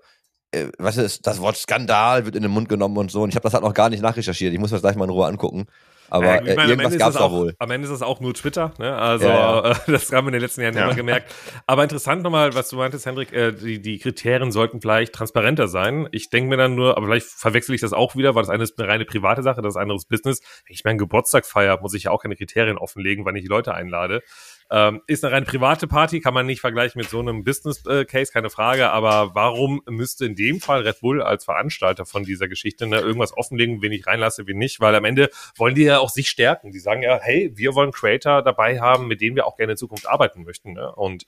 äh, 0.53 0.59
äh 0.59 0.71
was 0.77 0.99
ist, 0.99 1.27
das 1.27 1.41
Wort 1.41 1.57
Skandal 1.57 2.27
wird 2.27 2.37
in 2.37 2.43
den 2.43 2.51
Mund 2.51 2.69
genommen 2.69 2.99
und 2.99 3.11
so. 3.11 3.23
Und 3.23 3.31
ich 3.31 3.35
habe 3.35 3.45
das 3.45 3.55
halt 3.55 3.65
noch 3.65 3.73
gar 3.73 3.89
nicht 3.89 4.03
nachrecherchiert. 4.03 4.53
Ich 4.53 4.61
muss 4.61 4.73
das 4.73 4.83
gleich 4.83 4.95
mal 4.95 5.05
in 5.05 5.11
Ruhe 5.11 5.27
angucken. 5.27 5.69
Aber 6.13 6.47
äh, 6.47 6.55
meine, 6.55 6.73
irgendwas 6.73 6.99
gab 6.99 7.09
es 7.09 7.17
da 7.17 7.31
wohl. 7.31 7.55
Am 7.59 7.71
Ende 7.71 7.89
ist 7.89 7.95
es 7.95 8.03
auch 8.03 8.21
nur 8.21 8.35
Twitter, 8.35 8.75
ne? 8.79 8.95
Also 8.95 9.27
ja, 9.27 9.63
ja. 9.63 9.71
Äh, 9.71 9.75
das 9.87 10.13
haben 10.13 10.27
wir 10.27 10.29
in 10.29 10.35
den 10.35 10.43
letzten 10.43 10.61
Jahren 10.61 10.75
ja. 10.75 10.85
immer 10.85 10.95
gemerkt. 10.95 11.35
Aber 11.67 11.83
interessant 11.83 12.23
nochmal, 12.23 12.55
was 12.55 12.69
du 12.69 12.77
meintest, 12.77 13.07
Hendrik, 13.07 13.33
äh, 13.33 13.53
die, 13.53 13.81
die 13.81 13.99
Kriterien 13.99 14.53
sollten 14.53 14.83
vielleicht 14.83 15.15
transparenter 15.15 15.69
sein. 15.69 16.11
Ich 16.13 16.29
denke 16.29 16.51
mir 16.51 16.59
dann 16.59 16.75
nur, 16.75 16.99
aber 16.99 17.07
vielleicht 17.07 17.29
verwechsel 17.29 17.75
ich 17.75 17.81
das 17.81 17.95
auch 17.95 18.15
wieder, 18.15 18.35
weil 18.35 18.43
das 18.43 18.51
eine 18.51 18.63
ist 18.63 18.79
eine 18.79 18.89
reine 18.89 19.07
private 19.07 19.43
Sache, 19.43 19.63
das 19.63 19.77
andere 19.77 19.97
ist 19.97 20.11
Business. 20.11 20.43
Wenn 20.67 20.75
ich 20.75 20.85
meinen 20.85 20.99
Geburtstag 20.99 21.47
feiere, 21.47 21.81
muss 21.81 21.95
ich 21.95 22.03
ja 22.03 22.11
auch 22.11 22.23
keine 22.23 22.37
Kriterien 22.37 22.77
offenlegen, 22.77 23.25
wann 23.25 23.35
ich 23.35 23.43
die 23.43 23.49
Leute 23.49 23.73
einlade. 23.73 24.23
Ähm, 24.71 25.03
ist 25.07 25.25
eine 25.25 25.35
rein 25.35 25.45
private 25.45 25.87
Party, 25.87 26.21
kann 26.21 26.35
man 26.35 26.47
nicht 26.47 26.61
vergleichen 26.61 26.99
mit 26.99 27.11
so 27.11 27.19
einem 27.21 27.45
Business 27.45 27.85
äh, 27.87 28.05
Case, 28.05 28.33
keine 28.33 28.51
Frage. 28.51 28.91
Aber 28.91 29.35
warum 29.35 29.83
müsste 29.89 30.25
in 30.25 30.35
dem 30.35 30.61
Fall 30.61 30.83
Red 30.83 31.01
Bull 31.01 31.23
als 31.23 31.45
Veranstalter 31.45 32.07
von 32.07 32.25
dieser 32.25 32.49
Geschichte 32.49 32.87
ne, 32.87 32.99
irgendwas 32.99 33.37
offenlegen, 33.37 33.83
wen 33.83 33.93
ich 33.93 34.07
reinlasse, 34.07 34.47
wen 34.47 34.59
nicht? 34.59 34.81
Weil 34.81 34.95
am 34.95 35.05
Ende 35.05 35.31
wollen 35.57 35.75
die 35.75 35.83
ja 35.83 35.99
auch 35.99 36.11
sich 36.11 36.29
stärken. 36.29 36.71
Die 36.71 36.79
sagen 36.79 37.03
ja, 37.03 37.19
hey, 37.21 37.53
wir 37.55 37.75
wollen 37.75 37.93
Creator 37.93 38.43
dabei 38.43 38.81
haben, 38.81 39.09
mit 39.09 39.21
denen 39.21 39.37
wir 39.37 39.47
auch 39.47 39.57
gerne 39.57 39.73
in 39.73 39.79
Zukunft 39.79 40.09
arbeiten 40.09 40.45
möchten. 40.45 40.73
Ne? 40.73 40.95
Und 40.95 41.25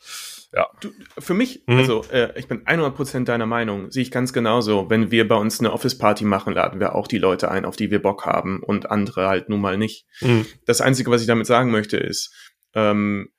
ja. 0.53 0.68
Du, 0.80 0.91
für 1.18 1.35
mich, 1.35 1.62
mhm. 1.66 1.78
also 1.78 2.05
äh, 2.11 2.39
ich 2.39 2.49
bin 2.49 2.64
100% 2.64 3.24
deiner 3.24 3.47
Meinung, 3.47 3.91
sehe 3.91 4.03
ich 4.03 4.11
ganz 4.11 4.32
genauso. 4.32 4.89
Wenn 4.89 5.11
wir 5.11 5.26
bei 5.26 5.37
uns 5.37 5.61
eine 5.61 5.72
Office-Party 5.72 6.24
machen, 6.24 6.55
laden 6.55 6.80
wir 6.80 6.95
auch 6.95 7.09
die 7.09 7.18
Leute 7.18 7.51
ein, 7.51 7.64
auf 7.64 7.76
die 7.76 7.91
wir 7.91 8.01
Bock 8.01 8.24
haben 8.26 8.62
und 8.62 8.91
andere 8.91 9.28
halt 9.28 9.49
nun 9.49 9.61
mal 9.61 9.76
nicht. 9.76 10.07
Mhm. 10.20 10.47
Das 10.66 10.80
Einzige, 10.80 11.11
was 11.11 11.20
ich 11.20 11.26
damit 11.26 11.47
sagen 11.47 11.70
möchte, 11.70 11.97
ist, 11.97 12.32
ähm, 12.75 13.31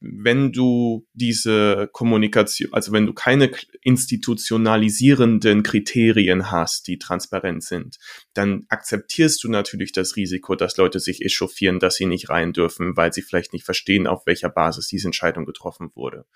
wenn 0.00 0.52
du 0.52 1.06
diese 1.12 1.88
Kommunikation, 1.92 2.72
also 2.72 2.92
wenn 2.92 3.06
du 3.06 3.12
keine 3.12 3.50
institutionalisierenden 3.82 5.62
Kriterien 5.62 6.50
hast, 6.50 6.86
die 6.86 6.98
transparent 6.98 7.64
sind, 7.64 7.98
dann 8.32 8.64
akzeptierst 8.68 9.42
du 9.42 9.48
natürlich 9.48 9.92
das 9.92 10.14
Risiko, 10.16 10.54
dass 10.54 10.76
Leute 10.76 11.00
sich 11.00 11.24
echauffieren, 11.24 11.80
dass 11.80 11.96
sie 11.96 12.06
nicht 12.06 12.28
rein 12.28 12.52
dürfen, 12.52 12.96
weil 12.96 13.12
sie 13.12 13.22
vielleicht 13.22 13.52
nicht 13.52 13.64
verstehen, 13.64 14.06
auf 14.06 14.26
welcher 14.26 14.50
Basis 14.50 14.86
diese 14.86 15.08
Entscheidung 15.08 15.46
getroffen 15.46 15.90
wurde. 15.94 16.26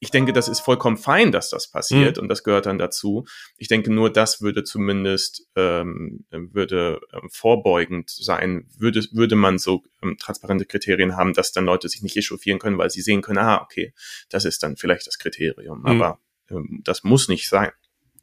Ich 0.00 0.10
denke, 0.10 0.32
das 0.32 0.48
ist 0.48 0.60
vollkommen 0.60 0.96
fein, 0.96 1.30
dass 1.30 1.50
das 1.50 1.70
passiert 1.70 2.16
mhm. 2.16 2.24
und 2.24 2.28
das 2.28 2.42
gehört 2.42 2.66
dann 2.66 2.78
dazu. 2.78 3.24
Ich 3.56 3.68
denke, 3.68 3.92
nur 3.92 4.10
das 4.10 4.40
würde 4.40 4.64
zumindest 4.64 5.46
ähm, 5.54 6.24
würde 6.30 7.00
ähm, 7.12 7.28
vorbeugend 7.30 8.10
sein, 8.10 8.66
würde, 8.76 9.04
würde 9.12 9.36
man 9.36 9.58
so 9.58 9.84
ähm, 10.02 10.16
transparente 10.18 10.64
Kriterien 10.64 11.16
haben, 11.16 11.34
dass 11.34 11.52
dann 11.52 11.66
Leute 11.66 11.88
sich 11.88 12.02
nicht 12.02 12.16
echauffieren 12.16 12.58
können, 12.58 12.78
weil 12.78 12.90
sie 12.90 13.02
sehen 13.02 13.11
können, 13.20 13.38
ah, 13.38 13.60
okay, 13.62 13.92
das 14.30 14.44
ist 14.44 14.62
dann 14.62 14.76
vielleicht 14.76 15.06
das 15.06 15.18
Kriterium. 15.18 15.80
Mhm. 15.80 15.86
Aber 15.86 16.18
ähm, 16.50 16.80
das 16.84 17.04
muss 17.04 17.28
nicht 17.28 17.48
sein. 17.48 17.70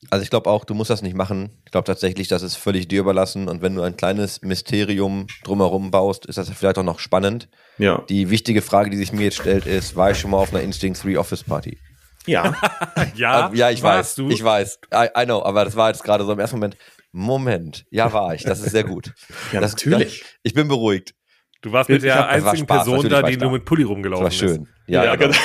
Also 0.10 0.24
ich 0.24 0.30
glaube 0.30 0.50
auch, 0.50 0.64
du 0.64 0.74
musst 0.74 0.90
das 0.90 1.02
nicht 1.02 1.16
machen. 1.16 1.52
Ich 1.66 1.72
glaube 1.72 1.86
tatsächlich, 1.86 2.30
das 2.30 2.42
ist 2.42 2.56
völlig 2.56 2.88
dir 2.88 3.02
überlassen. 3.02 3.50
Und 3.50 3.62
wenn 3.62 3.76
du 3.76 3.82
ein 3.82 3.98
kleines 3.98 4.42
Mysterium 4.42 5.28
drumherum 5.44 5.92
baust, 5.92 6.26
ist 6.26 6.38
das 6.38 6.50
vielleicht 6.50 6.78
auch 6.78 6.84
noch 6.84 7.00
spannend. 7.00 7.50
Ja. 7.78 8.04
Die 8.08 8.30
wichtige 8.30 8.62
Frage, 8.62 8.90
die 8.90 8.98
sich 8.98 9.12
mir 9.12 9.24
jetzt 9.24 9.38
stellt, 9.38 9.66
ist, 9.66 9.98
war 9.98 10.12
ich 10.12 10.18
schon 10.18 10.32
mal 10.32 10.38
auf 10.38 10.54
einer 10.54 10.64
Instinct 10.64 11.04
3 11.04 11.20
Office 11.20 11.44
Party? 11.44 11.78
Ja. 12.26 12.56
ja, 13.16 13.52
ja, 13.54 13.70
ich 13.72 13.84
weiß. 13.84 14.16
Du? 14.16 14.30
Ich 14.30 14.42
weiß. 14.42 14.80
I, 14.94 15.08
I, 15.18 15.26
know, 15.26 15.44
aber 15.44 15.66
das 15.66 15.76
war 15.76 15.90
jetzt 15.90 16.04
gerade 16.04 16.24
so 16.24 16.32
im 16.32 16.40
ersten 16.40 16.58
Moment. 16.58 16.78
Moment, 17.12 17.86
ja, 17.90 18.14
war 18.14 18.36
ich. 18.36 18.44
Das 18.44 18.62
ist 18.62 18.72
sehr 18.72 18.84
gut. 18.84 19.14
ja, 19.52 19.60
das, 19.60 19.72
natürlich. 19.72 20.20
Das, 20.20 20.30
ich 20.44 20.54
bin 20.54 20.68
beruhigt. 20.68 21.16
Du 21.62 21.72
warst 21.72 21.90
mit 21.90 22.04
der 22.04 22.30
einzigen 22.30 22.58
Spaß, 22.58 22.86
Person 22.86 23.10
da, 23.10 23.22
die 23.24 23.36
nur 23.36 23.52
mit 23.52 23.66
Pulli 23.66 23.84
rumgelaufen 23.84 24.28
ist. 24.28 24.42
Das 24.42 24.50
war 24.50 24.56
schön. 24.56 24.64
Ist. 24.64 24.79
Ja, 24.90 25.06
ja 25.06 25.16
genau. 25.16 25.36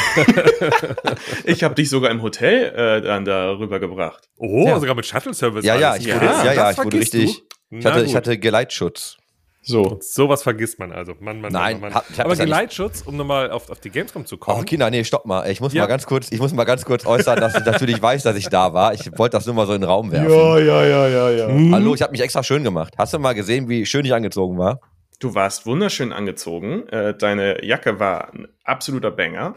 ich 1.45 1.62
habe 1.62 1.74
dich 1.74 1.90
sogar 1.90 2.11
im 2.11 2.22
Hotel 2.22 2.72
äh, 2.74 3.03
dann 3.03 3.24
darüber 3.24 3.78
gebracht. 3.78 4.28
Oh, 4.38 4.64
ja. 4.66 4.80
sogar 4.80 4.95
mit 4.95 5.05
Shuttle-Service. 5.05 5.64
Ja, 5.64 5.76
ja, 5.76 5.97
ich 5.97 6.12
wurde, 6.12 6.24
ja, 6.24 6.53
ja, 6.53 6.70
ich 6.70 6.78
wurde 6.78 6.99
richtig. 6.99 7.42
Ich 7.70 7.84
hatte, 7.84 8.05
ich 8.05 8.16
hatte 8.16 8.38
Geleitschutz. 8.38 9.18
So. 9.66 9.82
Und 9.82 10.05
sowas 10.05 10.42
vergisst 10.42 10.78
man 10.78 10.92
also. 10.92 11.14
Mann, 11.20 11.40
Mann, 11.40 11.53
Nein, 11.53 11.80
Mann, 11.80 11.92
Mann. 11.92 12.03
Aber 12.18 12.36
Geleitschutz, 12.36 13.03
um 13.03 13.16
nochmal 13.16 13.51
auf, 13.51 13.70
auf 13.70 13.80
die 13.80 13.90
Gamescom 13.90 14.26
zu 14.26 14.36
kommen. 14.36 14.61
Oh, 14.61 14.62
Kinder, 14.62 14.90
nee, 14.90 15.05
stopp 15.05 15.24
mal. 15.24 15.51
Ich 15.51 15.61
muss 15.61 15.72
ja. 15.72 15.82
mal 15.82 15.88
ganz 15.88 16.05
kurz, 16.07 16.30
ich 16.30 16.38
muss 16.38 16.53
mal 16.53 16.64
ganz 16.64 16.84
kurz 16.84 17.07
äußern, 17.07 17.40
dass 17.40 17.55
ich 17.55 17.64
natürlich 17.64 18.01
weiß, 18.01 18.22
dass 18.24 18.36
ich 18.36 18.49
da 18.49 18.74
war. 18.74 18.92
Ich 18.92 19.11
wollte 19.18 19.36
das 19.38 19.47
nur 19.47 19.55
mal 19.55 19.66
so 19.66 19.72
in 19.72 19.80
den 19.80 19.88
Raum 19.88 20.12
werfen. 20.12 20.30
Ja, 20.30 20.59
ja, 20.59 20.84
ja, 20.84 21.09
ja, 21.09 21.30
ja. 21.30 21.49
Mhm. 21.49 21.74
Hallo, 21.74 21.95
ich 21.95 22.03
habe 22.03 22.12
mich 22.12 22.20
extra 22.20 22.42
schön 22.42 22.62
gemacht. 22.62 22.95
Hast 22.99 23.14
du 23.14 23.18
mal 23.18 23.34
gesehen, 23.34 23.68
wie 23.68 23.86
schön 23.86 24.05
ich 24.05 24.12
angezogen 24.12 24.59
war? 24.59 24.80
Du 25.20 25.34
warst 25.34 25.66
wunderschön 25.66 26.12
angezogen. 26.12 26.88
Äh, 26.88 27.16
deine 27.16 27.64
Jacke 27.64 28.00
war 28.00 28.32
ein 28.32 28.48
absoluter 28.64 29.10
Banger. 29.10 29.56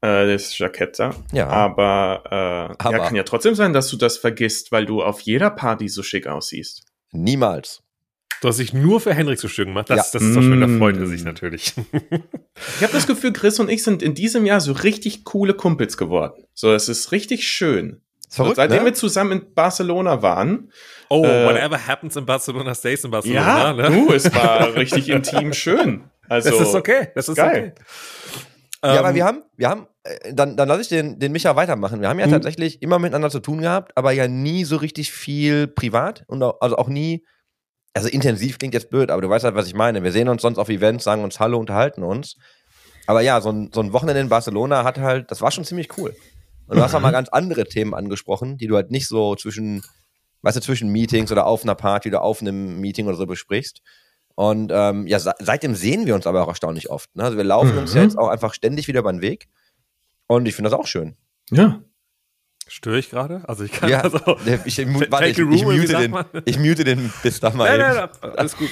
Äh, 0.00 0.26
das 0.26 0.56
Jackett 0.56 0.98
da. 0.98 1.14
Ja. 1.32 1.48
Aber, 1.48 2.22
äh, 2.26 2.74
Aber 2.78 2.96
ja, 2.96 3.04
kann 3.04 3.16
ja 3.16 3.24
trotzdem 3.24 3.54
sein, 3.54 3.72
dass 3.72 3.88
du 3.88 3.96
das 3.96 4.18
vergisst, 4.18 4.70
weil 4.70 4.86
du 4.86 5.02
auf 5.02 5.20
jeder 5.20 5.50
Party 5.50 5.88
so 5.88 6.02
schick 6.02 6.26
aussiehst. 6.26 6.84
Niemals. 7.10 7.82
Du 8.40 8.46
hast 8.46 8.58
dich 8.58 8.72
nur 8.72 9.00
für 9.00 9.12
Henrik 9.12 9.40
so 9.40 9.48
schön 9.48 9.68
gemacht. 9.68 9.90
Das, 9.90 10.12
ja. 10.12 10.18
das 10.18 10.28
ist 10.28 10.36
doch 10.36 10.42
schön, 10.42 10.60
da 10.60 10.68
freut 10.68 10.96
er 10.96 11.06
sich 11.06 11.24
natürlich. 11.24 11.74
ich 11.92 12.82
habe 12.82 12.92
das 12.92 13.08
Gefühl, 13.08 13.32
Chris 13.32 13.58
und 13.58 13.68
ich 13.68 13.82
sind 13.82 14.00
in 14.02 14.14
diesem 14.14 14.46
Jahr 14.46 14.60
so 14.60 14.72
richtig 14.72 15.24
coole 15.24 15.54
Kumpels 15.54 15.96
geworden. 15.96 16.44
So, 16.54 16.72
es 16.72 16.88
ist 16.88 17.10
richtig 17.10 17.48
schön. 17.48 18.02
Verrückt, 18.30 18.56
seitdem 18.56 18.80
ne? 18.80 18.84
wir 18.86 18.94
zusammen 18.94 19.32
in 19.32 19.54
Barcelona 19.54 20.22
waren. 20.22 20.70
Oh, 21.08 21.24
äh, 21.24 21.46
whatever 21.46 21.78
happens 21.86 22.16
in 22.16 22.26
Barcelona 22.26 22.74
stays 22.74 23.04
in 23.04 23.10
Barcelona. 23.10 23.40
Ja, 23.40 23.72
ne? 23.72 23.90
du, 23.90 24.12
es 24.12 24.32
war 24.34 24.74
richtig 24.74 25.08
intim 25.08 25.52
schön. 25.52 26.04
Also, 26.30 26.50
das 26.50 26.60
ist 26.60 26.74
okay. 26.74 27.08
Das 27.14 27.26
ist 27.26 27.36
geil. 27.36 27.72
okay. 27.74 28.94
Ja, 28.94 28.98
aber 29.00 29.08
ähm, 29.08 29.14
wir 29.14 29.24
haben, 29.24 29.42
wir 29.56 29.68
haben, 29.70 29.86
äh, 30.04 30.34
dann, 30.34 30.56
dann 30.56 30.68
lasse 30.68 30.82
ich 30.82 30.88
den, 30.88 31.18
den 31.18 31.32
Micha 31.32 31.56
weitermachen. 31.56 32.00
Wir 32.00 32.08
haben 32.08 32.18
ja 32.18 32.26
mhm. 32.26 32.32
tatsächlich 32.32 32.82
immer 32.82 32.98
miteinander 32.98 33.30
zu 33.30 33.40
tun 33.40 33.62
gehabt, 33.62 33.92
aber 33.96 34.12
ja 34.12 34.28
nie 34.28 34.64
so 34.64 34.76
richtig 34.76 35.10
viel 35.10 35.66
privat 35.66 36.24
und 36.28 36.42
auch, 36.42 36.60
also 36.60 36.76
auch 36.76 36.88
nie, 36.88 37.24
also 37.94 38.08
intensiv 38.08 38.58
klingt 38.58 38.74
jetzt 38.74 38.90
blöd, 38.90 39.10
aber 39.10 39.22
du 39.22 39.28
weißt 39.28 39.44
halt, 39.44 39.54
was 39.54 39.66
ich 39.66 39.74
meine. 39.74 40.04
Wir 40.04 40.12
sehen 40.12 40.28
uns 40.28 40.42
sonst 40.42 40.58
auf 40.58 40.68
Events, 40.68 41.04
sagen 41.04 41.24
uns 41.24 41.40
Hallo, 41.40 41.58
unterhalten 41.58 42.02
uns. 42.02 42.36
Aber 43.06 43.22
ja, 43.22 43.40
so 43.40 43.50
ein, 43.50 43.70
so 43.72 43.80
ein 43.80 43.92
Wochenende 43.92 44.20
in 44.20 44.28
Barcelona 44.28 44.84
hat 44.84 44.98
halt, 44.98 45.30
das 45.30 45.40
war 45.40 45.50
schon 45.50 45.64
ziemlich 45.64 45.96
cool. 45.96 46.14
Und 46.66 46.76
du 46.76 46.82
hast 46.82 46.94
auch 46.94 47.00
mal 47.00 47.10
ganz 47.12 47.30
andere 47.30 47.64
Themen 47.64 47.94
angesprochen, 47.94 48.58
die 48.58 48.66
du 48.66 48.76
halt 48.76 48.90
nicht 48.90 49.08
so 49.08 49.34
zwischen, 49.34 49.82
weißt 50.42 50.56
du, 50.56 50.60
zwischen 50.60 50.90
Meetings 50.90 51.32
oder 51.32 51.46
auf 51.46 51.62
einer 51.62 51.74
Party 51.74 52.08
oder 52.08 52.22
auf 52.22 52.40
einem 52.40 52.80
Meeting 52.80 53.06
oder 53.06 53.16
so 53.16 53.26
besprichst. 53.26 53.82
Und 54.34 54.70
ähm, 54.72 55.06
ja, 55.08 55.18
seitdem 55.18 55.74
sehen 55.74 56.06
wir 56.06 56.14
uns 56.14 56.26
aber 56.26 56.44
auch 56.44 56.48
erstaunlich 56.48 56.90
oft. 56.90 57.14
Ne? 57.16 57.24
Also 57.24 57.36
wir 57.36 57.44
laufen 57.44 57.72
mhm. 57.72 57.78
uns 57.78 57.94
ja 57.94 58.02
jetzt 58.02 58.16
auch 58.16 58.28
einfach 58.28 58.54
ständig 58.54 58.86
wieder 58.86 59.00
über 59.00 59.12
den 59.12 59.20
Weg. 59.20 59.48
Und 60.28 60.46
ich 60.46 60.54
finde 60.54 60.70
das 60.70 60.78
auch 60.78 60.86
schön. 60.86 61.16
Ja. 61.50 61.82
Störe 62.68 62.98
ich 62.98 63.08
gerade? 63.08 63.42
Also 63.48 63.64
ich 63.64 63.72
kann 63.72 63.88
ja, 63.88 64.02
also. 64.02 64.20
Ich, 64.64 64.78
ich, 64.78 64.86
warte, 65.10 65.26
ich, 65.26 65.38
ich, 65.38 65.64
mute 65.64 65.86
den, 65.86 66.14
ich 66.44 66.58
mute 66.58 66.84
den 66.84 67.12
bis 67.22 67.40
da 67.40 67.50
mal. 67.54 67.76
Nein, 67.76 67.96
nein, 67.96 68.08
nein, 68.22 68.32
alles 68.36 68.56
gut. 68.56 68.68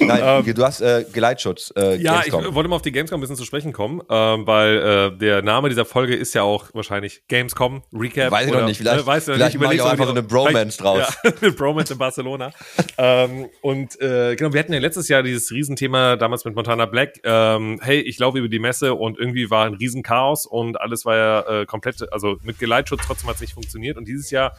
Nein, 0.00 0.44
ähm, 0.46 0.54
du 0.54 0.64
hast 0.64 0.80
äh, 0.80 1.04
Geleitschutz. 1.12 1.72
Äh, 1.76 1.96
ja, 1.96 2.20
Gamescom. 2.20 2.44
ich 2.46 2.54
wollte 2.54 2.68
mal 2.68 2.76
auf 2.76 2.82
die 2.82 2.92
Gamescom 2.92 3.18
ein 3.18 3.20
bisschen 3.20 3.36
zu 3.36 3.44
sprechen 3.44 3.72
kommen, 3.72 4.00
ähm, 4.10 4.46
weil 4.46 5.12
äh, 5.14 5.18
der 5.18 5.42
Name 5.42 5.68
dieser 5.68 5.84
Folge 5.84 6.16
ist 6.16 6.34
ja 6.34 6.42
auch 6.42 6.66
wahrscheinlich 6.72 7.26
Gamescom 7.28 7.82
Recap. 7.92 8.30
Weiß 8.30 8.46
ich 8.46 8.52
oder, 8.52 8.60
noch 8.60 8.68
nicht. 8.68 8.78
Vielleicht, 8.78 9.02
äh, 9.02 9.06
weißt 9.06 9.28
du 9.28 9.34
vielleicht 9.34 9.58
mache 9.58 9.74
ich 9.74 9.80
auch 9.80 9.90
einfach 9.90 10.06
so 10.06 10.10
eine 10.10 10.22
Bromance 10.22 10.78
draus. 10.78 11.18
Ja, 11.24 11.32
eine 11.42 11.52
Bromance 11.52 11.92
in 11.92 11.98
Barcelona. 11.98 12.50
ähm, 12.98 13.48
und 13.60 14.00
äh, 14.00 14.36
genau, 14.36 14.52
wir 14.52 14.60
hatten 14.60 14.72
ja 14.72 14.80
letztes 14.80 15.08
Jahr 15.08 15.22
dieses 15.22 15.50
Riesenthema 15.50 16.16
damals 16.16 16.44
mit 16.44 16.54
Montana 16.54 16.86
Black. 16.86 17.20
Ähm, 17.24 17.78
hey, 17.82 18.00
ich 18.00 18.18
laufe 18.18 18.38
über 18.38 18.48
die 18.48 18.58
Messe 18.58 18.94
und 18.94 19.18
irgendwie 19.18 19.50
war 19.50 19.66
ein 19.66 19.74
Riesenchaos 19.74 20.46
und 20.46 20.80
alles 20.80 21.04
war 21.04 21.16
ja 21.16 21.60
äh, 21.60 21.66
komplett, 21.66 22.12
also 22.12 22.38
mit 22.42 22.58
Geleitschutz 22.58 23.02
trotzdem 23.06 23.28
hat 23.28 23.36
es 23.36 23.40
nicht 23.42 23.54
funktioniert. 23.54 23.96
Und 23.96 24.06
dieses 24.06 24.30
Jahr 24.30 24.54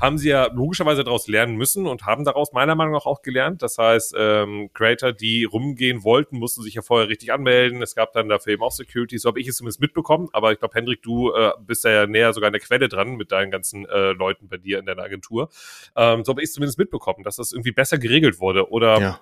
haben 0.00 0.18
sie 0.18 0.28
ja 0.28 0.50
logischerweise 0.52 1.04
daraus 1.04 1.28
lernen 1.28 1.56
müssen 1.56 1.86
und 1.86 2.04
haben 2.04 2.24
daraus 2.24 2.52
meiner 2.52 2.74
Meinung 2.74 2.92
nach 2.92 3.06
auch 3.06 3.22
gelernt. 3.22 3.62
Das 3.62 3.78
heißt, 3.78 4.14
ähm, 4.18 4.70
Creator, 4.74 5.12
die 5.12 5.44
rumgehen 5.44 6.04
wollten, 6.04 6.38
mussten 6.38 6.62
sich 6.62 6.74
ja 6.74 6.82
vorher 6.82 7.08
richtig 7.08 7.32
anmelden. 7.32 7.82
Es 7.82 7.94
gab 7.94 8.12
dann 8.12 8.28
dafür 8.28 8.54
eben 8.54 8.62
auch 8.62 8.72
Security, 8.72 9.18
so 9.18 9.28
habe 9.28 9.40
ich 9.40 9.48
es 9.48 9.56
zumindest 9.56 9.80
mitbekommen. 9.80 10.28
Aber 10.32 10.52
ich 10.52 10.58
glaube, 10.58 10.74
Hendrik, 10.74 11.02
du 11.02 11.32
äh, 11.32 11.52
bist 11.60 11.84
da 11.84 11.90
ja 11.90 12.06
näher 12.06 12.32
sogar 12.32 12.48
an 12.48 12.52
der 12.52 12.62
Quelle 12.62 12.88
dran 12.88 13.16
mit 13.16 13.32
deinen 13.32 13.50
ganzen 13.50 13.86
äh, 13.86 14.12
Leuten 14.12 14.48
bei 14.48 14.58
dir 14.58 14.78
in 14.78 14.86
deiner 14.86 15.02
Agentur. 15.02 15.48
Ähm, 15.96 16.24
so 16.24 16.30
habe 16.30 16.42
ich 16.42 16.48
es 16.48 16.54
zumindest 16.54 16.78
mitbekommen, 16.78 17.22
dass 17.22 17.36
das 17.36 17.52
irgendwie 17.52 17.72
besser 17.72 17.98
geregelt 17.98 18.40
wurde. 18.40 18.70
Oder 18.70 19.00
ja. 19.00 19.20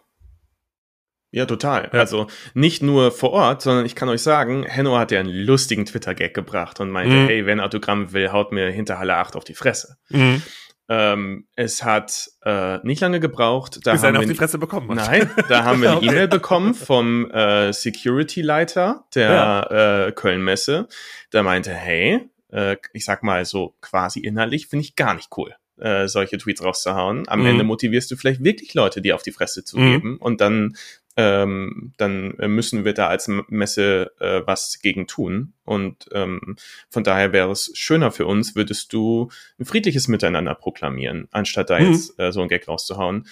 Ja, 1.34 1.46
total. 1.46 1.90
Ja. 1.92 1.98
Also 1.98 2.28
nicht 2.54 2.80
nur 2.80 3.10
vor 3.10 3.32
Ort, 3.32 3.60
sondern 3.60 3.84
ich 3.86 3.96
kann 3.96 4.08
euch 4.08 4.22
sagen, 4.22 4.62
Henno 4.62 4.96
hat 4.96 5.10
ja 5.10 5.18
einen 5.18 5.30
lustigen 5.30 5.84
Twitter-Gag 5.84 6.32
gebracht 6.32 6.78
und 6.78 6.90
meinte, 6.90 7.16
mhm. 7.16 7.26
hey, 7.26 7.44
wenn 7.44 7.58
Autogramm 7.58 8.12
will, 8.12 8.30
haut 8.30 8.52
mir 8.52 8.70
hinter 8.70 9.00
Halle 9.00 9.16
8 9.16 9.34
auf 9.34 9.42
die 9.42 9.54
Fresse. 9.54 9.96
Mhm. 10.10 10.42
Ähm, 10.88 11.46
es 11.56 11.82
hat 11.82 12.30
äh, 12.44 12.78
nicht 12.86 13.00
lange 13.00 13.18
gebraucht. 13.18 13.80
Da 13.84 13.92
Bis 13.92 14.02
haben 14.02 14.14
wir 14.14 14.20
auf 14.20 14.26
die 14.26 14.34
Fresse 14.34 14.58
bekommen 14.58 14.90
hat. 14.90 15.10
Nein, 15.10 15.30
da 15.48 15.64
haben 15.64 15.80
wir 15.80 15.92
eine. 15.96 16.02
E-Mail 16.02 16.28
bekommen 16.28 16.74
vom 16.74 17.30
äh, 17.30 17.72
Security-Leiter 17.72 19.04
der 19.14 19.30
ja. 19.30 20.06
äh, 20.06 20.12
Köln-Messe. 20.12 20.88
Der 21.32 21.42
meinte, 21.42 21.72
hey, 21.72 22.28
äh, 22.52 22.76
ich 22.92 23.04
sag 23.04 23.22
mal 23.22 23.44
so 23.44 23.74
quasi 23.80 24.20
innerlich, 24.20 24.66
finde 24.66 24.84
ich 24.84 24.94
gar 24.94 25.14
nicht 25.14 25.30
cool 25.36 25.54
äh, 25.78 26.06
solche 26.08 26.38
Tweets 26.38 26.62
rauszuhauen. 26.62 27.28
Am 27.28 27.40
mhm. 27.40 27.46
Ende 27.46 27.64
motivierst 27.64 28.10
du 28.10 28.16
vielleicht 28.16 28.44
wirklich 28.44 28.74
Leute, 28.74 29.00
die 29.00 29.12
auf 29.12 29.22
die 29.22 29.32
Fresse 29.32 29.64
zu 29.64 29.76
geben 29.76 30.12
mhm. 30.12 30.16
und 30.18 30.40
dann 30.40 30.76
ähm, 31.16 31.92
dann 31.96 32.34
müssen 32.48 32.84
wir 32.84 32.92
da 32.92 33.08
als 33.08 33.28
Messe 33.48 34.12
äh, 34.18 34.42
was 34.46 34.80
gegen 34.80 35.06
tun. 35.06 35.52
Und 35.64 36.08
ähm, 36.12 36.56
von 36.90 37.04
daher 37.04 37.32
wäre 37.32 37.50
es 37.50 37.70
schöner 37.74 38.10
für 38.10 38.26
uns, 38.26 38.56
würdest 38.56 38.92
du 38.92 39.30
ein 39.58 39.64
friedliches 39.64 40.08
Miteinander 40.08 40.54
proklamieren, 40.54 41.28
anstatt 41.30 41.70
da 41.70 41.78
mhm. 41.78 41.92
jetzt 41.92 42.18
äh, 42.18 42.32
so 42.32 42.42
ein 42.42 42.48
Gag 42.48 42.66
rauszuhauen. 42.66 43.26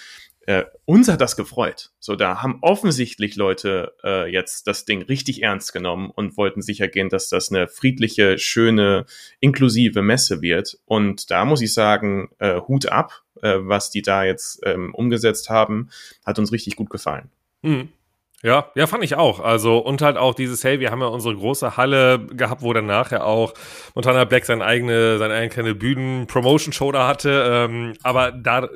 Äh, 0.45 0.65
uns 0.83 1.07
hat 1.07 1.21
das 1.21 1.37
gefreut. 1.37 1.91
So, 1.99 2.15
da 2.15 2.41
haben 2.41 2.59
offensichtlich 2.61 3.37
Leute 3.37 3.93
äh, 4.03 4.29
jetzt 4.29 4.67
das 4.67 4.83
Ding 4.83 5.01
richtig 5.01 5.41
ernst 5.41 5.71
genommen 5.71 6.09
und 6.09 6.35
wollten 6.35 6.61
sicher 6.61 6.89
gehen, 6.89 7.07
dass 7.07 7.29
das 7.29 7.49
eine 7.49 7.69
friedliche, 7.69 8.37
schöne, 8.37 9.05
inklusive 9.39 10.01
Messe 10.01 10.41
wird. 10.41 10.79
Und 10.85 11.31
da 11.31 11.45
muss 11.45 11.61
ich 11.61 11.73
sagen, 11.73 12.29
äh, 12.39 12.59
Hut 12.59 12.87
ab, 12.87 13.23
äh, 13.41 13.55
was 13.59 13.89
die 13.89 14.01
da 14.01 14.25
jetzt 14.25 14.59
ähm, 14.65 14.93
umgesetzt 14.93 15.49
haben, 15.49 15.89
hat 16.25 16.39
uns 16.39 16.51
richtig 16.51 16.75
gut 16.75 16.89
gefallen. 16.89 17.29
Mhm. 17.63 17.89
Ja, 18.43 18.69
ja, 18.75 18.87
fand 18.87 19.05
ich 19.05 19.15
auch. 19.15 19.39
Also, 19.39 19.77
und 19.77 20.01
halt 20.01 20.17
auch 20.17 20.35
dieses, 20.35 20.65
hey, 20.65 20.81
wir 20.81 20.91
haben 20.91 20.99
ja 20.99 21.07
unsere 21.07 21.33
große 21.33 21.77
Halle 21.77 22.19
gehabt, 22.27 22.61
wo 22.61 22.73
dann 22.73 22.85
nachher 22.85 23.25
auch 23.25 23.53
Montana 23.95 24.25
Black 24.25 24.43
seine 24.45 24.65
eigene, 24.65 25.17
seine 25.17 25.33
eigene 25.33 25.49
kleine 25.49 25.75
Bühnen-Promotion-Show 25.75 26.91
da 26.91 27.07
hatte. 27.07 27.69
Ähm, 27.69 27.93
aber 28.03 28.33
da 28.33 28.67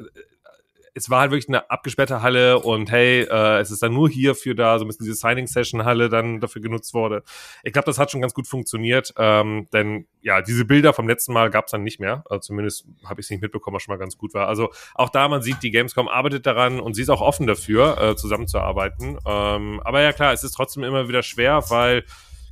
es 0.97 1.09
war 1.09 1.21
halt 1.21 1.31
wirklich 1.31 1.47
eine 1.47 1.69
abgesperrte 1.69 2.21
Halle 2.21 2.59
und 2.59 2.91
hey, 2.91 3.21
äh, 3.21 3.59
es 3.59 3.71
ist 3.71 3.83
dann 3.83 3.93
nur 3.93 4.09
hierfür 4.09 4.55
da, 4.55 4.79
so 4.79 4.85
ein 4.85 4.87
bisschen 4.87 5.05
diese 5.05 5.15
Signing-Session-Halle 5.15 6.09
dann 6.09 6.39
dafür 6.39 6.61
genutzt 6.61 6.93
wurde. 6.93 7.23
Ich 7.63 7.71
glaube, 7.71 7.85
das 7.85 7.99
hat 7.99 8.11
schon 8.11 8.21
ganz 8.21 8.33
gut 8.33 8.47
funktioniert, 8.47 9.13
ähm, 9.17 9.67
denn 9.71 10.07
ja, 10.21 10.41
diese 10.41 10.65
Bilder 10.65 10.93
vom 10.93 11.07
letzten 11.07 11.33
Mal 11.33 11.49
gab 11.49 11.65
es 11.65 11.71
dann 11.71 11.83
nicht 11.83 11.99
mehr. 11.99 12.23
Also 12.29 12.39
zumindest 12.39 12.85
habe 13.05 13.21
ich 13.21 13.27
es 13.27 13.29
nicht 13.29 13.41
mitbekommen, 13.41 13.75
was 13.75 13.83
schon 13.83 13.93
mal 13.93 13.99
ganz 13.99 14.17
gut 14.17 14.33
war. 14.33 14.47
Also 14.47 14.71
auch 14.95 15.09
da, 15.09 15.27
man 15.27 15.41
sieht, 15.41 15.61
die 15.61 15.71
Gamescom 15.71 16.07
arbeitet 16.07 16.45
daran 16.45 16.79
und 16.79 16.95
sie 16.95 17.03
ist 17.03 17.09
auch 17.09 17.21
offen 17.21 17.47
dafür, 17.47 17.97
äh, 18.01 18.15
zusammenzuarbeiten. 18.15 19.19
Ähm, 19.25 19.79
aber 19.83 20.01
ja 20.01 20.11
klar, 20.11 20.33
es 20.33 20.43
ist 20.43 20.53
trotzdem 20.53 20.83
immer 20.83 21.07
wieder 21.07 21.23
schwer, 21.23 21.63
weil 21.69 22.03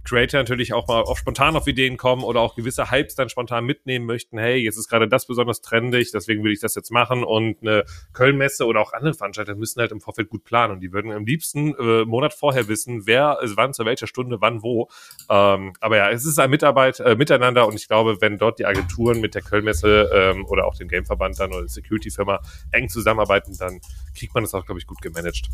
Creator 0.05 0.39
natürlich 0.39 0.73
auch 0.73 0.87
mal 0.87 1.01
oft 1.01 1.19
spontan 1.19 1.55
auf 1.55 1.67
Ideen 1.67 1.97
kommen 1.97 2.23
oder 2.23 2.39
auch 2.39 2.55
gewisse 2.55 2.91
Hypes 2.91 3.15
dann 3.15 3.27
spontan 3.29 3.65
mitnehmen 3.65 4.05
möchten. 4.05 4.37
Hey, 4.37 4.57
jetzt 4.57 4.77
ist 4.77 4.87
gerade 4.87 5.07
das 5.07 5.25
besonders 5.25 5.61
trendig, 5.61 6.11
deswegen 6.11 6.43
will 6.43 6.51
ich 6.51 6.59
das 6.59 6.75
jetzt 6.75 6.91
machen. 6.91 7.23
Und 7.23 7.61
eine 7.61 7.83
Kölnmesse 8.13 8.65
oder 8.65 8.81
auch 8.81 8.93
andere 8.93 9.13
Veranstalter 9.13 9.55
müssen 9.55 9.79
halt 9.79 9.91
im 9.91 9.99
Vorfeld 9.99 10.29
gut 10.29 10.43
planen. 10.43 10.73
Und 10.73 10.79
die 10.81 10.93
würden 10.93 11.11
am 11.11 11.25
liebsten 11.25 11.75
äh, 11.75 12.05
Monat 12.05 12.33
vorher 12.33 12.67
wissen, 12.67 13.07
wer, 13.07 13.39
also 13.39 13.57
wann, 13.57 13.73
zu 13.73 13.83
welcher 13.85 14.07
Stunde, 14.07 14.39
wann, 14.39 14.61
wo. 14.61 14.89
Ähm, 15.29 15.73
aber 15.79 15.97
ja, 15.97 16.11
es 16.11 16.25
ist 16.25 16.39
ein 16.39 16.49
Mitarbeit, 16.49 16.99
äh, 16.99 17.15
Miteinander 17.15 17.67
und 17.67 17.75
ich 17.75 17.87
glaube, 17.87 18.21
wenn 18.21 18.37
dort 18.37 18.59
die 18.59 18.65
Agenturen 18.65 19.19
mit 19.21 19.33
der 19.33 19.41
Kölnmesse 19.41 20.09
ähm, 20.13 20.45
oder 20.45 20.67
auch 20.67 20.75
dem 20.75 20.87
Gameverband 20.87 21.39
dann 21.39 21.51
oder 21.51 21.61
der 21.61 21.69
Security-Firma 21.69 22.39
eng 22.71 22.89
zusammenarbeiten, 22.89 23.57
dann 23.57 23.81
kriegt 24.17 24.33
man 24.33 24.43
das 24.43 24.53
auch, 24.53 24.65
glaube 24.65 24.79
ich, 24.79 24.85
gut 24.85 25.01
gemanagt. 25.01 25.49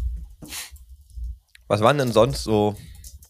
Was 1.68 1.80
waren 1.80 1.98
denn 1.98 2.12
sonst 2.12 2.44
so 2.44 2.76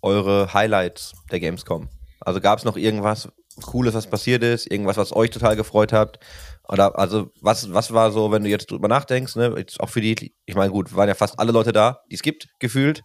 eure 0.01 0.53
Highlights 0.53 1.13
der 1.31 1.39
Gamescom? 1.39 1.89
Also 2.19 2.39
gab 2.39 2.59
es 2.59 2.65
noch 2.65 2.77
irgendwas 2.77 3.29
Cooles, 3.61 3.93
was 3.93 4.07
passiert 4.07 4.43
ist, 4.43 4.71
irgendwas, 4.71 4.97
was 4.97 5.13
euch 5.13 5.29
total 5.29 5.55
gefreut 5.55 5.91
habt? 5.91 6.19
Oder 6.67 6.97
also 6.97 7.31
was, 7.41 7.73
was 7.73 7.93
war 7.93 8.11
so, 8.11 8.31
wenn 8.31 8.43
du 8.43 8.49
jetzt 8.49 8.71
drüber 8.71 8.87
nachdenkst, 8.87 9.35
ne, 9.35 9.53
jetzt 9.57 9.79
auch 9.79 9.89
für 9.89 10.01
die, 10.01 10.33
ich 10.45 10.55
meine, 10.55 10.71
gut, 10.71 10.95
waren 10.95 11.09
ja 11.09 11.15
fast 11.15 11.39
alle 11.39 11.51
Leute 11.51 11.73
da, 11.73 12.01
die 12.09 12.15
es 12.15 12.21
gibt, 12.21 12.47
gefühlt. 12.59 13.01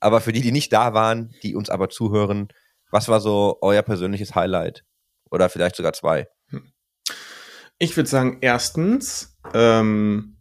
Aber 0.00 0.20
für 0.20 0.32
die, 0.32 0.40
die 0.40 0.52
nicht 0.52 0.72
da 0.72 0.94
waren, 0.94 1.34
die 1.42 1.54
uns 1.54 1.70
aber 1.70 1.88
zuhören, 1.88 2.48
was 2.90 3.08
war 3.08 3.20
so 3.20 3.58
euer 3.60 3.82
persönliches 3.82 4.34
Highlight? 4.34 4.84
Oder 5.30 5.48
vielleicht 5.48 5.76
sogar 5.76 5.92
zwei? 5.92 6.28
Ich 7.78 7.96
würde 7.96 8.08
sagen, 8.08 8.38
erstens, 8.40 9.36
ähm, 9.54 10.31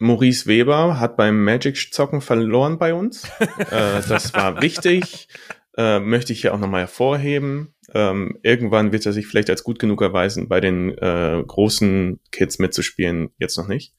Maurice 0.00 0.46
Weber 0.46 0.98
hat 0.98 1.16
beim 1.16 1.44
Magic-Zocken 1.44 2.22
verloren 2.22 2.78
bei 2.78 2.94
uns. 2.94 3.24
äh, 3.40 4.00
das 4.08 4.34
war 4.34 4.60
wichtig. 4.62 5.28
Äh, 5.76 6.00
möchte 6.00 6.32
ich 6.32 6.40
hier 6.40 6.54
auch 6.54 6.58
nochmal 6.58 6.80
hervorheben. 6.80 7.74
Ähm, 7.94 8.38
irgendwann 8.42 8.92
wird 8.92 9.04
er 9.04 9.12
sich 9.12 9.26
vielleicht 9.26 9.50
als 9.50 9.62
gut 9.62 9.78
genug 9.78 10.00
erweisen, 10.00 10.48
bei 10.48 10.60
den 10.60 10.96
äh, 10.96 11.42
großen 11.46 12.18
Kids 12.32 12.58
mitzuspielen. 12.58 13.30
Jetzt 13.38 13.58
noch 13.58 13.68
nicht. 13.68 13.94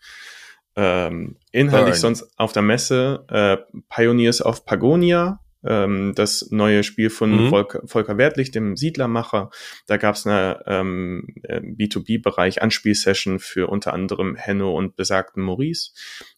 Ähm, 0.75 1.37
inhaltlich 1.51 2.01
Burn. 2.01 2.15
sonst 2.15 2.39
auf 2.39 2.51
der 2.51 2.63
Messe 2.63 3.25
äh, 3.29 3.57
Pioneers 3.89 4.43
of 4.43 4.65
Pagonia 4.65 5.40
ähm, 5.63 6.13
das 6.15 6.49
neue 6.51 6.83
Spiel 6.83 7.09
von 7.09 7.45
mhm. 7.45 7.49
Volker, 7.49 7.81
Volker 7.85 8.17
Wertlich, 8.17 8.51
dem 8.51 8.75
Siedlermacher. 8.75 9.49
Da 9.87 9.97
gab 9.97 10.15
es 10.15 10.25
eine 10.25 10.63
ähm, 10.65 11.27
B2B-Bereich 11.43 12.61
Anspielsession 12.61 13.39
für 13.39 13.67
unter 13.67 13.93
anderem 13.93 14.35
Henno 14.35 14.75
und 14.75 14.95
besagten 14.95 15.43
Maurice. 15.43 15.91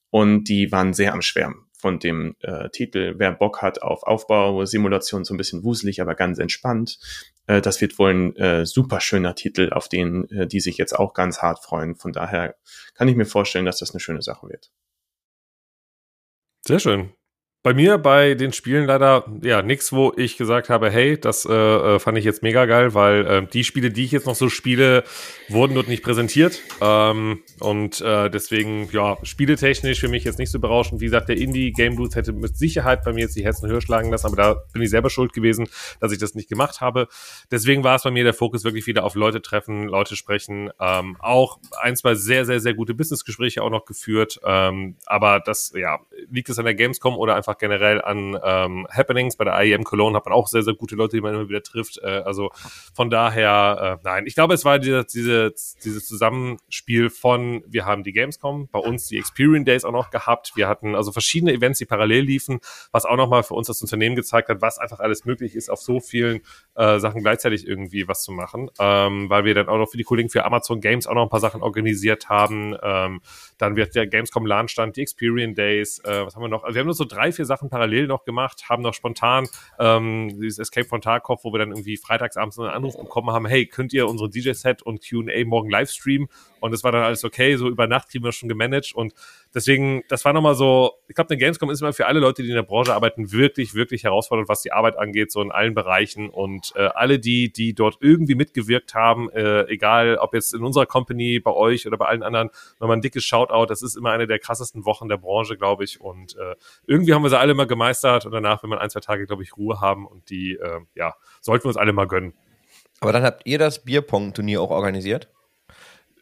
Und 0.10 0.46
die 0.46 0.72
waren 0.72 0.94
sehr 0.94 1.14
am 1.14 1.22
Schwärmen 1.22 1.66
von 1.84 2.00
dem 2.00 2.36
äh, 2.40 2.70
Titel. 2.70 3.16
Wer 3.18 3.34
Bock 3.34 3.62
hat 3.62 3.82
auf 3.82 4.04
Aufbau, 4.04 4.64
Simulation, 4.64 5.26
so 5.26 5.34
ein 5.34 5.38
bisschen 5.38 5.64
wuselig, 5.66 6.02
aber 6.02 6.16
ganz 6.16 6.40
entspannt. 6.40 6.98
Äh, 7.48 7.62
das 7.62 7.82
wird 7.82 8.00
wohl 8.00 8.12
ein 8.12 8.36
äh, 8.38 8.66
super 8.66 9.02
schöner 9.02 9.36
Titel, 9.36 9.70
auf 9.72 9.90
den 9.90 10.30
äh, 10.30 10.48
die 10.48 10.62
sich 10.62 10.78
jetzt 10.78 10.94
auch 10.94 11.14
ganz 11.14 11.42
hart 11.42 11.64
freuen. 11.64 11.96
Von 11.96 12.14
daher 12.14 12.56
kann 12.94 13.10
ich 13.10 13.18
mir 13.18 13.26
vorstellen, 13.26 13.66
dass 13.66 13.80
das 13.80 13.92
eine 13.92 14.00
schöne 14.00 14.22
Sache 14.22 14.48
wird. 14.48 14.72
Sehr 16.66 16.80
schön. 16.80 17.12
Bei 17.64 17.74
mir 17.74 17.98
bei 17.98 18.34
den 18.34 18.52
Spielen 18.52 18.88
leider 18.88 19.24
ja 19.42 19.62
nichts, 19.62 19.94
wo 19.94 20.12
ich 20.18 20.36
gesagt 20.36 20.70
habe, 20.70 20.92
hey, 20.92 21.18
das 21.18 21.46
äh, 21.46 21.54
äh, 21.54 22.00
fand 22.00 22.18
ich 22.18 22.26
jetzt 22.26 22.44
mega 22.44 22.66
geil, 22.66 22.94
weil 22.94 23.26
äh, 23.26 23.48
die 23.48 23.64
Spiele, 23.64 23.90
die 23.90 24.04
ich 24.04 24.12
jetzt 24.12 24.28
noch 24.28 24.36
so 24.36 24.50
spiele, 24.50 25.06
wurden 25.48 25.74
dort 25.74 25.88
nicht 25.88 26.04
präsentiert 26.04 26.60
ähm, 26.82 27.42
und 27.62 28.02
äh, 28.02 28.30
deswegen 28.30 28.90
ja 28.92 29.18
spieletechnisch 29.24 30.02
für 30.02 30.10
mich 30.10 30.26
jetzt 30.26 30.40
nicht 30.40 30.52
so 30.52 30.60
berauschend. 30.60 31.00
Wie 31.00 31.06
gesagt, 31.06 31.30
der 31.30 31.38
Indie 31.38 31.72
Game 31.72 31.96
Booth 31.96 32.16
hätte 32.16 32.34
mit 32.34 32.58
Sicherheit 32.58 33.02
bei 33.06 33.14
mir 33.14 33.22
jetzt 33.22 33.38
die 33.38 33.46
Herzen 33.46 33.70
höher 33.70 33.80
schlagen 33.80 34.12
lassen, 34.12 34.28
aber 34.28 34.36
da 34.36 34.56
bin 34.74 34.82
ich 34.82 34.90
selber 34.90 35.10
schuld 35.10 35.32
gewesen, 35.32 35.70
dass 36.02 36.12
ich 36.12 36.18
das 36.18 36.36
nicht 36.36 36.50
gemacht 36.50 36.82
habe. 36.82 37.08
Deswegen 37.50 37.86
war 37.86 37.96
es 37.96 38.04
bei 38.04 38.12
mir 38.12 38.26
der 38.26 38.34
Fokus 38.34 38.66
wirklich 38.66 38.88
wieder 38.88 39.06
auf 39.06 39.16
Leute 39.16 39.42
treffen, 39.42 39.88
Leute 39.88 40.18
sprechen, 40.18 40.70
ähm, 40.82 41.16
auch 41.20 41.60
ein 41.82 41.96
zwei 41.96 42.16
sehr 42.16 42.44
sehr 42.44 42.60
sehr 42.60 42.74
gute 42.74 42.94
Businessgespräche 42.94 43.64
auch 43.64 43.70
noch 43.70 43.86
geführt, 43.86 44.42
ähm, 44.44 44.98
aber 45.06 45.40
das 45.40 45.72
ja 45.74 46.00
liegt 46.30 46.50
es 46.50 46.60
an 46.60 46.66
der 46.66 46.76
Gamescom 46.76 47.16
oder 47.16 47.36
einfach 47.36 47.53
einfach 47.54 47.58
generell 47.60 48.02
an 48.02 48.38
ähm, 48.44 48.88
Happenings. 48.92 49.36
Bei 49.38 49.46
der 49.46 49.62
IEM 49.62 49.84
Cologne 49.84 50.16
hat 50.16 50.26
man 50.26 50.34
auch 50.34 50.48
sehr, 50.48 50.64
sehr 50.64 50.74
gute 50.74 50.96
Leute, 50.96 51.18
die 51.18 51.22
man 51.22 51.34
immer 51.34 51.50
wieder 51.50 51.64
trifft. 51.64 52.00
Äh, 52.02 52.24
also 52.26 52.52
von 52.94 53.10
daher, 53.10 54.00
äh, 54.00 54.04
nein, 54.04 54.26
ich 54.26 54.36
glaube, 54.36 54.54
es 54.54 54.66
war 54.66 54.80
diese, 54.80 55.06
diese, 55.06 55.54
dieses 55.84 56.08
Zusammenspiel 56.08 57.10
von, 57.10 57.64
wir 57.68 57.86
haben 57.86 58.04
die 58.04 58.12
Gamescom, 58.12 58.68
bei 58.72 58.80
uns 58.80 59.08
die 59.08 59.18
Experience 59.18 59.66
Days 59.66 59.86
auch 59.86 59.92
noch 59.92 60.10
gehabt. 60.10 60.54
Wir 60.56 60.68
hatten 60.68 60.96
also 60.96 61.12
verschiedene 61.12 61.54
Events, 61.54 61.80
die 61.80 61.86
parallel 61.86 62.24
liefen, 62.24 62.60
was 62.92 63.06
auch 63.06 63.18
nochmal 63.18 63.44
für 63.44 63.54
uns 63.54 63.68
das 63.68 63.82
Unternehmen 63.82 64.16
gezeigt 64.16 64.50
hat, 64.50 64.62
was 64.62 64.80
einfach 64.80 65.00
alles 65.00 65.26
möglich 65.26 65.56
ist, 65.56 65.70
auf 65.70 65.80
so 65.80 66.00
vielen 66.00 66.42
äh, 66.76 67.00
Sachen 67.00 67.22
gleichzeitig 67.22 67.68
irgendwie 67.68 68.08
was 68.08 68.24
zu 68.24 68.32
machen. 68.32 68.70
Ähm, 68.80 69.30
weil 69.30 69.46
wir 69.46 69.54
dann 69.54 69.70
auch 69.70 69.78
noch 69.78 69.90
für 69.90 69.98
die 69.98 70.04
Kollegen 70.04 70.30
für 70.30 70.46
Amazon 70.46 70.82
Games 70.82 71.08
auch 71.08 71.14
noch 71.14 71.24
ein 71.24 71.30
paar 71.30 71.40
Sachen 71.40 71.62
organisiert 71.62 72.30
haben. 72.30 72.76
Ähm, 72.82 73.22
dann 73.64 73.78
wird 73.78 73.96
der 73.96 74.08
Gamescom 74.08 74.46
LAN 74.46 74.68
stand, 74.68 74.98
die 74.98 75.02
Experience 75.02 75.56
Days, 75.56 76.00
äh, 76.00 76.26
was 76.26 76.36
haben 76.36 76.42
wir 76.42 76.50
noch? 76.50 76.64
Also 76.64 76.76
wir 76.76 76.82
haben 76.82 76.88
nur 76.88 76.96
so 76.96 77.06
drei, 77.06 77.32
vier 77.32 77.46
Sachen 77.46 77.70
parallel 77.70 78.08
noch 78.08 78.26
gemacht, 78.26 78.70
haben 78.70 78.84
noch 78.84 78.94
spontan 78.94 79.48
ähm, 79.80 80.30
dieses 80.40 80.60
Escape 80.60 80.86
von 80.86 81.00
Tarkov, 81.00 81.44
wo 81.44 81.54
wir 81.54 81.60
dann 81.60 81.70
irgendwie 81.70 81.96
freitagsabends 81.96 82.60
einen 82.60 82.70
Anruf 82.70 82.98
bekommen 82.98 83.32
haben, 83.32 83.46
hey, 83.46 83.66
könnt 83.66 83.94
ihr 83.94 84.08
unsere 84.08 84.30
DJ-Set 84.30 84.82
und 84.82 85.02
Q&A 85.08 85.46
morgen 85.46 85.70
live 85.70 85.90
streamen? 85.90 86.28
Und 86.64 86.72
es 86.72 86.82
war 86.82 86.94
dann 86.94 87.04
alles 87.04 87.26
okay, 87.26 87.58
so 87.58 87.68
über 87.68 87.88
Nacht 87.88 88.08
kriegen 88.08 88.24
wir 88.24 88.32
schon 88.32 88.48
gemanagt 88.48 88.94
und 88.96 89.14
deswegen, 89.54 90.02
das 90.08 90.24
war 90.24 90.32
nochmal 90.32 90.56
so, 90.56 90.94
ich 91.10 91.16
glaube, 91.16 91.30
eine 91.32 91.38
Gamescom 91.38 91.70
ist 91.70 91.82
immer 91.82 91.92
für 91.92 92.06
alle 92.06 92.22
Leute, 92.22 92.42
die 92.42 92.48
in 92.48 92.56
der 92.56 92.64
Branche 92.64 92.94
arbeiten, 92.94 93.34
wirklich, 93.34 93.74
wirklich 93.74 94.06
herausfordernd, 94.06 94.48
was 94.48 94.62
die 94.62 94.72
Arbeit 94.72 94.98
angeht, 94.98 95.30
so 95.30 95.42
in 95.42 95.52
allen 95.52 95.74
Bereichen 95.74 96.30
und 96.30 96.72
äh, 96.78 96.88
alle, 96.96 97.20
die, 97.20 97.52
die 97.52 97.74
dort 97.74 97.98
irgendwie 98.00 98.36
mitgewirkt 98.36 98.96
haben, 98.96 99.30
äh, 99.32 99.64
egal 99.64 100.16
ob 100.16 100.34
jetzt 100.34 100.54
in 100.54 100.64
unserer 100.64 100.86
Company, 100.86 101.42
bei 101.42 101.52
euch 101.52 101.86
oder 101.86 101.98
bei 101.98 102.06
allen 102.06 102.24
anderen, 102.24 102.50
nochmal 102.80 102.96
ein 102.96 103.02
dickes 103.02 103.26
Shoutout, 103.26 103.66
das 103.66 103.82
ist 103.82 103.98
immer 103.98 104.12
eine 104.12 104.26
der 104.26 104.40
krassesten 104.40 104.86
Wochen 104.86 105.10
der 105.10 105.18
Branche, 105.18 105.58
glaube 105.58 105.84
ich 105.84 106.00
und 106.00 106.38
äh, 106.38 106.56
irgendwie 106.88 107.14
haben 107.14 107.24
wir 107.24 107.30
sie 107.30 107.38
alle 107.38 107.56
mal 107.56 107.68
gemeistert 107.68 108.26
und 108.26 108.32
danach, 108.32 108.64
wenn 108.64 108.70
man 108.70 108.80
ein, 108.80 108.90
zwei 108.90 109.02
Tage, 109.02 109.26
glaube 109.26 109.44
ich, 109.44 109.58
Ruhe 109.58 109.82
haben 109.82 110.08
und 110.08 110.30
die, 110.30 110.54
äh, 110.54 110.80
ja, 110.96 111.14
sollten 111.42 111.66
wir 111.66 111.72
uns 111.72 111.78
alle 111.78 111.92
mal 111.92 112.08
gönnen. 112.08 112.32
Aber 113.02 113.12
dann 113.12 113.24
habt 113.24 113.42
ihr 113.44 113.60
das 113.60 113.84
Bierpong-Turnier 113.84 114.62
auch 114.62 114.70
organisiert? 114.70 115.28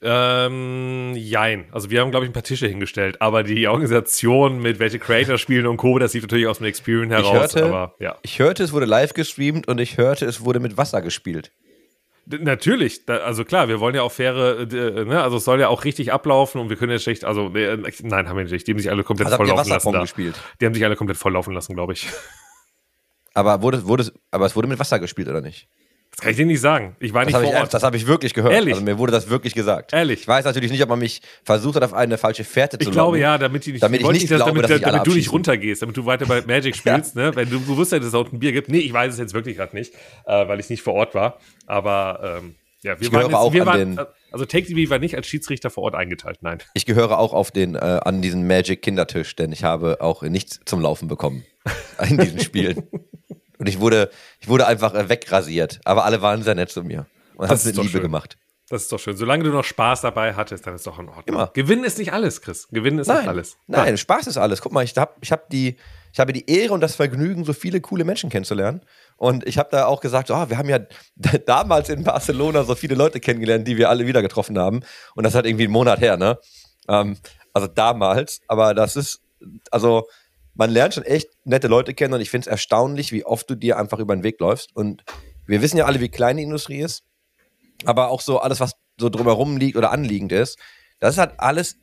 Ähm, 0.04 1.14
jein. 1.16 1.66
Also 1.72 1.92
wir 1.92 2.02
haben, 2.02 2.10
glaube 2.10 2.26
ich, 2.26 2.32
ein 2.32 2.34
paar 2.34 2.44
Tische 2.44 2.68
hingestellt, 2.68 3.22
aber 3.22 3.44
die 3.44 3.68
Organisation 3.68 4.60
mit 4.60 4.80
welche 4.80 4.98
Creator 4.98 5.38
spielen 5.38 5.68
und 5.68 5.78
Co., 5.78 6.00
das 6.00 6.12
sieht 6.12 6.24
natürlich 6.24 6.48
aus 6.48 6.58
dem 6.58 6.66
Experience 6.66 7.14
heraus. 7.14 7.28
Ich 7.28 7.34
hörte, 7.34 7.66
aber, 7.66 7.96
ja. 8.00 8.18
ich 8.24 8.40
hörte, 8.40 8.64
es 8.64 8.74
wurde 8.74 8.88
live 8.88 9.14
gestreamt 9.14 9.68
und 9.68 9.80
ich 9.80 9.98
hörte, 9.98 10.26
es 10.26 10.44
wurde 10.44 10.60
mit 10.60 10.76
Wasser 10.76 11.02
gespielt. 11.02 11.52
Natürlich, 12.26 13.06
da, 13.06 13.18
also 13.18 13.44
klar, 13.44 13.68
wir 13.68 13.80
wollen 13.80 13.96
ja 13.96 14.04
auch 14.04 14.12
faire, 14.12 14.60
äh, 14.62 15.06
ne, 15.06 15.22
also 15.22 15.38
es 15.38 15.46
soll 15.46 15.60
ja 15.60 15.68
auch 15.68 15.84
richtig 15.84 16.14
ablaufen 16.14 16.62
und 16.62 16.70
wir 16.70 16.78
können 16.78 16.92
jetzt 16.92 17.04
schlecht, 17.04 17.24
also 17.24 17.54
äh, 17.56 17.78
nein, 18.02 18.28
haben 18.28 18.38
wir 18.38 18.46
nicht, 18.46 18.68
die 18.68 18.72
haben 18.72 18.80
sich 18.80 18.90
alle 18.90 19.04
komplett 19.04 19.28
Also 19.28 19.38
volllaufen 19.38 19.70
lassen. 19.70 19.92
Da. 19.92 20.02
gespielt? 20.02 20.36
Die 20.60 20.66
haben 20.66 20.74
sich 20.74 20.86
alle 20.86 20.96
komplett 20.96 21.18
volllaufen 21.18 21.54
lassen, 21.54 21.74
glaube 21.74 21.94
ich. 21.94 22.08
Aber 23.34 23.62
wurde, 23.62 23.86
wurde, 23.88 24.12
aber 24.30 24.46
es 24.46 24.56
wurde 24.56 24.68
mit 24.68 24.80
Wasser 24.80 25.00
gespielt, 25.00 25.28
oder 25.30 25.42
nicht? 25.42 25.68
Das 26.12 26.20
kann 26.20 26.32
ich 26.32 26.38
dir 26.38 26.46
nicht 26.46 26.60
sagen. 26.60 26.96
Ich 27.00 27.14
war 27.14 27.22
Das 27.22 27.28
nicht 27.28 27.36
habe 27.36 27.46
vor 27.46 27.54
ich, 27.54 27.60
Ort. 27.62 27.74
das 27.74 27.84
hab 27.84 27.96
ich 27.96 28.06
wirklich 28.06 28.34
gehört. 28.34 28.54
Ehrlich? 28.54 28.74
Also 28.74 28.84
mir 28.86 28.98
wurde 28.98 29.14
das 29.14 29.30
wirklich 29.30 29.54
gesagt. 29.56 29.94
Ehrlich? 29.94 30.20
Ich 30.22 30.28
weiß 30.28 30.44
natürlich 30.44 30.70
nicht, 30.70 30.84
ob 30.84 30.90
man 30.90 31.00
mich 31.00 31.22
versucht 31.44 31.76
hat, 31.78 31.84
auf 31.84 31.94
eine 31.94 32.18
falsche 32.18 32.44
Fährte 32.44 32.78
zu 32.78 32.84
Ich 32.84 32.92
glaube 32.92 33.12
locken. 33.18 33.22
ja, 33.22 33.38
damit, 33.38 33.66
die 33.66 33.72
nicht, 33.72 33.82
Damit 33.84 34.02
ich 34.02 34.08
nicht 34.08 34.24
dass- 34.30 34.38
glaube, 34.44 34.62
damit, 34.62 34.70
dass 34.70 34.82
damit 34.82 35.08
du 35.08 35.14
nicht 35.14 35.32
runtergehst, 35.32 35.82
damit 35.82 35.96
du 35.96 36.06
weiter 36.06 36.26
bei 36.26 36.42
Magic 36.46 36.76
spielst, 36.76 37.16
ne? 37.16 37.34
Wenn 37.36 37.50
du, 37.50 37.60
du 37.60 37.78
wusstest, 37.78 38.02
dass 38.02 38.10
es 38.10 38.14
auch 38.14 38.30
ein 38.32 38.40
Bier 38.40 38.52
gibt. 38.52 38.68
Nee, 38.70 38.80
ich 38.80 38.92
weiß 38.92 39.14
es 39.14 39.20
jetzt 39.20 39.34
wirklich 39.34 39.56
gerade 39.56 39.74
nicht, 39.76 39.94
äh, 40.26 40.48
weil 40.48 40.60
ich 40.60 40.70
nicht 40.70 40.82
vor 40.84 40.96
Ort 40.96 41.16
war. 41.16 41.40
Aber 41.66 42.40
ähm, 42.44 42.56
ja, 42.84 43.00
wir 43.00 43.08
Ich 43.08 43.14
waren, 43.14 43.22
gehöre 43.22 43.30
jetzt, 43.32 43.36
auch 43.40 43.54
wir 43.54 43.62
an 43.62 43.68
waren 43.68 43.96
den- 43.96 44.06
also 44.34 44.46
Take 44.46 44.66
TV 44.66 44.90
war 44.90 45.00
nicht 45.00 45.16
als 45.16 45.28
Schiedsrichter 45.28 45.70
vor 45.70 45.84
Ort 45.84 45.96
eingeteilt, 45.96 46.40
nein. 46.42 46.60
Ich 46.74 46.86
gehöre 46.86 47.20
auch 47.20 47.32
auf 47.34 47.52
den, 47.52 47.76
äh, 47.76 47.80
an 47.80 48.22
diesen 48.22 48.48
Magic 48.48 48.82
Kindertisch, 48.82 49.36
denn 49.38 49.52
ich 49.54 49.64
habe 49.64 50.02
auch 50.02 50.24
nichts 50.24 50.60
zum 50.66 50.82
Laufen 50.82 51.08
bekommen 51.08 51.46
in 52.10 52.18
diesen 52.18 52.40
Spielen. 52.42 52.84
Und 53.62 53.68
ich 53.68 53.80
wurde, 53.80 54.10
ich 54.40 54.48
wurde 54.48 54.66
einfach 54.66 54.96
äh, 54.96 55.08
wegrasiert. 55.08 55.82
Aber 55.86 56.04
alle 56.04 56.24
waren 56.24 56.42
sehr 56.42 56.56
nett 56.56 56.72
zu 56.72 56.84
mir 56.84 57.06
und 57.36 57.48
haben 57.48 57.54
es 57.54 57.64
mit 57.64 57.76
Liebe 57.76 57.90
schön. 57.90 58.02
gemacht. 58.02 58.36
Das 58.70 58.82
ist 58.82 58.92
doch 58.92 58.98
schön. 58.98 59.16
Solange 59.16 59.44
du 59.44 59.52
noch 59.52 59.64
Spaß 59.64 60.02
dabei 60.02 60.34
hattest, 60.34 60.66
dann 60.66 60.74
ist 60.74 60.88
doch 60.88 60.98
in 60.98 61.10
Ordnung. 61.10 61.26
Immer. 61.28 61.52
Gewinnen 61.54 61.84
ist 61.84 62.00
nicht 62.00 62.12
alles, 62.12 62.42
Chris. 62.42 62.68
Gewinnen 62.72 62.98
ist 62.98 63.06
Nein, 63.06 63.18
nicht 63.20 63.28
alles. 63.28 63.58
nein, 63.68 64.00
Spaß 64.00 64.26
ist 64.26 64.38
alles. 64.38 64.64
Guck 64.64 64.72
mal, 64.72 64.84
ich 64.84 64.98
hab, 64.98 65.16
ich 65.22 65.32
hab 65.32 65.48
die, 65.52 65.76
ich 66.12 66.20
habe 66.20 66.34
die 66.34 66.50
Ehre 66.50 66.74
und 66.74 66.82
das 66.82 66.96
Vergnügen, 66.96 67.46
so 67.46 67.54
viele 67.54 67.82
coole 67.82 68.04
Menschen 68.04 68.32
kennenzulernen. 68.32 68.82
Und 69.16 69.46
ich 69.46 69.60
habe 69.60 69.70
da 69.72 69.86
auch 69.86 70.02
gesagt, 70.02 70.30
so, 70.30 70.34
ah, 70.34 70.50
wir 70.50 70.58
haben 70.58 70.70
ja 70.70 70.80
damals 71.46 71.90
in 71.90 72.04
Barcelona 72.04 72.64
so 72.64 72.74
viele 72.74 72.96
Leute 72.96 73.20
kennengelernt, 73.20 73.68
die 73.68 73.78
wir 73.78 73.92
alle 73.92 74.08
wieder 74.08 74.24
getroffen 74.24 74.58
haben. 74.58 74.80
Und 75.14 75.24
das 75.24 75.36
hat 75.36 75.46
irgendwie 75.46 75.66
einen 75.66 75.74
Monat 75.74 76.02
her, 76.02 76.18
ne? 76.18 76.40
Ähm, 76.88 77.16
also 77.54 77.68
damals. 77.68 78.40
Aber 78.48 78.74
das 78.74 78.96
ist, 78.96 79.22
also 79.70 80.08
man 80.54 80.70
lernt 80.70 80.94
schon 80.94 81.04
echt 81.04 81.30
nette 81.44 81.68
Leute 81.68 81.94
kennen 81.94 82.14
und 82.14 82.22
ich 82.22 82.30
finde 82.30 82.46
es 82.46 82.52
erstaunlich, 82.52 83.12
wie 83.12 83.26
oft 83.26 83.50
du 83.50 83.56
dir 83.56 83.78
einfach 83.78 84.00
über 84.00 84.16
den 84.16 84.24
Weg 84.24 84.40
läufst. 84.40 84.76
Und 84.76 85.04
wir 85.46 85.62
wissen 85.62 85.78
ja 85.78 85.86
alle, 85.86 86.00
wie 86.00 86.10
klein 86.10 86.38
die 86.38 86.44
Industrie 86.44 86.80
ist. 86.80 87.04
Aber 87.86 88.10
auch 88.10 88.22
so 88.22 88.40
alles, 88.40 88.60
was 88.60 88.74
so 89.00 89.10
drumherum 89.10 89.58
liegt 89.58 89.76
oder 89.78 89.92
anliegend 89.92 90.32
ist, 90.32 90.60
das 91.00 91.16
ist 91.16 91.18
halt 91.18 91.34
alles 91.38 91.78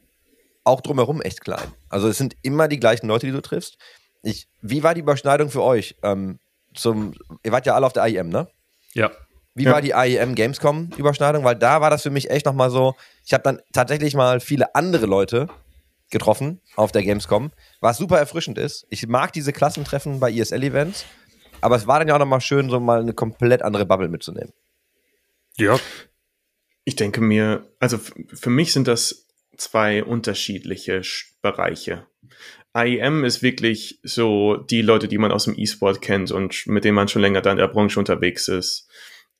auch 0.64 0.80
drumherum 0.80 1.20
echt 1.22 1.40
klein. 1.40 1.72
Also 1.88 2.08
es 2.08 2.18
sind 2.18 2.36
immer 2.42 2.68
die 2.68 2.78
gleichen 2.78 3.08
Leute, 3.08 3.26
die 3.26 3.32
du 3.32 3.40
triffst. 3.40 3.78
Ich, 4.22 4.48
wie 4.60 4.82
war 4.82 4.94
die 4.94 5.00
Überschneidung 5.00 5.50
für 5.50 5.62
euch? 5.62 5.96
Ähm, 6.02 6.38
zum, 6.74 7.14
ihr 7.42 7.50
wart 7.52 7.66
ja 7.66 7.74
alle 7.74 7.86
auf 7.86 7.92
der 7.92 8.06
IEM, 8.06 8.28
ne? 8.28 8.48
Ja. 8.92 9.10
Wie 9.54 9.64
Ja. 9.64 9.72
war 9.72 9.80
die 9.80 9.90
IEM 9.90 10.34
Gamescom 10.34 10.90
Überschneidung? 10.96 11.42
Weil 11.42 11.56
da 11.56 11.80
war 11.80 11.90
das 11.90 12.02
für 12.02 12.10
mich 12.10 12.30
echt 12.30 12.46
nochmal 12.46 12.70
so, 12.70 12.94
ich 13.24 13.32
habe 13.32 13.42
dann 13.42 13.60
tatsächlich 13.72 14.14
mal 14.14 14.38
viele 14.40 14.74
andere 14.74 15.06
Leute 15.06 15.48
getroffen 16.10 16.60
auf 16.76 16.92
der 16.92 17.02
Gamescom, 17.02 17.52
was 17.80 17.98
super 17.98 18.18
erfrischend 18.18 18.58
ist. 18.58 18.86
Ich 18.90 19.06
mag 19.06 19.32
diese 19.32 19.52
Klassentreffen 19.52 20.20
bei 20.20 20.32
ESL-Events, 20.32 21.04
aber 21.60 21.76
es 21.76 21.86
war 21.86 21.98
dann 21.98 22.08
ja 22.08 22.14
auch 22.14 22.18
nochmal 22.18 22.40
schön, 22.40 22.70
so 22.70 22.80
mal 22.80 23.00
eine 23.00 23.12
komplett 23.12 23.62
andere 23.62 23.84
Bubble 23.86 24.08
mitzunehmen. 24.08 24.52
Ja. 25.56 25.78
Ich 26.84 26.96
denke 26.96 27.20
mir, 27.20 27.70
also 27.80 27.98
für 27.98 28.50
mich 28.50 28.72
sind 28.72 28.88
das 28.88 29.26
zwei 29.56 30.02
unterschiedliche 30.04 31.00
Sch- 31.00 31.26
Bereiche. 31.42 32.06
IEM 32.76 33.24
ist 33.24 33.42
wirklich 33.42 33.98
so 34.02 34.56
die 34.56 34.82
Leute, 34.82 35.08
die 35.08 35.18
man 35.18 35.32
aus 35.32 35.44
dem 35.44 35.58
E-Sport 35.58 36.00
kennt 36.00 36.30
und 36.30 36.66
mit 36.66 36.84
denen 36.84 36.94
man 36.94 37.08
schon 37.08 37.22
länger 37.22 37.40
da 37.42 37.50
in 37.50 37.56
der 37.58 37.68
Branche 37.68 37.98
unterwegs 37.98 38.48
ist. 38.48 38.88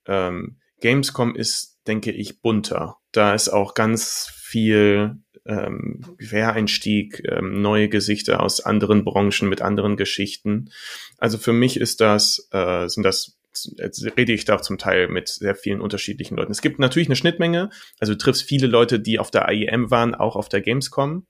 Ähm, 0.07 0.59
Gamescom 0.81 1.35
ist, 1.37 1.79
denke 1.87 2.11
ich, 2.11 2.41
bunter. 2.41 2.97
Da 3.13 3.35
ist 3.35 3.49
auch 3.49 3.75
ganz 3.75 4.33
viel 4.49 5.17
ähm, 5.45 6.01
Quereinstieg, 6.19 7.23
ähm, 7.25 7.61
neue 7.61 7.89
Gesichter 7.89 8.43
aus 8.43 8.61
anderen 8.61 9.05
Branchen 9.05 9.49
mit 9.49 9.61
anderen 9.61 9.97
Geschichten. 9.97 10.71
Also 11.19 11.37
für 11.39 11.53
mich 11.53 11.79
ist 11.79 12.01
das, 12.01 12.49
äh, 12.53 12.89
sind 12.89 13.03
das 13.03 13.39
jetzt 13.77 14.05
rede 14.17 14.33
ich 14.33 14.45
da 14.45 14.57
auch 14.57 14.61
zum 14.61 14.79
Teil 14.79 15.09
mit 15.09 15.29
sehr 15.29 15.57
vielen 15.57 15.81
unterschiedlichen 15.81 16.37
Leuten. 16.37 16.53
Es 16.53 16.63
gibt 16.63 16.79
natürlich 16.79 17.09
eine 17.09 17.17
Schnittmenge, 17.17 17.71
also 17.99 18.13
du 18.13 18.19
triffst 18.19 18.43
viele 18.43 18.69
Leute, 18.69 19.01
die 19.01 19.19
auf 19.19 19.31
der 19.31 19.49
IEM 19.51 19.91
waren, 19.91 20.15
auch 20.15 20.37
auf 20.37 20.49
der 20.49 20.61
Gamescom, 20.61 21.27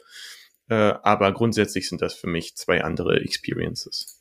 äh, 0.68 0.74
aber 0.74 1.32
grundsätzlich 1.32 1.88
sind 1.88 2.02
das 2.02 2.14
für 2.14 2.26
mich 2.26 2.54
zwei 2.56 2.84
andere 2.84 3.20
Experiences. 3.20 4.18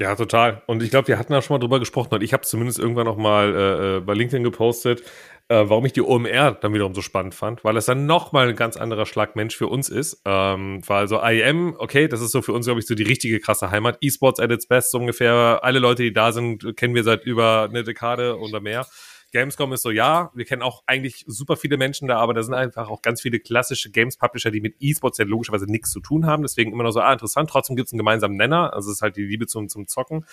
Ja, 0.00 0.14
total. 0.14 0.62
Und 0.66 0.82
ich 0.82 0.90
glaube, 0.90 1.08
wir 1.08 1.18
hatten 1.18 1.32
da 1.32 1.42
schon 1.42 1.54
mal 1.54 1.58
drüber 1.58 1.80
gesprochen 1.80 2.14
und 2.14 2.22
ich 2.22 2.32
habe 2.32 2.44
zumindest 2.44 2.78
irgendwann 2.78 3.06
noch 3.06 3.16
mal 3.16 3.54
äh, 3.54 3.96
äh, 3.96 4.00
bei 4.00 4.14
LinkedIn 4.14 4.44
gepostet, 4.44 5.02
äh, 5.48 5.64
warum 5.68 5.84
ich 5.86 5.92
die 5.92 6.02
OMR 6.02 6.52
dann 6.52 6.74
wiederum 6.74 6.94
so 6.94 7.02
spannend 7.02 7.34
fand, 7.34 7.64
weil 7.64 7.76
es 7.76 7.86
dann 7.86 8.06
noch 8.06 8.32
mal 8.32 8.48
ein 8.48 8.56
ganz 8.56 8.76
anderer 8.76 9.06
Schlag 9.06 9.34
Mensch 9.36 9.56
für 9.56 9.66
uns 9.66 9.88
ist. 9.88 10.20
Ähm, 10.24 10.82
weil 10.86 11.08
so 11.08 11.20
IEM, 11.22 11.74
okay, 11.78 12.08
das 12.08 12.20
ist 12.20 12.32
so 12.32 12.42
für 12.42 12.52
uns, 12.52 12.66
glaube 12.66 12.80
ich, 12.80 12.86
so 12.86 12.94
die 12.94 13.02
richtige 13.02 13.40
krasse 13.40 13.70
Heimat. 13.70 13.98
E-Sports 14.00 14.40
at 14.40 14.50
its 14.50 14.66
best, 14.66 14.90
so 14.90 14.98
ungefähr. 14.98 15.60
Alle 15.62 15.78
Leute, 15.78 16.02
die 16.02 16.12
da 16.12 16.32
sind, 16.32 16.76
kennen 16.76 16.94
wir 16.94 17.04
seit 17.04 17.24
über 17.24 17.66
eine 17.68 17.82
Dekade 17.82 18.38
oder 18.38 18.60
mehr. 18.60 18.86
Gamescom 19.32 19.72
ist 19.74 19.82
so, 19.82 19.90
ja, 19.90 20.30
wir 20.34 20.44
kennen 20.46 20.62
auch 20.62 20.82
eigentlich 20.86 21.24
super 21.26 21.56
viele 21.56 21.76
Menschen 21.76 22.08
da, 22.08 22.18
aber 22.18 22.32
da 22.32 22.42
sind 22.42 22.54
einfach 22.54 22.88
auch 22.88 23.02
ganz 23.02 23.20
viele 23.20 23.40
klassische 23.40 23.90
Games-Publisher, 23.90 24.50
die 24.50 24.60
mit 24.60 24.76
E-Sports 24.80 25.18
ja 25.18 25.26
logischerweise 25.26 25.66
nichts 25.66 25.90
zu 25.90 26.00
tun 26.00 26.24
haben. 26.24 26.42
Deswegen 26.42 26.72
immer 26.72 26.84
noch 26.84 26.92
so, 26.92 27.00
ah, 27.00 27.12
interessant, 27.12 27.50
trotzdem 27.50 27.76
gibt 27.76 27.88
es 27.88 27.92
einen 27.92 27.98
gemeinsamen 27.98 28.36
Nenner. 28.36 28.72
Also 28.72 28.90
es 28.90 28.96
ist 28.96 29.02
halt 29.02 29.16
die 29.16 29.24
Liebe 29.24 29.46
zum, 29.46 29.68
zum 29.68 29.86
Zocken. 29.86 30.24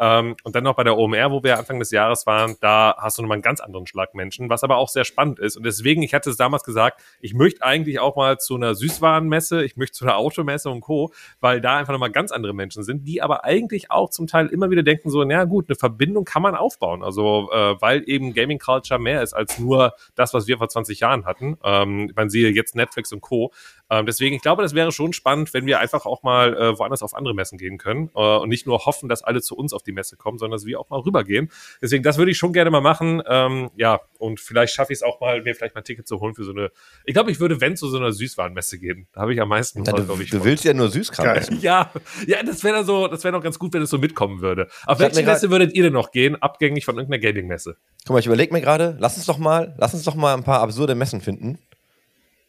Ähm, 0.00 0.34
und 0.42 0.56
dann 0.56 0.64
noch 0.64 0.74
bei 0.74 0.82
der 0.82 0.98
OMR, 0.98 1.30
wo 1.30 1.44
wir 1.44 1.58
Anfang 1.58 1.78
des 1.78 1.92
Jahres 1.92 2.26
waren, 2.26 2.56
da 2.60 2.96
hast 2.98 3.18
du 3.18 3.22
nochmal 3.22 3.36
einen 3.36 3.42
ganz 3.42 3.60
anderen 3.60 3.86
Schlag 3.86 4.14
Menschen, 4.14 4.50
was 4.50 4.64
aber 4.64 4.78
auch 4.78 4.88
sehr 4.88 5.04
spannend 5.04 5.38
ist. 5.38 5.56
Und 5.56 5.64
deswegen, 5.64 6.02
ich 6.02 6.12
hatte 6.12 6.30
es 6.30 6.36
damals 6.36 6.64
gesagt, 6.64 7.00
ich 7.20 7.34
möchte 7.34 7.62
eigentlich 7.62 8.00
auch 8.00 8.16
mal 8.16 8.38
zu 8.38 8.56
einer 8.56 8.74
Süßwarenmesse, 8.74 9.62
ich 9.62 9.76
möchte 9.76 9.98
zu 9.98 10.04
einer 10.04 10.16
Automesse 10.16 10.70
und 10.70 10.80
Co., 10.80 11.12
weil 11.40 11.60
da 11.60 11.76
einfach 11.76 11.92
nochmal 11.92 12.10
ganz 12.10 12.32
andere 12.32 12.52
Menschen 12.52 12.82
sind, 12.82 13.06
die 13.06 13.22
aber 13.22 13.44
eigentlich 13.44 13.92
auch 13.92 14.10
zum 14.10 14.26
Teil 14.26 14.46
immer 14.48 14.70
wieder 14.70 14.82
denken 14.82 15.08
so, 15.08 15.22
na 15.22 15.44
gut, 15.44 15.68
eine 15.68 15.76
Verbindung 15.76 16.24
kann 16.24 16.42
man 16.42 16.56
aufbauen. 16.56 17.04
Also, 17.04 17.48
äh, 17.52 17.80
weil 17.80 18.02
eben 18.08 18.32
Gaming 18.40 18.58
Culture 18.58 18.98
mehr 18.98 19.22
ist 19.22 19.34
als 19.34 19.58
nur 19.58 19.94
das, 20.14 20.32
was 20.32 20.46
wir 20.46 20.58
vor 20.58 20.68
20 20.68 21.00
Jahren 21.00 21.26
hatten. 21.26 21.58
Ähm, 21.62 22.10
man 22.14 22.30
sehe 22.30 22.50
jetzt 22.50 22.74
Netflix 22.74 23.12
und 23.12 23.20
Co. 23.20 23.52
Ähm, 23.90 24.06
deswegen, 24.06 24.36
ich 24.36 24.42
glaube, 24.42 24.62
das 24.62 24.74
wäre 24.74 24.92
schon 24.92 25.12
spannend, 25.12 25.52
wenn 25.52 25.66
wir 25.66 25.80
einfach 25.80 26.06
auch 26.06 26.22
mal 26.22 26.54
äh, 26.56 26.78
woanders 26.78 27.02
auf 27.02 27.14
andere 27.14 27.34
Messen 27.34 27.58
gehen 27.58 27.76
können 27.76 28.10
äh, 28.14 28.36
und 28.36 28.48
nicht 28.48 28.66
nur 28.66 28.86
hoffen, 28.86 29.08
dass 29.08 29.22
alle 29.22 29.42
zu 29.42 29.56
uns 29.56 29.72
auf 29.72 29.82
die 29.82 29.92
Messe 29.92 30.16
kommen, 30.16 30.38
sondern 30.38 30.56
dass 30.58 30.64
wir 30.66 30.78
auch 30.78 30.88
mal 30.90 31.00
rübergehen. 31.00 31.50
Deswegen, 31.82 32.02
das 32.04 32.16
würde 32.16 32.30
ich 32.30 32.38
schon 32.38 32.52
gerne 32.52 32.70
mal 32.70 32.80
machen. 32.80 33.22
Ähm, 33.26 33.70
ja, 33.76 34.00
und 34.18 34.38
vielleicht 34.40 34.74
schaffe 34.74 34.92
ich 34.92 34.98
es 34.98 35.02
auch 35.02 35.20
mal, 35.20 35.42
mir 35.42 35.54
vielleicht 35.54 35.74
mal 35.74 35.80
ein 35.80 35.84
Ticket 35.84 36.06
zu 36.06 36.20
holen 36.20 36.34
für 36.34 36.44
so 36.44 36.52
eine. 36.52 36.70
Ich 37.04 37.14
glaube, 37.14 37.30
ich 37.30 37.40
würde, 37.40 37.60
wenn 37.60 37.76
zu 37.76 37.88
so 37.88 37.96
einer 37.98 38.12
Süßwarenmesse 38.12 38.78
gehen. 38.78 39.08
Da 39.12 39.22
habe 39.22 39.34
ich 39.34 39.40
am 39.40 39.48
meisten, 39.48 39.84
Ja, 39.84 39.92
du, 39.92 40.04
glaube 40.04 40.22
ich. 40.22 40.30
du 40.30 40.44
willst 40.44 40.64
ja 40.64 40.72
nur 40.72 40.88
Süßkram 40.88 41.24
Geil. 41.24 41.38
essen. 41.38 41.58
Ja, 41.60 41.90
ja, 42.26 42.42
das 42.42 42.62
wäre 42.62 42.76
dann 42.76 42.86
so, 42.86 43.08
das 43.08 43.24
wäre 43.24 43.32
noch 43.32 43.42
ganz 43.42 43.58
gut, 43.58 43.72
wenn 43.74 43.82
es 43.82 43.90
so 43.90 43.98
mitkommen 43.98 44.40
würde. 44.40 44.68
Auf 44.86 44.98
Ich 45.00 45.04
welche 45.04 45.22
Messe 45.24 45.50
würdet 45.50 45.74
ihr 45.74 45.82
denn 45.82 45.92
noch 45.92 46.10
gehen, 46.12 46.40
abgängig 46.40 46.84
von 46.84 46.96
irgendeiner 46.96 47.20
Gaming-Messe? 47.20 47.76
Guck 48.06 48.14
mal, 48.14 48.20
ich 48.20 48.26
überlege 48.26 48.52
mir 48.52 48.60
gerade, 48.60 48.96
lass 49.00 49.16
uns 49.16 49.26
doch 49.26 49.38
mal, 49.38 49.74
lass 49.78 49.94
uns 49.94 50.04
doch 50.04 50.14
mal 50.14 50.34
ein 50.34 50.44
paar 50.44 50.60
absurde 50.60 50.94
Messen 50.94 51.20
finden 51.20 51.58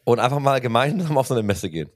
und 0.04 0.18
einfach 0.18 0.38
mal 0.40 0.60
gemeinsam 0.60 1.16
auf 1.18 1.26
so 1.28 1.34
eine 1.34 1.42
Messe 1.42 1.70
gehen. 1.70 1.90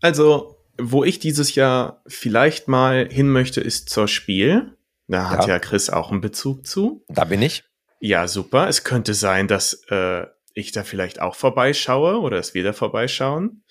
Also, 0.00 0.56
wo 0.78 1.04
ich 1.04 1.18
dieses 1.18 1.54
Jahr 1.54 2.02
vielleicht 2.06 2.68
mal 2.68 3.08
hin 3.10 3.30
möchte, 3.30 3.60
ist 3.60 3.90
zur 3.90 4.08
Spiel. 4.08 4.76
Da 5.08 5.28
hat 5.30 5.42
Ja. 5.46 5.54
ja 5.54 5.58
Chris 5.58 5.90
auch 5.90 6.10
einen 6.10 6.20
Bezug 6.20 6.66
zu. 6.66 7.04
Da 7.08 7.24
bin 7.24 7.42
ich. 7.42 7.64
Ja, 8.00 8.28
super. 8.28 8.68
Es 8.68 8.84
könnte 8.84 9.12
sein, 9.14 9.46
dass 9.48 9.82
äh, 9.90 10.24
ich 10.54 10.72
da 10.72 10.84
vielleicht 10.84 11.20
auch 11.20 11.34
vorbeischaue 11.34 12.20
oder 12.20 12.36
dass 12.38 12.54
wir 12.54 12.64
da 12.64 12.72
vorbeischauen. 12.72 13.62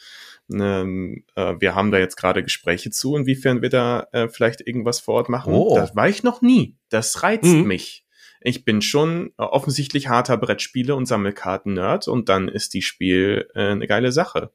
Ähm, 0.52 1.24
äh, 1.36 1.56
wir 1.60 1.76
haben 1.76 1.92
da 1.92 1.98
jetzt 2.00 2.16
gerade 2.16 2.44
Gespräche 2.44 2.90
zu, 2.92 3.16
inwiefern 3.16 3.62
wir 3.62 3.70
da 3.70 4.08
äh, 4.12 4.28
vielleicht 4.30 4.62
irgendwas 4.66 5.00
vor 5.00 5.16
Ort 5.16 5.30
machen. 5.30 5.54
Oh. 5.54 5.76
Das 5.76 5.96
war 5.96 6.10
ich 6.10 6.24
noch 6.24 6.42
nie. 6.42 6.78
Das 6.90 7.24
reizt 7.24 7.44
Mhm. 7.46 7.64
mich. 7.68 8.06
Ich 8.42 8.64
bin 8.66 8.82
schon 8.82 9.34
äh, 9.38 9.44
offensichtlich 9.44 10.08
harter 10.08 10.36
Brettspiele- 10.38 10.94
und 10.94 11.06
Sammelkarten-Nerd 11.06 12.08
und 12.08 12.30
dann 12.30 12.48
ist 12.48 12.74
die 12.74 12.82
Spiel 12.82 13.48
äh, 13.56 13.72
eine 13.72 13.88
geile 13.88 14.12
Sache. 14.12 14.52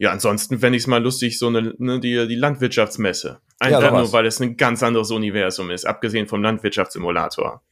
Ja, 0.00 0.12
ansonsten 0.12 0.58
fände 0.60 0.76
ich 0.76 0.84
es 0.84 0.86
mal 0.86 1.02
lustig, 1.02 1.38
so 1.38 1.48
eine, 1.48 1.74
ne, 1.78 1.98
die, 1.98 2.28
die 2.28 2.36
Landwirtschaftsmesse. 2.36 3.40
Einfach 3.58 3.80
sowas. 3.80 3.92
nur, 4.04 4.12
weil 4.12 4.26
es 4.26 4.40
ein 4.40 4.56
ganz 4.56 4.82
anderes 4.82 5.10
Universum 5.10 5.70
ist, 5.70 5.84
abgesehen 5.86 6.28
vom 6.28 6.42
Landwirtschaftssimulator. 6.42 7.62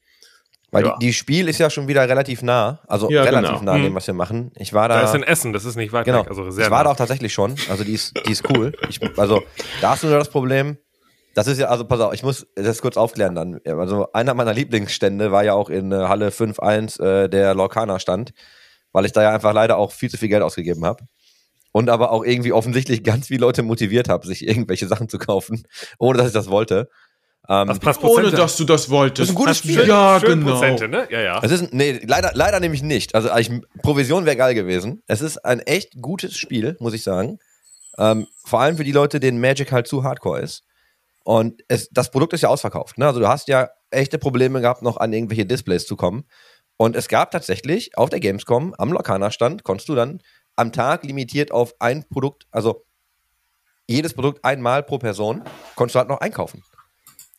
Weil 0.72 0.84
Ja. 0.84 0.96
die, 1.00 1.06
die 1.06 1.12
Spiel 1.12 1.48
ist 1.48 1.58
ja 1.58 1.70
schon 1.70 1.86
wieder 1.86 2.08
relativ 2.08 2.42
nah. 2.42 2.80
Also 2.88 3.08
Ja, 3.08 3.22
relativ 3.22 3.60
genau. 3.60 3.62
nah 3.62 3.72
an 3.74 3.82
dem, 3.82 3.92
Mhm. 3.92 3.96
was 3.96 4.08
wir 4.08 4.14
machen. 4.14 4.50
Ich 4.56 4.72
war 4.72 4.88
da. 4.88 4.96
Da 5.00 5.04
ist 5.04 5.14
in 5.14 5.22
Essen, 5.22 5.52
das 5.52 5.64
ist 5.64 5.76
nicht 5.76 5.92
weit 5.92 6.04
Genau. 6.06 6.22
weg. 6.22 6.28
Also 6.28 6.50
sehr 6.50 6.64
ich 6.64 6.70
war 6.72 6.82
da 6.82 6.84
nah. 6.90 6.90
auch 6.94 6.96
tatsächlich 6.96 7.32
schon. 7.32 7.54
Also 7.70 7.84
die 7.84 7.92
ist, 7.94 8.12
die 8.26 8.32
ist 8.32 8.42
cool. 8.50 8.72
Ich, 8.88 9.00
also 9.16 9.44
da 9.80 9.90
hast 9.90 10.02
du 10.02 10.08
nur 10.08 10.18
das 10.18 10.28
Problem. 10.28 10.76
Das 11.36 11.46
ist 11.48 11.58
ja, 11.58 11.66
also 11.66 11.84
pass 11.84 12.00
auf, 12.00 12.14
ich 12.14 12.22
muss 12.22 12.46
das 12.54 12.80
kurz 12.80 12.96
aufklären 12.96 13.34
dann. 13.34 13.60
Also 13.66 14.10
einer 14.14 14.32
meiner 14.32 14.54
Lieblingsstände 14.54 15.32
war 15.32 15.44
ja 15.44 15.52
auch 15.52 15.68
in 15.68 15.92
äh, 15.92 15.96
Halle 15.96 16.30
5.1 16.30 16.98
äh, 16.98 17.28
der 17.28 17.54
Lorcaner 17.54 18.00
Stand, 18.00 18.32
weil 18.92 19.04
ich 19.04 19.12
da 19.12 19.22
ja 19.22 19.34
einfach 19.34 19.52
leider 19.52 19.76
auch 19.76 19.92
viel 19.92 20.08
zu 20.08 20.16
viel 20.16 20.30
Geld 20.30 20.42
ausgegeben 20.42 20.86
habe. 20.86 21.04
Und 21.72 21.90
aber 21.90 22.10
auch 22.10 22.24
irgendwie 22.24 22.54
offensichtlich 22.54 23.02
ganz 23.04 23.26
viele 23.26 23.40
Leute 23.42 23.62
motiviert 23.62 24.08
habe, 24.08 24.26
sich 24.26 24.48
irgendwelche 24.48 24.88
Sachen 24.88 25.10
zu 25.10 25.18
kaufen, 25.18 25.66
ohne 25.98 26.16
dass 26.16 26.28
ich 26.28 26.32
das 26.32 26.48
wollte. 26.48 26.88
Ähm, 27.50 27.68
passt 27.80 28.02
Ohne 28.02 28.30
dass 28.30 28.56
du 28.56 28.64
das 28.64 28.88
wolltest. 28.88 29.18
Das 29.20 29.28
ist 29.28 29.34
ein 29.34 29.36
gutes 29.36 29.58
Spiel. 29.58 29.86
Ja, 29.86 30.18
Schön 30.18 30.40
genau. 30.40 30.52
Prozente, 30.52 30.88
ne? 30.88 31.06
Ja, 31.10 31.20
ja. 31.20 31.40
Es 31.42 31.52
ist, 31.52 31.70
nee, 31.70 32.00
leider, 32.06 32.30
leider 32.32 32.60
nämlich 32.60 32.82
nicht. 32.82 33.14
Also 33.14 33.28
ich, 33.36 33.50
Provision 33.82 34.24
wäre 34.24 34.36
geil 34.36 34.54
gewesen. 34.54 35.02
Es 35.06 35.20
ist 35.20 35.44
ein 35.44 35.60
echt 35.60 36.00
gutes 36.00 36.38
Spiel, 36.38 36.78
muss 36.80 36.94
ich 36.94 37.02
sagen. 37.02 37.38
Ähm, 37.98 38.26
vor 38.42 38.62
allem 38.62 38.78
für 38.78 38.84
die 38.84 38.92
Leute, 38.92 39.20
denen 39.20 39.38
Magic 39.38 39.70
halt 39.70 39.86
zu 39.86 40.02
hardcore 40.02 40.40
ist. 40.40 40.65
Und 41.26 41.64
es, 41.66 41.88
das 41.90 42.12
Produkt 42.12 42.34
ist 42.34 42.42
ja 42.42 42.50
ausverkauft. 42.50 42.98
Ne? 42.98 43.06
Also 43.08 43.18
du 43.18 43.26
hast 43.26 43.48
ja 43.48 43.68
echte 43.90 44.16
Probleme 44.16 44.60
gehabt, 44.60 44.82
noch 44.82 44.96
an 44.96 45.12
irgendwelche 45.12 45.44
Displays 45.44 45.84
zu 45.84 45.96
kommen. 45.96 46.22
Und 46.76 46.94
es 46.94 47.08
gab 47.08 47.32
tatsächlich 47.32 47.98
auf 47.98 48.10
der 48.10 48.20
Gamescom 48.20 48.76
am 48.78 48.92
Lokana-Stand, 48.92 49.64
konntest 49.64 49.88
du 49.88 49.96
dann 49.96 50.22
am 50.54 50.70
Tag 50.70 51.02
limitiert 51.02 51.50
auf 51.50 51.74
ein 51.80 52.08
Produkt, 52.08 52.46
also 52.52 52.84
jedes 53.88 54.14
Produkt 54.14 54.44
einmal 54.44 54.84
pro 54.84 54.98
Person, 54.98 55.42
konntest 55.74 55.96
du 55.96 55.98
halt 55.98 56.08
noch 56.08 56.20
einkaufen. 56.20 56.62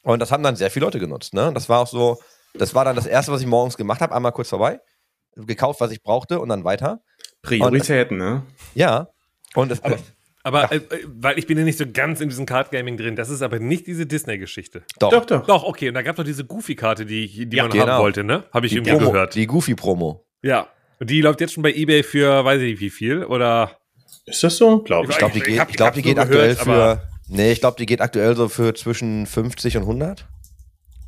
Und 0.03 0.19
das 0.19 0.33
haben 0.33 0.43
dann 0.43 0.57
sehr 0.57 0.69
viele 0.69 0.85
Leute 0.85 0.99
genutzt. 0.99 1.33
Ne? 1.33 1.53
Das 1.53 1.69
war 1.69 1.79
auch 1.79 1.87
so, 1.87 2.19
das 2.55 2.75
war 2.75 2.83
dann 2.83 2.97
das 2.97 3.05
Erste, 3.05 3.31
was 3.31 3.39
ich 3.39 3.47
morgens 3.47 3.77
gemacht 3.77 4.01
habe, 4.01 4.13
einmal 4.13 4.33
kurz 4.33 4.49
vorbei, 4.49 4.81
gekauft, 5.37 5.79
was 5.79 5.91
ich 5.91 6.03
brauchte 6.03 6.41
und 6.41 6.49
dann 6.49 6.65
weiter. 6.65 6.99
Prioritäten, 7.41 8.17
ne? 8.17 8.43
Ja. 8.75 9.07
Und 9.55 9.71
es, 9.71 9.81
Aber 9.81 9.97
äh, 10.53 10.75
äh, 10.77 10.81
weil 11.05 11.37
ich 11.39 11.47
bin 11.47 11.57
ja 11.57 11.63
nicht 11.63 11.77
so 11.77 11.85
ganz 11.91 12.21
in 12.21 12.29
diesem 12.29 12.45
Card 12.45 12.71
Gaming 12.71 12.97
drin, 12.97 13.15
das 13.15 13.29
ist 13.29 13.41
aber 13.41 13.59
nicht 13.59 13.87
diese 13.87 14.05
Disney-Geschichte. 14.05 14.83
doch, 14.99 15.09
Doch, 15.11 15.25
doch. 15.25 15.45
Doch, 15.47 15.63
okay, 15.63 15.87
und 15.89 15.93
da 15.95 16.01
gab 16.01 16.13
es 16.13 16.17
doch 16.17 16.23
diese 16.23 16.45
Goofy-Karte, 16.45 17.05
die, 17.05 17.47
die 17.47 17.57
Ja, 17.57 17.63
man 17.63 17.71
genau. 17.71 17.87
haben 17.87 18.01
wollte, 18.03 18.23
ne? 18.23 18.43
Habe 18.53 18.65
ich 18.65 18.71
die, 18.71 18.77
irgendwie 18.77 18.95
Promo, 18.97 19.11
gehört. 19.11 19.35
die 19.35 19.47
Goofy-Promo. 19.47 20.25
Ja. 20.41 20.67
Und 20.99 21.09
die 21.09 21.21
läuft 21.21 21.41
jetzt 21.41 21.53
schon 21.53 21.63
bei 21.63 21.73
Ebay 21.73 22.03
für, 22.03 22.43
weiß 22.45 22.61
ich 22.61 22.71
nicht 22.71 22.79
wie 22.81 22.89
viel, 22.89 23.23
oder? 23.25 23.77
Ist 24.25 24.43
das 24.43 24.57
so? 24.57 24.79
Glaube 24.79 25.05
Ich 25.05 25.11
ich. 25.11 25.17
glaube, 25.17 25.33
die 25.33 25.39
Ich 25.39 25.45
geht, 25.45 25.59
hab- 25.59 25.69
ich 25.69 25.75
glaub, 25.75 25.93
die 25.93 25.99
ich 25.99 26.05
geht 26.05 26.19
aktuell 26.19 26.53
gehört, 26.55 26.67
aber- 26.67 26.97
für. 26.97 27.07
Nee, 27.29 27.51
ich 27.51 27.59
glaube, 27.59 27.75
die 27.77 27.85
geht 27.85 27.99
aktuell 28.01 28.35
so 28.35 28.47
für 28.47 28.73
zwischen 28.73 29.25
50 29.25 29.75
und 29.77 29.83
100. 29.83 30.25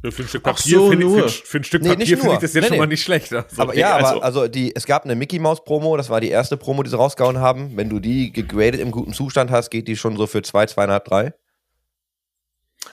Für 0.02 0.24
ein 0.24 0.28
Stück 0.30 0.44
Papier 0.44 0.78
so, 0.80 0.90
finde 0.90 1.06
ich, 1.06 1.12
für, 1.12 1.30
für 1.46 1.58
ein 1.58 1.64
Stück 1.66 1.82
Nee, 1.82 1.90
Papier 1.90 2.18
finde 2.18 2.34
ich 2.36 2.40
das 2.40 2.54
jetzt 2.54 2.56
Nee, 2.56 2.68
schon 2.68 2.72
nee. 2.72 2.80
mal 2.80 2.88
nicht 2.88 3.04
schlecht. 3.04 3.34
Also, 3.34 3.62
aber 3.62 3.72
okay, 3.72 3.80
ja, 3.82 3.96
also, 3.96 4.16
aber 4.16 4.24
also 4.24 4.48
die, 4.48 4.74
es 4.74 4.86
gab 4.86 5.04
eine 5.04 5.16
Mickey 5.16 5.40
Mouse 5.40 5.64
Promo, 5.64 5.98
das 5.98 6.10
war 6.10 6.22
die 6.22 6.30
erste 6.30 6.56
Promo, 6.56 6.84
die 6.84 6.90
sie 6.90 6.96
rausgehauen 6.96 7.40
haben. 7.40 7.76
Wenn 7.76 7.90
du 7.90 8.00
die 8.00 8.32
gegradet 8.32 8.80
im 8.80 8.92
guten 8.92 9.12
Zustand 9.12 9.52
hast, 9.52 9.70
geht 9.70 9.90
die 9.90 9.98
schon 9.98 10.16
so 10.16 10.26
für 10.26 10.42
2, 10.42 10.66
2,5, 10.66 11.00
3. 11.00 11.34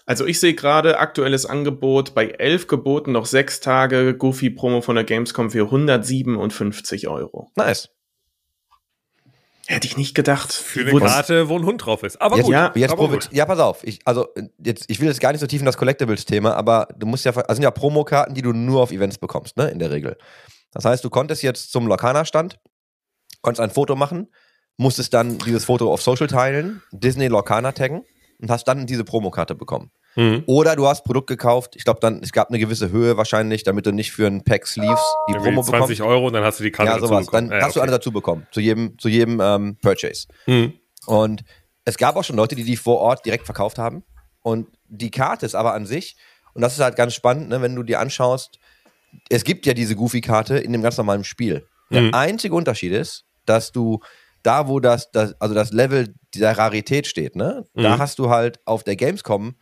Also 0.05 0.27
ich 0.27 0.41
sehe 0.41 0.55
gerade 0.55 0.99
aktuelles 0.99 1.47
Angebot 1.47 2.15
bei 2.15 2.27
elf 2.27 2.67
Geboten 2.67 3.13
noch 3.13 3.27
sechs 3.27 3.61
Tage 3.61 4.17
Goofy-Promo 4.17 4.81
von 4.81 4.97
der 4.97 5.05
Gamescom 5.05 5.51
für 5.51 5.65
157 5.65 7.07
Euro. 7.07 7.51
Nice. 7.57 7.89
Hätte 9.67 9.87
ich 9.87 9.97
nicht 9.97 10.15
gedacht. 10.15 10.53
für 10.53 10.85
Die 10.85 10.91
eine 10.93 11.01
Karte, 11.01 11.49
wo 11.49 11.57
ein 11.59 11.65
Hund 11.65 11.85
drauf 11.85 12.03
ist. 12.03 12.21
Aber 12.23 12.37
Jetzt, 12.37 12.45
gut. 12.47 12.53
ja, 12.53 12.73
jetzt 12.75 12.93
aber 12.93 13.09
gut. 13.09 13.29
ja, 13.33 13.45
pass 13.47 13.59
auf. 13.59 13.83
Ich, 13.85 13.99
also, 14.05 14.29
jetzt, 14.65 14.85
ich 14.89 15.01
will 15.01 15.09
jetzt 15.09 15.21
gar 15.21 15.33
nicht 15.33 15.41
so 15.41 15.47
tief 15.47 15.61
in 15.61 15.67
das 15.67 15.77
Collectibles-Thema, 15.77 16.55
aber 16.55 16.89
du 16.97 17.07
musst 17.07 17.25
ja, 17.25 17.33
ver- 17.33 17.49
also 17.49 17.55
sind 17.57 17.65
ja 17.65 17.71
Promokarten, 17.73 18.35
die 18.35 18.43
du 18.43 18.53
nur 18.53 18.83
auf 18.83 18.93
Events 18.93 19.19
bekommst, 19.19 19.57
ne, 19.57 19.69
in 19.71 19.79
der 19.79 19.91
Regel. 19.91 20.17
Das 20.73 20.85
heißt, 20.85 21.03
du 21.05 21.11
konntest 21.11 21.43
jetzt 21.43 21.73
zum 21.73 21.87
Lorcaner-Stand, 21.89 22.59
konntest 23.43 23.61
ein 23.61 23.71
Foto 23.71 23.97
machen, 23.97 24.29
musstest 24.77 25.15
dann 25.15 25.39
dieses 25.39 25.65
Foto 25.65 25.93
auf 25.93 26.03
Social 26.03 26.27
teilen, 26.29 26.83
Disney 26.93 27.27
Lorcaner 27.29 27.73
taggen 27.75 28.05
und 28.41 28.51
hast 28.51 28.65
dann 28.69 28.87
diese 28.87 29.05
Promokarte 29.05 29.55
bekommen. 29.55 29.91
Mhm. 30.17 30.43
Oder 30.47 30.77
du 30.77 30.87
hast 30.87 31.05
Produkt 31.05 31.27
gekauft, 31.29 31.77
ich 31.77 31.85
glaube 31.85 32.01
dann, 32.01 32.21
es 32.23 32.33
gab 32.33 32.49
eine 32.49 32.59
gewisse 32.59 32.91
Höhe 32.91 33.17
wahrscheinlich, 33.17 33.63
damit 33.65 33.87
du 33.87 33.93
nicht 33.93 34.13
für 34.13 34.27
ein 34.27 34.43
Pack 34.43 34.67
Sleeves 34.67 35.03
die 35.29 35.33
Irgendwie 35.33 35.51
Promo 35.51 35.63
20 35.63 35.99
bekommst. 35.99 36.01
Euro 36.01 36.27
und 36.29 36.33
dann 36.33 36.43
hast 36.45 36.59
du 36.59 36.65
die 36.65 36.71
Karte 36.73 36.91
Ja, 36.91 36.97
dazu 36.97 37.09
sowas. 37.09 37.27
bekommen. 37.27 37.51
Dann 37.51 37.61
Ja, 37.61 37.67
hast 37.67 37.77
du 37.77 37.81
okay. 37.81 37.89
eine 37.89 37.97
dazu 37.99 38.13
bekommen, 38.13 38.47
zu 38.51 38.61
jedem, 38.61 38.99
zu 38.99 39.09
jedem 39.09 39.41
ähm, 39.41 39.77
Purchase. 39.83 40.27
Mhm. 40.47 40.73
Und 41.07 41.45
es 41.85 41.97
gab 41.99 42.17
auch 42.17 42.25
schon 42.25 42.37
Leute, 42.37 42.57
die 42.57 42.65
die 42.65 42.77
vor 42.77 42.99
Ort 42.99 43.25
direkt 43.27 43.45
verkauft 43.45 43.79
haben. 43.79 44.03
Und 44.43 44.69
die 44.89 45.11
Karte 45.11 45.45
ist 45.47 45.55
aber 45.55 45.75
an 45.75 45.87
sich, 45.87 46.17
und 46.55 46.63
das 46.63 46.73
ist 46.75 46.81
halt 46.81 46.97
ganz 46.97 47.15
spannend, 47.15 47.49
ne, 47.51 47.61
wenn 47.61 47.75
du 47.77 47.83
dir 47.83 48.01
anschaust, 48.01 48.59
es 49.29 49.45
gibt 49.45 49.67
ja 49.67 49.75
diese 49.75 49.95
Goofy-Karte 49.97 50.59
in 50.59 50.73
dem 50.73 50.83
ganz 50.83 50.97
normalen 50.97 51.25
Spiel. 51.25 51.67
Der 51.91 52.03
Mhm. 52.03 52.15
einzige 52.15 52.55
Unterschied 52.55 52.93
ist, 52.93 53.25
dass 53.45 53.71
du 53.73 54.01
da, 54.43 54.67
wo 54.69 54.81
das, 54.81 55.11
das 55.11 55.35
also 55.41 55.55
das 55.55 55.73
Level 55.73 56.15
der 56.35 56.57
Rarität 56.57 57.07
steht, 57.07 57.37
ne, 57.37 57.65
da 57.75 57.97
Mhm. 57.97 57.99
hast 57.99 58.19
du 58.19 58.31
halt 58.31 58.61
auf 58.65 58.83
der 58.85 58.97
Gamescom 58.97 59.57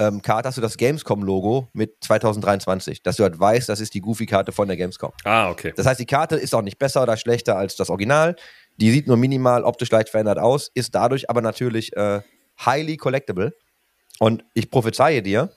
ähm, 0.00 0.22
Karte 0.22 0.48
hast 0.48 0.56
du 0.56 0.62
das 0.62 0.78
Gamescom-Logo 0.78 1.68
mit 1.74 1.96
2023, 2.00 3.02
dass 3.02 3.16
du 3.16 3.22
halt 3.22 3.38
weißt, 3.38 3.68
das 3.68 3.80
ist 3.80 3.92
die 3.92 4.00
Goofy-Karte 4.00 4.50
von 4.50 4.66
der 4.66 4.78
Gamescom. 4.78 5.12
Ah, 5.24 5.50
okay. 5.50 5.74
Das 5.76 5.84
heißt, 5.84 6.00
die 6.00 6.06
Karte 6.06 6.36
ist 6.36 6.54
auch 6.54 6.62
nicht 6.62 6.78
besser 6.78 7.02
oder 7.02 7.18
schlechter 7.18 7.56
als 7.56 7.76
das 7.76 7.90
Original. 7.90 8.34
Die 8.78 8.90
sieht 8.90 9.06
nur 9.06 9.18
minimal 9.18 9.62
optisch 9.62 9.90
leicht 9.90 10.08
verändert 10.08 10.38
aus, 10.38 10.70
ist 10.74 10.94
dadurch 10.94 11.28
aber 11.28 11.42
natürlich 11.42 11.94
äh, 11.96 12.22
highly 12.64 12.96
collectible. 12.96 13.52
Und 14.18 14.42
ich 14.54 14.70
prophezeie 14.70 15.22
dir, 15.22 15.50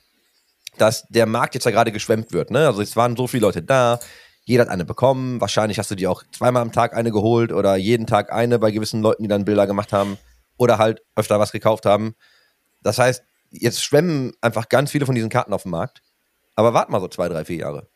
dass 0.77 1.07
der 1.07 1.25
Markt 1.25 1.53
jetzt 1.55 1.63
ja 1.63 1.71
gerade 1.71 1.93
geschwemmt 1.93 2.33
wird. 2.33 2.51
Ne? 2.51 2.67
Also 2.67 2.81
es 2.81 2.97
waren 2.97 3.15
so 3.15 3.27
viele 3.27 3.45
Leute 3.45 3.63
da, 3.63 3.99
jeder 4.43 4.63
hat 4.63 4.69
eine 4.69 4.83
bekommen. 4.83 5.39
Wahrscheinlich 5.39 5.79
hast 5.79 5.89
du 5.89 5.95
dir 5.95 6.11
auch 6.11 6.21
zweimal 6.33 6.61
am 6.61 6.73
Tag 6.73 6.93
eine 6.95 7.11
geholt 7.11 7.53
oder 7.53 7.77
jeden 7.77 8.07
Tag 8.07 8.33
eine 8.33 8.59
bei 8.59 8.71
gewissen 8.71 9.01
Leuten, 9.01 9.23
die 9.23 9.29
dann 9.29 9.45
Bilder 9.45 9.67
gemacht 9.67 9.93
haben 9.93 10.17
oder 10.57 10.79
halt 10.79 11.01
öfter 11.15 11.39
was 11.39 11.53
gekauft 11.53 11.85
haben. 11.85 12.15
Das 12.81 12.99
heißt, 12.99 13.23
jetzt 13.53 13.83
schwemmen 13.83 14.33
einfach 14.41 14.69
ganz 14.69 14.91
viele 14.91 15.05
von 15.05 15.15
diesen 15.15 15.29
Karten 15.29 15.53
auf 15.53 15.63
dem 15.63 15.71
Markt. 15.71 16.01
Aber 16.55 16.73
wart 16.73 16.89
mal 16.89 16.99
so 16.99 17.07
zwei, 17.07 17.29
drei, 17.29 17.45
vier 17.45 17.57
Jahre. 17.57 17.87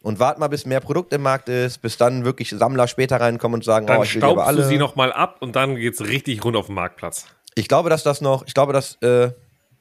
Und 0.00 0.20
wart 0.20 0.38
mal, 0.38 0.48
bis 0.48 0.64
mehr 0.64 0.80
Produkt 0.80 1.12
im 1.12 1.22
Markt 1.22 1.48
ist, 1.48 1.78
bis 1.78 1.96
dann 1.96 2.24
wirklich 2.24 2.50
Sammler 2.50 2.86
später 2.86 3.20
reinkommen 3.20 3.56
und 3.56 3.64
sagen, 3.64 3.86
Dann 3.86 3.98
oh, 3.98 4.02
ich 4.04 4.14
will 4.14 4.20
staubst 4.20 4.46
alle. 4.46 4.62
du 4.62 4.68
sie 4.68 4.78
nochmal 4.78 5.12
ab 5.12 5.38
und 5.40 5.56
dann 5.56 5.74
geht's 5.74 6.00
richtig 6.00 6.44
rund 6.44 6.56
auf 6.56 6.66
den 6.66 6.76
Marktplatz. 6.76 7.26
Ich 7.56 7.66
glaube, 7.66 7.90
dass 7.90 8.04
das 8.04 8.20
noch, 8.20 8.46
ich 8.46 8.54
glaube, 8.54 8.72
dass, 8.72 8.96
äh, 9.02 9.26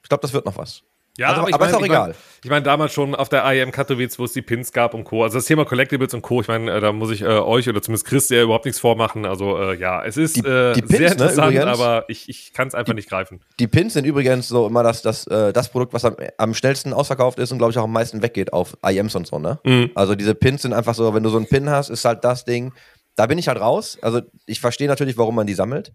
ich 0.02 0.10
glaube, 0.10 0.22
das 0.22 0.34
wird 0.34 0.46
noch 0.46 0.58
was. 0.58 0.82
Ja, 1.18 1.30
Also, 1.30 1.42
aber, 1.42 1.50
ich 1.50 1.56
aber 1.56 1.66
ist 1.66 1.72
mein, 1.72 1.80
auch 1.82 1.84
ich 1.86 1.90
mein, 1.90 1.98
egal. 2.02 2.16
Ich 2.44 2.50
meine, 2.52 2.62
damals 2.64 2.94
schon 2.94 3.16
auf 3.16 3.28
der 3.30 3.44
IEM 3.52 3.72
Katowice, 3.72 4.20
wo 4.20 4.26
es 4.26 4.34
die 4.34 4.44
Pins 4.44 4.72
gab 4.72 4.94
und 4.94 5.04
Co. 5.04 5.24
Also 5.24 5.40
das 5.40 5.46
Thema 5.46 5.66
Collectibles 5.66 6.14
und 6.14 6.22
Co. 6.22 6.42
Ich 6.42 6.48
meine, 6.48 6.72
äh, 6.72 6.80
da 6.80 6.92
muss 6.92 7.10
ich 7.12 7.22
äh, 7.24 7.26
euch 7.26 7.68
oder 7.68 7.82
zumindest 7.82 8.06
Chris 8.06 8.30
ja 8.30 8.44
überhaupt 8.44 8.66
nichts 8.66 8.80
vormachen. 8.80 9.26
Also 9.26 9.58
äh, 9.58 9.76
ja, 9.80 10.06
es 10.06 10.16
ist 10.18 10.36
Die- 10.36 10.42
äh, 10.48 10.74
die 10.74 10.82
Pins, 10.82 10.92
sehr 10.92 11.00
ne, 11.08 11.12
interessant, 11.14 11.54
übrigens. 11.56 11.80
aber 11.80 12.06
ich, 12.08 12.30
ich 12.30 12.54
kann 12.54 12.68
es 12.68 12.76
einfach 12.76 12.94
nicht 12.94 13.10
greifen. 13.10 13.42
Die 13.60 13.68
Pins 13.68 13.94
sind 13.94 14.06
übrigens 14.06 14.48
so 14.48 14.68
immer 14.68 14.84
das, 14.84 15.02
das, 15.02 15.26
äh, 15.28 15.52
das 15.54 15.70
Produkt, 15.70 15.94
was 15.94 16.06
am, 16.06 16.16
am 16.38 16.54
schnellsten 16.54 16.94
ausverkauft 16.94 17.40
ist 17.40 17.52
und 17.52 17.58
glaube 17.58 17.72
ich 17.72 17.78
auch 17.80 17.84
am 17.86 17.94
meisten 17.94 18.22
weggeht 18.22 18.54
auf 18.54 18.78
IMs 18.88 19.16
und 19.16 19.26
so, 19.26 19.40
ne? 19.40 19.60
Mhm. 19.66 19.90
Also 19.96 20.14
diese 20.14 20.36
Pins 20.36 20.62
sind 20.62 20.74
einfach 20.74 20.94
so, 20.94 21.14
wenn 21.16 21.24
du 21.24 21.30
so 21.30 21.38
einen 21.38 21.48
Pin 21.48 21.70
hast, 21.70 21.90
ist 21.90 22.06
halt 22.06 22.24
das 22.24 22.46
Ding. 22.46 22.74
Da 23.16 23.26
bin 23.26 23.40
ich 23.40 23.48
halt 23.48 23.60
raus. 23.60 23.98
Also 24.04 24.22
ich 24.46 24.60
verstehe 24.60 24.88
natürlich, 24.88 25.18
warum 25.18 25.34
man 25.34 25.48
die 25.48 25.56
sammelt. 25.56 25.92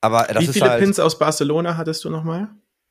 Aber 0.00 0.22
das 0.24 0.40
Wie 0.42 0.46
ist 0.46 0.52
viele 0.54 0.70
halt. 0.70 0.80
Pins 0.82 0.98
aus 0.98 1.18
Barcelona 1.18 1.76
hattest 1.76 2.02
du 2.04 2.08
nochmal? 2.10 2.48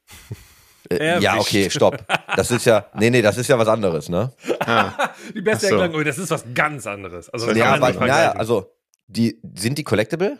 äh, 0.90 1.22
ja, 1.22 1.34
Erwischt. 1.34 1.48
okay, 1.50 1.70
stopp. 1.70 2.06
Das 2.36 2.52
ist 2.52 2.66
ja, 2.66 2.86
nee, 2.96 3.10
nee, 3.10 3.22
das 3.22 3.38
ist 3.38 3.48
ja 3.48 3.58
was 3.58 3.68
anderes, 3.68 4.10
ne? 4.10 4.32
Ah, 4.60 4.92
Die 5.36 5.42
beste 5.42 5.68
so. 5.68 5.76
Erklärung, 5.78 6.06
das 6.06 6.18
ist 6.18 6.30
was 6.32 6.46
ganz 6.54 6.86
anderes. 6.88 7.30
Also 7.30 7.48
das 7.48 7.58
Ja, 7.58 7.72
kann 7.72 7.80
man 7.80 7.84
aber, 7.84 7.88
nicht 7.92 8.00
naja, 8.02 8.14
vergleichen. 8.16 8.40
also, 8.40 8.72
die, 9.08 9.40
sind 9.56 9.78
die 9.78 9.84
collectible? 9.84 10.38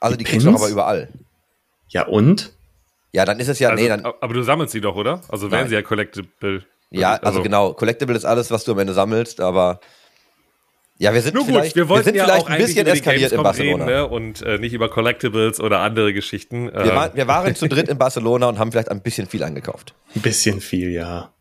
Also 0.00 0.16
die, 0.16 0.24
Die 0.24 0.30
kriegst 0.30 0.46
du 0.46 0.54
aber 0.54 0.68
überall. 0.68 1.08
ja 1.88 2.06
und? 2.06 2.52
Ja, 3.12 3.24
dann 3.24 3.40
ist 3.40 3.48
es 3.48 3.58
ja, 3.58 3.70
also, 3.70 3.82
nee, 3.82 3.88
dann, 3.88 4.04
aber 4.04 4.34
du 4.34 4.42
sammelst 4.42 4.72
sie 4.72 4.80
doch, 4.80 4.94
oder? 4.94 5.22
Also 5.28 5.50
wären 5.50 5.68
sie 5.68 5.74
ja 5.74 5.82
collectible. 5.82 6.64
ja, 6.90 7.14
also, 7.16 7.42
genau, 7.42 7.72
collectible 7.72 8.14
ist 8.16 8.24
alles, 8.24 8.50
was 8.50 8.64
du 8.64 8.72
am 8.72 8.78
Ende 8.78 8.92
sammelst, 8.94 9.40
aber 9.40 9.80
ja, 10.98 11.14
wir 11.14 11.22
sind 11.22 11.34
Nur 11.34 11.44
gut, 11.44 11.54
vielleicht, 11.54 11.76
wir 11.76 11.88
wollten 11.88 12.04
sind 12.06 12.16
ja 12.16 12.24
vielleicht 12.24 12.44
auch 12.44 12.48
ein 12.50 12.58
bisschen 12.58 12.86
eskaliert 12.86 13.32
in 13.32 13.42
Barcelona. 13.42 13.84
reden 13.84 13.96
ne? 13.96 14.06
und 14.08 14.42
äh, 14.42 14.58
nicht 14.58 14.72
über 14.72 14.88
Collectibles 14.88 15.60
oder 15.60 15.80
andere 15.80 16.12
Geschichten. 16.12 16.66
Wir, 16.72 16.80
Ähm, 16.80 16.88
waren, 16.88 17.10
wir 17.16 17.26
waren 17.28 17.54
zu 17.54 17.68
dritt 17.68 17.88
in 17.88 17.98
Barcelona 17.98 18.48
und 18.48 18.58
haben 18.58 18.72
vielleicht 18.72 18.90
ein 18.90 19.02
bisschen 19.02 19.26
viel 19.28 19.42
angekauft. 19.44 19.94
Ein 20.14 20.22
bisschen 20.22 20.60
viel, 20.60 20.90
ja. 20.90 21.32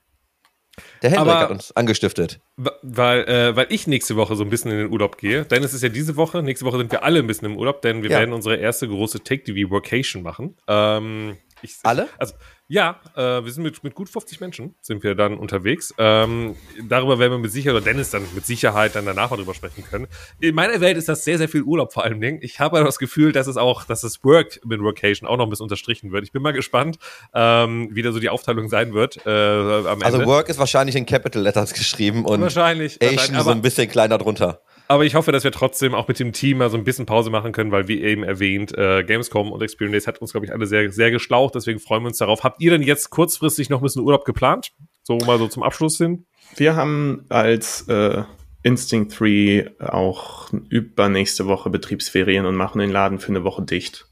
Der 1.02 1.10
Hendrik 1.12 1.30
Aber- 1.32 1.40
hat 1.42 1.50
uns 1.52 1.76
angestiftet. 1.76 2.40
Weil, 2.84 3.24
äh, 3.28 3.56
weil 3.56 3.68
ich 3.70 3.88
nächste 3.88 4.16
Woche 4.16 4.36
so 4.36 4.44
ein 4.44 4.50
bisschen 4.50 4.72
in 4.72 4.78
den 4.78 4.92
Urlaub 4.92 5.18
gehe. 5.18 5.44
Denn 5.46 5.64
es 5.64 5.74
ist 5.74 5.82
ja 5.84 5.90
diese 5.90 6.16
Woche. 6.16 6.42
Nächste 6.44 6.66
Woche 6.66 6.78
sind 6.78 6.92
wir 6.92 7.04
alle 7.04 7.20
ein 7.20 7.28
bisschen 7.28 7.46
im 7.52 7.58
Urlaub, 7.58 7.82
denn 7.82 8.04
wir 8.04 8.10
Ja. 8.12 8.20
werden 8.20 8.34
unsere 8.34 8.56
erste 8.58 8.88
große 8.88 9.24
Take-TV-Workation 9.24 10.22
machen. 10.24 10.56
Ähm, 10.68 11.38
ich, 11.62 11.76
Alle? 11.84 12.08
Also, 12.20 12.36
Ja, 12.70 13.00
äh, 13.16 13.22
wir 13.22 13.52
sind 13.52 13.64
mit, 13.64 13.82
mit 13.82 13.96
gut 13.96 14.10
50 14.10 14.42
Menschen 14.42 14.76
sind 14.82 15.02
wir 15.02 15.16
dann 15.16 15.38
unterwegs. 15.38 15.94
Ähm, 15.98 16.56
darüber 16.90 17.18
werden 17.18 17.32
wir 17.32 17.40
mit 17.40 17.52
Sicherheit, 17.52 17.78
oder 17.78 17.86
Dennis 17.86 18.10
dann 18.10 18.24
mit 18.36 18.46
Sicherheit 18.46 18.94
dann 18.96 19.06
danach 19.06 19.30
mal 19.30 19.38
drüber 19.38 19.54
sprechen 19.54 19.86
können. 19.86 20.08
In 20.42 20.54
meiner 20.54 20.82
Welt 20.82 20.98
ist 20.98 21.08
das 21.08 21.24
sehr, 21.24 21.38
sehr 21.38 21.48
viel 21.48 21.62
Urlaub 21.62 21.94
vor 21.94 22.04
allem 22.04 22.20
Dingen. 22.20 22.40
Ich 22.42 22.60
habe 22.60 22.84
das 22.84 23.00
Gefühl, 23.00 23.32
dass 23.32 23.48
es 23.48 23.56
auch, 23.56 23.86
dass 23.86 24.02
das 24.02 24.22
Work 24.26 24.60
mit 24.66 24.82
Workation 24.82 25.30
auch 25.30 25.38
noch 25.38 25.46
ein 25.46 25.50
bisschen 25.50 25.64
unterstrichen 25.64 26.12
wird. 26.12 26.26
Ich 26.26 26.34
bin 26.34 26.42
mal 26.42 26.52
gespannt, 26.52 26.98
ähm, 27.34 27.88
wie 27.94 28.02
da 28.02 28.12
so 28.12 28.20
die 28.20 28.30
Aufteilung 28.30 28.68
sein 28.68 28.94
wird 28.94 29.26
äh, 29.26 29.30
am 29.30 30.02
Ende. 30.02 30.06
Also 30.06 30.26
Work 30.26 30.50
ist 30.50 30.60
wahrscheinlich 30.60 30.98
in 30.98 31.06
Capital 31.06 31.42
Letters 31.42 31.74
geschrieben 31.74 32.26
und 32.26 32.42
wahrscheinlich, 32.42 33.02
Asian 33.02 33.16
wahrscheinlich 33.16 33.44
so 33.44 33.50
ein 33.52 33.62
bisschen 33.62 33.88
kleiner 33.90 34.18
drunter. 34.18 34.62
Aber 34.88 35.06
ich 35.06 35.16
hoffe, 35.16 35.32
dass 35.32 35.44
wir 35.44 35.52
trotzdem 35.52 35.94
auch 35.94 36.08
mit 36.08 36.20
dem 36.20 36.32
Team 36.32 36.60
mal 36.60 36.70
so 36.70 36.78
ein 36.78 36.84
bisschen 36.84 37.06
Pause 37.06 37.30
machen 37.30 37.52
können, 37.52 37.72
weil 37.72 37.88
wie 37.88 38.02
eben 38.02 38.24
erwähnt, 38.24 38.78
äh, 38.78 39.04
Gamescom 39.04 39.52
und 39.52 39.62
Experience 39.62 40.08
hat 40.08 40.20
uns, 40.20 40.32
glaube 40.32 40.46
ich, 40.46 40.54
alle 40.54 40.66
sehr, 40.66 40.90
sehr 40.92 41.12
geschlaucht. 41.12 41.56
Deswegen 41.56 41.80
freuen 41.80 42.04
wir 42.04 42.08
uns 42.08 42.18
darauf. 42.18 42.44
Habt 42.44 42.62
ihr 42.62 42.72
denn 42.72 42.82
jetzt 42.82 43.10
kurzfristig 43.10 43.70
noch 43.70 43.82
ein 43.82 43.84
bisschen 43.84 44.04
Urlaub 44.04 44.24
geplant? 44.24 44.72
So 45.04 45.18
mal 45.18 45.38
so 45.40 45.48
zum 45.48 45.64
Abschluss 45.64 45.98
hin? 45.98 46.26
Wir 46.56 46.76
haben 46.76 47.26
als 47.28 47.88
äh, 47.90 48.24
Instinct 48.68 49.18
3 49.20 49.72
auch 49.80 50.50
übernächste 50.70 51.48
Woche 51.48 51.70
Betriebsferien 51.70 52.46
und 52.46 52.56
machen 52.56 52.80
den 52.80 52.92
Laden 52.92 53.20
für 53.20 53.30
eine 53.30 53.44
Woche 53.44 53.64
dicht. 53.64 54.06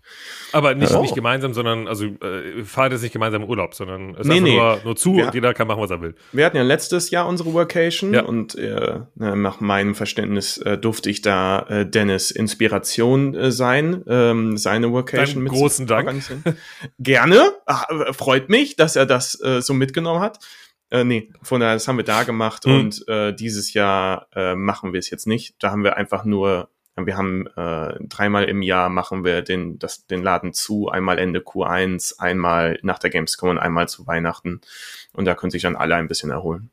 Aber 0.53 0.73
nicht, 0.73 0.93
Oh. 0.93 1.01
nicht 1.01 1.13
gemeinsam, 1.15 1.53
sondern, 1.53 1.85
also 1.89 2.05
äh, 2.05 2.63
fahrt 2.63 2.93
jetzt 2.93 3.01
nicht 3.01 3.11
gemeinsam 3.11 3.43
im 3.43 3.49
Urlaub, 3.49 3.73
sondern 3.73 4.11
es 4.13 4.21
ist 4.21 4.27
Nee, 4.27 4.39
nee. 4.39 4.55
Nur, 4.55 4.79
nur 4.85 4.95
zu 4.95 5.15
Ja. 5.15 5.25
und 5.25 5.33
jeder 5.33 5.53
kann 5.53 5.67
machen, 5.67 5.81
was 5.81 5.89
er 5.91 5.99
will. 6.01 6.15
Wir 6.31 6.45
hatten 6.45 6.55
ja 6.55 6.63
letztes 6.63 7.09
Jahr 7.09 7.27
unsere 7.27 7.51
Workation 7.53 8.13
Ja. 8.13 8.23
und 8.23 8.55
äh, 8.55 8.99
nach 9.15 9.59
meinem 9.59 9.95
Verständnis 9.95 10.57
äh, 10.59 10.77
durfte 10.77 11.09
ich 11.09 11.21
da 11.21 11.59
äh, 11.67 11.85
Dennis 11.85 12.31
Inspiration 12.31 13.35
äh, 13.35 13.51
sein, 13.51 14.03
ähm, 14.07 14.55
seine 14.57 14.93
Workation 14.93 15.35
Dann 15.35 15.43
mit 15.43 15.51
großen 15.51 15.87
Dank. 15.87 16.09
Gerne, 16.99 17.51
Ach, 17.65 17.85
freut 18.13 18.47
mich, 18.47 18.77
dass 18.77 18.95
er 18.95 19.05
das 19.05 19.37
äh, 19.41 19.61
so 19.61 19.73
mitgenommen 19.73 20.21
hat. 20.21 20.39
Äh, 20.95 21.03
nee, 21.03 21.29
von 21.41 21.59
daher, 21.61 21.75
das 21.75 21.87
haben 21.87 21.97
wir 21.97 22.03
da 22.05 22.23
gemacht 22.23 22.65
Mhm. 22.65 22.73
und 22.79 23.07
äh, 23.07 23.33
dieses 23.33 23.73
Jahr 23.73 24.27
äh, 24.35 24.55
machen 24.55 24.93
wir 24.93 24.99
es 24.99 25.09
jetzt 25.09 25.27
nicht. 25.27 25.55
Da 25.59 25.71
haben 25.71 25.83
wir 25.83 25.97
einfach 25.97 26.23
nur, 26.25 26.69
wir 26.95 27.17
haben 27.17 27.47
äh, 27.57 27.95
dreimal 28.07 28.45
im 28.45 28.61
Jahr 28.61 28.89
machen 28.89 29.23
wir 29.25 29.41
den, 29.41 29.77
das, 29.79 30.07
den 30.07 30.23
Laden 30.23 30.53
zu, 30.53 30.87
einmal 30.89 31.19
Ende 31.19 31.39
Q1, 31.41 32.19
einmal 32.19 32.79
nach 32.83 32.99
der 32.99 33.09
Gamescom 33.09 33.49
und 33.49 33.57
einmal 33.57 33.87
zu 33.89 34.07
Weihnachten. 34.07 34.61
Und 35.11 35.25
da 35.25 35.35
können 35.35 35.51
sich 35.51 35.63
dann 35.63 35.75
alle 35.75 35.95
ein 35.95 36.07
bisschen 36.07 36.29
erholen. 36.31 36.71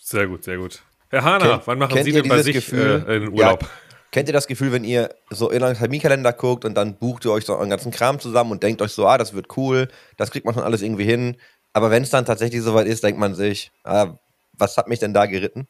Sehr 0.00 0.26
gut, 0.26 0.44
sehr 0.44 0.56
gut. 0.56 0.82
Herr 1.10 1.22
Hahner, 1.24 1.48
Kennt- 1.50 1.66
wann 1.66 1.78
machen 1.78 2.02
Sie 2.02 2.12
denn 2.12 2.28
bei 2.28 2.42
sich 2.42 2.54
Gefühl? 2.54 3.04
äh, 3.06 3.16
in 3.16 3.28
Urlaub? 3.32 3.62
Ja, 3.62 3.68
kennt 4.10 4.28
ihr 4.28 4.32
das 4.32 4.46
Gefühl, 4.46 4.72
wenn 4.72 4.84
ihr 4.84 5.14
so 5.30 5.50
in 5.50 5.62
euren 5.62 5.76
Terminkalender 5.76 6.32
guckt 6.32 6.64
und 6.64 6.74
dann 6.74 6.96
bucht 6.98 7.24
ihr 7.24 7.30
euch 7.32 7.44
so 7.44 7.54
euren 7.54 7.70
ganzen 7.70 7.92
Kram 7.92 8.18
zusammen 8.18 8.50
und 8.50 8.62
denkt 8.62 8.82
euch 8.82 8.92
so, 8.92 9.06
ah, 9.06 9.18
das 9.18 9.34
wird 9.34 9.56
cool, 9.56 9.88
das 10.16 10.30
kriegt 10.30 10.44
man 10.46 10.54
schon 10.54 10.64
alles 10.64 10.82
irgendwie 10.82 11.04
hin. 11.04 11.36
Aber 11.72 11.90
wenn 11.90 12.02
es 12.02 12.10
dann 12.10 12.24
tatsächlich 12.24 12.62
soweit 12.62 12.86
ist, 12.86 13.04
denkt 13.04 13.20
man 13.20 13.34
sich, 13.34 13.70
ah, 13.84 14.14
was 14.52 14.76
hat 14.76 14.88
mich 14.88 14.98
denn 14.98 15.14
da 15.14 15.26
geritten? 15.26 15.68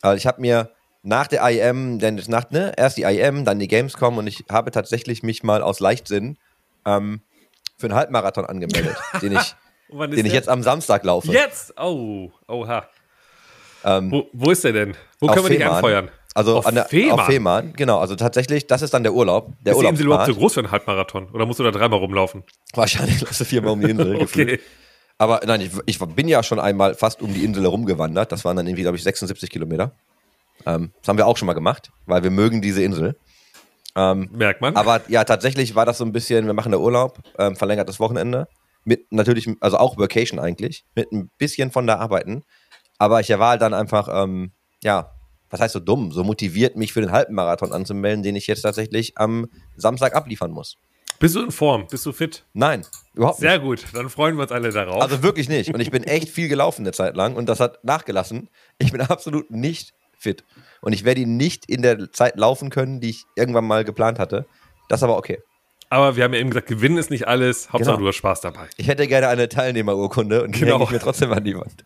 Also 0.00 0.16
ich 0.16 0.26
habe 0.26 0.40
mir 0.40 0.70
nach 1.02 1.26
der 1.26 1.48
IM, 1.48 1.98
denn 1.98 2.18
es 2.18 2.28
nach, 2.28 2.50
ne, 2.50 2.72
erst 2.76 2.96
die 2.96 3.02
IM, 3.02 3.44
dann 3.44 3.58
die 3.58 3.68
Gamescom 3.68 4.18
und 4.18 4.26
ich 4.26 4.44
habe 4.50 4.70
tatsächlich 4.70 5.22
mich 5.22 5.42
mal 5.42 5.62
aus 5.62 5.80
Leichtsinn 5.80 6.38
ähm, 6.84 7.20
für 7.76 7.86
einen 7.86 7.94
Halbmarathon 7.94 8.44
angemeldet, 8.44 8.96
den 9.22 9.32
ich, 9.32 9.54
den 9.90 10.26
ich 10.26 10.32
jetzt 10.32 10.48
am 10.48 10.62
Samstag 10.62 11.04
laufe. 11.04 11.30
Jetzt? 11.32 11.74
Oh, 11.78 12.30
oha. 12.48 12.88
Ähm, 13.84 14.10
Wo, 14.10 14.28
wo 14.32 14.50
ist 14.50 14.64
der 14.64 14.72
denn? 14.72 14.96
Wo 15.20 15.28
können 15.28 15.44
wir 15.44 15.50
dich 15.50 15.58
Fehmarn. 15.58 15.76
anfeuern? 15.76 16.10
Also 16.36 16.58
Auf 16.58 16.66
an 16.66 16.74
der, 16.74 16.84
Fehmarn? 16.84 17.18
auf 17.18 17.26
Fehmarn, 17.26 17.72
genau. 17.74 17.98
Also 17.98 18.14
tatsächlich, 18.14 18.66
das 18.66 18.82
ist 18.82 18.92
dann 18.92 19.02
der 19.02 19.14
Urlaub. 19.14 19.52
Der 19.64 19.72
ist 19.72 19.80
die 19.80 19.86
Insel 19.86 20.04
überhaupt 20.04 20.26
so 20.26 20.32
Urlaubspart. 20.32 20.38
groß 20.38 20.52
für 20.52 20.60
einen 20.60 20.70
Halbmarathon? 20.70 21.30
Oder 21.32 21.46
musst 21.46 21.60
du 21.60 21.64
da 21.64 21.70
dreimal 21.70 21.98
rumlaufen? 21.98 22.44
Wahrscheinlich 22.74 23.22
läufst 23.22 23.40
du 23.40 23.46
viermal 23.46 23.72
um 23.72 23.80
die 23.80 23.88
Insel. 23.90 24.18
gefühlt. 24.18 24.48
Okay. 24.52 24.60
Aber 25.16 25.40
nein, 25.46 25.62
ich, 25.62 25.70
ich 25.86 25.98
bin 25.98 26.28
ja 26.28 26.42
schon 26.42 26.60
einmal 26.60 26.94
fast 26.94 27.22
um 27.22 27.32
die 27.32 27.42
Insel 27.42 27.62
herumgewandert. 27.62 28.32
Das 28.32 28.44
waren 28.44 28.54
dann 28.54 28.66
irgendwie, 28.66 28.82
glaube 28.82 28.98
ich, 28.98 29.02
76 29.02 29.48
Kilometer. 29.48 29.92
Ähm, 30.66 30.92
das 31.00 31.08
haben 31.08 31.16
wir 31.16 31.26
auch 31.26 31.38
schon 31.38 31.46
mal 31.46 31.54
gemacht, 31.54 31.90
weil 32.04 32.22
wir 32.22 32.30
mögen 32.30 32.60
diese 32.60 32.82
Insel. 32.82 33.16
Ähm, 33.94 34.28
Merkt 34.30 34.60
man. 34.60 34.76
aber 34.76 35.00
ja, 35.08 35.24
tatsächlich 35.24 35.74
war 35.74 35.86
das 35.86 35.96
so 35.96 36.04
ein 36.04 36.12
bisschen, 36.12 36.44
wir 36.44 36.52
machen 36.52 36.70
da 36.70 36.76
Urlaub, 36.76 37.18
ähm, 37.38 37.56
verlängertes 37.56 37.98
Wochenende. 37.98 38.46
Mit 38.84 39.10
natürlich, 39.10 39.48
also 39.60 39.78
auch 39.78 39.96
Vacation 39.96 40.38
eigentlich, 40.38 40.84
mit 40.94 41.10
ein 41.12 41.30
bisschen 41.38 41.70
von 41.70 41.86
da 41.86 41.96
arbeiten. 41.96 42.42
Aber 42.98 43.20
ich 43.20 43.30
war 43.30 43.48
halt 43.48 43.62
dann 43.62 43.72
einfach, 43.72 44.08
ähm, 44.12 44.52
ja, 44.82 45.15
was 45.50 45.60
heißt 45.60 45.72
so 45.74 45.80
dumm, 45.80 46.12
so 46.12 46.24
motiviert, 46.24 46.76
mich 46.76 46.92
für 46.92 47.00
den 47.00 47.12
Halbmarathon 47.12 47.72
anzumelden, 47.72 48.22
den 48.22 48.36
ich 48.36 48.46
jetzt 48.46 48.62
tatsächlich 48.62 49.16
am 49.18 49.46
Samstag 49.76 50.14
abliefern 50.14 50.50
muss. 50.50 50.76
Bist 51.18 51.34
du 51.34 51.42
in 51.42 51.50
Form? 51.50 51.86
Bist 51.88 52.04
du 52.04 52.12
fit? 52.12 52.44
Nein, 52.52 52.84
überhaupt 53.14 53.40
nicht. 53.40 53.48
Sehr 53.48 53.58
gut. 53.58 53.84
Dann 53.94 54.10
freuen 54.10 54.36
wir 54.36 54.42
uns 54.42 54.52
alle 54.52 54.70
darauf. 54.70 55.00
Also 55.02 55.22
wirklich 55.22 55.48
nicht. 55.48 55.72
Und 55.72 55.80
ich 55.80 55.90
bin 55.90 56.04
echt 56.04 56.28
viel 56.28 56.48
gelaufen 56.48 56.82
eine 56.82 56.92
Zeit 56.92 57.16
lang 57.16 57.36
und 57.36 57.48
das 57.48 57.58
hat 57.60 57.82
nachgelassen. 57.84 58.50
Ich 58.78 58.92
bin 58.92 59.00
absolut 59.02 59.50
nicht 59.50 59.94
fit. 60.18 60.44
Und 60.82 60.92
ich 60.92 61.04
werde 61.04 61.22
ihn 61.22 61.36
nicht 61.38 61.66
in 61.70 61.80
der 61.82 62.12
Zeit 62.12 62.36
laufen 62.36 62.68
können, 62.68 63.00
die 63.00 63.10
ich 63.10 63.24
irgendwann 63.34 63.64
mal 63.66 63.82
geplant 63.84 64.18
hatte. 64.18 64.44
Das 64.90 65.00
ist 65.00 65.04
aber 65.04 65.16
okay. 65.16 65.38
aber 65.88 66.16
wir 66.16 66.24
haben 66.24 66.34
ja 66.34 66.40
eben 66.40 66.50
gesagt, 66.50 66.66
Gewinnen 66.68 66.98
ist 66.98 67.10
nicht 67.10 67.26
alles. 67.26 67.72
Hauptsache, 67.72 67.92
Genau. 67.96 68.02
du 68.04 68.08
hast 68.08 68.16
Spaß 68.16 68.40
dabei. 68.42 68.68
Ich 68.76 68.88
hätte 68.88 69.06
gerne 69.06 69.28
eine 69.28 69.48
Teilnehmerurkunde 69.48 70.42
und 70.42 70.54
die 70.54 70.60
Genau. 70.60 70.74
hänge 70.74 70.84
ich 70.84 70.90
mir 70.90 70.98
trotzdem 71.00 71.32
an 71.32 71.44
die 71.44 71.56
Wand. 71.56 71.84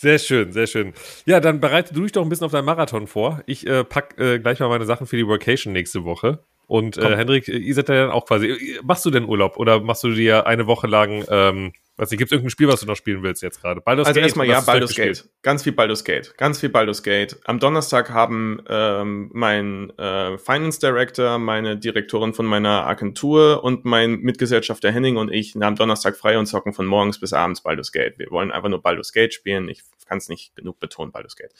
Sehr 0.00 0.18
schön, 0.18 0.50
sehr 0.50 0.66
schön. 0.66 0.94
Ja, 1.26 1.40
dann 1.40 1.60
bereite 1.60 1.92
du 1.92 2.00
dich 2.04 2.12
doch 2.12 2.22
ein 2.22 2.30
bisschen 2.30 2.46
auf 2.46 2.52
deinen 2.52 2.64
Marathon 2.64 3.06
vor. 3.06 3.42
Ich 3.44 3.66
äh, 3.66 3.84
pack 3.84 4.18
äh, 4.18 4.38
gleich 4.38 4.58
mal 4.58 4.70
meine 4.70 4.86
Sachen 4.86 5.06
für 5.06 5.18
die 5.18 5.26
Workation 5.26 5.74
nächste 5.74 6.04
Woche. 6.04 6.42
Und 6.66 6.96
äh, 6.96 7.02
Komm. 7.02 7.12
Hendrik, 7.12 7.48
ihr 7.48 7.74
seid 7.74 7.90
ja 7.90 7.96
dann 7.96 8.10
auch 8.10 8.24
quasi. 8.24 8.78
Machst 8.82 9.04
du 9.04 9.10
denn 9.10 9.28
Urlaub 9.28 9.58
oder 9.58 9.78
machst 9.80 10.02
du 10.02 10.10
dir 10.14 10.46
eine 10.46 10.66
Woche 10.66 10.86
lang, 10.86 11.26
ähm, 11.28 11.74
weiß 12.00 12.10
nicht, 12.10 12.18
gibt 12.18 12.30
es 12.30 12.32
irgendein 12.32 12.50
Spiel, 12.50 12.68
was 12.68 12.80
du 12.80 12.86
noch 12.86 12.96
spielen 12.96 13.22
willst 13.22 13.42
jetzt 13.42 13.60
gerade? 13.60 13.80
Baldur's 13.80 14.06
Also 14.06 14.18
Gate, 14.18 14.28
erstmal 14.28 14.46
oder 14.46 14.56
ja, 14.56 14.60
Baldur's? 14.62 14.94
Gate. 14.94 15.28
Ganz 15.42 15.62
viel 15.62 15.72
Baldur's 15.72 16.04
Gate. 16.04 16.34
Ganz 16.36 16.58
viel 16.58 16.70
Baldur's 16.70 17.02
Gate. 17.02 17.38
Am 17.44 17.58
Donnerstag 17.58 18.10
haben 18.10 18.62
ähm, 18.68 19.30
mein 19.34 19.90
äh, 19.98 20.38
Finance 20.38 20.80
Director, 20.80 21.38
meine 21.38 21.76
Direktorin 21.76 22.32
von 22.32 22.46
meiner 22.46 22.86
Agentur 22.86 23.62
und 23.62 23.84
mein 23.84 24.20
Mitgesellschafter 24.20 24.90
Henning 24.90 25.16
und 25.16 25.30
ich 25.30 25.54
am 25.60 25.76
Donnerstag 25.76 26.16
frei 26.16 26.38
und 26.38 26.46
zocken 26.46 26.72
von 26.72 26.86
morgens 26.86 27.20
bis 27.20 27.32
abends 27.32 27.62
Baldur's 27.62 27.92
Gate. 27.92 28.18
Wir 28.18 28.30
wollen 28.30 28.50
einfach 28.50 28.70
nur 28.70 28.82
Baldur's 28.82 29.12
Gate 29.12 29.34
spielen. 29.34 29.68
Ich 29.68 29.82
kann 30.06 30.18
es 30.18 30.28
nicht 30.28 30.56
genug 30.56 30.80
betonen, 30.80 31.12
Baldur's 31.12 31.36
Gate. 31.36 31.52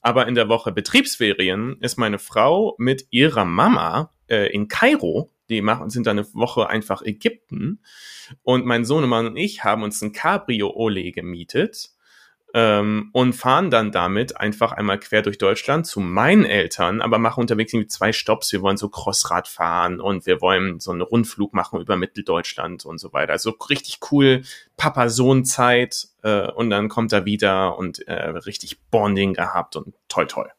Aber 0.00 0.26
in 0.26 0.34
der 0.34 0.48
Woche 0.48 0.72
Betriebsferien 0.72 1.76
ist 1.80 1.98
meine 1.98 2.18
Frau 2.18 2.74
mit 2.78 3.06
ihrer 3.10 3.44
Mama 3.44 4.10
äh, 4.30 4.46
in 4.46 4.68
Kairo. 4.68 5.30
Die 5.48 5.62
machen, 5.62 5.90
sind 5.90 6.06
da 6.06 6.12
eine 6.12 6.32
Woche 6.34 6.68
einfach 6.68 7.02
Ägypten. 7.02 7.80
Und 8.42 8.64
mein 8.64 8.84
Sohnemann 8.84 9.26
und 9.26 9.36
ich 9.36 9.64
haben 9.64 9.82
uns 9.82 10.00
ein 10.00 10.12
Cabrio-Ole 10.12 11.10
gemietet 11.10 11.90
ähm, 12.54 13.10
und 13.12 13.32
fahren 13.32 13.70
dann 13.70 13.92
damit 13.92 14.36
einfach 14.36 14.72
einmal 14.72 14.98
quer 14.98 15.22
durch 15.22 15.38
Deutschland 15.38 15.86
zu 15.86 16.00
meinen 16.00 16.44
Eltern, 16.44 17.00
aber 17.00 17.18
machen 17.18 17.40
unterwegs 17.40 17.72
irgendwie 17.72 17.88
zwei 17.88 18.12
Stops. 18.12 18.52
Wir 18.52 18.62
wollen 18.62 18.76
so 18.76 18.88
Crossrad 18.88 19.48
fahren 19.48 20.00
und 20.00 20.26
wir 20.26 20.40
wollen 20.40 20.80
so 20.80 20.90
einen 20.90 21.02
Rundflug 21.02 21.54
machen 21.54 21.80
über 21.80 21.96
Mitteldeutschland 21.96 22.84
und 22.84 22.98
so 22.98 23.12
weiter. 23.12 23.32
Also 23.32 23.50
richtig 23.68 23.98
cool, 24.10 24.42
Papa-Sohn-Zeit 24.76 26.08
äh, 26.22 26.50
und 26.50 26.70
dann 26.70 26.88
kommt 26.88 27.12
er 27.12 27.24
wieder 27.24 27.78
und 27.78 28.06
äh, 28.08 28.12
richtig 28.12 28.80
Bonding 28.90 29.34
gehabt 29.34 29.76
und 29.76 29.94
toll, 30.08 30.26
toll. 30.26 30.50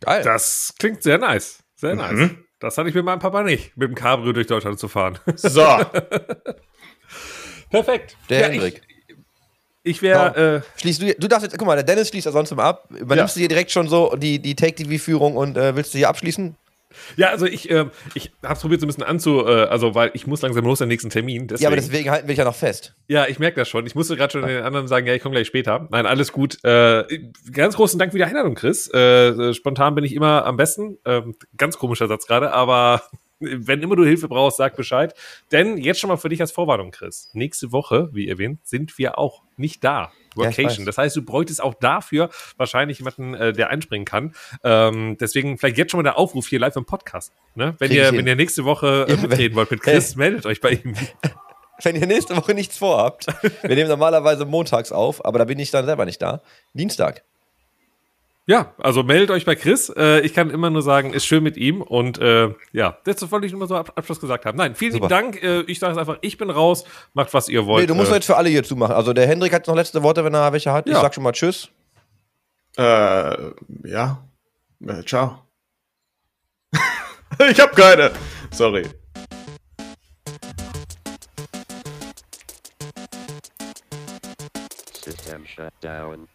Geil. 0.00 0.22
Das 0.22 0.74
klingt 0.78 1.02
sehr 1.02 1.18
nice. 1.18 1.62
Sehr 1.74 1.94
Mhm. 2.12 2.45
Das 2.58 2.78
hatte 2.78 2.88
ich 2.88 2.94
mit 2.94 3.04
meinem 3.04 3.18
Papa 3.18 3.42
nicht, 3.42 3.76
mit 3.76 3.88
dem 3.88 3.94
Cabrio 3.94 4.32
durch 4.32 4.46
Deutschland 4.46 4.78
zu 4.78 4.88
fahren. 4.88 5.18
So, 5.36 5.62
Perfekt. 7.70 8.16
der 8.30 8.40
Ja, 8.40 8.46
Hendrik. 8.48 8.82
Ich, 9.82 9.96
ich 9.96 10.02
wäre, 10.02 10.62
äh, 10.64 10.80
Schließt 10.80 11.02
du, 11.02 11.14
du 11.14 11.28
darfst 11.28 11.46
jetzt, 11.46 11.58
guck 11.58 11.66
mal, 11.66 11.74
der 11.74 11.84
Dennis 11.84 12.08
schließt 12.08 12.26
ja 12.26 12.32
sonst 12.32 12.52
immer 12.52 12.64
ab. 12.64 12.88
Übernimmst 12.90 13.36
du 13.36 13.40
hier 13.40 13.48
direkt 13.48 13.70
schon 13.70 13.88
so 13.88 14.14
die, 14.16 14.38
die 14.38 14.54
Take-TV-Führung 14.54 15.36
und 15.36 15.56
äh, 15.56 15.76
willst 15.76 15.94
du 15.94 15.98
hier 15.98 16.08
abschließen? 16.08 16.56
Ja, 17.16 17.28
also 17.28 17.46
ich, 17.46 17.70
äh, 17.70 17.86
ich 18.14 18.32
habe 18.42 18.58
probiert 18.58 18.80
so 18.80 18.86
ein 18.86 18.88
bisschen 18.88 19.04
anzu, 19.04 19.46
äh, 19.46 19.64
also 19.64 19.94
weil 19.94 20.10
ich 20.14 20.26
muss 20.26 20.42
langsam 20.42 20.64
los, 20.64 20.78
den 20.78 20.88
nächsten 20.88 21.10
Termin. 21.10 21.46
Deswegen. 21.46 21.62
Ja, 21.62 21.68
aber 21.68 21.76
deswegen 21.76 22.10
halten 22.10 22.26
wir 22.26 22.32
dich 22.32 22.38
ja 22.38 22.44
noch 22.44 22.54
fest. 22.54 22.94
Ja, 23.08 23.26
ich 23.26 23.38
merke 23.38 23.56
das 23.56 23.68
schon. 23.68 23.86
Ich 23.86 23.94
musste 23.94 24.16
gerade 24.16 24.32
schon 24.32 24.46
den 24.46 24.62
anderen 24.62 24.88
sagen, 24.88 25.06
ja, 25.06 25.14
ich 25.14 25.22
komme 25.22 25.34
gleich 25.34 25.46
später. 25.46 25.88
Nein, 25.90 26.06
alles 26.06 26.32
gut. 26.32 26.62
Äh, 26.64 27.04
ganz 27.52 27.76
großen 27.76 27.98
Dank 27.98 28.12
für 28.12 28.18
die 28.18 28.24
Einladung, 28.24 28.54
Chris. 28.54 28.92
Äh, 28.92 29.54
spontan 29.54 29.94
bin 29.94 30.04
ich 30.04 30.14
immer 30.14 30.44
am 30.44 30.56
besten. 30.56 30.98
Ähm, 31.04 31.34
ganz 31.56 31.78
komischer 31.78 32.08
Satz 32.08 32.26
gerade, 32.26 32.52
aber 32.52 33.02
wenn 33.40 33.82
immer 33.82 33.96
du 33.96 34.04
Hilfe 34.04 34.28
brauchst, 34.28 34.56
sag 34.56 34.76
Bescheid. 34.76 35.14
Denn 35.52 35.78
jetzt 35.78 36.00
schon 36.00 36.08
mal 36.08 36.16
für 36.16 36.28
dich 36.28 36.40
als 36.40 36.52
Vorwarnung, 36.52 36.90
Chris. 36.90 37.30
Nächste 37.32 37.72
Woche, 37.72 38.08
wie 38.12 38.28
erwähnt, 38.28 38.60
sind 38.64 38.98
wir 38.98 39.18
auch 39.18 39.42
nicht 39.56 39.84
da. 39.84 40.12
Ja, 40.36 40.44
Workation. 40.44 40.78
weiß. 40.80 40.84
das 40.84 40.98
heißt, 40.98 41.16
du 41.16 41.22
bräuchtest 41.22 41.62
auch 41.62 41.74
dafür 41.74 42.30
wahrscheinlich 42.56 42.98
jemanden, 42.98 43.34
äh, 43.34 43.52
der 43.52 43.70
einspringen 43.70 44.04
kann. 44.04 44.34
Ähm, 44.64 45.16
deswegen 45.20 45.58
vielleicht 45.58 45.78
jetzt 45.78 45.90
schon 45.90 45.98
mal 45.98 46.02
der 46.04 46.18
Aufruf 46.18 46.46
hier 46.48 46.60
live 46.60 46.76
im 46.76 46.84
Podcast. 46.84 47.32
Ne? 47.54 47.74
Wenn, 47.78 47.88
Krieg 47.88 47.98
ihr, 47.98 48.06
hin. 48.06 48.18
wenn 48.18 48.26
ihr 48.26 48.36
nächste 48.36 48.64
Woche 48.64 49.06
äh, 49.08 49.12
Ja, 49.12 49.22
wenn- 49.22 49.28
mitreden 49.30 49.56
wollt 49.56 49.70
mit 49.70 49.80
Chris, 49.82 50.16
meldet 50.16 50.46
euch 50.46 50.60
bei 50.60 50.70
ihm. 50.72 50.94
Wenn 51.82 51.96
ihr 51.96 52.06
nächste 52.06 52.36
Woche 52.36 52.54
nichts 52.54 52.78
vorhabt, 52.78 53.26
wir 53.62 53.74
nehmen 53.76 53.88
normalerweise 53.90 54.46
montags 54.46 54.92
auf, 54.92 55.24
aber 55.24 55.38
da 55.38 55.44
bin 55.44 55.58
ich 55.58 55.70
dann 55.70 55.84
selber 55.84 56.04
nicht 56.06 56.22
da. 56.22 56.40
Dienstag. 56.72 57.22
Ja, 58.48 58.74
also 58.78 59.02
meldet 59.02 59.30
euch 59.32 59.44
bei 59.44 59.56
Chris. 59.56 59.88
Äh, 59.96 60.20
ich 60.20 60.32
kann 60.32 60.50
immer 60.50 60.70
nur 60.70 60.82
sagen, 60.82 61.12
ist 61.12 61.26
schön 61.26 61.42
mit 61.42 61.56
ihm. 61.56 61.82
Und 61.82 62.18
äh, 62.18 62.54
ja, 62.72 62.96
das 63.02 63.28
wollte 63.32 63.46
ich 63.46 63.52
nur 63.52 63.58
mal 63.58 63.66
so 63.66 63.74
ab 63.74 63.92
Abschluss 63.96 64.20
gesagt 64.20 64.44
haben. 64.46 64.56
Nein, 64.56 64.76
vielen 64.76 64.92
lieben. 64.94 65.08
Dank. 65.08 65.42
Äh, 65.42 65.62
ich 65.62 65.80
sage 65.80 65.92
es 65.94 65.98
einfach, 65.98 66.18
ich 66.20 66.38
bin 66.38 66.50
raus. 66.50 66.84
Macht, 67.12 67.34
was 67.34 67.48
ihr 67.48 67.66
wollt. 67.66 67.82
Nee, 67.82 67.86
du 67.88 67.96
musst 67.96 68.12
äh, 68.12 68.14
jetzt 68.14 68.26
für 68.26 68.36
alle 68.36 68.48
hier 68.48 68.62
zumachen. 68.62 68.94
Also 68.94 69.12
der 69.12 69.26
Hendrik 69.26 69.52
hat 69.52 69.66
noch 69.66 69.74
letzte 69.74 70.00
Worte, 70.04 70.24
wenn 70.24 70.32
er 70.34 70.52
welche 70.52 70.72
hat. 70.72 70.86
Ich 70.86 70.92
Ja. 70.92 71.00
sag 71.00 71.12
schon 71.12 71.24
mal 71.24 71.32
Tschüss. 71.32 71.70
Äh, 72.78 72.82
ja. 73.84 74.22
Äh, 74.86 75.02
ciao. 75.04 75.42
ich 77.50 77.60
hab 77.60 77.74
keine. 77.74 78.12
Sorry. 78.52 78.84
System 85.04 85.44
shut 85.46 85.72
down. 85.80 86.28